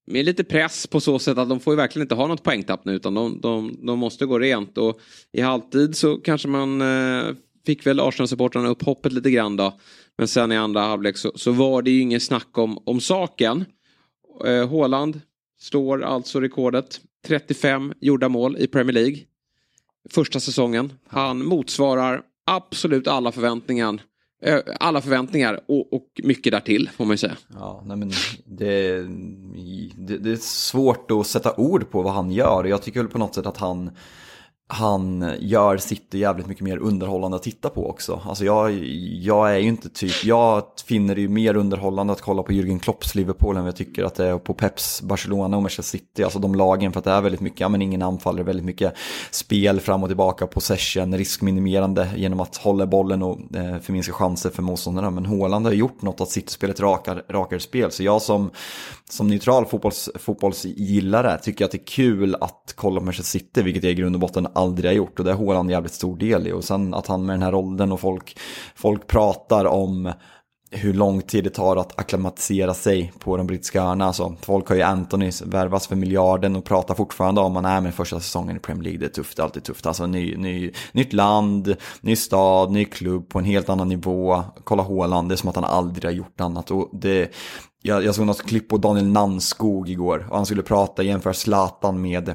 med 0.08 0.26
lite 0.26 0.44
press 0.44 0.88
på 0.88 1.00
så 1.00 1.20
sätt 1.20 1.38
att 1.38 1.50
de 1.50 1.60
får 1.60 1.74
ju 1.74 1.78
verkligen 1.78 2.04
inte 2.04 2.16
ha 2.16 2.28
något 2.28 2.44
poängtapp 2.44 2.86
nu 2.86 2.94
utan 2.94 3.14
de, 3.14 3.42
de, 3.42 3.80
de 3.86 4.00
måste 4.00 4.26
gå 4.26 4.40
rent. 4.40 4.78
Och 4.78 5.00
i 5.32 5.42
halvtid 5.42 5.96
så 5.96 6.18
kanske 6.18 6.48
man 6.48 6.82
eh, 6.82 7.36
fick 7.68 7.88
väl 7.88 8.00
Arsenal-supportrarna 8.00 8.68
upp 8.68 8.84
hoppet 8.84 9.14
lite 9.14 9.32
grann 9.32 9.56
då. 9.56 9.80
Men 10.18 10.28
sen 10.28 10.52
i 10.52 10.58
andra 10.58 10.82
halvlek 10.82 11.18
så, 11.18 11.32
så 11.36 11.52
var 11.52 11.82
det 11.82 11.92
ju 11.92 12.02
ingen 12.02 12.20
snack 12.20 12.58
om, 12.58 12.80
om 12.86 13.02
saken. 13.02 13.66
Eh, 14.46 14.68
Håland 14.68 15.22
slår 15.60 16.04
alltså 16.04 16.40
rekordet. 16.40 17.02
35 17.28 17.94
gjorda 18.00 18.30
mål 18.30 18.58
i 18.58 18.68
Premier 18.68 18.94
League. 18.94 19.18
första 20.10 20.40
säsongen. 20.40 20.94
Han 21.08 21.46
motsvarar 21.46 22.22
absolut 22.46 23.08
alla 23.08 23.32
förväntningar. 23.32 24.00
Eh, 24.44 24.60
alla 24.80 25.02
förväntningar 25.02 25.60
och, 25.68 25.94
och 25.94 26.08
mycket 26.24 26.52
därtill 26.52 26.90
får 26.90 27.06
man 27.06 27.14
ju 27.14 27.18
säga. 27.18 27.38
Ja, 27.54 27.84
nej 27.86 27.98
men 27.98 28.12
det, 28.46 29.02
det, 29.98 30.18
det 30.18 30.32
är 30.32 30.36
svårt 30.36 31.12
att 31.12 31.28
sätta 31.28 31.56
ord 31.56 31.90
på 31.90 32.02
vad 32.02 32.14
han 32.14 32.32
gör. 32.32 32.64
Jag 32.64 32.82
tycker 32.82 33.00
väl 33.00 33.10
på 33.10 33.18
något 33.18 33.36
sätt 33.36 33.46
att 33.46 33.58
han, 33.58 33.92
han 34.70 35.34
gör 35.40 35.78
City 35.78 36.20
jävligt 36.20 36.48
mycket 36.48 36.64
mer 36.64 36.78
underhållande 36.78 37.38
att 37.38 37.44
titta 37.44 37.70
på 37.70 37.90
också. 37.90 38.22
Alltså 38.26 38.46
jag, 38.46 38.72
jag 39.22 39.54
är 39.54 39.58
ju 39.58 39.68
inte 39.68 39.90
typ, 39.90 40.24
jag 40.24 40.64
finner 40.88 41.16
det 41.16 41.22
ju 41.22 41.28
mer 41.28 41.56
underhållande 41.56 42.14
att 42.14 42.22
kolla 42.22 42.44
på 42.44 42.52
Jürgen 42.52 42.80
Klopps 42.80 43.16
Liverpool 43.16 43.56
än 43.56 43.62
vad 43.62 43.68
jag 43.68 43.76
tycker 43.76 44.04
att 44.04 44.16
det 44.16 44.26
är 44.26 44.38
på 44.38 44.54
Peps 44.54 45.02
Barcelona 45.02 45.58
och 45.58 45.64
Manchester 45.64 45.98
City. 45.98 46.24
Alltså 46.24 46.40
de 46.40 46.56
lagen 46.56 46.92
för 46.92 47.00
att 47.00 47.04
det 47.04 47.12
är 47.12 47.22
väldigt 47.22 47.42
mycket, 47.42 47.60
ja 47.60 47.70
men 47.70 47.82
ingen 47.82 48.02
anfaller, 48.02 48.44
väldigt 48.44 48.66
mycket 48.66 48.94
spel 49.32 49.80
fram 49.80 50.04
och 50.04 50.10
tillbaka, 50.10 50.48
possession, 50.48 51.18
riskminimerande 51.18 52.10
genom 52.16 52.40
att 52.40 52.58
hålla 52.58 52.86
bollen 52.86 53.24
och 53.24 53.56
eh, 53.56 53.80
förminska 53.80 54.14
chanser 54.14 54.50
för 54.50 54.62
motståndarna. 54.62 55.10
Men 55.10 55.26
Håland 55.26 55.66
har 55.66 55.74
gjort 55.74 56.02
något 56.02 56.22
att 56.22 56.30
City-spelet 56.30 56.80
rakar, 56.80 57.24
rakar 57.30 57.60
spel. 57.60 57.92
Så 57.92 58.04
jag 58.04 58.22
som, 58.22 58.52
som 59.10 59.28
neutral 59.28 59.66
fotbolls, 59.66 60.10
fotbollsgillare 60.16 61.38
tycker 61.38 61.66
att 61.66 61.72
det 61.72 61.78
är 61.78 61.88
kul 61.88 62.36
att 62.42 62.74
kolla 62.76 63.00
på 63.00 63.06
Manchester 63.06 63.40
City, 63.40 63.62
vilket 63.62 63.84
jag 63.84 63.92
i 63.92 63.96
grund 63.96 64.16
och 64.16 64.20
botten 64.20 64.48
aldrig 64.58 64.90
har 64.90 64.96
gjort. 64.96 65.20
Och 65.20 65.26
det 65.26 65.34
har 65.34 65.46
Haaland 65.46 65.72
jävligt 65.72 65.94
stor 65.94 66.18
del 66.18 66.48
i. 66.48 66.52
Och 66.52 66.64
sen 66.64 66.94
att 66.94 67.08
han 67.08 67.26
med 67.26 67.34
den 67.34 67.44
här 67.44 67.56
åldern 67.56 67.92
och 67.92 68.00
folk, 68.00 68.38
folk 68.76 69.08
pratar 69.08 69.66
om 69.66 70.12
hur 70.72 70.94
lång 70.94 71.22
tid 71.22 71.44
det 71.44 71.50
tar 71.50 71.78
att 71.78 72.00
akklimatisera 72.00 72.74
sig 72.74 73.14
på 73.20 73.38
de 73.38 73.48
brittiska 73.48 73.82
öarna. 73.82 74.06
Alltså, 74.06 74.36
folk 74.42 74.70
har 74.70 74.76
ju 74.76 74.82
Anthony 74.82 75.32
värvas 75.46 75.88
för 75.88 75.96
miljarden 75.96 76.56
och 76.56 76.66
pratar 76.66 76.96
fortfarande 76.96 77.42
om 77.42 77.58
att 77.58 77.64
nej, 77.64 77.82
men 77.82 77.92
första 77.92 78.20
säsongen 78.20 78.58
i 78.58 78.60
Premier 78.60 78.84
League, 78.84 79.00
det 79.00 79.06
är 79.06 79.10
tufft, 79.10 79.38
det 79.38 79.42
är 79.42 79.44
alltid 79.44 79.64
tufft. 79.64 79.86
Alltså 79.86 80.06
ny, 80.06 80.36
ny, 80.38 80.72
nytt 80.92 81.14
land, 81.14 81.76
ny 82.02 82.16
stad, 82.16 82.72
ny 82.72 82.86
klubb 82.86 83.30
på 83.30 83.40
en 83.40 83.46
helt 83.46 83.70
annan 83.70 83.90
nivå. 83.90 84.44
Kolla 84.64 84.84
Haaland, 84.84 85.30
det 85.30 85.36
är 85.36 85.38
som 85.38 85.50
att 85.50 85.56
han 85.56 85.66
aldrig 85.66 86.06
har 86.06 86.12
gjort 86.12 86.42
annat. 86.42 86.72
Och 86.72 86.90
det, 86.94 87.32
jag, 87.82 88.04
jag 88.04 88.16
såg 88.16 88.26
något 88.26 88.46
klipp 88.46 88.70
på 88.70 88.78
Daniel 88.78 89.08
Nannskog 89.08 89.90
igår 89.90 90.28
och 90.30 90.36
han 90.36 90.46
skulle 90.46 90.64
prata, 90.64 91.04
jämföra 91.04 91.34
Zlatan 91.34 92.02
med 92.02 92.34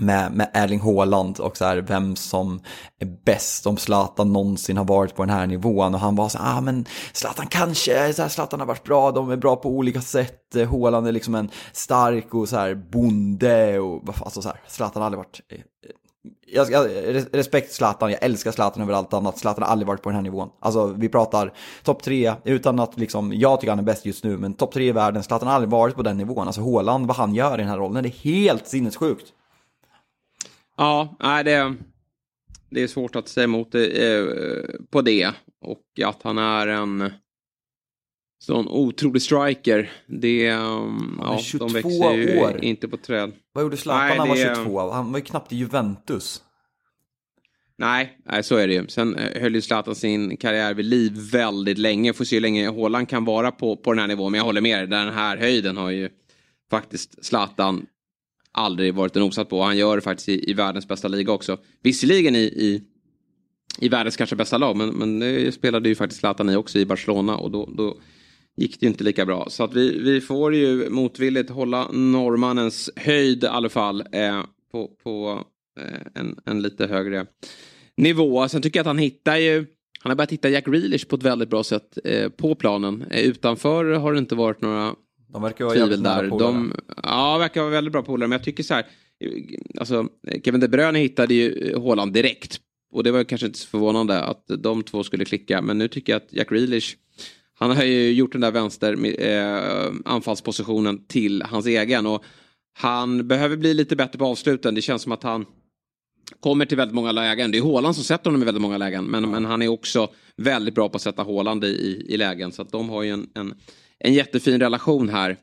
med, 0.00 0.32
med 0.32 0.50
Erling 0.54 0.80
Haaland 0.80 1.40
och 1.40 1.56
så 1.56 1.64
här, 1.64 1.76
vem 1.76 2.16
som 2.16 2.60
är 2.98 3.06
bäst 3.24 3.66
om 3.66 3.76
Zlatan 3.76 4.32
någonsin 4.32 4.76
har 4.76 4.84
varit 4.84 5.14
på 5.14 5.22
den 5.22 5.34
här 5.34 5.46
nivån. 5.46 5.94
Och 5.94 6.00
han 6.00 6.16
var 6.16 6.28
så 6.28 6.38
här, 6.38 6.58
ah, 6.58 6.60
men 6.60 6.84
Zlatan 7.12 7.46
kanske, 7.46 8.12
så 8.12 8.22
här, 8.22 8.28
Zlatan 8.28 8.60
har 8.60 8.66
varit 8.66 8.84
bra, 8.84 9.10
de 9.10 9.30
är 9.30 9.36
bra 9.36 9.56
på 9.56 9.68
olika 9.68 10.00
sätt. 10.00 10.56
Eh, 10.56 10.70
Haaland 10.70 11.08
är 11.08 11.12
liksom 11.12 11.34
en 11.34 11.50
stark 11.72 12.34
och 12.34 12.48
så 12.48 12.56
här 12.56 12.74
bonde 12.74 13.78
och 13.78 14.02
alltså 14.08 14.42
så 14.42 14.48
här, 14.48 14.60
Zlatan 14.66 15.02
har 15.02 15.06
aldrig 15.06 15.18
varit 15.18 15.40
eh, 15.50 15.58
eh, 15.58 15.62
jag, 16.46 16.70
jag, 16.70 16.86
respekt 17.32 17.72
Zlatan, 17.72 18.10
jag 18.10 18.22
älskar 18.22 18.52
Zlatan 18.52 18.82
över 18.82 18.92
allt 18.92 19.12
annat. 19.12 19.38
Zlatan 19.38 19.62
har 19.62 19.70
aldrig 19.70 19.86
varit 19.86 20.02
på 20.02 20.08
den 20.08 20.16
här 20.16 20.22
nivån. 20.22 20.48
Alltså 20.60 20.86
vi 20.86 21.08
pratar 21.08 21.52
topp 21.82 22.02
tre, 22.02 22.32
utan 22.44 22.80
att 22.80 22.98
liksom, 22.98 23.32
jag 23.32 23.60
tycker 23.60 23.72
han 23.72 23.78
är 23.78 23.82
bäst 23.82 24.06
just 24.06 24.24
nu, 24.24 24.36
men 24.36 24.54
topp 24.54 24.72
tre 24.72 24.88
i 24.88 24.92
världen, 24.92 25.22
Zlatan 25.22 25.48
har 25.48 25.54
aldrig 25.54 25.70
varit 25.70 25.94
på 25.94 26.02
den 26.02 26.16
nivån. 26.16 26.46
Alltså 26.46 26.62
Haaland, 26.62 27.06
vad 27.06 27.16
han 27.16 27.34
gör 27.34 27.54
i 27.54 27.60
den 27.60 27.68
här 27.68 27.78
rollen, 27.78 28.02
det 28.02 28.08
är 28.08 28.24
helt 28.24 28.66
sinnessjukt. 28.66 29.32
Ja, 30.78 31.16
nej, 31.20 31.44
det, 31.44 31.74
det 32.70 32.82
är 32.82 32.86
svårt 32.86 33.16
att 33.16 33.28
säga 33.28 33.44
emot 33.44 33.74
eh, 33.74 33.80
på 34.90 35.02
det. 35.02 35.32
Och 35.60 35.82
att 36.04 36.22
han 36.22 36.38
är 36.38 36.66
en 36.66 37.12
sån 38.38 38.68
otrolig 38.68 39.22
striker. 39.22 39.92
Det, 40.06 40.52
um, 40.52 41.20
ja, 41.22 41.38
22 41.38 41.66
de 41.66 41.72
växer 41.74 42.12
ju 42.14 42.38
år. 42.40 42.64
inte 42.64 42.88
på 42.88 42.96
träd. 42.96 43.32
Vad 43.52 43.64
gjorde 43.64 43.76
Zlatan 43.76 44.08
när 44.08 44.16
han 44.16 44.28
var 44.28 44.36
det- 44.36 44.54
22? 44.56 44.90
Han 44.90 45.12
var 45.12 45.18
ju 45.18 45.24
knappt 45.24 45.52
i 45.52 45.56
Juventus. 45.56 46.42
Nej, 47.78 48.18
nej, 48.24 48.42
så 48.42 48.56
är 48.56 48.68
det 48.68 48.74
ju. 48.74 48.86
Sen 48.88 49.14
eh, 49.14 49.42
höll 49.42 49.54
ju 49.54 49.60
Zlatan 49.60 49.94
sin 49.94 50.36
karriär 50.36 50.74
vid 50.74 50.84
liv 50.84 51.12
väldigt 51.32 51.78
länge. 51.78 52.12
Får 52.12 52.24
se 52.24 52.36
hur 52.36 52.40
länge 52.40 52.70
Haaland 52.70 53.08
kan 53.08 53.24
vara 53.24 53.50
på, 53.52 53.76
på 53.76 53.92
den 53.92 53.98
här 53.98 54.06
nivån. 54.06 54.32
Men 54.32 54.38
jag 54.38 54.44
håller 54.44 54.60
med 54.60 54.78
dig, 54.78 54.86
den 54.86 55.14
här 55.14 55.36
höjden 55.36 55.76
har 55.76 55.90
ju 55.90 56.08
faktiskt 56.70 57.24
Zlatan 57.24 57.86
aldrig 58.52 58.94
varit 58.94 59.16
en 59.16 59.22
osatt 59.22 59.48
på. 59.48 59.62
Han 59.62 59.76
gör 59.76 59.96
det 59.96 60.02
faktiskt 60.02 60.28
i, 60.28 60.50
i 60.50 60.54
världens 60.54 60.88
bästa 60.88 61.08
liga 61.08 61.32
också. 61.32 61.58
Visserligen 61.82 62.36
i, 62.36 62.38
i, 62.38 62.82
i 63.78 63.88
världens 63.88 64.16
kanske 64.16 64.36
bästa 64.36 64.58
lag, 64.58 64.76
men, 64.76 64.88
men 64.88 65.20
det 65.20 65.54
spelade 65.54 65.88
ju 65.88 65.94
faktiskt 65.94 66.20
Zlatan 66.20 66.50
i 66.50 66.56
också 66.56 66.78
i 66.78 66.86
Barcelona 66.86 67.36
och 67.36 67.50
då, 67.50 67.70
då 67.76 67.96
gick 68.56 68.80
det 68.80 68.86
ju 68.86 68.90
inte 68.90 69.04
lika 69.04 69.26
bra. 69.26 69.46
Så 69.50 69.64
att 69.64 69.74
vi, 69.74 69.98
vi 69.98 70.20
får 70.20 70.54
ju 70.54 70.90
motvilligt 70.90 71.50
hålla 71.50 71.90
norrmannens 71.92 72.90
höjd 72.96 73.44
i 73.44 73.46
alla 73.46 73.68
fall 73.68 74.04
eh, 74.12 74.42
på, 74.72 74.90
på 75.02 75.44
eh, 75.80 76.22
en, 76.22 76.38
en 76.44 76.62
lite 76.62 76.86
högre 76.86 77.26
nivå. 77.96 78.48
Sen 78.48 78.62
tycker 78.62 78.78
jag 78.78 78.82
att 78.82 78.86
han 78.86 78.98
hittar 78.98 79.36
ju 79.36 79.66
han 80.00 80.10
har 80.10 80.16
börjat 80.16 80.32
hitta 80.32 80.48
Jack 80.48 80.64
Grealish 80.64 81.08
på 81.08 81.16
ett 81.16 81.22
väldigt 81.22 81.50
bra 81.50 81.64
sätt 81.64 81.98
eh, 82.04 82.28
på 82.28 82.54
planen. 82.54 83.04
Eh, 83.10 83.22
utanför 83.22 83.84
har 83.84 84.12
det 84.12 84.18
inte 84.18 84.34
varit 84.34 84.60
några 84.60 84.94
de 85.32 85.42
verkar 85.42 85.64
vara 85.64 85.76
jävligt 85.76 85.98
tvivel 85.98 86.12
nära 86.12 86.22
där. 86.22 86.30
polare. 86.30 86.52
De, 86.52 86.74
ja, 87.02 87.38
verkar 87.38 87.60
vara 87.60 87.70
väldigt 87.70 87.92
bra 87.92 88.02
polare. 88.02 88.28
Men 88.28 88.36
jag 88.36 88.44
tycker 88.44 88.62
så 88.62 88.74
här. 88.74 88.86
Alltså, 89.78 90.08
Kevin 90.44 90.60
De 90.60 90.68
Bruyne 90.68 90.98
hittade 90.98 91.34
ju 91.34 91.52
eh, 91.52 91.82
Haaland 91.82 92.12
direkt. 92.12 92.60
Och 92.92 93.04
det 93.04 93.10
var 93.10 93.24
kanske 93.24 93.46
inte 93.46 93.58
så 93.58 93.68
förvånande 93.68 94.20
att 94.20 94.44
de 94.58 94.82
två 94.82 95.04
skulle 95.04 95.24
klicka. 95.24 95.62
Men 95.62 95.78
nu 95.78 95.88
tycker 95.88 96.12
jag 96.12 96.22
att 96.22 96.32
Jack 96.32 96.48
Grealish. 96.48 96.96
Han 97.58 97.76
har 97.76 97.84
ju 97.84 98.12
gjort 98.12 98.32
den 98.32 98.40
där 98.40 98.50
vänster 98.50 99.20
eh, 99.20 99.92
anfallspositionen 100.04 101.06
till 101.06 101.42
hans 101.42 101.66
egen. 101.66 102.06
Och 102.06 102.24
han 102.72 103.28
behöver 103.28 103.56
bli 103.56 103.74
lite 103.74 103.96
bättre 103.96 104.18
på 104.18 104.24
avsluten. 104.24 104.74
Det 104.74 104.82
känns 104.82 105.02
som 105.02 105.12
att 105.12 105.22
han 105.22 105.46
kommer 106.40 106.66
till 106.66 106.76
väldigt 106.76 106.94
många 106.94 107.12
lägen. 107.12 107.50
Det 107.50 107.58
är 107.58 107.62
Haaland 107.62 107.94
som 107.94 108.04
sätter 108.04 108.24
honom 108.24 108.42
i 108.42 108.44
väldigt 108.44 108.62
många 108.62 108.78
lägen. 108.78 109.04
Men, 109.04 109.30
men 109.30 109.44
han 109.44 109.62
är 109.62 109.68
också 109.68 110.10
väldigt 110.36 110.74
bra 110.74 110.88
på 110.88 110.96
att 110.96 111.02
sätta 111.02 111.24
Haaland 111.24 111.64
i, 111.64 111.68
i, 111.68 112.14
i 112.14 112.16
lägen. 112.16 112.52
Så 112.52 112.62
att 112.62 112.72
de 112.72 112.88
har 112.88 113.02
ju 113.02 113.10
en, 113.10 113.28
en, 113.34 113.54
en 114.04 114.14
jättefin 114.14 114.60
relation 114.60 115.08
här. 115.08 115.36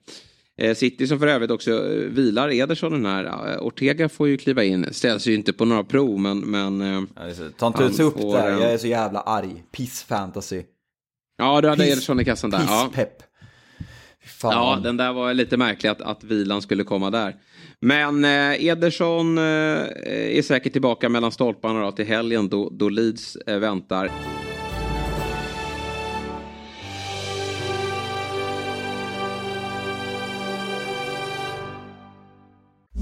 Eh, 0.58 0.76
City 0.76 1.08
som 1.08 1.20
för 1.20 1.28
övrigt 1.28 1.52
också 1.52 1.72
eh, 1.72 2.00
vilar 2.10 2.50
Ederson 2.54 2.92
den 2.92 3.06
här. 3.06 3.54
Eh, 3.54 3.62
Ortega 3.62 4.10
får 4.10 4.28
ju 4.28 4.38
kliva 4.38 4.64
in. 4.64 4.88
Ställs 4.92 5.28
ju 5.28 5.34
inte 5.36 5.54
på 5.54 5.66
några 5.66 5.84
prov 5.84 6.20
men... 6.20 6.40
men 6.40 6.82
eh, 6.82 7.04
Ja, 7.16 7.24
det 7.24 7.30
är 7.30 7.34
så- 7.34 7.50
Ta 7.58 7.68
inte 7.68 7.84
ut 7.84 8.00
upp 8.00 8.18
där, 8.18 8.52
eh, 8.52 8.60
jag 8.62 8.74
är 8.74 8.78
så 8.78 8.88
jävla 8.88 9.20
arg. 9.22 9.64
Piss 9.72 10.04
fantasy. 10.04 10.64
Ja, 11.38 11.62
du 11.62 11.70
hade 11.70 11.84
Piss- 11.84 11.92
Ederson 11.92 12.20
i 12.20 12.26
kassan 12.26 12.50
där. 12.50 12.58
Piss 12.60 12.68
Ja. 12.70 12.90
pepp. 12.94 13.18
Fan. 14.26 14.52
Ja, 14.52 14.80
den 14.84 14.98
där 14.98 15.14
var 15.14 15.34
lite 15.34 15.58
märklig 15.58 15.90
att, 15.90 16.02
att 16.02 16.24
vilan 16.24 16.62
skulle 16.62 16.84
komma 16.84 17.10
där. 17.12 17.36
Men 17.80 18.26
eh, 18.26 18.66
Ederson 18.66 19.38
eh, 19.38 19.44
är 19.44 20.42
säkert 20.42 20.72
tillbaka 20.74 21.10
mellan 21.10 21.32
stolparna 21.32 21.80
då, 21.82 21.92
till 21.92 22.06
helgen 22.06 22.50
då, 22.50 22.70
då 22.70 22.90
Leeds 22.90 23.36
eh, 23.36 23.58
väntar. 23.60 24.12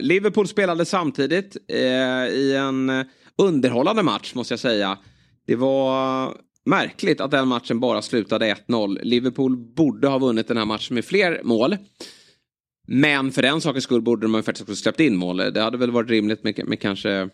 Liverpool 0.00 0.48
spelade 0.48 0.84
samtidigt 0.84 1.56
eh, 1.68 1.78
i 2.26 2.56
en 2.56 3.04
underhållande 3.38 4.02
match 4.02 4.34
måste 4.34 4.52
jag 4.52 4.60
säga. 4.60 4.98
Det 5.46 5.56
var 5.56 6.34
märkligt 6.64 7.20
att 7.20 7.30
den 7.30 7.48
matchen 7.48 7.80
bara 7.80 8.02
slutade 8.02 8.54
1-0. 8.68 8.98
Liverpool 9.02 9.56
borde 9.56 10.08
ha 10.08 10.18
vunnit 10.18 10.48
den 10.48 10.56
här 10.56 10.64
matchen 10.64 10.94
med 10.94 11.04
fler 11.04 11.40
mål. 11.44 11.76
Men 12.88 13.32
för 13.32 13.42
den 13.42 13.60
sakens 13.60 13.84
skull 13.84 14.02
borde 14.02 14.26
de 14.26 14.42
faktiskt 14.42 14.68
också 14.68 14.76
släppt 14.76 15.00
in 15.00 15.16
mål. 15.16 15.36
Det 15.36 15.60
hade 15.60 15.78
väl 15.78 15.90
varit 15.90 16.10
rimligt 16.10 16.44
med, 16.44 16.68
med 16.68 16.80
kanske 16.80 17.28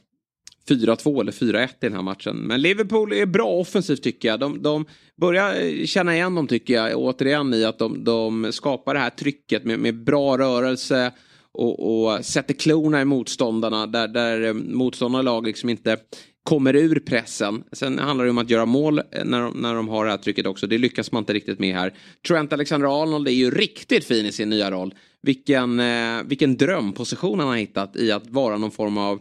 4-2 0.69 1.21
eller 1.21 1.33
4-1 1.33 1.65
i 1.65 1.69
den 1.81 1.93
här 1.93 2.03
matchen. 2.03 2.37
Men 2.37 2.63
Liverpool 2.63 3.13
är 3.13 3.27
bra 3.27 3.49
offensivt 3.49 4.03
tycker 4.03 4.29
jag. 4.29 4.41
De, 4.41 4.63
de 4.63 4.85
börjar 5.21 5.87
känna 5.87 6.15
igen 6.15 6.35
dem 6.35 6.47
tycker 6.47 6.75
jag 6.75 6.97
återigen 6.97 7.55
i 7.55 7.65
att 7.65 7.79
de, 7.79 8.05
de 8.05 8.53
skapar 8.53 8.95
det 8.95 9.01
här 9.01 9.11
trycket 9.11 9.65
med, 9.65 9.79
med 9.79 10.05
bra 10.05 10.39
rörelse 10.39 11.13
och, 11.57 12.05
och 12.05 12.25
sätter 12.25 12.55
klorna 12.55 13.01
i 13.01 13.05
motståndarna 13.05 13.87
där, 13.87 14.09
där 14.09 14.43
eh, 14.43 14.53
motståndarlag 14.53 15.47
liksom 15.47 15.69
inte 15.69 15.97
kommer 16.43 16.77
ur 16.77 16.99
pressen. 16.99 17.65
Sen 17.73 17.99
handlar 17.99 18.25
det 18.25 18.31
om 18.31 18.39
att 18.39 18.51
göra 18.51 18.67
mål 18.67 18.99
eh, 18.99 19.25
när 19.25 19.41
de, 19.41 19.57
när 19.57 19.75
de 19.75 19.89
har 19.89 20.05
det 20.05 20.11
här 20.11 20.19
trycket 20.19 20.47
också. 20.47 20.67
Det 20.67 20.79
lyckas 20.79 21.13
man 21.13 21.23
inte 21.23 21.33
riktigt 21.33 21.59
med 21.59 21.75
här. 21.75 21.95
Trent 22.29 22.53
Alexander-Arnold 22.53 23.29
är 23.29 23.33
ju 23.33 23.51
riktigt 23.51 24.05
fin 24.05 24.27
i 24.27 24.33
sin 24.33 24.49
nya 24.49 24.71
roll. 24.71 24.95
Vilken, 25.23 25.81
eh, 25.81 26.23
vilken 26.25 26.57
drömposition 26.57 27.39
han 27.39 27.49
har 27.49 27.57
hittat 27.57 27.97
i 27.97 28.13
att 28.13 28.31
vara 28.31 28.59
någon 28.59 28.71
form 28.71 28.99
av 28.99 29.21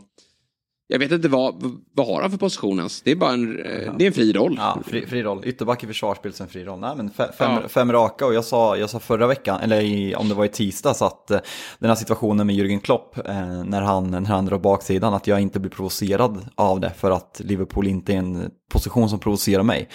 jag 0.88 1.00
vet 1.00 1.12
inte 1.12 1.28
vad, 1.28 1.80
vad 1.94 2.08
har 2.08 2.22
han 2.22 2.32
för 2.32 2.38
position 2.38 2.78
ens? 2.78 3.02
Det 3.02 3.12
är 3.12 3.16
bara 3.16 3.34
en, 3.34 3.60
eh, 3.60 3.94
det 3.98 4.06
är 4.06 4.08
en 4.08 4.14
fri 4.14 4.34
roll. 4.34 4.56
Ja, 4.58 4.80
fri, 4.86 5.06
fri 5.06 5.24
roll. 5.24 5.42
Ytterback 5.46 5.84
i 5.84 5.88
försvarsspel, 5.88 6.34
sen 6.34 6.48
fri 6.48 6.66
roll. 6.66 6.80
Nej, 6.80 6.96
men 6.96 7.10
fem, 7.10 7.30
ja. 7.40 7.62
fem 7.68 7.92
raka 7.92 8.26
och 8.26 8.34
jag 8.34 8.46
sa, 8.46 8.78
jag 8.78 8.90
sa 8.90 9.00
förra 9.00 9.28
veckan, 9.28 9.62
eller 9.62 9.82
i, 9.82 10.16
om 10.16 10.30
det 10.30 10.36
var 10.36 10.46
i 10.46 10.50
tisdags, 10.50 11.02
att 11.02 11.32
eh, 11.32 11.40
den 11.80 11.90
här 11.90 11.96
situationen 11.96 12.48
med 12.48 12.56
Jürgen 12.56 12.80
Klopp, 12.80 13.18
eh, 13.18 13.64
när, 13.64 13.82
han, 13.82 14.12
när 14.12 14.22
han 14.22 14.46
drar 14.46 14.60
baksidan, 14.60 15.14
att 15.14 15.28
jag 15.28 15.42
inte 15.42 15.60
blir 15.60 15.72
provocerad 15.72 16.50
av 16.56 16.80
det 16.80 16.92
för 16.98 17.12
att 17.12 17.42
Liverpool 17.44 17.88
inte 17.88 18.14
är 18.14 18.18
en 18.18 18.50
position 18.72 19.10
som 19.10 19.20
provocerar 19.20 19.64
mig. 19.64 19.90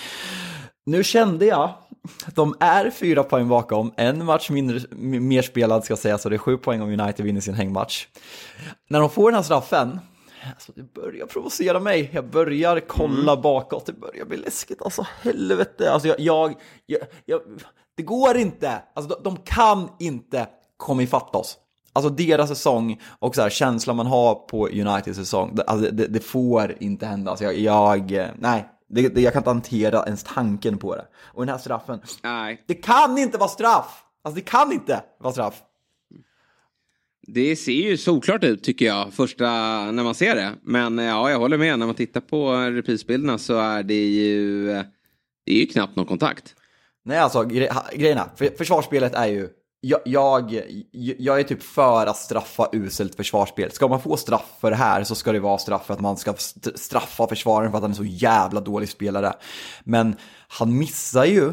Nu 0.87 1.05
kände 1.05 1.47
jag 1.47 1.75
de 2.35 2.55
är 2.61 2.91
fyra 2.91 3.23
poäng 3.23 3.49
bakom, 3.49 3.93
en 3.97 4.25
match 4.25 4.51
mindre, 4.51 4.81
mer 5.21 5.43
spelad 5.43 5.85
ska 5.85 5.97
sägas, 5.97 6.23
så 6.23 6.29
det 6.29 6.37
är 6.37 6.39
sju 6.39 6.57
poäng 6.57 6.83
om 6.83 7.01
United 7.01 7.25
vinner 7.25 7.41
sin 7.41 7.55
hängmatch. 7.55 8.07
När 8.91 9.01
de 9.01 9.11
får 9.11 9.31
den 9.31 9.37
här 9.37 9.43
straffen, 9.43 10.01
Alltså 10.55 10.73
det 10.77 10.95
börjar 10.95 11.27
provocera 11.27 11.81
mig. 11.81 12.11
Jag 12.13 12.31
börjar 12.31 12.81
kolla 12.81 13.33
mm. 13.33 13.43
bakåt. 13.43 13.87
Det 13.87 13.93
börjar 13.93 14.25
bli 14.25 14.37
läskigt. 14.37 14.83
Alltså 14.83 15.07
helvete. 15.23 15.93
Alltså 15.93 16.09
jag, 16.09 16.21
jag, 16.21 16.55
jag, 16.87 17.01
jag 17.25 17.41
det 17.97 18.03
går 18.03 18.37
inte. 18.37 18.83
Alltså 18.95 19.15
de, 19.15 19.23
de, 19.23 19.37
kan 19.37 19.89
inte 19.99 20.49
komma 20.77 21.03
ifatt 21.03 21.37
oss. 21.37 21.59
Alltså 21.93 22.11
deras 22.11 22.49
säsong 22.49 23.01
och 23.19 23.35
så 23.35 23.43
här, 23.43 23.51
känslan 23.51 23.97
man 23.97 24.07
har 24.07 24.35
på 24.35 24.69
Uniteds 24.69 25.19
säsong. 25.19 25.55
Det, 25.55 25.63
alltså 25.63 25.91
det, 25.91 26.07
det 26.07 26.21
får 26.21 26.77
inte 26.81 27.07
hända. 27.07 27.31
Alltså 27.31 27.45
jag, 27.45 27.59
jag 27.59 28.31
nej. 28.39 28.69
Det, 28.89 29.09
det, 29.09 29.21
jag 29.21 29.33
kan 29.33 29.41
inte 29.41 29.51
hantera 29.51 30.05
ens 30.07 30.25
tanken 30.25 30.79
på 30.79 30.97
det. 30.97 31.07
Och 31.25 31.47
den 31.47 31.53
här 31.53 31.59
straffen. 31.59 32.01
Nej. 32.23 32.65
Det 32.67 32.75
kan 32.75 33.19
inte 33.19 33.39
vara 33.39 33.49
straff! 33.49 34.05
Alltså 34.23 34.35
det 34.35 34.51
kan 34.51 34.73
inte 34.73 35.03
vara 35.21 35.33
straff. 35.33 35.63
Det 37.27 37.57
ser 37.57 37.73
ju 37.73 37.97
såklart 37.97 38.45
ut 38.45 38.65
tycker 38.65 38.87
jag 38.87 39.13
första 39.13 39.47
när 39.91 40.05
man 40.05 40.15
ser 40.15 40.35
det. 40.35 40.53
Men 40.63 40.99
eh, 40.99 41.05
ja, 41.05 41.31
jag 41.31 41.39
håller 41.39 41.59
med. 41.59 41.79
När 41.79 41.87
man 41.87 41.95
tittar 41.95 42.21
på 42.21 42.53
reprisbilderna 42.53 43.39
så 43.39 43.59
är 43.59 43.83
det 43.83 44.07
ju, 44.07 44.71
eh, 44.71 44.83
det 45.47 45.53
är 45.53 45.61
ju 45.61 45.67
knappt 45.67 45.97
någon 45.97 46.07
kontakt. 46.07 46.55
Nej, 47.05 47.19
alltså 47.19 47.45
gre 47.45 47.69
grejerna. 47.95 48.31
För, 48.37 48.57
försvarsspelet 48.59 49.15
är 49.15 49.27
ju 49.27 49.49
jag, 49.83 50.01
jag, 50.05 50.63
jag, 51.19 51.41
är 51.41 51.43
typ 51.43 51.63
för 51.63 52.07
att 52.07 52.17
straffa 52.17 52.69
uselt 52.73 53.15
försvarsspel. 53.15 53.71
Ska 53.71 53.89
man 53.89 54.01
få 54.01 54.17
straff 54.17 54.57
för 54.61 54.71
det 54.71 54.77
här 54.77 55.05
så 55.05 55.15
ska 55.15 55.33
det 55.33 55.41
vara 55.41 55.59
straff 55.59 55.87
för 55.87 55.95
att 55.95 56.01
man 56.01 56.17
ska 56.17 56.35
straffa 56.75 57.27
försvararen 57.27 57.71
för 57.71 57.79
att 57.79 57.83
han 57.83 57.91
är 57.91 57.95
så 57.95 58.05
jävla 58.05 58.61
dålig 58.61 58.89
spelare. 58.89 59.33
Men 59.85 60.17
han 60.49 60.79
missar 60.79 61.25
ju 61.25 61.53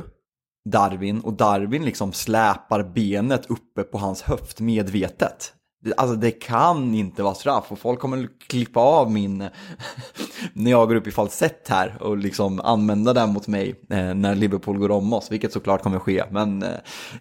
Darwin 0.70 1.20
och 1.20 1.34
Darwin 1.34 1.86
liksom 1.86 2.13
släpar 2.13 2.84
benet 2.84 3.45
uppe 3.45 3.84
på 3.84 3.97
hans 3.97 4.22
höft 4.22 4.59
medvetet. 4.59 5.53
Alltså 5.97 6.15
det 6.15 6.32
kan 6.32 6.93
inte 6.93 7.23
vara 7.23 7.34
straff 7.34 7.71
och 7.71 7.80
folk 7.80 7.99
kommer 7.99 8.30
klippa 8.47 8.80
av 8.80 9.11
min 9.11 9.38
när 10.53 10.71
jag 10.71 10.88
går 10.88 10.95
upp 10.95 11.07
i 11.07 11.11
falsett 11.11 11.67
här 11.67 11.97
och 11.99 12.17
liksom 12.17 12.59
använda 12.59 13.13
den 13.13 13.30
mot 13.30 13.47
mig 13.47 13.75
eh, 13.89 14.13
när 14.13 14.36
Liverpool 14.36 14.78
går 14.78 14.91
om 14.91 15.13
oss, 15.13 15.32
vilket 15.32 15.53
såklart 15.53 15.84
kommer 15.84 15.99
ske. 15.99 16.23
Men 16.32 16.63
eh, 16.63 16.69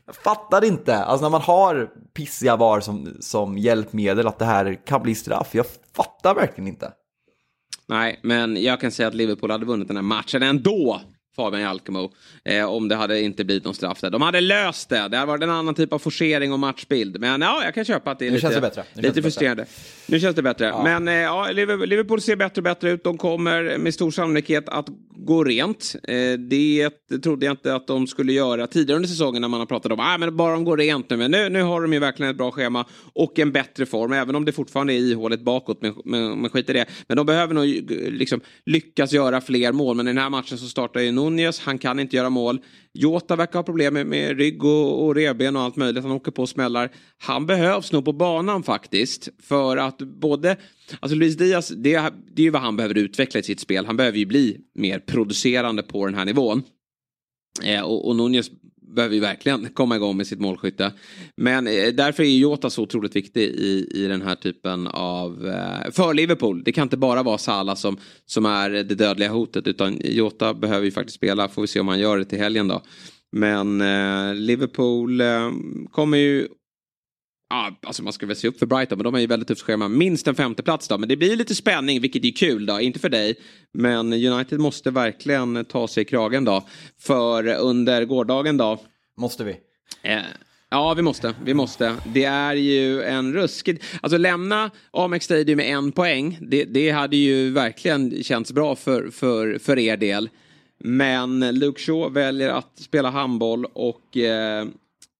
jag 0.07 0.15
fattar 0.15 0.65
inte, 0.65 0.97
alltså 0.97 1.25
när 1.25 1.31
man 1.31 1.41
har 1.41 1.91
pissiga 2.15 2.57
VAR 2.57 2.81
som, 2.81 3.17
som 3.21 3.59
hjälpmedel 3.59 4.27
att 4.27 4.39
det 4.39 4.45
här 4.45 4.87
kan 4.87 5.03
bli 5.03 5.15
straff, 5.15 5.55
jag 5.55 5.67
fattar 5.97 6.35
verkligen 6.35 6.69
inte. 6.69 6.93
Nej, 7.89 8.21
men 8.23 8.63
jag 8.63 8.81
kan 8.81 8.91
säga 8.91 9.09
att 9.09 9.15
Liverpool 9.15 9.51
hade 9.51 9.67
vunnit 9.67 9.89
den 9.89 9.97
här 9.97 10.03
matchen 10.03 10.43
ändå. 10.43 11.01
Fabian 11.37 11.63
Jalkemo. 11.63 12.13
Eh, 12.45 12.65
om 12.65 12.89
det 12.89 12.95
hade 12.95 13.21
inte 13.21 13.45
blivit 13.45 13.65
någon 13.65 13.75
straff 13.75 14.01
där. 14.01 14.11
De 14.11 14.23
hade 14.23 14.41
löst 14.41 14.89
det. 14.89 15.09
Det 15.09 15.17
hade 15.17 15.27
varit 15.27 15.43
en 15.43 15.51
annan 15.51 15.75
typ 15.75 15.93
av 15.93 15.99
forcering 15.99 16.53
och 16.53 16.59
matchbild. 16.59 17.21
Men 17.21 17.41
ja, 17.41 17.65
jag 17.65 17.75
kan 17.75 17.85
köpa 17.85 18.11
att 18.11 18.19
det 18.19 18.27
är 18.27 18.31
nu 18.31 18.37
lite, 18.37 18.55
det 18.55 18.61
bättre. 18.61 18.85
Nu 18.95 19.03
lite 19.03 19.23
frustrerande. 19.23 19.67
Nu 20.07 20.21
känns 20.21 20.37
det 20.37 20.43
bättre. 20.43 20.67
Ja. 20.67 20.83
Men 20.85 21.09
eh, 21.09 21.15
ja, 21.15 21.51
Liverpool 21.53 22.21
ser 22.21 22.37
bättre 22.37 22.61
och 22.61 22.65
bättre 22.65 22.91
ut. 22.91 23.05
De 23.05 23.19
kommer 23.19 23.79
med 23.79 23.95
stor 23.95 24.11
sannolikhet 24.11 24.69
att 24.69 24.87
gå 25.17 25.45
rent. 25.45 25.95
Eh, 26.03 26.33
det 26.39 26.91
trodde 27.23 27.47
jag 27.47 27.53
inte 27.53 27.75
att 27.75 27.87
de 27.87 28.07
skulle 28.07 28.33
göra 28.33 28.67
tidigare 28.67 28.97
under 28.97 29.09
säsongen 29.09 29.43
när 29.43 29.49
man 29.49 29.61
har 29.61 29.67
pratat 29.67 29.93
om 29.93 30.01
ah, 30.01 30.31
bara 30.31 30.53
de 30.53 30.65
går 30.65 30.77
rent 30.77 31.11
nu. 31.11 31.17
Men 31.17 31.31
nu, 31.31 31.49
nu 31.49 31.63
har 31.63 31.83
de 31.83 31.93
ju 31.93 31.99
verkligen 31.99 32.31
ett 32.31 32.37
bra 32.37 32.51
schema 32.51 32.85
och 33.13 33.39
en 33.39 33.53
bättre 33.53 33.87
form. 33.87 34.13
Även 34.13 34.35
om 34.35 34.45
det 34.45 34.53
fortfarande 34.53 34.95
är 34.95 34.99
ihåligt 34.99 35.41
bakåt. 35.41 35.83
Men, 35.83 35.95
men, 36.05 36.41
men 36.41 36.51
skit 36.51 36.71
i 36.71 36.73
det. 36.73 36.87
Men 37.09 37.17
de 37.17 37.27
behöver 37.27 37.55
nog 37.55 37.67
liksom, 38.11 38.41
lyckas 38.67 39.13
göra 39.13 39.41
fler 39.41 39.73
mål. 39.73 39.97
Men 39.97 40.09
i 40.09 40.11
den 40.11 40.19
här 40.19 40.31
matchen 40.31 40.59
så 40.59 40.67
startar 40.67 41.01
ju 41.01 41.13
Nunez. 41.31 41.61
Han 41.61 41.79
kan 41.79 42.01
inte 42.01 42.17
göra 42.17 42.31
mål. 42.31 42.61
Jota 42.93 43.37
verkar 43.37 43.59
ha 43.59 43.63
problem 43.63 43.95
med, 43.95 44.07
med 44.07 44.39
rygg 44.39 44.65
och, 44.65 45.05
och 45.05 45.15
revben 45.15 45.57
och 45.57 45.63
allt 45.63 45.77
möjligt. 45.77 46.03
Han 46.03 46.13
åker 46.13 46.31
på 46.31 46.47
smällar. 46.47 46.91
Han 47.19 47.47
behövs 47.47 47.93
nog 47.93 48.05
på 48.05 48.13
banan 48.13 48.63
faktiskt. 48.63 49.29
För 49.43 49.77
att 49.77 49.99
både, 49.99 50.57
alltså 51.01 51.17
Luis 51.17 51.37
Diaz, 51.37 51.69
det, 51.69 52.13
det 52.33 52.43
är 52.43 52.45
ju 52.45 52.51
vad 52.51 52.63
han 52.63 52.77
behöver 52.77 52.99
utveckla 52.99 53.41
i 53.41 53.43
sitt 53.43 53.61
spel. 53.61 53.87
Han 53.87 53.97
behöver 53.97 54.19
ju 54.19 54.27
bli 54.27 54.57
mer 54.75 54.99
producerande 54.99 55.83
på 55.83 56.07
den 56.07 56.15
här 56.15 56.25
nivån. 56.25 56.63
Eh, 57.65 57.83
och, 57.83 58.09
och 58.09 58.17
Nunez 58.17 58.51
behöver 58.95 59.15
ju 59.15 59.21
verkligen 59.21 59.69
komma 59.73 59.97
igång 59.97 60.17
med 60.17 60.27
sitt 60.27 60.41
målskytte. 60.41 60.93
Men 61.37 61.67
eh, 61.67 61.89
därför 61.95 62.23
är 62.23 62.27
Jota 62.27 62.71
så 62.71 62.83
otroligt 62.83 63.17
viktig 63.17 63.43
i, 63.43 63.89
i 63.95 64.07
den 64.07 64.23
här 64.23 64.35
typen 64.35 64.87
av... 64.87 65.47
Eh, 65.47 65.91
för 65.93 66.15
Liverpool. 66.15 66.65
Det 66.65 66.73
kan 66.73 66.83
inte 66.83 66.97
bara 66.97 67.23
vara 67.23 67.39
Salah 67.39 67.75
som, 67.75 67.97
som 68.27 68.47
är 68.47 68.71
det 68.71 68.95
dödliga 68.95 69.29
hotet 69.29 69.67
utan 69.67 70.01
Jota 70.05 70.55
behöver 70.55 70.85
ju 70.85 70.91
faktiskt 70.91 71.17
spela. 71.17 71.49
Får 71.49 71.63
vi 71.63 71.69
se 71.69 71.81
om 71.81 71.89
han 71.89 72.01
gör 72.01 72.19
det 72.19 72.25
till 72.25 72.39
helgen 72.39 72.69
då. 72.69 72.83
Men 73.33 73.81
eh, 73.81 74.35
Liverpool 74.35 75.21
eh, 75.21 75.51
kommer 75.91 76.19
ju 76.19 76.49
Ja, 77.49 77.79
alltså 77.83 78.03
man 78.03 78.13
ska 78.13 78.27
väl 78.27 78.37
se 78.37 78.49
upp 78.49 78.59
för 78.59 78.67
Brighton, 78.67 78.99
men 78.99 79.05
de 79.05 79.15
är 79.15 79.19
ju 79.19 79.27
väldigt 79.27 79.49
tufft 79.49 79.63
schema. 79.63 79.89
Minst 79.89 80.29
en 80.29 80.35
femteplats 80.35 80.89
då, 80.89 80.99
men 80.99 81.09
det 81.09 81.17
blir 81.17 81.37
lite 81.37 81.55
spänning, 81.55 82.01
vilket 82.01 82.25
är 82.25 82.31
kul 82.31 82.67
då. 82.67 82.81
Inte 82.81 82.99
för 82.99 83.09
dig, 83.09 83.35
men 83.73 84.13
United 84.13 84.61
måste 84.61 84.91
verkligen 84.91 85.65
ta 85.65 85.89
sig 85.89 86.03
i 86.03 86.05
kragen 86.05 86.45
då. 86.45 86.67
För 86.99 87.47
under 87.55 88.05
gårdagen 88.05 88.57
då. 88.57 88.81
Måste 89.17 89.45
vi? 89.45 89.57
Eh, 90.03 90.21
ja, 90.71 90.95
vi 90.95 91.03
måste. 91.03 91.35
Vi 91.45 91.55
måste. 91.55 91.95
Det 92.15 92.25
är 92.25 92.55
ju 92.55 93.03
en 93.03 93.33
ruskig... 93.33 93.83
Alltså 94.01 94.19
lämna 94.19 94.71
Amex 94.91 95.25
Stadium 95.25 95.57
med 95.57 95.71
en 95.71 95.93
poäng. 95.93 96.39
Det, 96.41 96.65
det 96.65 96.91
hade 96.91 97.17
ju 97.17 97.51
verkligen 97.51 98.23
känts 98.23 98.53
bra 98.53 98.77
för, 98.77 99.11
för, 99.11 99.59
för 99.59 99.79
er 99.79 99.97
del. 99.97 100.29
Men 100.79 101.59
Luke 101.59 101.81
Shaw 101.81 102.15
väljer 102.15 102.49
att 102.49 102.79
spela 102.79 103.11
handboll 103.11 103.65
och 103.65 104.17
eh, 104.17 104.67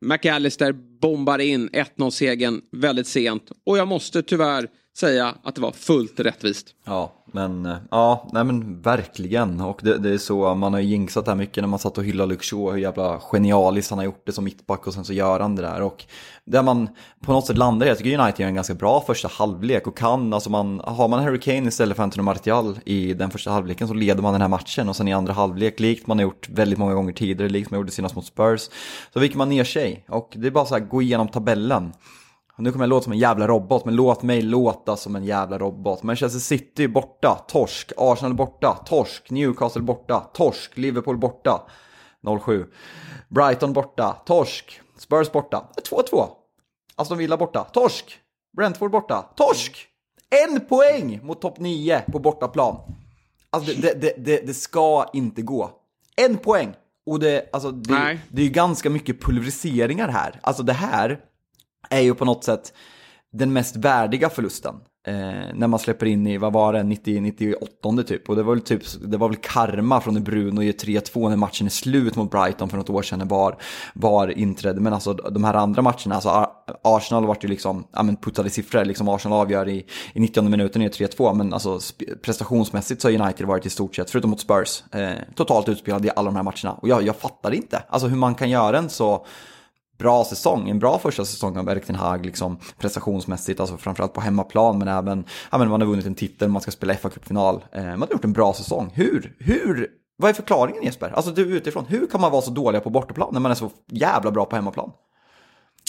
McAllister 0.05 0.73
bombar 1.01 1.39
in 1.39 1.69
1-0-segern 1.71 2.61
väldigt 2.73 3.07
sent. 3.07 3.51
Och 3.67 3.79
jag 3.79 3.89
måste 3.89 4.23
tyvärr 4.23 4.69
säga 4.99 5.35
att 5.43 5.55
det 5.55 5.61
var 5.61 5.73
fullt 5.73 6.21
rättvist. 6.21 6.67
Ja, 6.85 7.13
men, 7.33 7.77
ja, 7.91 8.29
nej 8.33 8.45
men 8.45 8.81
verkligen. 8.83 9.61
Och 9.61 9.81
det, 9.83 9.99
det 9.99 10.11
är 10.11 10.19
så, 10.19 10.55
man 10.55 10.73
har 10.73 10.81
ju 10.81 10.87
jinxat 10.87 11.27
här 11.27 11.35
mycket 11.35 11.63
när 11.63 11.69
man 11.69 11.79
satt 11.79 11.99
och 11.99 12.05
hyllade 12.05 12.33
Luke 12.33 12.45
Shaw, 12.45 12.73
hur 12.73 12.79
jävla 12.79 13.21
genialiskt 13.21 13.91
han 13.91 13.99
har 13.99 14.05
gjort 14.05 14.27
det 14.27 14.33
som 14.33 14.45
mittback 14.45 14.87
och 14.87 14.95
sen 14.95 15.05
så 15.05 15.13
gör 15.13 15.41
han 15.41 15.57
det 15.57 15.63
där. 15.63 15.83
Och 15.83 16.05
där 16.45 16.63
man 16.63 16.89
på 17.21 17.33
något 17.33 17.47
sätt 17.47 17.59
landar 17.59 17.87
i, 17.87 17.89
jag 17.89 17.99
tycker 17.99 18.19
United 18.19 18.41
gör 18.41 18.49
en 18.49 18.55
ganska 18.55 18.75
bra 18.75 19.05
första 19.07 19.29
halvlek 19.29 19.87
och 19.87 19.97
kan, 19.97 20.33
alltså 20.33 20.51
man, 20.51 20.81
har 20.85 21.09
man 21.09 21.23
Harry 21.25 21.41
Kane 21.41 21.69
istället 21.69 21.97
för 21.97 22.03
Anthony 22.03 22.25
Martial 22.25 22.79
i 22.85 23.15
den 23.15 23.31
första 23.31 23.51
halvleken 23.51 23.89
så 23.89 23.95
leder 23.95 24.23
man 24.23 24.33
den 24.33 24.43
här 24.43 24.49
matchen 24.49 24.89
och 24.89 24.97
sen 24.97 25.09
i 25.09 25.13
andra 25.13 25.33
halvlek, 25.33 25.81
likt 25.81 26.07
man 26.07 26.19
har 26.19 26.23
gjort 26.23 26.49
väldigt 26.49 26.79
många 26.79 26.95
gånger 26.95 27.13
tidigare, 27.13 27.49
likt 27.49 27.71
man 27.71 27.81
gjorde 27.81 27.93
senast 27.93 28.17
mot 28.17 28.27
Spurs, 28.27 28.69
så 29.13 29.21
viker 29.21 29.39
man 29.39 29.49
ner 29.49 29.65
sig. 29.65 30.05
Och 30.09 30.33
det 30.37 30.47
är 30.47 30.51
bara 30.51 30.67
så 30.67 30.75
här, 30.75 30.81
gå 30.81 31.03
igenom 31.03 31.29
tabellen. 31.29 31.93
Nu 32.59 32.73
kommer 32.73 32.85
jag 32.85 32.89
låta 32.89 33.05
som 33.05 33.13
en 33.13 33.19
jävla 33.19 33.47
robot, 33.47 33.85
men 33.85 33.97
låt 33.97 34.23
mig 34.23 34.43
låta 34.43 34.97
som 34.97 35.17
en 35.17 35.25
jävla 35.25 35.59
robot. 35.59 36.03
Manchester 36.03 36.41
City 36.41 36.89
borta, 36.89 37.45
torsk. 37.49 37.93
Arsenal 37.97 38.35
borta, 38.35 38.83
torsk. 38.87 39.31
Newcastle 39.31 39.83
borta, 39.83 40.31
torsk. 40.35 40.77
Liverpool 40.77 41.19
borta, 41.19 41.63
0-7. 42.23 42.67
Brighton 43.29 43.73
borta, 43.73 44.17
torsk. 44.27 44.81
Spurs 44.99 45.33
borta, 45.33 45.69
2-2. 45.91 46.29
Aston 46.97 47.19
Villa 47.19 47.37
borta, 47.37 47.65
torsk. 47.65 48.21
Brentford 48.57 48.91
borta, 48.91 49.23
torsk! 49.37 49.89
En 50.31 50.61
poäng 50.61 51.21
mot 51.23 51.41
topp 51.41 51.59
9 51.59 52.03
på 52.13 52.19
bortaplan. 52.19 52.77
Alltså 53.51 53.73
det, 53.81 54.01
det, 54.01 54.15
det, 54.19 54.47
det, 54.47 54.55
ska 54.55 55.11
inte 55.13 55.43
gå. 55.43 55.71
En 56.17 56.37
poäng! 56.37 56.75
Och 57.07 57.21
det, 57.21 57.49
alltså 57.53 57.71
det, 57.71 58.19
det 58.29 58.43
är 58.43 58.45
ju 58.45 58.51
ganska 58.51 58.91
mycket 58.91 59.23
pulveriseringar 59.23 60.09
här. 60.09 60.41
Alltså 60.43 60.63
det 60.63 60.73
här 60.73 61.21
är 61.91 62.01
ju 62.01 62.15
på 62.15 62.25
något 62.25 62.45
sätt 62.45 62.73
den 63.33 63.53
mest 63.53 63.77
värdiga 63.77 64.31
förlusten. 64.31 64.75
Eh, 65.07 65.15
när 65.55 65.67
man 65.67 65.79
släpper 65.79 66.07
in 66.07 66.27
i, 66.27 66.39
vad 66.39 66.53
var 66.53 66.73
det, 66.73 66.83
90, 66.83 67.21
98 67.21 68.03
typ. 68.07 68.29
Och 68.29 68.37
det 68.37 68.43
var 68.43 68.55
väl 68.55 68.63
typ, 68.63 68.83
det 69.01 69.17
var 69.17 69.29
väl 69.29 69.37
karma 69.37 70.01
från 70.01 70.25
Bruno 70.25 70.63
i 70.63 70.73
3-2 70.73 71.29
när 71.29 71.37
matchen 71.37 71.67
är 71.67 71.71
slut 71.71 72.17
mot 72.17 72.31
Brighton 72.31 72.69
för 72.69 72.77
något 72.77 72.91
år 72.91 73.03
sedan 73.03 73.29
VAR, 73.29 73.57
VAR 73.95 74.39
inträdde. 74.39 74.81
Men 74.81 74.93
alltså 74.93 75.13
de 75.13 75.45
här 75.45 75.55
andra 75.55 75.83
matcherna, 75.83 76.15
alltså 76.15 76.51
Arsenal 76.83 77.27
vart 77.27 77.45
ju 77.45 77.49
liksom, 77.49 77.87
ja 77.93 78.03
men 78.03 78.17
puttade 78.17 78.51
siffror, 78.51 78.85
liksom 78.85 79.09
Arsenal 79.09 79.41
avgör 79.41 79.69
i, 79.69 79.87
i 80.13 80.21
90 80.21 80.43
minuten 80.43 80.83
i 80.83 80.89
3-2. 80.89 81.35
Men 81.35 81.53
alltså 81.53 81.79
prestationsmässigt 82.23 83.03
så 83.03 83.09
har 83.09 83.21
United 83.21 83.47
varit 83.47 83.67
i 83.67 83.71
stort 83.71 83.97
sett, 83.97 84.11
förutom 84.11 84.31
mot 84.31 84.41
Spurs, 84.41 84.85
eh, 84.93 85.11
totalt 85.35 85.69
utspelade 85.69 86.09
i 86.09 86.11
alla 86.17 86.31
de 86.31 86.37
här 86.37 86.43
matcherna. 86.43 86.73
Och 86.73 86.89
jag, 86.89 87.03
jag 87.03 87.17
fattar 87.17 87.55
inte, 87.55 87.83
alltså 87.89 88.09
hur 88.09 88.17
man 88.17 88.35
kan 88.35 88.51
göra 88.51 88.79
en 88.79 88.89
så 88.89 89.27
bra 89.99 90.25
säsong, 90.25 90.69
en 90.69 90.79
bra 90.79 90.99
första 90.99 91.25
säsong 91.25 91.57
av 91.57 91.69
Erik 91.69 91.87
Ten 91.87 91.97
Hag 91.97 92.27
liksom 92.27 92.59
prestationsmässigt, 92.79 93.61
alltså 93.61 93.77
framförallt 93.77 94.13
på 94.13 94.21
hemmaplan, 94.21 94.79
men 94.79 94.89
även, 94.89 95.25
ja 95.51 95.59
men 95.59 95.69
man 95.69 95.81
har 95.81 95.89
vunnit 95.89 96.07
en 96.07 96.15
titel, 96.15 96.49
man 96.49 96.63
ska 96.63 96.71
spela 96.71 96.95
FA-cupfinal, 96.95 97.61
eh, 97.73 97.85
man 97.85 98.01
har 98.01 98.09
gjort 98.11 98.25
en 98.25 98.33
bra 98.33 98.53
säsong. 98.53 98.91
Hur, 98.95 99.37
hur, 99.39 99.89
vad 100.17 100.31
är 100.31 100.35
förklaringen 100.35 100.83
Jesper? 100.83 101.11
Alltså 101.11 101.31
du 101.31 101.43
utifrån, 101.43 101.85
hur 101.89 102.07
kan 102.07 102.21
man 102.21 102.33
vara 102.33 102.43
så 102.43 102.51
dåliga 102.51 102.81
på 102.81 102.91
bortaplan 102.91 103.29
när 103.33 103.41
man 103.41 103.51
är 103.51 103.57
så 103.57 103.71
jävla 103.91 104.31
bra 104.31 104.45
på 104.45 104.57
hemmaplan? 104.57 104.91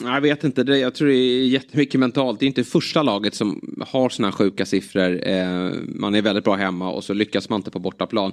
Jag 0.04 0.22
vet 0.22 0.44
inte, 0.44 0.62
jag 0.62 0.96
tror 0.96 1.08
det 1.08 1.16
är 1.16 1.48
jättemycket 1.48 2.00
mentalt. 2.00 2.40
Det 2.40 2.46
är 2.46 2.48
inte 2.48 2.64
första 2.64 3.04
laget 3.04 3.36
som 3.36 3.78
har 3.88 4.10
sådana 4.10 4.32
sjuka 4.32 4.66
siffror. 4.66 5.28
Eh, 5.28 5.72
man 5.86 6.16
är 6.16 6.22
väldigt 6.22 6.44
bra 6.44 6.56
hemma 6.56 6.90
och 6.90 7.04
så 7.04 7.14
lyckas 7.14 7.50
man 7.50 7.60
inte 7.60 7.72
på 7.72 7.80
bortaplan. 7.80 8.32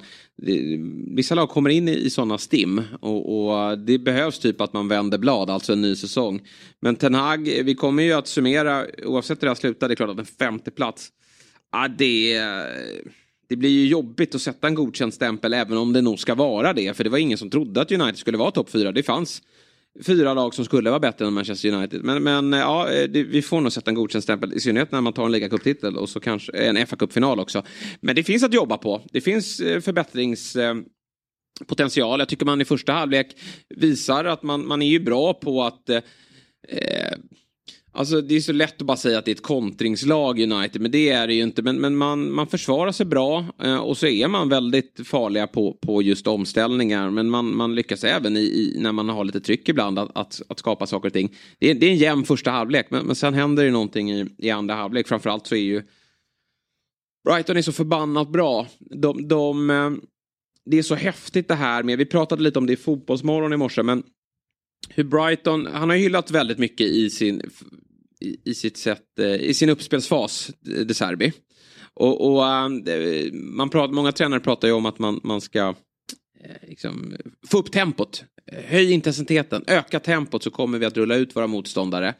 vissa 1.16 1.34
lag 1.34 1.48
kommer 1.48 1.70
in 1.70 1.88
i, 1.88 2.10
sådana 2.10 2.38
stim 2.38 2.82
och, 3.00 3.78
det 3.78 3.98
behövs 3.98 4.38
typ 4.38 4.60
att 4.60 4.72
man 4.72 4.88
vänder 4.88 5.18
blad, 5.18 5.50
alltså 5.50 5.72
en 5.72 5.80
ny 5.80 5.96
säsong. 5.96 6.40
Men 6.80 6.96
Ten 6.96 7.14
Hag, 7.14 7.62
vi 7.64 7.74
kommer 7.74 8.02
ju 8.02 8.12
att 8.12 8.26
summera, 8.26 8.86
oavsett 9.04 9.42
hur 9.42 9.46
det 9.46 9.50
här 9.50 9.54
slutar, 9.54 9.88
det 9.88 9.94
är 9.94 9.96
klart 9.96 10.10
att 10.10 10.18
en 10.18 10.24
femte 10.24 10.70
plats, 10.70 11.08
det, 11.98 12.40
det 13.48 13.56
blir 13.56 13.70
ju 13.70 13.86
jobbigt 13.86 14.34
att 14.34 14.42
sätta 14.42 14.66
en 14.66 14.74
godkänd 14.74 15.14
stämpel 15.14 15.54
även 15.54 15.78
om 15.78 15.92
det 15.92 16.00
nog 16.00 16.18
ska 16.18 16.34
vara 16.34 16.72
det. 16.72 16.96
För 16.96 17.04
det 17.04 17.10
var 17.10 17.18
ingen 17.18 17.38
som 17.38 17.50
trodde 17.50 17.80
att 17.80 17.92
United 17.92 18.18
skulle 18.18 18.38
vara 18.38 18.50
topp 18.50 18.70
fyra. 18.70 18.92
Det 18.92 19.02
fanns 19.02 19.42
fyra 20.02 20.34
lag 20.34 20.54
som 20.54 20.64
skulle 20.64 20.90
vara 20.90 21.00
bättre 21.00 21.26
än 21.26 21.32
Manchester 21.32 21.72
United. 21.72 22.04
Men, 22.04 22.22
men 22.22 22.54
eh, 22.54 22.60
ja, 22.60 22.90
eh, 22.90 23.08
det, 23.08 23.22
vi 23.22 23.42
får 23.42 23.60
nog 23.60 23.72
sätta 23.72 23.90
en 23.90 23.94
godkänd 23.94 24.24
stämpel. 24.24 24.52
I 24.52 24.60
synnerhet 24.60 24.92
när 24.92 25.00
man 25.00 25.12
tar 25.12 25.24
en 25.24 25.32
ligacuptitel 25.32 25.96
och 25.96 26.08
så 26.08 26.20
kanske 26.20 26.52
eh, 26.52 26.68
en 26.68 26.86
fa 26.86 26.96
Cup-final 26.96 27.40
också. 27.40 27.62
Men 28.00 28.16
det 28.16 28.24
finns 28.24 28.42
att 28.42 28.54
jobba 28.54 28.78
på. 28.78 29.02
Det 29.12 29.20
finns 29.20 29.56
förbättrings 29.56 30.52
förbättringspotential. 30.52 32.20
Jag 32.20 32.28
tycker 32.28 32.46
man 32.46 32.60
i 32.60 32.64
första 32.64 32.92
halvlek 32.92 33.36
visar 33.68 34.24
att 34.24 34.42
man, 34.42 34.66
man 34.66 34.82
är 34.82 34.86
ju 34.88 35.00
bra 35.00 35.34
på 35.34 35.62
att 35.62 35.88
eh, 35.88 36.02
Alltså 37.96 38.20
det 38.20 38.34
är 38.34 38.40
så 38.40 38.52
lätt 38.52 38.80
att 38.80 38.86
bara 38.86 38.96
säga 38.96 39.18
att 39.18 39.24
det 39.24 39.30
är 39.30 39.34
ett 39.34 39.42
kontringslag 39.42 40.40
United, 40.40 40.82
men 40.82 40.90
det 40.90 41.08
är 41.08 41.26
det 41.26 41.34
ju 41.34 41.42
inte. 41.42 41.62
Men, 41.62 41.80
men 41.80 41.96
man, 41.96 42.32
man 42.32 42.46
försvarar 42.46 42.92
sig 42.92 43.06
bra 43.06 43.44
eh, 43.62 43.76
och 43.76 43.96
så 43.96 44.06
är 44.06 44.28
man 44.28 44.48
väldigt 44.48 45.00
farliga 45.04 45.46
på, 45.46 45.72
på 45.72 46.02
just 46.02 46.26
omställningar. 46.26 47.10
Men 47.10 47.30
man, 47.30 47.56
man 47.56 47.74
lyckas 47.74 48.04
även 48.04 48.36
i, 48.36 48.40
i 48.40 48.76
när 48.80 48.92
man 48.92 49.08
har 49.08 49.24
lite 49.24 49.40
tryck 49.40 49.68
ibland 49.68 49.98
att, 49.98 50.10
att, 50.14 50.42
att 50.48 50.58
skapa 50.58 50.86
saker 50.86 51.08
och 51.08 51.12
ting. 51.12 51.34
Det 51.58 51.70
är, 51.70 51.74
det 51.74 51.86
är 51.86 51.90
en 51.90 51.96
jämn 51.96 52.24
första 52.24 52.50
halvlek, 52.50 52.86
men, 52.90 53.06
men 53.06 53.16
sen 53.16 53.34
händer 53.34 53.64
det 53.64 53.70
någonting 53.70 54.12
i, 54.12 54.26
i 54.38 54.50
andra 54.50 54.74
halvlek. 54.74 55.08
Framförallt 55.08 55.46
så 55.46 55.54
är 55.54 55.62
ju 55.62 55.82
Brighton 57.28 57.56
är 57.56 57.62
så 57.62 57.72
förbannat 57.72 58.28
bra. 58.28 58.66
De, 58.78 59.28
de, 59.28 59.70
eh, 59.70 59.90
det 60.64 60.78
är 60.78 60.82
så 60.82 60.94
häftigt 60.94 61.48
det 61.48 61.54
här 61.54 61.82
med, 61.82 61.98
vi 61.98 62.06
pratade 62.06 62.42
lite 62.42 62.58
om 62.58 62.66
det 62.66 62.72
i 62.72 62.76
Fotbollsmorgon 62.76 63.52
i 63.52 63.56
morse, 63.56 63.82
men 63.82 64.02
hur 64.88 65.04
Brighton, 65.04 65.66
han 65.66 65.90
har 65.90 65.96
hyllat 65.96 66.30
väldigt 66.30 66.58
mycket 66.58 66.86
i 66.86 67.10
sin, 67.10 67.42
i, 68.44 68.54
sitt 68.54 68.76
sätt, 68.76 69.18
eh, 69.18 69.34
i 69.34 69.54
sin 69.54 69.68
uppspelsfas, 69.68 70.50
eh, 70.68 70.80
De 70.80 70.94
Serbi. 70.94 71.32
Och, 71.94 72.34
och 72.34 72.46
eh, 72.46 73.32
man 73.32 73.70
pratar, 73.70 73.92
många 73.92 74.12
tränare 74.12 74.40
pratar 74.40 74.68
ju 74.68 74.74
om 74.74 74.86
att 74.86 74.98
man, 74.98 75.20
man 75.24 75.40
ska 75.40 75.74
liksom, 76.68 77.16
få 77.46 77.58
upp 77.58 77.72
tempot. 77.72 78.24
Höj 78.52 78.92
intensiteten, 78.92 79.64
öka 79.66 80.00
tempot 80.00 80.42
så 80.42 80.50
kommer 80.50 80.78
vi 80.78 80.86
att 80.86 80.96
rulla 80.96 81.16
ut 81.16 81.36
våra 81.36 81.46
motståndare. 81.46 82.14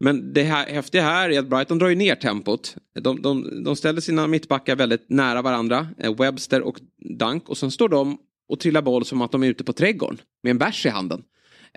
Men 0.00 0.32
det 0.32 0.42
här, 0.42 0.66
häftiga 0.66 1.02
här 1.02 1.30
är 1.30 1.38
att 1.38 1.48
Brighton 1.48 1.78
drar 1.78 1.88
ju 1.88 1.94
ner 1.94 2.14
tempot. 2.14 2.76
De, 3.00 3.22
de, 3.22 3.64
de 3.64 3.76
ställer 3.76 4.00
sina 4.00 4.26
mittbackar 4.26 4.76
väldigt 4.76 5.10
nära 5.10 5.42
varandra, 5.42 5.88
Webster 6.18 6.62
och 6.62 6.80
Dunk. 7.18 7.48
Och 7.48 7.58
sen 7.58 7.70
står 7.70 7.88
de 7.88 8.18
och 8.48 8.60
trillar 8.60 8.82
boll 8.82 9.04
som 9.04 9.22
att 9.22 9.32
de 9.32 9.42
är 9.42 9.46
ute 9.46 9.64
på 9.64 9.72
trädgården 9.72 10.20
med 10.42 10.50
en 10.50 10.58
bärs 10.58 10.86
i 10.86 10.88
handen. 10.88 11.22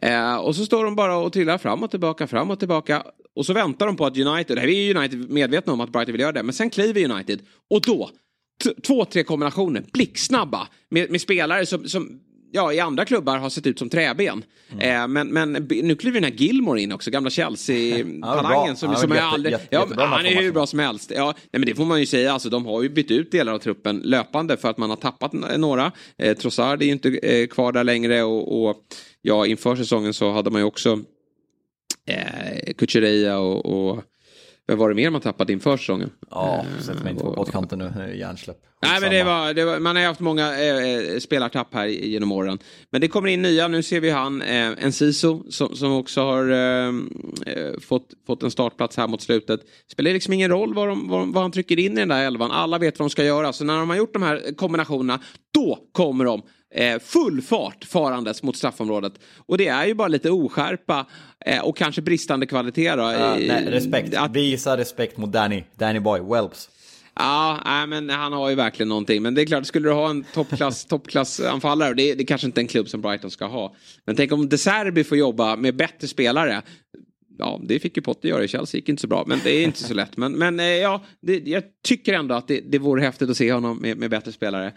Eh, 0.02 0.36
och 0.36 0.56
så 0.56 0.66
står 0.66 0.84
de 0.84 0.96
bara 0.96 1.18
och 1.18 1.34
trillar 1.34 1.58
fram 1.58 1.84
och 1.84 1.92
tillbaka, 1.92 2.28
fram 2.28 2.52
och 2.52 2.60
tillbaka. 2.60 3.04
Och 3.36 3.46
så 3.46 3.54
väntar 3.54 3.86
de 3.86 3.96
på 3.96 4.06
att 4.06 4.18
United, 4.18 4.60
här 4.60 4.68
är 4.68 4.96
United 4.98 5.30
medvetna 5.30 5.74
om 5.74 5.82
att 5.82 5.90
Brighton 5.90 6.12
vill 6.12 6.22
göra 6.22 6.32
det, 6.32 6.44
men 6.44 6.54
sen 6.54 6.70
kliver 6.70 7.12
United. 7.12 7.40
Och 7.70 7.82
då, 7.82 8.10
två, 8.88 9.06
tre 9.06 9.24
kombinationer, 9.24 9.84
blixtsnabba 9.94 10.68
med, 10.90 11.12
med 11.12 11.22
spelare 11.22 11.66
som, 11.66 11.88
som 11.88 12.20
ja, 12.52 12.74
i 12.74 12.80
andra 12.80 13.06
klubbar 13.06 13.38
har 13.38 13.50
sett 13.50 13.68
ut 13.68 13.80
som 13.80 13.90
träben. 13.90 14.44
Mm. 14.72 15.02
Eh, 15.02 15.08
men, 15.08 15.28
men 15.28 15.68
nu 15.84 15.96
kliver 15.96 16.22
den 16.22 16.32
här 16.32 16.40
Gilmore 16.40 16.82
in 16.82 16.92
också, 16.92 17.12
gamla 17.12 17.30
Chelsea-talangen. 17.30 18.76
som, 18.76 18.96
som 18.96 19.10
jätte, 19.10 19.24
aldrig, 19.24 19.52
jätte, 19.52 19.68
ja, 19.70 19.88
han 19.98 20.26
är 20.26 20.42
hur 20.42 20.52
bra 20.52 20.68
som 20.68 20.80
helst. 20.80 21.12
Ja, 21.16 21.26
nej, 21.26 21.60
men 21.60 21.66
det 21.66 21.76
får 21.76 21.86
man 21.86 22.00
ju 22.00 22.06
säga, 22.06 22.34
alltså, 22.34 22.50
de 22.50 22.66
har 22.66 22.84
ju 22.84 22.90
bytt 22.90 23.12
ut 23.12 23.32
delar 23.32 23.54
av 23.54 23.60
truppen 23.60 24.02
löpande 24.04 24.58
för 24.58 24.70
att 24.70 24.78
man 24.78 24.90
har 24.90 24.98
tappat 24.98 25.34
några. 25.58 25.92
Eh, 26.18 26.38
Trossard 26.38 26.82
är 26.82 26.86
ju 26.86 26.92
inte 26.92 27.10
eh, 27.10 27.48
kvar 27.48 27.72
där 27.72 27.84
längre 27.84 28.24
och, 28.24 28.70
och 28.70 28.78
ja, 29.28 29.46
inför 29.46 29.76
säsongen 29.76 30.14
så 30.14 30.32
hade 30.32 30.50
man 30.50 30.62
ju 30.62 30.66
också 30.66 31.00
eh, 32.06 32.74
Kuchereya 32.78 33.40
och, 33.40 33.66
och 33.66 34.04
vem 34.68 34.78
var 34.78 34.90
det 34.90 34.96
mer 34.96 35.10
man 35.10 35.22
tappade 35.22 35.54
inför 35.54 35.78
säsongen? 35.78 36.10
Ja, 36.32 36.66
eh, 36.78 36.84
sätter 36.84 37.04
mig 37.04 37.12
inte 37.12 37.24
på 37.24 37.34
poddkanten 37.34 37.80
nu, 37.80 38.18
hjärnsläpp. 38.18 38.58
Nej, 38.82 39.02
men 39.02 39.12
det 39.12 39.24
var, 39.24 39.54
det 39.54 39.66
var, 39.66 39.80
man 39.80 39.96
har 39.96 40.04
haft 40.04 40.20
många 40.20 40.60
eh, 40.60 41.20
spelartapp 41.20 41.74
här 41.74 41.86
genom 41.88 42.32
åren. 42.32 42.60
Men 42.90 43.02
det 43.02 43.08
kommer 43.08 43.28
in 43.28 43.42
nya, 43.42 43.68
nu 43.68 43.84
ser 43.84 44.00
vi 44.00 44.10
han, 44.10 44.42
eh, 44.42 44.84
en 44.84 44.92
Siso 44.92 45.44
som, 45.52 45.76
som 45.76 45.92
också 45.92 46.22
har 46.22 46.50
eh, 46.50 46.94
eh, 47.46 47.80
fått, 47.80 48.10
fått 48.28 48.44
en 48.44 48.52
startplats 48.52 48.98
här 48.98 49.08
mot 49.08 49.22
slutet. 49.22 49.62
Spelar 49.92 50.12
liksom 50.14 50.34
ingen 50.34 50.50
roll 50.50 50.74
vad, 50.74 50.88
de, 50.88 51.10
vad, 51.10 51.34
vad 51.34 51.44
han 51.44 51.52
trycker 51.52 51.80
in 51.80 51.92
i 51.92 52.00
den 52.00 52.08
där 52.08 52.26
elvan, 52.26 52.52
alla 52.52 52.78
vet 52.78 53.00
vad 53.00 53.06
de 53.06 53.10
ska 53.10 53.24
göra. 53.24 53.54
Så 53.54 53.64
när 53.64 53.80
de 53.80 53.90
har 53.90 53.98
gjort 53.98 54.14
de 54.14 54.24
här 54.24 54.56
kombinationerna, 54.56 55.20
då 55.54 55.80
kommer 55.92 56.26
de 56.26 56.42
eh, 56.74 57.00
full 57.00 57.42
fart 57.42 57.86
farandes 57.86 58.44
mot 58.44 58.58
straffområdet. 58.58 59.14
Och 59.38 59.58
det 59.58 59.68
är 59.68 59.86
ju 59.86 59.94
bara 59.94 60.08
lite 60.08 60.32
oskärpa 60.32 61.06
eh, 61.46 61.62
och 61.62 61.78
kanske 61.78 62.02
bristande 62.02 62.46
kvalitet. 62.46 62.96
Då, 62.96 63.04
uh, 63.04 63.20
nej, 63.20 63.66
respekt, 63.66 64.16
att... 64.16 64.36
visa 64.36 64.78
respekt 64.78 65.18
mot 65.18 65.32
Danny, 65.32 65.64
Danny 65.76 66.00
Boy, 66.00 66.22
Welps. 66.22 66.70
Ja, 67.16 67.62
nej, 67.66 67.88
men 67.88 68.10
han 68.10 68.34
har 68.34 68.50
ju 68.50 68.56
verkligen 68.56 68.90
någonting. 68.90 69.22
Men 69.22 69.36
det 69.36 69.42
är 69.42 69.46
klart, 69.46 69.66
skulle 69.66 69.90
du 69.90 69.94
ha 69.94 70.10
en 70.10 70.24
toppklass, 70.34 70.86
toppklassanfallare, 70.90 71.94
det, 71.94 72.16
det 72.16 72.24
är 72.24 72.28
kanske 72.28 72.48
inte 72.48 72.62
en 72.62 72.68
klubb 72.68 72.90
som 72.90 73.02
Brighton 73.02 73.32
ska 73.32 73.46
ha. 73.46 73.76
Men 74.06 74.16
tänk 74.16 74.32
om 74.32 74.50
De 74.50 74.58
Serbi 74.58 75.04
får 75.04 75.18
jobba 75.18 75.56
med 75.56 75.76
bättre 75.76 76.08
spelare. 76.08 76.62
Ja, 77.40 77.62
det 77.64 77.80
fick 77.80 77.98
ju 77.98 78.04
Potter 78.04 78.30
göra 78.30 78.44
i 78.44 78.48
Chelsea, 78.48 78.80
gick 78.80 78.90
inte 78.90 79.02
så 79.02 79.08
bra, 79.08 79.24
men 79.28 79.40
det 79.44 79.52
är 79.52 79.64
inte 79.64 79.84
så 79.84 79.94
lätt. 79.94 80.18
Men, 80.18 80.34
men 80.34 80.60
eh, 80.60 80.66
ja, 80.66 81.04
det, 81.22 81.48
jag 81.48 81.64
tycker 81.84 82.14
ändå 82.14 82.36
att 82.36 82.48
det, 82.48 82.60
det 82.60 82.80
vore 82.80 83.02
häftigt 83.02 83.30
att 83.30 83.38
se 83.38 83.54
honom 83.54 83.78
med, 83.78 83.98
med 83.98 84.10
bättre 84.10 84.32
spelare. 84.32 84.74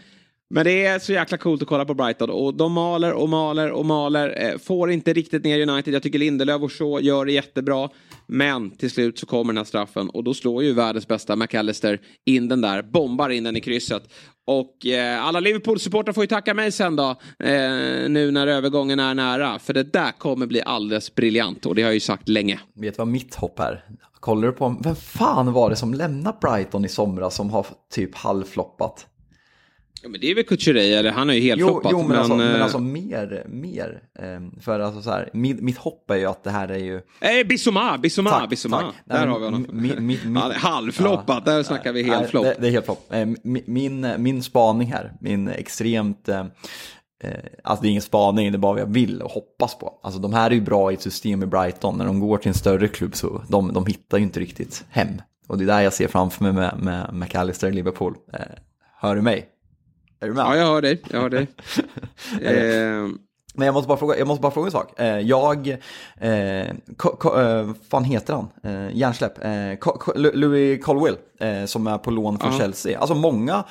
Men 0.55 0.65
det 0.65 0.87
är 0.87 0.99
så 0.99 1.13
jäkla 1.13 1.39
coolt 1.39 1.63
att 1.63 1.69
kolla 1.69 1.85
på 1.85 1.95
Brighton 1.95 2.31
och 2.31 2.55
de 2.55 2.73
maler 2.73 3.13
och 3.13 3.29
maler 3.29 3.71
och 3.71 3.87
maler. 3.87 4.35
Eh, 4.37 4.59
får 4.59 4.91
inte 4.91 5.13
riktigt 5.13 5.45
ner 5.45 5.69
United. 5.69 5.95
Jag 5.95 6.03
tycker 6.03 6.19
Lindelöf 6.19 6.63
och 6.63 6.73
så 6.73 7.01
gör 7.01 7.25
det 7.25 7.33
jättebra. 7.33 7.89
Men 8.27 8.71
till 8.71 8.91
slut 8.91 9.19
så 9.19 9.27
kommer 9.27 9.53
den 9.53 9.57
här 9.57 9.65
straffen 9.65 10.11
och 10.11 10.25
då 10.25 10.35
slår 10.35 10.63
ju 10.63 10.73
världens 10.73 11.09
bästa 11.09 11.37
McAllister 11.37 12.01
in 12.27 12.49
den 12.49 12.61
där, 12.61 12.83
bombar 12.83 13.31
in 13.31 13.45
den 13.45 13.57
i 13.57 13.61
krysset. 13.61 14.03
Och 14.47 14.87
eh, 14.87 15.25
alla 15.25 15.41
Liverpool-supportrar 15.41 16.13
får 16.13 16.23
ju 16.25 16.29
tacka 16.29 16.55
mig 16.55 16.73
sen 16.73 16.97
då, 16.97 17.11
eh, 17.39 18.09
nu 18.09 18.31
när 18.31 18.47
övergången 18.47 19.01
är 19.01 19.15
nära. 19.15 19.59
För 19.59 19.75
det 19.75 19.93
där 19.93 20.13
kommer 20.19 20.47
bli 20.47 20.63
alldeles 20.63 21.15
briljant 21.15 21.67
och 21.67 21.75
det 21.75 21.83
har 21.83 21.89
jag 21.89 21.95
ju 21.95 22.01
sagt 22.01 22.29
länge. 22.29 22.61
Vet 22.75 22.95
du 22.95 22.99
vad 22.99 23.09
mitt 23.09 23.35
hopp 23.35 23.61
är? 23.61 23.85
Kollar 24.21 24.47
du 24.47 24.53
på, 24.53 24.77
vem 24.85 24.97
fan 24.97 25.53
var 25.53 25.71
det 25.71 25.77
som 25.77 25.95
lämnade 25.95 26.39
Brighton 26.41 26.85
i 26.85 26.89
somras 26.89 27.35
som 27.35 27.51
har 27.51 27.67
typ 27.95 28.15
halvfloppat? 28.15 29.07
Ja, 30.03 30.09
men 30.09 30.21
det 30.21 30.31
är 30.31 30.35
väl 30.35 30.45
Kuchereya, 30.45 30.99
eller 30.99 31.11
han 31.11 31.29
har 31.29 31.35
ju 31.35 31.41
helt 31.41 31.61
jo, 31.61 31.67
floppat. 31.67 31.93
Jo, 31.93 31.99
men, 31.99 32.09
men, 32.09 32.19
alltså, 32.19 32.37
men 32.37 32.55
eh, 32.55 32.63
alltså 32.63 32.79
mer, 32.79 33.45
mer. 33.49 34.03
Ehm, 34.19 34.61
för 34.61 34.81
alltså 34.81 35.03
så 35.03 35.11
här, 35.11 35.31
mitt, 35.33 35.61
mitt 35.61 35.79
hopp 35.79 36.11
är 36.11 36.17
ju 36.17 36.27
att 36.27 36.45
det 36.45 36.51
här 36.51 36.69
är 36.69 36.79
ju... 36.79 36.95
Eh, 37.21 37.47
Bissoma, 37.47 37.99
Bissoma, 37.99 38.31
tack, 38.31 38.51
Bissoma. 38.51 38.81
Tack. 38.81 38.95
Där 39.05 39.19
Nej, 39.19 39.29
har 39.29 39.39
vi 39.39 39.45
honom. 39.45 39.67
Min, 39.73 40.07
min, 40.07 40.19
min, 40.25 40.35
ja, 40.35 40.53
halvfloppat, 40.57 41.43
ja, 41.47 41.53
där 41.53 41.63
snackar 41.63 41.93
vi 41.93 42.03
helt 42.03 42.31
flopp. 42.31 42.45
Det, 42.45 42.57
det, 42.61 42.67
är 42.67 42.71
helt 42.71 42.85
flopp. 42.85 43.07
Ehm, 43.11 43.37
min, 43.67 44.15
min 44.19 44.43
spaning 44.43 44.93
här, 44.93 45.13
min 45.21 45.49
extremt... 45.49 46.29
Eh, 46.29 46.45
alltså 47.65 47.83
det 47.83 47.89
är 47.89 47.91
ingen 47.91 48.03
spaning, 48.03 48.53
det 48.53 48.57
är 48.57 48.59
bara 48.59 48.73
vad 48.73 48.81
jag 48.81 48.93
vill 48.93 49.23
och 49.23 49.31
hoppas 49.31 49.79
på. 49.79 50.01
Alltså 50.03 50.21
de 50.21 50.33
här 50.33 50.51
är 50.51 50.55
ju 50.55 50.61
bra 50.61 50.91
i 50.91 50.95
ett 50.95 51.03
system 51.03 51.43
i 51.43 51.47
Brighton. 51.47 51.99
När 51.99 52.05
de 52.05 52.21
går 52.21 52.39
till 52.39 52.49
en 52.49 52.55
större 52.55 52.89
klubb 52.89 53.17
så 53.17 53.43
de, 53.49 53.73
de 53.73 53.87
hittar 53.87 54.19
ju 54.19 54.25
inte 54.25 54.41
riktigt 54.41 54.85
hem. 54.91 55.23
Och 55.47 55.59
det 55.59 55.65
är 55.65 55.67
där 55.67 55.81
jag 55.81 55.93
ser 55.93 56.09
framför 56.09 56.45
mig 56.45 56.53
med, 56.53 56.79
med 56.83 57.15
McAllister 57.15 57.69
i 57.69 57.73
Liverpool. 57.73 58.15
hör 59.01 59.17
du 59.17 59.23
mig? 59.23 59.49
Är 60.21 60.27
du 60.27 60.35
med? 60.35 60.45
Ja, 60.45 60.57
jag 60.57 60.67
hör 60.67 60.83
dig. 60.83 61.03
Jag 61.11 61.21
hör 61.21 61.31
dig. 61.31 61.47
eh, 62.43 63.09
Men 63.55 63.67
jag 63.67 63.73
måste 63.73 63.89
bara 63.89 63.99
fråga, 63.99 64.19
jag 64.19 64.29
måste 64.29 64.43
bara 64.43 64.53
fråga 64.53 64.67
en 64.67 64.73
sak. 64.73 65.01
Eh, 65.01 65.19
jag, 65.19 65.69
eh, 66.21 66.67
ko, 66.97 67.17
ko, 67.17 67.41
eh, 67.41 67.69
fan 67.91 68.05
heter 68.05 68.35
han? 68.35 68.49
Eh, 68.65 68.97
hjärnsläpp. 68.97 69.45
Eh, 69.45 69.75
ko, 69.79 70.13
Louis 70.15 70.85
Colwill, 70.85 71.17
eh, 71.41 71.65
som 71.65 71.87
är 71.87 71.99
på 71.99 72.11
lån 72.11 72.39
från 72.39 72.53
Ja. 72.53 72.59
Chelsea. 72.59 72.99
Alltså 72.99 73.15
många 73.15 73.65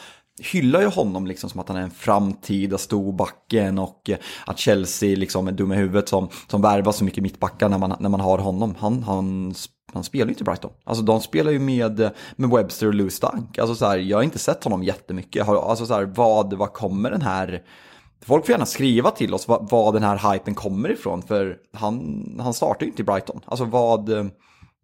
hyllar 0.53 0.81
ju 0.81 0.87
honom 0.87 1.27
liksom 1.27 1.49
som 1.49 1.59
att 1.59 1.67
han 1.67 1.77
är 1.77 1.81
en 1.81 1.91
framtida 1.91 2.77
storbacken 2.77 3.79
och 3.79 4.09
att 4.45 4.59
Chelsea 4.59 5.15
liksom 5.15 5.47
är 5.47 5.51
dum 5.51 5.71
i 5.73 5.75
huvudet 5.75 6.09
som, 6.09 6.29
som 6.47 6.61
värvar 6.61 6.91
så 6.91 7.03
mycket 7.03 7.23
mittbackar 7.23 7.69
när 7.69 7.77
man, 7.77 7.95
när 7.99 8.09
man 8.09 8.19
har 8.19 8.37
honom. 8.37 8.75
Han, 8.79 9.03
han, 9.03 9.53
han 9.93 10.03
spelar 10.03 10.25
ju 10.25 10.31
inte 10.31 10.41
i 10.41 10.45
Brighton. 10.45 10.71
Alltså 10.83 11.03
de 11.03 11.21
spelar 11.21 11.51
ju 11.51 11.59
med, 11.59 12.11
med 12.35 12.49
Webster 12.49 12.87
och 12.87 12.93
Lewis 12.93 13.15
Stank. 13.15 13.57
Alltså 13.57 13.75
så 13.75 13.85
här, 13.85 13.97
jag 13.97 14.17
har 14.17 14.23
inte 14.23 14.39
sett 14.39 14.63
honom 14.63 14.83
jättemycket. 14.83 15.47
Alltså 15.47 15.85
så 15.85 15.93
här, 15.93 16.03
vad, 16.03 16.53
vad 16.53 16.73
kommer 16.73 17.11
den 17.11 17.21
här... 17.21 17.63
Folk 18.25 18.45
får 18.45 18.53
gärna 18.53 18.65
skriva 18.65 19.11
till 19.11 19.33
oss 19.33 19.47
vad, 19.47 19.69
vad 19.69 19.93
den 19.93 20.03
här 20.03 20.33
hypen 20.33 20.55
kommer 20.55 20.91
ifrån. 20.91 21.21
För 21.21 21.57
han, 21.73 22.25
han 22.39 22.53
startar 22.53 22.85
ju 22.85 22.89
inte 22.89 23.01
i 23.01 23.05
Brighton. 23.05 23.41
Alltså 23.45 23.65
vad, 23.65 24.09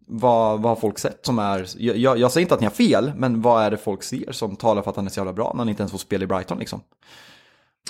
vad, 0.06 0.62
vad 0.62 0.70
har 0.70 0.76
folk 0.76 0.98
sett 0.98 1.26
som 1.26 1.38
är... 1.38 1.66
Jag, 1.76 1.96
jag, 1.96 2.18
jag 2.18 2.32
säger 2.32 2.42
inte 2.44 2.54
att 2.54 2.60
ni 2.60 2.66
har 2.66 2.74
fel, 2.74 3.12
men 3.16 3.42
vad 3.42 3.64
är 3.64 3.70
det 3.70 3.76
folk 3.76 4.02
ser 4.02 4.32
som 4.32 4.56
talar 4.56 4.82
för 4.82 4.90
att 4.90 4.96
han 4.96 5.06
är 5.06 5.10
så 5.10 5.20
jävla 5.20 5.32
bra 5.32 5.50
när 5.54 5.58
han 5.58 5.68
inte 5.68 5.82
ens 5.82 5.92
får 5.92 5.98
spela 5.98 6.24
i 6.24 6.26
Brighton 6.26 6.58
liksom? 6.58 6.80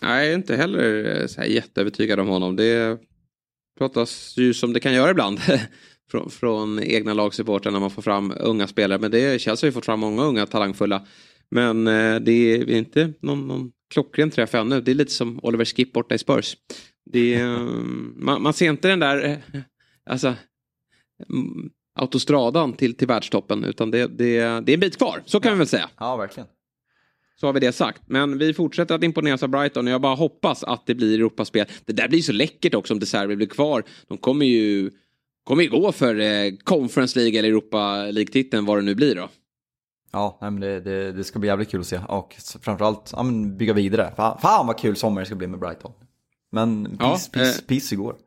Nej, 0.03 0.25
jag 0.25 0.33
är 0.33 0.39
inte 0.39 0.57
heller 0.57 1.21
eh, 1.21 1.27
så 1.27 1.41
här 1.41 1.49
jätteövertygad 1.49 2.21
om 2.21 2.29
honom. 2.29 2.57
Det 2.57 3.01
pratas 3.79 4.35
ju 4.37 4.55
som 4.55 4.73
det 4.73 4.81
kan 4.81 4.95
göra 4.95 5.11
ibland. 5.11 5.41
från, 6.17 6.31
från 6.31 6.83
egna 6.83 7.15
lagsupportrar 7.15 7.73
när 7.73 7.81
man 7.81 7.91
får 7.91 8.03
fram 8.03 8.33
unga 8.41 8.67
spelare. 8.67 8.99
Men 8.99 9.11
det 9.11 9.41
känns 9.41 9.63
har 9.63 9.67
ju 9.67 9.73
fått 9.73 9.85
fram 9.85 10.01
många 10.01 10.23
unga 10.23 10.47
talangfulla. 10.47 11.07
Men 11.51 11.87
eh, 11.87 12.17
det 12.21 12.33
är 12.33 12.71
inte 12.71 13.13
någon, 13.21 13.49
någon 13.49 13.73
klockren 13.95 14.31
träff 14.31 14.55
ännu. 14.55 14.81
Det 14.81 14.91
är 14.91 14.95
lite 14.95 15.13
som 15.13 15.41
Oliver 15.43 15.65
Skip 15.65 15.93
borta 15.93 16.15
i 16.15 16.19
Spurs. 16.19 16.57
Det 17.13 17.35
är, 17.35 17.55
eh, 17.55 17.61
man, 18.17 18.43
man 18.43 18.53
ser 18.53 18.71
inte 18.71 18.89
den 18.89 19.01
där 19.01 19.25
eh, 19.25 19.61
alltså, 20.11 20.35
mm, 21.33 21.71
autostradan 21.99 22.73
till, 22.73 22.95
till 22.95 23.09
världstoppen. 23.09 23.65
Utan 23.65 23.91
det, 23.91 24.07
det, 24.07 24.39
det 24.41 24.73
är 24.73 24.75
en 24.75 24.81
bit 24.81 24.99
kvar. 24.99 25.23
Så 25.27 25.41
kan 25.41 25.53
vi 25.53 25.59
väl 25.59 25.67
säga. 25.67 25.91
Ja, 25.99 26.17
verkligen. 26.17 26.49
Så 27.41 27.47
har 27.47 27.53
vi 27.53 27.61
det 27.61 27.73
sagt. 27.73 28.03
Men 28.07 28.39
vi 28.39 28.55
fortsätter 28.55 28.95
att 28.95 29.03
imponeras 29.03 29.43
av 29.43 29.49
Brighton 29.49 29.87
och 29.87 29.93
jag 29.93 30.01
bara 30.01 30.15
hoppas 30.15 30.65
att 30.65 30.87
det 30.87 30.95
blir 30.95 31.19
Europaspel. 31.19 31.67
Det 31.85 31.93
där 31.93 32.09
blir 32.09 32.23
så 32.23 32.33
läckert 32.33 32.75
också 32.75 32.95
om 32.95 33.01
De 33.01 33.07
Serbi 33.07 33.37
blir 33.37 33.47
kvar. 33.47 33.85
De 34.09 34.19
kommer 34.19 34.47
ju, 34.47 34.91
kommer 35.47 35.63
ju 35.63 35.71
gå 35.71 35.93
för 35.93 36.21
eh, 36.21 36.53
Conference 36.65 37.19
League 37.19 37.39
eller 37.39 37.49
Europa 37.49 37.97
League-titeln, 37.97 38.65
vad 38.65 38.79
det 38.79 38.83
nu 38.83 38.95
blir 38.95 39.15
då. 39.15 39.29
Ja, 40.13 40.39
nej, 40.41 40.51
men 40.51 40.61
det, 40.61 40.81
det, 40.81 41.13
det 41.13 41.25
ska 41.25 41.39
bli 41.39 41.49
jävligt 41.49 41.71
kul 41.71 41.81
att 41.81 41.87
se. 41.87 42.01
Och 42.09 42.35
framförallt 42.61 43.11
ja, 43.13 43.23
men 43.23 43.57
bygga 43.57 43.73
vidare. 43.73 44.13
Fan, 44.17 44.39
fan 44.41 44.67
vad 44.67 44.79
kul 44.79 44.97
sommar 44.97 45.21
det 45.21 45.27
ska 45.27 45.35
bli 45.35 45.47
med 45.47 45.61
Brighton. 45.61 45.93
Men 46.53 46.97
Ja, 47.01 47.15
piss, 47.15 47.29
piss, 47.29 47.59
eh. 47.59 47.67
piss 47.67 47.93
igår. 47.93 48.17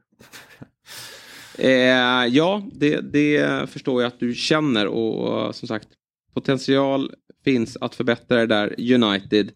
Eh, 1.62 2.26
ja, 2.26 2.64
det, 2.74 3.02
det 3.02 3.70
förstår 3.70 4.02
jag 4.02 4.08
att 4.08 4.20
du 4.20 4.34
känner 4.34 4.88
och 4.88 5.56
som 5.56 5.68
sagt 5.68 5.88
potential 6.34 7.12
finns 7.44 7.78
att 7.82 7.96
förbättra 7.96 8.38
det 8.38 8.46
där 8.46 8.94
United. 8.94 9.52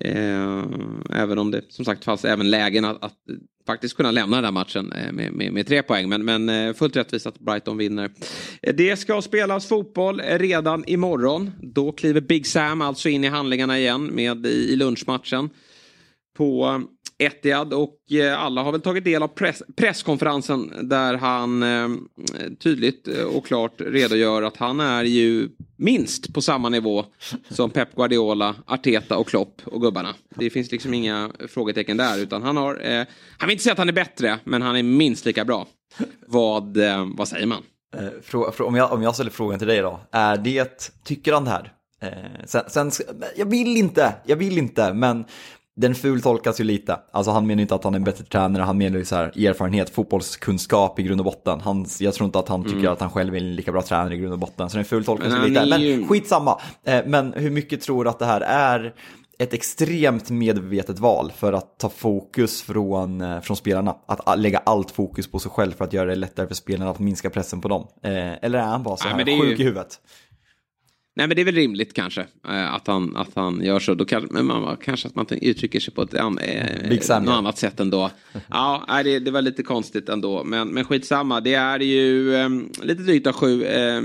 Eh, 0.00 0.64
även 1.10 1.38
om 1.38 1.50
det 1.50 1.62
som 1.68 1.84
sagt 1.84 2.04
fanns 2.04 2.24
även 2.24 2.50
lägen 2.50 2.84
att, 2.84 3.04
att 3.04 3.18
faktiskt 3.66 3.96
kunna 3.96 4.10
lämna 4.10 4.36
den 4.36 4.44
här 4.44 4.52
matchen 4.52 4.92
eh, 4.92 5.12
med, 5.12 5.32
med, 5.32 5.52
med 5.52 5.66
tre 5.66 5.82
poäng. 5.82 6.08
Men, 6.08 6.24
men 6.24 6.48
eh, 6.48 6.74
fullt 6.74 6.96
rättvist 6.96 7.26
att 7.26 7.38
Brighton 7.38 7.76
vinner. 7.76 8.10
Eh, 8.62 8.74
det 8.74 8.96
ska 8.96 9.22
spelas 9.22 9.66
fotboll 9.66 10.20
redan 10.20 10.84
imorgon. 10.86 11.50
Då 11.62 11.92
kliver 11.92 12.20
Big 12.20 12.46
Sam 12.46 12.80
alltså 12.80 13.08
in 13.08 13.24
i 13.24 13.28
handlingarna 13.28 13.78
igen 13.78 14.06
med 14.06 14.46
i, 14.46 14.76
lunchmatchen 14.76 15.50
på 16.36 16.82
Etihad 17.18 17.74
och 17.74 17.98
alla 18.36 18.62
har 18.62 18.72
väl 18.72 18.80
tagit 18.80 19.04
del 19.04 19.22
av 19.22 19.28
press, 19.28 19.62
presskonferensen 19.76 20.72
där 20.88 21.14
han 21.14 21.64
tydligt 22.58 23.08
och 23.08 23.46
klart 23.46 23.80
redogör 23.80 24.42
att 24.42 24.56
han 24.56 24.80
är 24.80 25.04
ju 25.04 25.48
minst 25.82 26.34
på 26.34 26.42
samma 26.42 26.68
nivå 26.68 27.04
som 27.48 27.70
Pep 27.70 27.96
Guardiola, 27.96 28.54
Arteta 28.66 29.16
och 29.16 29.28
Klopp 29.28 29.62
och 29.64 29.80
gubbarna. 29.80 30.14
Det 30.36 30.50
finns 30.50 30.72
liksom 30.72 30.94
inga 30.94 31.30
frågetecken 31.48 31.96
där 31.96 32.18
utan 32.18 32.42
han 32.42 32.56
har, 32.56 32.90
eh, 32.90 33.06
han 33.38 33.48
vill 33.48 33.52
inte 33.52 33.64
säga 33.64 33.72
att 33.72 33.78
han 33.78 33.88
är 33.88 33.92
bättre 33.92 34.38
men 34.44 34.62
han 34.62 34.76
är 34.76 34.82
minst 34.82 35.24
lika 35.24 35.44
bra. 35.44 35.66
Vad, 36.26 36.76
eh, 36.76 37.06
vad 37.16 37.28
säger 37.28 37.46
man? 37.46 37.62
Eh, 37.96 38.66
om, 38.66 38.74
jag, 38.74 38.92
om 38.92 39.02
jag 39.02 39.14
ställer 39.14 39.30
frågan 39.30 39.58
till 39.58 39.68
dig 39.68 39.80
då. 39.80 40.00
Är 40.12 40.36
det, 40.36 40.92
tycker 41.04 41.32
han 41.32 41.44
det 41.44 41.50
här? 41.50 41.72
Eh, 42.02 42.44
sen, 42.46 42.90
sen, 42.90 42.90
jag 43.36 43.46
vill 43.46 43.76
inte, 43.76 44.14
jag 44.26 44.36
vill 44.36 44.58
inte, 44.58 44.92
men 44.92 45.24
den 45.76 45.94
fultolkas 45.94 46.60
ju 46.60 46.64
lite. 46.64 46.96
Alltså 47.12 47.30
han 47.32 47.46
menar 47.46 47.58
ju 47.58 47.62
inte 47.62 47.74
att 47.74 47.84
han 47.84 47.94
är 47.94 47.98
en 47.98 48.04
bättre 48.04 48.24
tränare, 48.24 48.62
han 48.62 48.78
menar 48.78 48.98
ju 48.98 49.04
så 49.04 49.16
här 49.16 49.46
erfarenhet, 49.46 49.90
fotbollskunskap 49.90 50.98
i 50.98 51.02
grund 51.02 51.20
och 51.20 51.24
botten. 51.24 51.60
Han, 51.60 51.86
jag 52.00 52.14
tror 52.14 52.24
inte 52.26 52.38
att 52.38 52.48
han 52.48 52.64
tycker 52.64 52.88
att 52.88 53.00
han 53.00 53.10
själv 53.10 53.34
är 53.34 53.38
en 53.38 53.54
lika 53.54 53.72
bra 53.72 53.82
tränare 53.82 54.14
i 54.14 54.18
grund 54.18 54.32
och 54.32 54.38
botten. 54.38 54.70
Så 54.70 54.76
den 54.76 54.84
fultolkas 54.84 55.32
ju 55.32 55.48
lite. 55.48 55.60
är 55.60 55.66
Men 55.66 55.80
ju- 55.80 56.06
skitsamma. 56.06 56.60
Eh, 56.86 57.00
men 57.06 57.32
hur 57.32 57.50
mycket 57.50 57.80
tror 57.80 58.04
du 58.04 58.10
att 58.10 58.18
det 58.18 58.26
här 58.26 58.40
är 58.40 58.94
ett 59.38 59.54
extremt 59.54 60.30
medvetet 60.30 60.98
val 60.98 61.32
för 61.36 61.52
att 61.52 61.78
ta 61.78 61.88
fokus 61.88 62.62
från, 62.62 63.20
eh, 63.20 63.40
från 63.40 63.56
spelarna. 63.56 63.96
Att 64.06 64.38
lägga 64.38 64.58
allt 64.58 64.90
fokus 64.90 65.30
på 65.30 65.38
sig 65.38 65.50
själv 65.50 65.72
för 65.72 65.84
att 65.84 65.92
göra 65.92 66.08
det 66.08 66.14
lättare 66.14 66.46
för 66.46 66.54
spelarna 66.54 66.90
att 66.90 66.98
minska 66.98 67.30
pressen 67.30 67.60
på 67.60 67.68
dem. 67.68 67.86
Eh, 68.04 68.12
eller 68.44 68.58
är 68.58 68.62
han 68.62 68.82
bara 68.82 68.96
så 68.96 69.04
Nej, 69.04 69.14
här 69.14 69.28
är 69.28 69.40
sjuk 69.40 69.58
ju- 69.58 69.64
i 69.64 69.66
huvudet? 69.66 69.98
Nej 71.14 71.26
men 71.26 71.36
det 71.36 71.42
är 71.42 71.44
väl 71.44 71.54
rimligt 71.54 71.94
kanske 71.94 72.20
eh, 72.48 72.74
att 72.74 72.86
han, 72.86 73.16
att 73.16 73.34
han 73.34 73.64
gör 73.64 73.78
så. 73.78 73.94
Då 73.94 74.04
kan, 74.04 74.28
men 74.30 74.46
man, 74.46 74.76
kanske 74.76 75.08
att 75.08 75.14
man 75.14 75.26
uttrycker 75.30 75.80
sig 75.80 75.94
på 75.94 76.02
ett 76.02 76.14
an, 76.14 76.38
eh, 76.38 76.90
något 76.90 77.28
annat 77.28 77.58
sätt 77.58 77.80
ändå. 77.80 78.10
Ja, 78.48 79.00
det, 79.04 79.18
det 79.18 79.30
var 79.30 79.42
lite 79.42 79.62
konstigt 79.62 80.08
ändå. 80.08 80.44
Men, 80.44 80.68
men 80.68 80.84
skitsamma, 80.84 81.40
det 81.40 81.54
är 81.54 81.80
ju 81.80 82.34
eh, 82.34 82.48
lite 82.82 83.02
drygt 83.02 83.26
av 83.26 83.32
sju 83.32 83.64
eh, 83.64 84.02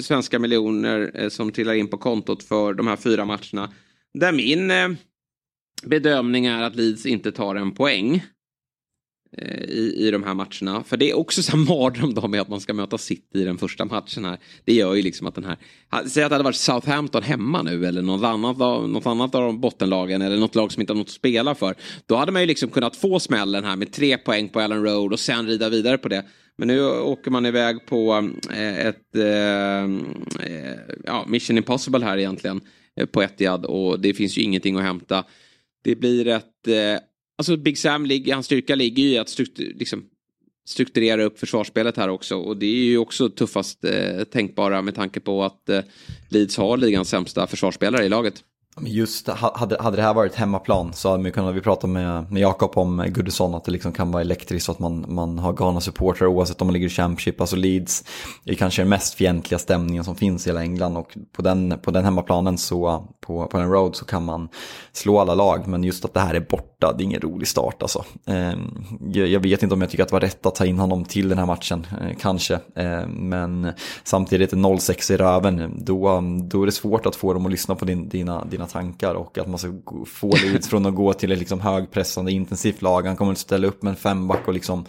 svenska 0.00 0.38
miljoner 0.38 1.10
eh, 1.14 1.28
som 1.28 1.52
trillar 1.52 1.74
in 1.74 1.88
på 1.88 1.96
kontot 1.96 2.42
för 2.42 2.74
de 2.74 2.86
här 2.86 2.96
fyra 2.96 3.24
matcherna. 3.24 3.70
Där 4.14 4.32
min 4.32 4.70
eh, 4.70 4.88
bedömning 5.82 6.46
är 6.46 6.62
att 6.62 6.76
Leeds 6.76 7.06
inte 7.06 7.32
tar 7.32 7.54
en 7.54 7.72
poäng 7.72 8.24
Eh, 9.38 9.64
i, 9.64 9.94
i 10.06 10.10
de 10.10 10.22
här 10.22 10.34
matcherna. 10.34 10.84
För 10.84 10.96
det 10.96 11.10
är 11.10 11.14
också 11.18 11.42
så 11.42 11.56
här 11.56 11.58
mardröm 11.58 12.14
då 12.14 12.28
med 12.28 12.40
att 12.40 12.48
man 12.48 12.60
ska 12.60 12.74
möta 12.74 12.98
City 12.98 13.38
i 13.38 13.44
den 13.44 13.58
första 13.58 13.84
matchen 13.84 14.24
här. 14.24 14.38
Det 14.64 14.72
gör 14.72 14.94
ju 14.94 15.02
liksom 15.02 15.26
att 15.26 15.34
den 15.34 15.44
här, 15.44 15.56
säg 16.06 16.22
att 16.22 16.30
det 16.30 16.34
hade 16.34 16.44
varit 16.44 16.56
Southampton 16.56 17.22
hemma 17.22 17.62
nu 17.62 17.86
eller 17.86 18.02
något 18.02 18.24
annat, 18.24 18.60
av- 18.60 18.88
något 18.88 19.06
annat 19.06 19.34
av 19.34 19.42
de 19.42 19.60
bottenlagen 19.60 20.22
eller 20.22 20.36
något 20.36 20.54
lag 20.54 20.72
som 20.72 20.80
inte 20.80 20.92
har 20.92 20.98
något 20.98 21.06
att 21.06 21.10
spela 21.10 21.54
för. 21.54 21.74
Då 22.06 22.16
hade 22.16 22.32
man 22.32 22.42
ju 22.42 22.46
liksom 22.46 22.70
kunnat 22.70 22.96
få 22.96 23.20
smällen 23.20 23.64
här 23.64 23.76
med 23.76 23.92
tre 23.92 24.18
poäng 24.18 24.48
på 24.48 24.60
Allen 24.60 24.84
Road 24.84 25.12
och 25.12 25.20
sen 25.20 25.46
rida 25.46 25.68
vidare 25.68 25.98
på 25.98 26.08
det. 26.08 26.24
Men 26.58 26.68
nu 26.68 26.90
åker 26.90 27.30
man 27.30 27.46
iväg 27.46 27.86
på 27.86 28.30
eh, 28.52 28.86
ett 28.86 29.16
eh, 29.16 29.84
eh, 30.46 30.78
ja, 31.04 31.24
Mission 31.28 31.56
Impossible 31.56 32.04
här 32.04 32.18
egentligen 32.18 32.60
på 33.12 33.22
Etihad 33.22 33.64
och 33.64 34.00
det 34.00 34.14
finns 34.14 34.38
ju 34.38 34.42
ingenting 34.42 34.76
att 34.76 34.82
hämta. 34.82 35.24
Det 35.84 35.96
blir 35.96 36.28
ett... 36.28 36.68
Eh, 36.68 37.02
alltså 37.38 37.56
Big 37.56 37.78
Sam, 37.78 38.10
hans 38.32 38.46
styrka 38.46 38.74
ligger 38.74 39.02
ju 39.02 39.08
i 39.08 39.18
att 39.18 39.28
struktur, 39.28 39.74
liksom, 39.78 40.04
strukturera 40.66 41.24
upp 41.24 41.38
försvarsspelet 41.38 41.96
här 41.96 42.08
också. 42.08 42.36
Och 42.36 42.56
det 42.56 42.66
är 42.66 42.84
ju 42.84 42.98
också 42.98 43.28
tuffast 43.30 43.84
eh, 43.84 44.24
tänkbara 44.24 44.82
med 44.82 44.94
tanke 44.94 45.20
på 45.20 45.44
att 45.44 45.68
eh, 45.68 45.80
Leeds 46.28 46.56
har 46.56 46.76
ligans 46.76 47.08
sämsta 47.08 47.46
försvarsspelare 47.46 48.04
i 48.04 48.08
laget. 48.08 48.44
Just 48.80 49.28
hade, 49.28 49.82
hade 49.82 49.96
det 49.96 50.02
här 50.02 50.14
varit 50.14 50.34
hemmaplan 50.34 50.92
så 50.92 51.10
hade 51.10 51.22
vi 51.22 51.30
kunnat, 51.30 51.54
vi 51.54 51.60
pratade 51.60 51.92
med, 51.92 52.32
med 52.32 52.42
Jakob 52.42 52.78
om 52.78 53.00
eh, 53.00 53.06
Goodison 53.06 53.54
att 53.54 53.64
det 53.64 53.72
liksom 53.72 53.92
kan 53.92 54.10
vara 54.12 54.20
elektriskt 54.20 54.68
och 54.68 54.74
att 54.74 54.78
man, 54.78 55.04
man 55.08 55.38
har 55.38 55.52
galna 55.52 55.80
supportrar 55.80 56.26
oavsett 56.26 56.60
om 56.60 56.66
man 56.66 56.72
ligger 56.72 56.86
i 56.86 56.90
Championship. 56.90 57.40
Alltså 57.40 57.56
Leeds 57.56 58.04
är 58.44 58.54
kanske 58.54 58.82
den 58.82 58.88
mest 58.88 59.14
fientliga 59.14 59.58
stämningen 59.58 60.04
som 60.04 60.16
finns 60.16 60.46
i 60.46 60.50
hela 60.50 60.62
England 60.62 60.96
och 60.96 61.16
på 61.32 61.42
den, 61.42 61.78
på 61.82 61.90
den 61.90 62.04
hemmaplanen 62.04 62.58
så, 62.58 63.08
på, 63.20 63.46
på 63.46 63.58
den 63.58 63.70
road 63.70 63.96
så 63.96 64.04
kan 64.04 64.24
man 64.24 64.48
slå 64.92 65.18
alla 65.18 65.34
lag. 65.34 65.66
Men 65.66 65.84
just 65.84 66.04
att 66.04 66.14
det 66.14 66.20
här 66.20 66.34
är 66.34 66.40
borta, 66.40 66.92
det 66.92 67.02
är 67.02 67.04
ingen 67.04 67.20
rolig 67.20 67.48
start 67.48 67.82
alltså. 67.82 68.04
Ehm, 68.26 68.84
jag, 69.12 69.28
jag 69.28 69.40
vet 69.40 69.62
inte 69.62 69.74
om 69.74 69.80
jag 69.80 69.90
tycker 69.90 70.02
att 70.02 70.08
det 70.08 70.14
var 70.14 70.20
rätt 70.20 70.46
att 70.46 70.54
ta 70.54 70.66
in 70.66 70.78
honom 70.78 71.04
till 71.04 71.28
den 71.28 71.38
här 71.38 71.46
matchen, 71.46 71.86
eh, 72.00 72.16
kanske. 72.20 72.60
Ehm, 72.74 73.10
men 73.10 73.72
samtidigt 74.04 74.52
0-6 74.52 75.12
i 75.12 75.16
röven, 75.16 75.82
då, 75.84 76.22
då 76.42 76.62
är 76.62 76.66
det 76.66 76.72
svårt 76.72 77.06
att 77.06 77.16
få 77.16 77.32
dem 77.32 77.46
att 77.46 77.52
lyssna 77.52 77.74
på 77.74 77.84
din, 77.84 78.08
dina, 78.08 78.44
dina 78.44 78.65
tankar 78.66 79.14
och 79.14 79.38
att 79.38 79.48
man 79.48 79.58
ska 79.58 79.72
få 80.06 80.32
Leeds 80.44 80.68
från 80.68 80.86
att 80.86 80.94
gå 80.94 81.12
till 81.12 81.32
ett 81.32 81.38
liksom 81.38 81.60
högpressande 81.60 82.32
intensivt 82.32 82.82
lag. 82.82 83.06
Han 83.06 83.16
kommer 83.16 83.32
att 83.32 83.38
ställa 83.38 83.66
upp 83.66 83.82
med 83.82 83.90
en 83.90 83.96
femback 83.96 84.48
och 84.48 84.54
liksom, 84.54 84.84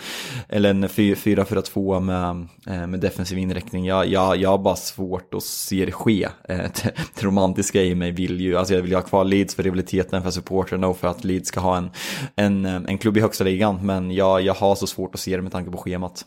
eller 0.49 0.69
en 0.69 0.87
4-4-2 0.87 1.99
med, 1.99 2.47
eh, 2.67 2.87
med 2.87 2.99
defensiv 2.99 3.37
inriktning. 3.37 3.85
Jag, 3.85 4.07
jag, 4.07 4.37
jag 4.37 4.49
har 4.49 4.57
bara 4.57 4.75
svårt 4.75 5.33
att 5.33 5.43
se 5.43 5.85
det 5.85 5.91
ske. 5.91 6.27
Eh, 6.49 6.57
det, 6.57 7.23
romantiska 7.23 7.83
i 7.83 7.95
mig 7.95 8.11
vill 8.11 8.41
ju, 8.41 8.57
alltså 8.57 8.73
jag 8.73 8.81
vill 8.81 8.91
ju 8.91 8.97
ha 8.97 9.03
kvar 9.03 9.25
Leeds 9.25 9.55
för 9.55 9.63
rivaliteten, 9.63 10.23
för 10.23 10.31
supportrarna 10.31 10.87
och 10.87 10.97
för 10.97 11.07
att 11.07 11.23
Leeds 11.23 11.47
ska 11.47 11.59
ha 11.59 11.77
en, 11.77 11.89
en, 12.35 12.65
eh, 12.65 12.81
en 12.87 12.97
klubb 12.97 13.17
i 13.17 13.21
högsta 13.21 13.43
ligan. 13.43 13.85
Men 13.85 14.11
jag, 14.11 14.41
jag 14.41 14.53
har 14.53 14.75
så 14.75 14.87
svårt 14.87 15.15
att 15.15 15.21
se 15.21 15.35
det 15.35 15.41
med 15.41 15.51
tanke 15.51 15.71
på 15.71 15.77
schemat. 15.77 16.25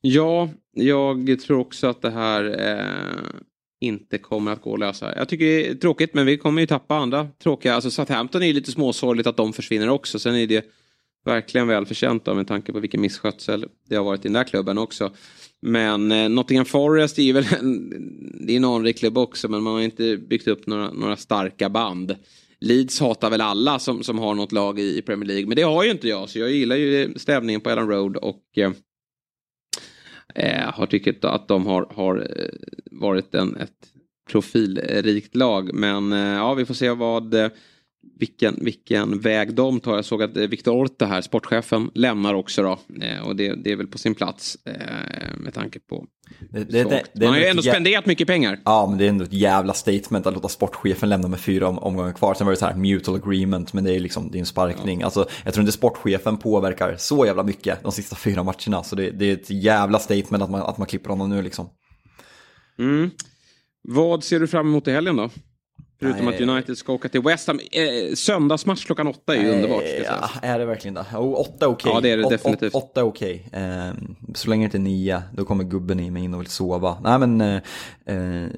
Ja, 0.00 0.48
jag 0.72 1.40
tror 1.46 1.58
också 1.58 1.86
att 1.86 2.02
det 2.02 2.10
här 2.10 2.44
eh, 2.68 3.40
inte 3.80 4.18
kommer 4.18 4.52
att 4.52 4.62
gå 4.62 4.74
att 4.74 4.80
lösa. 4.80 5.16
Jag 5.16 5.28
tycker 5.28 5.44
det 5.44 5.68
är 5.68 5.74
tråkigt, 5.74 6.14
men 6.14 6.26
vi 6.26 6.36
kommer 6.36 6.60
ju 6.60 6.66
tappa 6.66 6.94
andra 6.94 7.28
tråkiga. 7.42 7.74
Alltså 7.74 7.90
Southampton 7.90 8.42
är 8.42 8.46
ju 8.46 8.52
lite 8.52 8.72
småsorgligt 8.72 9.26
att 9.26 9.36
de 9.36 9.52
försvinner 9.52 9.88
också. 9.88 10.18
Sen 10.18 10.34
är 10.34 10.46
det 10.46 10.64
verkligen 11.24 11.68
välförtjänt 11.68 12.28
av 12.28 12.36
med 12.36 12.48
tanke 12.48 12.72
på 12.72 12.80
vilken 12.80 13.00
misskötsel 13.00 13.66
det 13.88 13.96
har 13.96 14.04
varit 14.04 14.20
i 14.20 14.22
den 14.22 14.32
där 14.32 14.44
klubben 14.44 14.78
också. 14.78 15.10
Men 15.62 16.12
eh, 16.12 16.28
Nottingham 16.28 16.66
Forest 16.66 17.18
är 17.18 17.22
ju 17.22 17.32
väl 17.32 17.46
en, 17.60 17.90
det 18.46 18.52
är 18.52 18.56
en 18.56 18.64
anrik 18.64 18.98
klubb 18.98 19.18
också 19.18 19.48
men 19.48 19.62
man 19.62 19.72
har 19.72 19.80
inte 19.80 20.16
byggt 20.16 20.48
upp 20.48 20.66
några, 20.66 20.92
några 20.92 21.16
starka 21.16 21.68
band. 21.68 22.16
Leeds 22.60 23.00
hatar 23.00 23.30
väl 23.30 23.40
alla 23.40 23.78
som, 23.78 24.02
som 24.02 24.18
har 24.18 24.34
något 24.34 24.52
lag 24.52 24.80
i, 24.80 24.98
i 24.98 25.02
Premier 25.02 25.26
League 25.26 25.46
men 25.46 25.56
det 25.56 25.62
har 25.62 25.84
ju 25.84 25.90
inte 25.90 26.08
jag 26.08 26.28
så 26.28 26.38
jag 26.38 26.50
gillar 26.50 26.76
ju 26.76 27.14
stämningen 27.16 27.60
på 27.60 27.70
Ellen 27.70 27.88
Road 27.88 28.16
och 28.16 28.58
eh, 28.58 28.70
eh, 30.34 30.72
har 30.72 30.86
tyckt 30.86 31.24
att 31.24 31.48
de 31.48 31.66
har, 31.66 31.86
har 31.94 32.16
eh, 32.16 32.48
varit 32.90 33.34
en, 33.34 33.56
ett 33.56 33.92
profilrikt 34.30 35.36
lag 35.36 35.74
men 35.74 36.12
eh, 36.12 36.18
ja 36.18 36.54
vi 36.54 36.66
får 36.66 36.74
se 36.74 36.90
vad 36.90 37.34
eh, 37.34 37.48
vilken, 38.20 38.64
vilken 38.64 39.20
väg 39.20 39.54
de 39.54 39.80
tar. 39.80 39.94
Jag 39.94 40.04
såg 40.04 40.22
att 40.22 40.36
eh, 40.36 40.46
Viktor 40.46 40.72
Orta 40.72 41.06
här, 41.06 41.20
sportchefen, 41.20 41.90
lämnar 41.94 42.34
också 42.34 42.62
då. 42.62 42.78
Eh, 43.04 43.26
och 43.26 43.36
det, 43.36 43.54
det 43.54 43.72
är 43.72 43.76
väl 43.76 43.86
på 43.86 43.98
sin 43.98 44.14
plats 44.14 44.58
eh, 44.64 45.36
med 45.38 45.54
tanke 45.54 45.78
på 45.80 46.06
det, 46.50 46.64
det, 46.64 46.84
det, 46.84 47.02
det 47.12 47.24
Man 47.24 47.34
har 47.34 47.40
ju 47.40 47.46
ändå 47.46 47.62
jä- 47.62 47.70
spenderat 47.70 48.06
mycket 48.06 48.26
pengar. 48.26 48.60
Ja, 48.64 48.86
men 48.86 48.98
det 48.98 49.04
är 49.04 49.08
ändå 49.08 49.24
ett 49.24 49.32
jävla 49.32 49.74
statement 49.74 50.26
att 50.26 50.34
låta 50.34 50.48
sportchefen 50.48 51.08
lämna 51.08 51.28
med 51.28 51.40
fyra 51.40 51.68
om, 51.68 51.78
omgångar 51.78 52.12
kvar. 52.12 52.34
Sen 52.34 52.46
var 52.46 52.52
det 52.52 52.56
så 52.56 52.66
här 52.66 52.74
mutual 52.74 53.16
agreement, 53.16 53.72
men 53.72 53.84
det 53.84 53.94
är 53.94 54.00
liksom 54.00 54.30
det 54.30 54.38
är 54.38 54.40
en 54.40 54.46
sparkning. 54.46 55.02
Alltså, 55.02 55.28
jag 55.44 55.54
tror 55.54 55.62
inte 55.62 55.72
sportchefen 55.72 56.36
påverkar 56.36 56.96
så 56.98 57.26
jävla 57.26 57.42
mycket 57.42 57.82
de 57.82 57.92
sista 57.92 58.16
fyra 58.16 58.42
matcherna. 58.42 58.82
Så 58.82 58.96
det, 58.96 59.10
det 59.10 59.24
är 59.30 59.32
ett 59.32 59.50
jävla 59.50 59.98
statement 59.98 60.44
att 60.44 60.50
man, 60.50 60.62
att 60.62 60.78
man 60.78 60.86
klipper 60.86 61.10
honom 61.10 61.30
nu 61.30 61.42
liksom. 61.42 61.68
Mm. 62.78 63.10
Vad 63.88 64.24
ser 64.24 64.40
du 64.40 64.46
fram 64.46 64.66
emot 64.68 64.88
i 64.88 64.92
helgen 64.92 65.16
då? 65.16 65.30
Förutom 66.00 66.24
Nej. 66.26 66.34
att 66.34 66.40
United 66.40 66.78
ska 66.78 66.92
åka 66.92 67.08
till 67.08 67.20
West 67.22 67.46
Ham. 67.46 67.60
Eh, 67.72 68.14
söndagsmatch 68.14 68.84
klockan 68.84 69.06
åtta 69.06 69.36
är 69.36 69.42
ju 69.42 69.50
underbart. 69.52 69.82
Ja, 70.06 70.30
är 70.42 70.58
det 70.58 70.64
verkligen 70.64 70.94
det? 70.94 71.04
Jo, 71.14 71.34
åtta 71.34 71.64
är 71.66 71.70
okej. 71.70 71.92
Ja, 71.94 72.00
det 72.00 72.10
är 72.10 72.16
det 72.16 72.24
Åt- 72.24 72.30
definitivt. 72.30 72.74
åt- 72.74 72.82
Åtta 72.84 73.00
är 73.00 73.04
okej. 73.04 73.48
Eh, 73.52 73.90
så 74.34 74.50
länge 74.50 74.62
det 74.62 74.64
inte 74.64 74.76
är 74.76 74.78
nio, 74.78 75.22
då 75.32 75.44
kommer 75.44 75.64
gubben 75.64 76.00
i 76.00 76.10
mig 76.10 76.24
in 76.24 76.34
och 76.34 76.40
vill 76.40 76.48
sova. 76.48 76.96
Nej 77.02 77.18
men, 77.18 77.40
eh, 77.40 77.60
eh, 78.06 78.48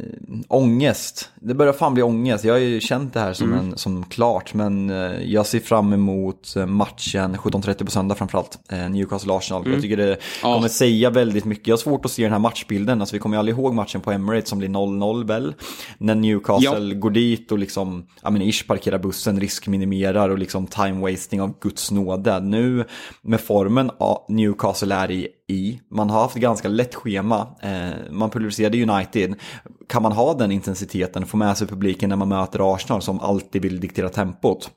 ångest. 0.49 1.30
Det 1.40 1.55
börjar 1.55 1.72
fan 1.72 1.95
bli 1.95 2.03
ångest. 2.03 2.45
Jag 2.45 2.55
har 2.55 2.59
ju 2.59 2.80
känt 2.80 3.14
det 3.14 3.20
här 3.20 3.32
som, 3.32 3.53
Mm. 3.53 3.59
en, 3.70 3.78
som 3.78 4.05
klart, 4.05 4.55
men 4.55 4.90
eh, 4.90 5.22
jag 5.32 5.47
ser 5.47 5.61
fram 5.61 5.93
emot 5.93 6.57
eh, 6.57 6.66
matchen 6.66 7.36
17.30 7.38 7.84
på 7.84 7.90
söndag 7.90 8.14
framförallt. 8.14 8.59
Eh, 8.72 8.76
Newcastle-Arsenal. 8.78 9.72
Jag 9.72 9.82
tycker 9.82 9.97
det 9.97 10.05
Mm. 10.07 10.18
Ja. 10.43 10.55
kommer 10.55 10.68
säga 10.68 11.11
väldigt 11.11 11.45
mycket. 11.45 11.66
Jag 11.66 11.72
har 11.72 11.78
svårt 11.78 12.05
att 12.05 12.11
se 12.11 12.22
den 12.22 12.32
här 12.32 12.38
matchbilden. 12.38 13.01
Alltså, 13.01 13.16
vi 13.16 13.20
kommer 13.20 13.36
ju 13.36 13.38
aldrig 13.38 13.59
ihåg 13.59 13.74
matchen 13.74 14.01
på 14.01 14.11
Emirates 14.12 14.49
som 14.49 14.59
blir 14.59 14.68
0-0 14.68 15.24
väl. 15.26 15.55
När 15.99 16.14
Newcastle 16.14 16.95
går 16.95 17.11
dit 17.11 17.32
och 17.53 17.59
liksom, 17.59 18.07
ja 18.22 18.30
men 18.30 18.43
ish 18.43 18.66
parkerar 18.66 18.99
bussen, 18.99 19.41
riskminimerar 19.41 20.28
och 20.28 20.39
liksom 20.39 20.66
time 20.66 21.11
wasting 21.11 21.43
av 21.43 21.55
Guds 21.61 21.91
nåde. 21.91 22.41
Nu 22.41 22.85
med 23.22 23.41
formen 23.41 23.91
ja, 23.99 24.26
Newcastle 24.28 24.95
är 24.95 25.11
i, 25.11 25.28
i, 25.49 25.80
man 25.91 26.11
har 26.11 26.20
haft 26.20 26.37
ganska 26.37 26.68
lätt 26.68 26.95
schema, 26.95 27.47
eh, 27.62 28.11
man 28.11 28.30
pulveriserade 28.30 28.83
United. 28.83 29.35
Kan 29.89 30.03
man 30.03 30.12
ha 30.12 30.35
den 30.35 30.53
intensiteten, 30.53 31.26
få 31.26 31.37
med 31.37 31.57
sig 31.57 31.66
publiken 31.66 32.09
när 32.09 32.16
man 32.16 32.28
möter 32.28 32.74
Arsenal 32.74 33.03
som 33.03 33.20
alltid 33.20 33.62
vill 33.62 33.80
diktera 33.80 34.09
tempot? 34.09 34.70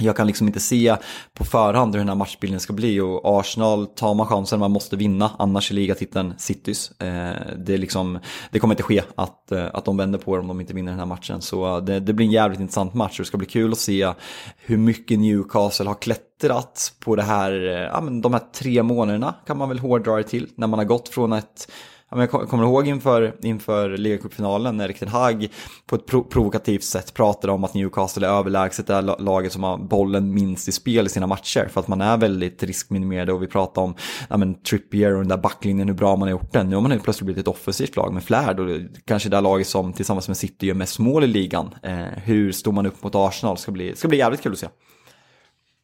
Jag 0.00 0.16
kan 0.16 0.26
liksom 0.26 0.46
inte 0.46 0.60
se 0.60 0.96
på 1.34 1.44
förhand 1.44 1.94
hur 1.94 1.98
den 1.98 2.08
här 2.08 2.16
matchbilden 2.16 2.60
ska 2.60 2.72
bli 2.72 3.00
och 3.00 3.40
Arsenal 3.40 3.86
tar 3.86 4.14
man 4.14 4.26
chansen, 4.26 4.60
man 4.60 4.70
måste 4.70 4.96
vinna, 4.96 5.30
annars 5.38 5.70
är 5.70 5.74
ligatiteln 5.74 6.34
Citys. 6.38 6.90
Eh, 6.90 7.56
det, 7.56 7.74
är 7.74 7.78
liksom, 7.78 8.18
det 8.50 8.58
kommer 8.58 8.74
inte 8.74 8.82
ske 8.82 9.02
att, 9.14 9.52
eh, 9.52 9.66
att 9.72 9.84
de 9.84 9.96
vänder 9.96 10.18
på 10.18 10.36
det 10.36 10.40
om 10.40 10.48
de 10.48 10.60
inte 10.60 10.74
vinner 10.74 10.92
den 10.92 10.98
här 10.98 11.06
matchen. 11.06 11.42
Så 11.42 11.76
eh, 11.76 11.84
det, 11.84 12.00
det 12.00 12.12
blir 12.12 12.26
en 12.26 12.32
jävligt 12.32 12.60
intressant 12.60 12.94
match 12.94 13.18
och 13.18 13.22
det 13.24 13.28
ska 13.28 13.38
bli 13.38 13.46
kul 13.46 13.72
att 13.72 13.78
se 13.78 14.12
hur 14.56 14.76
mycket 14.76 15.18
Newcastle 15.18 15.86
har 15.86 15.94
klättrat 15.94 16.92
på 17.00 17.16
det 17.16 17.22
här, 17.22 17.52
ja, 17.92 18.00
men 18.00 18.20
de 18.20 18.32
här 18.32 18.42
tre 18.54 18.82
månaderna 18.82 19.34
kan 19.46 19.58
man 19.58 19.68
väl 19.68 19.78
hårdra 19.78 20.16
det 20.16 20.22
till, 20.22 20.48
när 20.54 20.66
man 20.66 20.78
har 20.78 20.86
gått 20.86 21.08
från 21.08 21.32
ett 21.32 21.68
jag 22.10 22.30
kommer 22.30 22.64
ihåg 22.64 22.88
inför, 22.88 23.34
inför 23.42 23.90
ligacupfinalen 23.96 24.76
när 24.76 24.84
Erik 24.84 24.98
Ten 24.98 25.08
Hag 25.08 25.48
på 25.86 25.96
ett 25.96 26.06
pro- 26.06 26.24
provokativt 26.24 26.84
sätt 26.84 27.14
pratade 27.14 27.52
om 27.52 27.64
att 27.64 27.74
Newcastle 27.74 28.26
är 28.26 28.30
överlägset 28.30 28.86
det 28.86 28.94
här 28.94 29.20
laget 29.22 29.52
som 29.52 29.62
har 29.62 29.78
bollen 29.78 30.34
minst 30.34 30.68
i 30.68 30.72
spel 30.72 31.06
i 31.06 31.08
sina 31.08 31.26
matcher 31.26 31.68
för 31.70 31.80
att 31.80 31.88
man 31.88 32.00
är 32.00 32.16
väldigt 32.16 32.62
riskminimerade 32.62 33.32
och 33.32 33.42
vi 33.42 33.46
pratar 33.46 33.82
om 33.82 33.94
ja, 34.28 34.36
men, 34.36 34.62
Trippier 34.62 35.12
och 35.14 35.18
den 35.20 35.28
där 35.28 35.36
backlinjen, 35.36 35.88
hur 35.88 35.94
bra 35.94 36.16
man 36.16 36.22
har 36.28 36.30
gjort 36.30 36.52
den. 36.52 36.68
Nu 36.68 36.74
har 36.76 36.82
man 36.82 36.90
helt 36.90 37.04
plötsligt 37.04 37.24
blivit 37.24 37.40
ett 37.42 37.48
offensivt 37.48 37.96
lag 37.96 38.12
med 38.14 38.22
flärd 38.24 38.60
och 38.60 38.66
det- 38.66 38.88
kanske 39.04 39.28
det 39.28 39.36
här 39.36 39.42
laget 39.42 39.66
som 39.66 39.92
tillsammans 39.92 40.28
med 40.28 40.36
City 40.36 40.66
gör 40.66 40.74
mest 40.74 40.98
mål 40.98 41.24
i 41.24 41.26
ligan. 41.26 41.74
Eh, 41.82 41.98
hur 42.24 42.52
står 42.52 42.72
man 42.72 42.86
upp 42.86 43.02
mot 43.02 43.14
Arsenal? 43.14 43.56
Ska 43.58 43.72
bli, 43.72 43.96
ska 43.96 44.08
bli 44.08 44.18
jävligt 44.18 44.42
kul 44.42 44.52
att 44.52 44.58
se. 44.58 44.68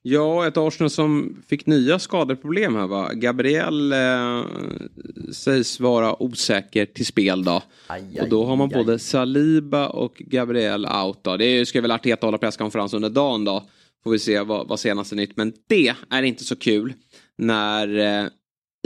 Ja, 0.09 0.47
ett 0.47 0.57
Arsenal 0.57 0.91
som 0.91 1.43
fick 1.47 1.67
nya 1.67 1.99
skadeproblem 1.99 2.75
här 2.75 2.87
va. 2.87 3.11
Gabriel 3.13 3.93
eh, 3.93 4.45
sägs 5.33 5.81
vara 5.81 6.23
osäker 6.23 6.87
till 6.87 7.07
spel 7.07 7.45
då. 7.45 7.63
Aj, 7.87 8.21
och 8.21 8.29
då 8.29 8.45
har 8.45 8.57
man 8.57 8.69
aj, 8.69 8.79
aj. 8.79 8.85
både 8.85 8.99
Saliba 8.99 9.89
och 9.89 10.15
Gabriel 10.19 10.87
out 10.87 11.19
då. 11.23 11.37
Det 11.37 11.45
är 11.45 11.65
ska 11.65 11.81
väl 11.81 11.91
Arteta 11.91 12.27
hålla 12.27 12.39
presskonferens 12.39 12.95
under 12.95 13.11
dagen 13.11 13.45
då. 13.45 13.69
Får 14.05 14.11
vi 14.11 14.19
se 14.19 14.41
vad, 14.41 14.69
vad 14.69 14.81
senaste 14.81 15.15
nytt. 15.15 15.37
Men 15.37 15.53
det 15.69 15.95
är 16.11 16.23
inte 16.23 16.45
så 16.45 16.57
kul 16.57 16.95
när 17.39 17.99
eh, 17.99 18.29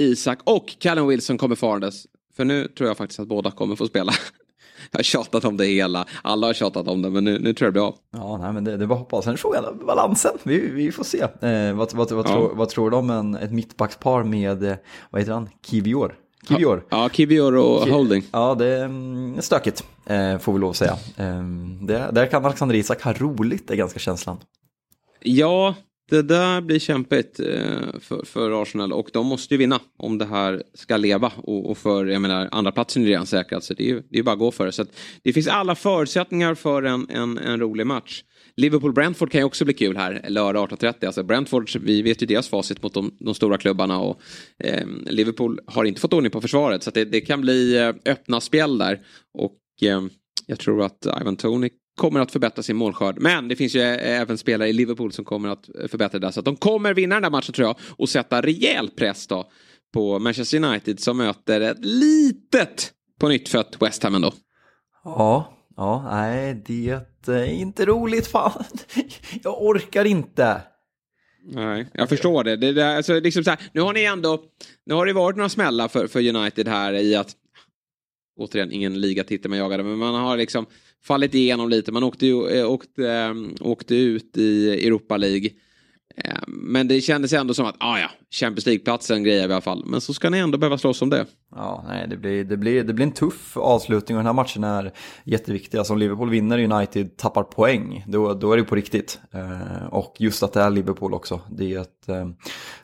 Isak 0.01 0.39
och 0.45 0.77
Callum 0.79 1.09
Wilson 1.09 1.39
kommer 1.39 1.57
farandes. 1.57 2.07
För 2.37 2.45
nu 2.45 2.68
tror 2.68 2.89
jag 2.89 2.97
faktiskt 2.97 3.21
att 3.21 3.29
båda 3.29 3.51
kommer 3.51 3.77
få 3.77 3.87
spela. 3.87 4.12
jag 4.91 4.99
har 4.99 5.03
tjatat 5.03 5.45
om 5.45 5.57
det 5.57 5.64
hela. 5.64 6.05
Alla 6.22 6.47
har 6.47 6.55
tjatat 6.55 6.88
om 6.88 7.03
det 7.03 7.11
men 7.11 7.24
nu, 7.24 7.38
nu 7.38 7.55
tror 7.55 7.66
jag 7.66 7.68
det 7.68 7.72
blir 7.72 7.86
av. 7.86 7.95
Ja, 8.12 8.38
nej, 8.43 8.53
men 8.53 8.64
det, 8.64 8.76
det 8.76 8.86
var 8.86 8.97
hoppas. 8.97 9.24
Sen 9.24 9.32
är 9.32 9.36
frågan 9.36 9.64
balansen. 9.86 10.32
Vi, 10.43 10.70
vi 10.70 10.93
får 10.93 11.05
se. 11.05 11.20
Eh, 11.20 11.74
vad, 11.74 11.95
vad, 11.95 12.12
vad, 12.12 12.26
Ja. 12.28 12.32
tror, 12.32 12.55
vad 12.55 12.68
tror 12.68 12.91
du 12.91 12.97
om 12.97 13.11
en, 13.11 13.34
ett 13.34 13.53
mittbackspar 13.53 14.22
med, 14.24 14.62
eh, 14.62 14.76
vad 15.11 15.20
heter 15.22 15.32
han, 15.32 15.49
Kivior? 15.66 16.14
Kivior? 16.49 16.84
Ja, 16.91 17.09
Kivior 17.12 17.57
och 17.57 17.88
Holding. 17.88 18.22
Ja, 18.32 18.55
det 18.55 18.66
är 18.66 18.84
mm, 18.84 19.43
stökigt, 19.43 19.84
eh, 20.07 20.38
får 20.38 20.53
vi 20.53 20.59
lov 20.59 20.70
att 20.70 20.76
säga. 20.76 20.97
Eh, 21.16 21.43
det, 21.82 22.11
där 22.12 22.26
kan 22.26 22.45
Alexander 22.45 22.74
Isak 22.74 23.03
ha 23.03 23.12
roligt, 23.12 23.70
är 23.70 23.76
ganska 23.76 23.99
känslan. 23.99 24.36
Ja, 25.22 25.74
det 26.11 26.23
där 26.23 26.61
blir 26.61 26.79
kämpigt 26.79 27.41
eh, 27.41 28.01
för, 28.01 28.25
för 28.25 28.63
Arsenal 28.63 28.93
och 28.93 29.11
de 29.13 29.27
måste 29.27 29.55
ju 29.55 29.59
vinna 29.59 29.81
om 29.97 30.19
det 30.19 30.25
här 30.25 30.63
ska 30.75 30.97
leva. 30.97 31.33
Och, 31.37 31.71
och 31.71 31.79
för, 31.79 32.07
jag 32.07 32.23
menar, 32.23 32.49
andra 32.53 32.73
platsen 32.73 33.03
är 33.03 33.07
redan 33.07 33.27
säkrad 33.27 33.65
så 33.65 33.75
det 33.75 33.83
är 33.83 33.89
ju 33.89 34.03
det 34.11 34.19
är 34.19 34.23
bara 34.23 34.33
att 34.33 34.39
gå 34.39 34.51
för 34.51 34.67
det. 34.67 34.73
Så 34.73 34.83
att 34.83 34.89
det 35.23 35.33
finns 35.33 35.49
alla 35.49 35.75
förutsättningar 35.75 36.55
för 36.55 36.83
en, 36.83 37.07
en, 37.11 37.39
en 37.39 37.61
rolig 37.61 37.87
match. 37.87 38.23
Liverpool-Brentford 38.57 39.31
kan 39.31 39.41
ju 39.41 39.45
också 39.45 39.65
bli 39.65 39.75
kul 39.75 39.97
här 39.97 40.25
lördag 40.29 40.69
18.30. 40.71 41.07
Alltså 41.07 41.23
Brentford, 41.23 41.71
vi 41.81 42.03
vet 42.03 42.23
ju 42.23 42.27
deras 42.27 42.49
facit 42.49 42.83
mot 42.83 42.95
de, 42.95 43.17
de 43.21 43.35
stora 43.35 43.59
klubbarna 43.59 44.01
och 44.01 44.21
eh, 44.59 44.87
Liverpool 45.07 45.61
har 45.67 45.85
inte 45.85 46.01
fått 46.01 46.13
ordning 46.13 46.31
på 46.31 46.41
försvaret 46.41 46.83
så 46.83 46.91
att 46.91 46.95
det, 46.95 47.05
det 47.05 47.21
kan 47.21 47.41
bli 47.41 47.79
eh, 47.79 48.13
öppna 48.13 48.41
spel 48.41 48.79
där. 48.79 49.01
Och 49.39 49.59
eh, 49.83 50.03
jag 50.47 50.59
tror 50.59 50.83
att 50.83 51.07
Ivan 51.21 51.37
Tonic 51.37 51.73
kommer 52.01 52.21
att 52.21 52.33
förbättra 52.33 52.63
sin 52.63 52.77
målskörd. 52.77 53.21
Men 53.21 53.49
det 53.49 53.57
finns 53.57 53.75
ju 53.75 53.81
eh, 53.81 54.21
även 54.21 54.39
spelare 54.39 54.69
i 54.69 54.73
Liverpool 54.73 55.13
som 55.13 55.25
kommer 55.25 55.49
att 55.49 55.69
eh, 55.69 55.89
förbättra 55.89 56.19
det. 56.19 56.33
Så 56.33 56.41
att 56.41 56.45
de 56.45 56.57
kommer 56.57 56.95
vinna 56.95 57.15
den 57.15 57.23
där 57.23 57.31
matchen 57.31 57.55
tror 57.55 57.69
jag 57.69 57.77
och 57.97 58.09
sätta 58.09 58.43
rejäl 58.43 58.91
press 58.91 59.27
då 59.27 59.51
på 59.93 60.19
Manchester 60.19 60.65
United 60.65 61.01
som 61.01 61.17
möter 61.17 61.61
ett 61.61 61.85
litet 61.85 62.93
på 63.21 63.29
nytt 63.29 63.55
West 63.81 64.03
Ham 64.03 64.15
ändå. 64.15 64.33
Ja, 65.05 65.55
ja, 65.77 66.09
nej, 66.11 66.63
det 66.67 66.91
är 67.27 67.45
inte 67.45 67.87
roligt 67.87 68.27
fan. 68.27 68.65
Jag 69.43 69.63
orkar 69.63 70.05
inte. 70.05 70.61
Nej, 71.53 71.87
jag 71.95 72.09
förstår 72.09 72.45
det. 72.45 72.57
det, 72.57 72.73
där, 72.73 72.97
alltså, 72.97 73.21
liksom 73.21 73.45
så 73.45 73.51
här, 73.51 73.61
nu 73.73 73.81
har 73.81 73.93
ni 73.93 74.05
ändå, 74.05 74.43
nu 74.87 74.95
har 74.95 75.07
det 75.07 75.13
varit 75.13 75.37
några 75.37 75.49
smällar 75.49 75.89
för, 75.89 76.07
för 76.07 76.37
United 76.37 76.69
här 76.69 76.93
i 76.93 77.17
att, 77.17 77.37
återigen 78.37 78.73
ingen 78.73 79.01
ligatitel 79.01 79.49
man 79.49 79.59
jagade, 79.59 79.83
men 79.83 79.99
man 79.99 80.15
har 80.15 80.37
liksom 80.37 80.67
fallit 81.03 81.35
igenom 81.35 81.69
lite. 81.69 81.93
Man 81.93 82.03
åkte, 82.03 82.27
eh, 82.27 82.71
åkte, 82.71 83.11
eh, 83.11 83.35
åkte 83.61 83.95
ut 83.95 84.37
i 84.37 84.87
Europa 84.87 85.17
League. 85.17 85.51
Eh, 86.17 86.39
men 86.47 86.89
det 86.89 87.01
kändes 87.01 87.33
ändå 87.33 87.55
som 87.55 87.67
att, 87.67 87.77
ah 87.79 87.99
ja, 87.99 88.11
Champions 88.31 88.67
League-platsen 88.67 89.25
grejer 89.25 89.47
vi 89.47 89.51
i 89.51 89.55
alla 89.55 89.61
fall. 89.61 89.85
Men 89.87 90.01
så 90.01 90.15
ska 90.15 90.31
ni 90.31 90.39
ändå 90.39 90.59
behöva 90.59 90.79
slåss 90.79 91.03
om 91.03 91.11
det. 91.11 91.27
Ja, 91.55 91.85
nej, 91.89 92.07
det 92.09 92.17
blir, 92.17 92.45
det, 92.45 92.57
blir, 92.57 92.85
det 92.85 92.93
blir 92.93 93.07
en 93.07 93.13
tuff 93.13 93.57
avslutning 93.57 94.17
och 94.17 94.21
den 94.21 94.27
här 94.27 94.33
matchen 94.33 94.65
är 94.65 94.93
jätteviktig. 95.25 95.79
Alltså 95.79 95.93
om 95.93 95.99
Liverpool 95.99 96.31
vinner 96.31 96.73
United 96.73 97.17
tappar 97.17 97.43
poäng, 97.43 98.05
då, 98.09 98.35
då 98.35 98.53
är 98.53 98.57
det 98.57 98.65
på 98.65 98.75
riktigt. 98.75 99.21
Och 99.91 100.15
just 100.19 100.43
att 100.43 100.53
det 100.53 100.61
är 100.61 100.71
Liverpool 100.71 101.15
också, 101.15 101.41
det 101.51 101.75
är 101.75 101.79
att 101.79 102.35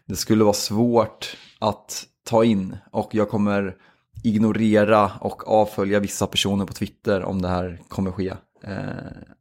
det 0.07 0.17
skulle 0.17 0.45
vara 0.45 0.55
svårt 0.55 1.37
att 1.59 2.05
ta 2.25 2.45
in. 2.45 2.77
Och 2.93 3.15
jag 3.15 3.29
kommer 3.29 3.77
ignorera 4.23 5.11
och 5.21 5.49
avfölja 5.49 6.01
vissa 6.01 6.27
personer 6.27 6.65
på 6.67 6.73
Twitter 6.73 7.23
om 7.23 7.43
det 7.43 7.49
här 7.49 7.81
kommer 7.89 8.11
ske. 8.13 8.29
Eh, 8.65 8.75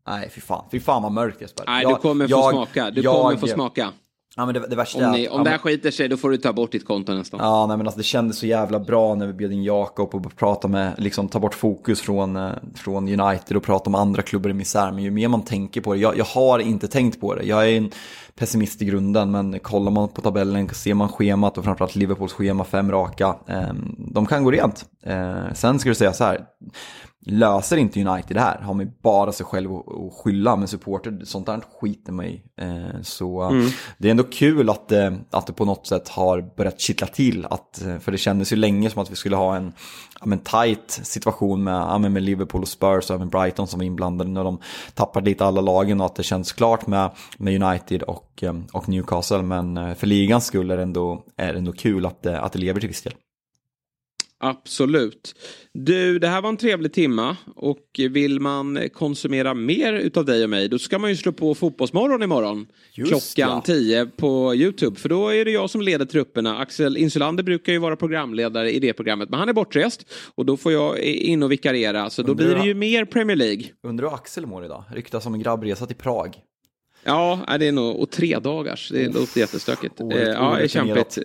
nej, 0.07 0.29
fy 0.35 0.41
fan, 0.41 0.65
fy 0.71 0.79
fan 0.79 1.03
vad 1.03 1.11
mörkt 1.11 1.41
Jesper. 1.41 1.63
Nej, 1.67 1.83
Jag- 1.83 1.91
du 1.91 1.95
kommer 1.95 2.27
få 2.27 2.31
jag- 2.31 2.51
smaka. 2.51 2.91
Du 2.91 3.01
jag- 3.01 3.13
kommer 3.21 3.37
få 3.37 3.47
smaka. 3.47 3.91
Ja, 4.37 4.45
men 4.45 4.53
det, 4.53 4.67
det 4.67 4.75
värsta 4.75 5.05
Om, 5.05 5.11
ni, 5.11 5.27
om 5.27 5.37
ja, 5.37 5.43
det 5.43 5.49
här 5.49 5.57
men- 5.57 5.59
skiter 5.59 5.91
sig 5.91 6.07
då 6.07 6.17
får 6.17 6.29
du 6.29 6.37
ta 6.37 6.53
bort 6.53 6.71
ditt 6.71 6.85
konto 6.85 7.13
nästan. 7.13 7.39
Ja, 7.43 7.67
nej, 7.67 7.77
men 7.77 7.87
alltså, 7.87 7.97
det 7.97 8.03
kändes 8.03 8.37
så 8.37 8.45
jävla 8.45 8.79
bra 8.79 9.15
när 9.15 9.27
vi 9.27 9.33
bjöd 9.33 9.51
in 9.51 9.63
Jakob 9.63 10.15
och 10.15 10.35
prata 10.35 10.67
med, 10.67 10.93
liksom 10.97 11.27
ta 11.27 11.39
bort 11.39 11.53
fokus 11.53 12.01
från, 12.01 12.35
eh, 12.35 12.51
från 12.75 13.19
United 13.21 13.57
och 13.57 13.63
prata 13.63 13.89
om 13.89 13.95
andra 13.95 14.21
klubbar 14.21 14.49
i 14.49 14.53
misär. 14.53 14.91
Men 14.91 15.03
ju 15.03 15.11
mer 15.11 15.27
man 15.27 15.41
tänker 15.41 15.81
på 15.81 15.93
det, 15.93 15.99
jag, 15.99 16.17
jag 16.17 16.25
har 16.25 16.59
inte 16.59 16.87
tänkt 16.87 17.21
på 17.21 17.35
det. 17.35 17.43
Jag 17.43 17.69
är 17.69 17.77
en 17.77 17.91
pessimist 18.35 18.81
i 18.81 18.85
grunden, 18.85 19.31
men 19.31 19.59
kollar 19.59 19.91
man 19.91 20.07
på 20.09 20.21
tabellen, 20.21 20.69
ser 20.69 20.93
man 20.93 21.09
schemat 21.09 21.57
och 21.57 21.63
framförallt 21.63 21.95
Liverpools 21.95 22.33
schema, 22.33 22.63
fem 22.63 22.91
raka, 22.91 23.35
eh, 23.47 23.73
de 23.97 24.25
kan 24.25 24.43
gå 24.43 24.51
rent. 24.51 24.85
Eh, 25.05 25.53
sen 25.53 25.79
ska 25.79 25.89
du 25.89 25.95
säga 25.95 26.13
så 26.13 26.23
här, 26.23 26.41
löser 27.25 27.77
inte 27.77 28.03
United 28.03 28.37
det 28.37 28.41
här, 28.41 28.59
har 28.61 28.73
man 28.73 28.91
bara 29.01 29.31
sig 29.31 29.45
själv 29.45 29.73
att 29.75 29.83
skylla, 30.23 30.55
men 30.55 30.67
supporter, 30.67 31.21
sånt 31.23 31.45
där 31.45 31.61
skiter 31.81 32.23
i. 32.23 32.41
Eh, 32.61 33.01
Så 33.01 33.41
Mm. 33.41 33.67
det 33.97 34.07
är 34.07 34.11
ändå 34.11 34.23
kul 34.23 34.69
att, 34.69 34.87
det- 34.87 35.17
att 35.31 35.47
det 35.47 35.53
på 35.53 35.65
något 35.65 35.87
sätt 35.87 36.09
har 36.09 36.49
börjat 36.57 36.79
kittla 36.79 37.07
till, 37.07 37.45
att, 37.49 37.81
eh, 37.85 37.97
för 37.99 38.11
det 38.11 38.17
kändes 38.17 38.51
ju 38.51 38.55
länge 38.55 38.89
som 38.89 39.01
att 39.01 39.11
vi 39.11 39.15
skulle 39.15 39.35
ha 39.35 39.55
en 39.55 39.73
ja, 40.19 40.25
men 40.25 40.39
tight 40.39 40.91
situation 41.03 41.63
med, 41.63 41.73
ja, 41.75 41.97
men 41.97 42.13
med 42.13 42.23
Liverpool 42.23 42.61
och 42.61 42.67
Spurs 42.67 43.09
och 43.09 43.15
även 43.15 43.29
Brighton 43.29 43.67
som 43.67 43.79
var 43.79 43.85
inblandade 43.85 44.29
när 44.29 44.43
de 44.43 44.59
tappade 44.93 45.25
lite 45.29 45.45
alla 45.45 45.61
lagen 45.61 45.99
och 45.99 46.05
att 46.05 46.15
det 46.15 46.23
känns 46.23 46.51
klart 46.53 46.87
med, 46.87 47.09
med 47.37 47.63
United 47.63 48.03
och, 48.03 48.43
eh, 48.43 48.53
och 48.73 48.89
Newcastle, 48.89 49.41
men 49.41 49.77
eh, 49.77 49.93
för 49.93 50.07
ligans 50.07 50.45
skull 50.45 50.71
är 50.71 50.77
det 50.77 50.83
ändå, 50.83 51.23
är 51.37 51.53
det 51.53 51.59
ändå 51.59 51.71
kul 51.71 52.05
att, 52.05 52.21
det- 52.21 52.39
att 52.41 52.51
det 52.53 52.59
lever 52.59 52.79
till 52.79 52.89
viss 52.89 53.01
del. 53.01 53.13
Absolut. 54.49 55.35
Du, 55.73 56.19
det 56.19 56.27
här 56.27 56.41
var 56.41 56.49
en 56.49 56.57
trevlig 56.57 56.93
timma 56.93 57.37
och 57.55 57.79
vill 58.09 58.39
man 58.39 58.79
konsumera 58.93 59.53
mer 59.53 59.93
utav 59.93 60.25
dig 60.25 60.43
och 60.43 60.49
mig 60.49 60.67
då 60.69 60.79
ska 60.79 60.99
man 60.99 61.09
ju 61.09 61.15
slå 61.15 61.31
på 61.31 61.55
Fotbollsmorgon 61.55 62.23
imorgon. 62.23 62.67
Just 62.93 63.35
klockan 63.35 63.55
ja. 63.55 63.61
10 63.65 64.05
på 64.05 64.55
Youtube. 64.55 64.99
För 64.99 65.09
då 65.09 65.29
är 65.29 65.45
det 65.45 65.51
jag 65.51 65.69
som 65.69 65.81
leder 65.81 66.05
trupperna. 66.05 66.57
Axel 66.57 66.97
Insulander 66.97 67.43
brukar 67.43 67.73
ju 67.73 67.79
vara 67.79 67.95
programledare 67.95 68.71
i 68.71 68.79
det 68.79 68.93
programmet 68.93 69.29
men 69.29 69.39
han 69.39 69.49
är 69.49 69.53
bortrest. 69.53 70.05
Och 70.35 70.45
då 70.45 70.57
får 70.57 70.71
jag 70.71 70.99
in 70.99 71.43
och 71.43 71.51
vikariera. 71.51 72.09
Så 72.09 72.21
då 72.21 72.35
blir 72.35 72.55
det 72.55 72.65
ju 72.65 72.73
mer 72.73 73.05
Premier 73.05 73.35
League. 73.37 73.63
Undrar 73.87 74.07
hur 74.09 74.15
Axel 74.15 74.45
mår 74.45 74.65
idag? 74.65 74.83
Ryktas 74.95 75.25
om 75.25 75.33
en 75.33 75.39
grabbresa 75.41 75.85
till 75.85 75.95
Prag. 75.95 76.35
Ja, 77.03 77.39
det 77.59 77.67
är 77.67 77.71
nog, 77.71 77.95
och 77.99 78.09
tre 78.11 78.39
dagars. 78.39 78.89
Det 78.93 79.13
låter 79.13 79.39
jättestökigt. 79.39 80.01
Oerhört- 80.01 80.27
Eh, 80.27 80.33
ja, 80.33 80.55
det 80.57 80.63
är 80.63 80.67
kämpigt. 80.67 81.17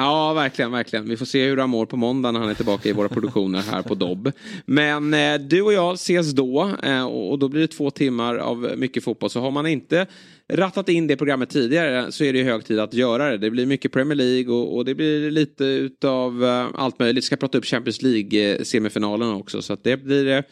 Ja, 0.00 0.32
verkligen, 0.32 0.72
verkligen. 0.72 1.08
Vi 1.08 1.16
får 1.16 1.26
se 1.26 1.48
hur 1.48 1.56
han 1.56 1.70
mår 1.70 1.86
på 1.86 1.96
måndag 1.96 2.32
när 2.32 2.40
han 2.40 2.48
är 2.48 2.54
tillbaka 2.54 2.88
i 2.88 2.92
våra 2.92 3.08
produktioner 3.08 3.60
här 3.60 3.82
på 3.82 3.94
Dobb. 3.94 4.32
Men 4.66 5.14
eh, 5.14 5.34
du 5.34 5.62
och 5.62 5.72
jag 5.72 5.94
ses 5.94 6.32
då 6.32 6.70
eh, 6.82 7.04
och 7.04 7.38
då 7.38 7.48
blir 7.48 7.60
det 7.60 7.66
två 7.66 7.90
timmar 7.90 8.36
av 8.36 8.72
mycket 8.76 9.04
fotboll. 9.04 9.30
Så 9.30 9.40
har 9.40 9.50
man 9.50 9.66
inte 9.66 10.06
rattat 10.52 10.88
in 10.88 11.06
det 11.06 11.16
programmet 11.16 11.50
tidigare 11.50 12.12
så 12.12 12.24
är 12.24 12.32
det 12.32 12.42
hög 12.42 12.64
tid 12.64 12.80
att 12.80 12.94
göra 12.94 13.30
det. 13.30 13.38
Det 13.38 13.50
blir 13.50 13.66
mycket 13.66 13.92
Premier 13.92 14.16
League 14.16 14.54
och, 14.54 14.76
och 14.76 14.84
det 14.84 14.94
blir 14.94 15.30
lite 15.30 15.64
utav 15.64 16.44
eh, 16.44 16.66
allt 16.74 16.98
möjligt. 16.98 17.24
Ska 17.24 17.36
prata 17.36 17.58
upp 17.58 17.64
Champions 17.64 18.02
League-semifinalen 18.02 19.34
också. 19.34 19.62
Så 19.62 19.72
att 19.72 19.84
det 19.84 19.96
blir 19.96 20.26
eh, 20.26 20.42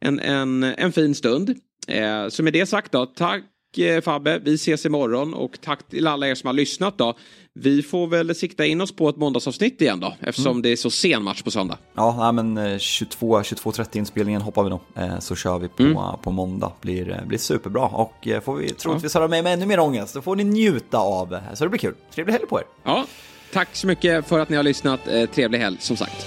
en, 0.00 0.20
en, 0.20 0.62
en 0.62 0.92
fin 0.92 1.14
stund. 1.14 1.54
Eh, 1.88 2.28
så 2.28 2.42
med 2.42 2.52
det 2.52 2.66
sagt 2.66 2.92
då, 2.92 3.06
tack 3.06 3.42
Fabbe, 4.04 4.38
vi 4.38 4.54
ses 4.54 4.86
imorgon 4.86 5.34
och 5.34 5.58
tack 5.60 5.88
till 5.88 6.06
alla 6.06 6.28
er 6.28 6.34
som 6.34 6.46
har 6.46 6.54
lyssnat 6.54 6.98
då. 6.98 7.14
Vi 7.54 7.82
får 7.82 8.06
väl 8.06 8.34
sikta 8.34 8.66
in 8.66 8.80
oss 8.80 8.96
på 8.96 9.08
ett 9.08 9.16
måndagsavsnitt 9.16 9.80
igen 9.80 10.00
då 10.00 10.14
eftersom 10.20 10.62
det 10.62 10.68
är 10.68 10.76
så 10.76 10.90
sen 10.90 11.22
match 11.22 11.42
på 11.42 11.50
söndag. 11.50 11.78
Ja, 11.94 12.32
men 12.32 12.58
eh, 12.58 12.78
22 12.78 13.40
22.30 13.40 13.96
inspelningen 13.96 14.42
hoppar 14.42 14.64
vi 14.64 14.70
nog. 14.70 14.80
Eh, 14.96 15.18
Så 15.18 15.36
kör 15.36 15.58
vi 15.58 15.68
på, 15.68 16.18
på 16.22 16.30
måndag. 16.30 16.72
Blir, 16.80 17.10
eh, 17.10 17.24
blir 17.26 17.38
superbra. 17.38 17.82
Och 17.86 18.28
eh, 18.28 18.40
får 18.40 18.56
vi 18.56 18.68
troligtvis 18.68 19.14
höra 19.14 19.28
med 19.28 19.44
med 19.44 19.52
ännu 19.52 19.66
mer 19.66 19.80
ångest. 19.80 20.14
Då 20.14 20.22
får 20.22 20.36
ni 20.36 20.44
njuta 20.44 20.98
av. 20.98 21.34
eh, 21.34 21.40
Så 21.54 21.64
det 21.64 21.70
blir 21.70 21.80
kul. 21.80 21.94
Trevlig 22.14 22.32
helg 22.32 22.46
på 22.46 22.58
er. 22.58 22.64
Ja, 22.84 23.06
tack 23.52 23.76
så 23.76 23.86
mycket 23.86 24.26
för 24.28 24.38
att 24.40 24.48
ni 24.48 24.56
har 24.56 24.62
lyssnat. 24.62 25.00
Eh, 25.08 25.26
trevlig 25.30 25.58
helg 25.58 25.76
som 25.80 25.96
sagt. 25.96 26.26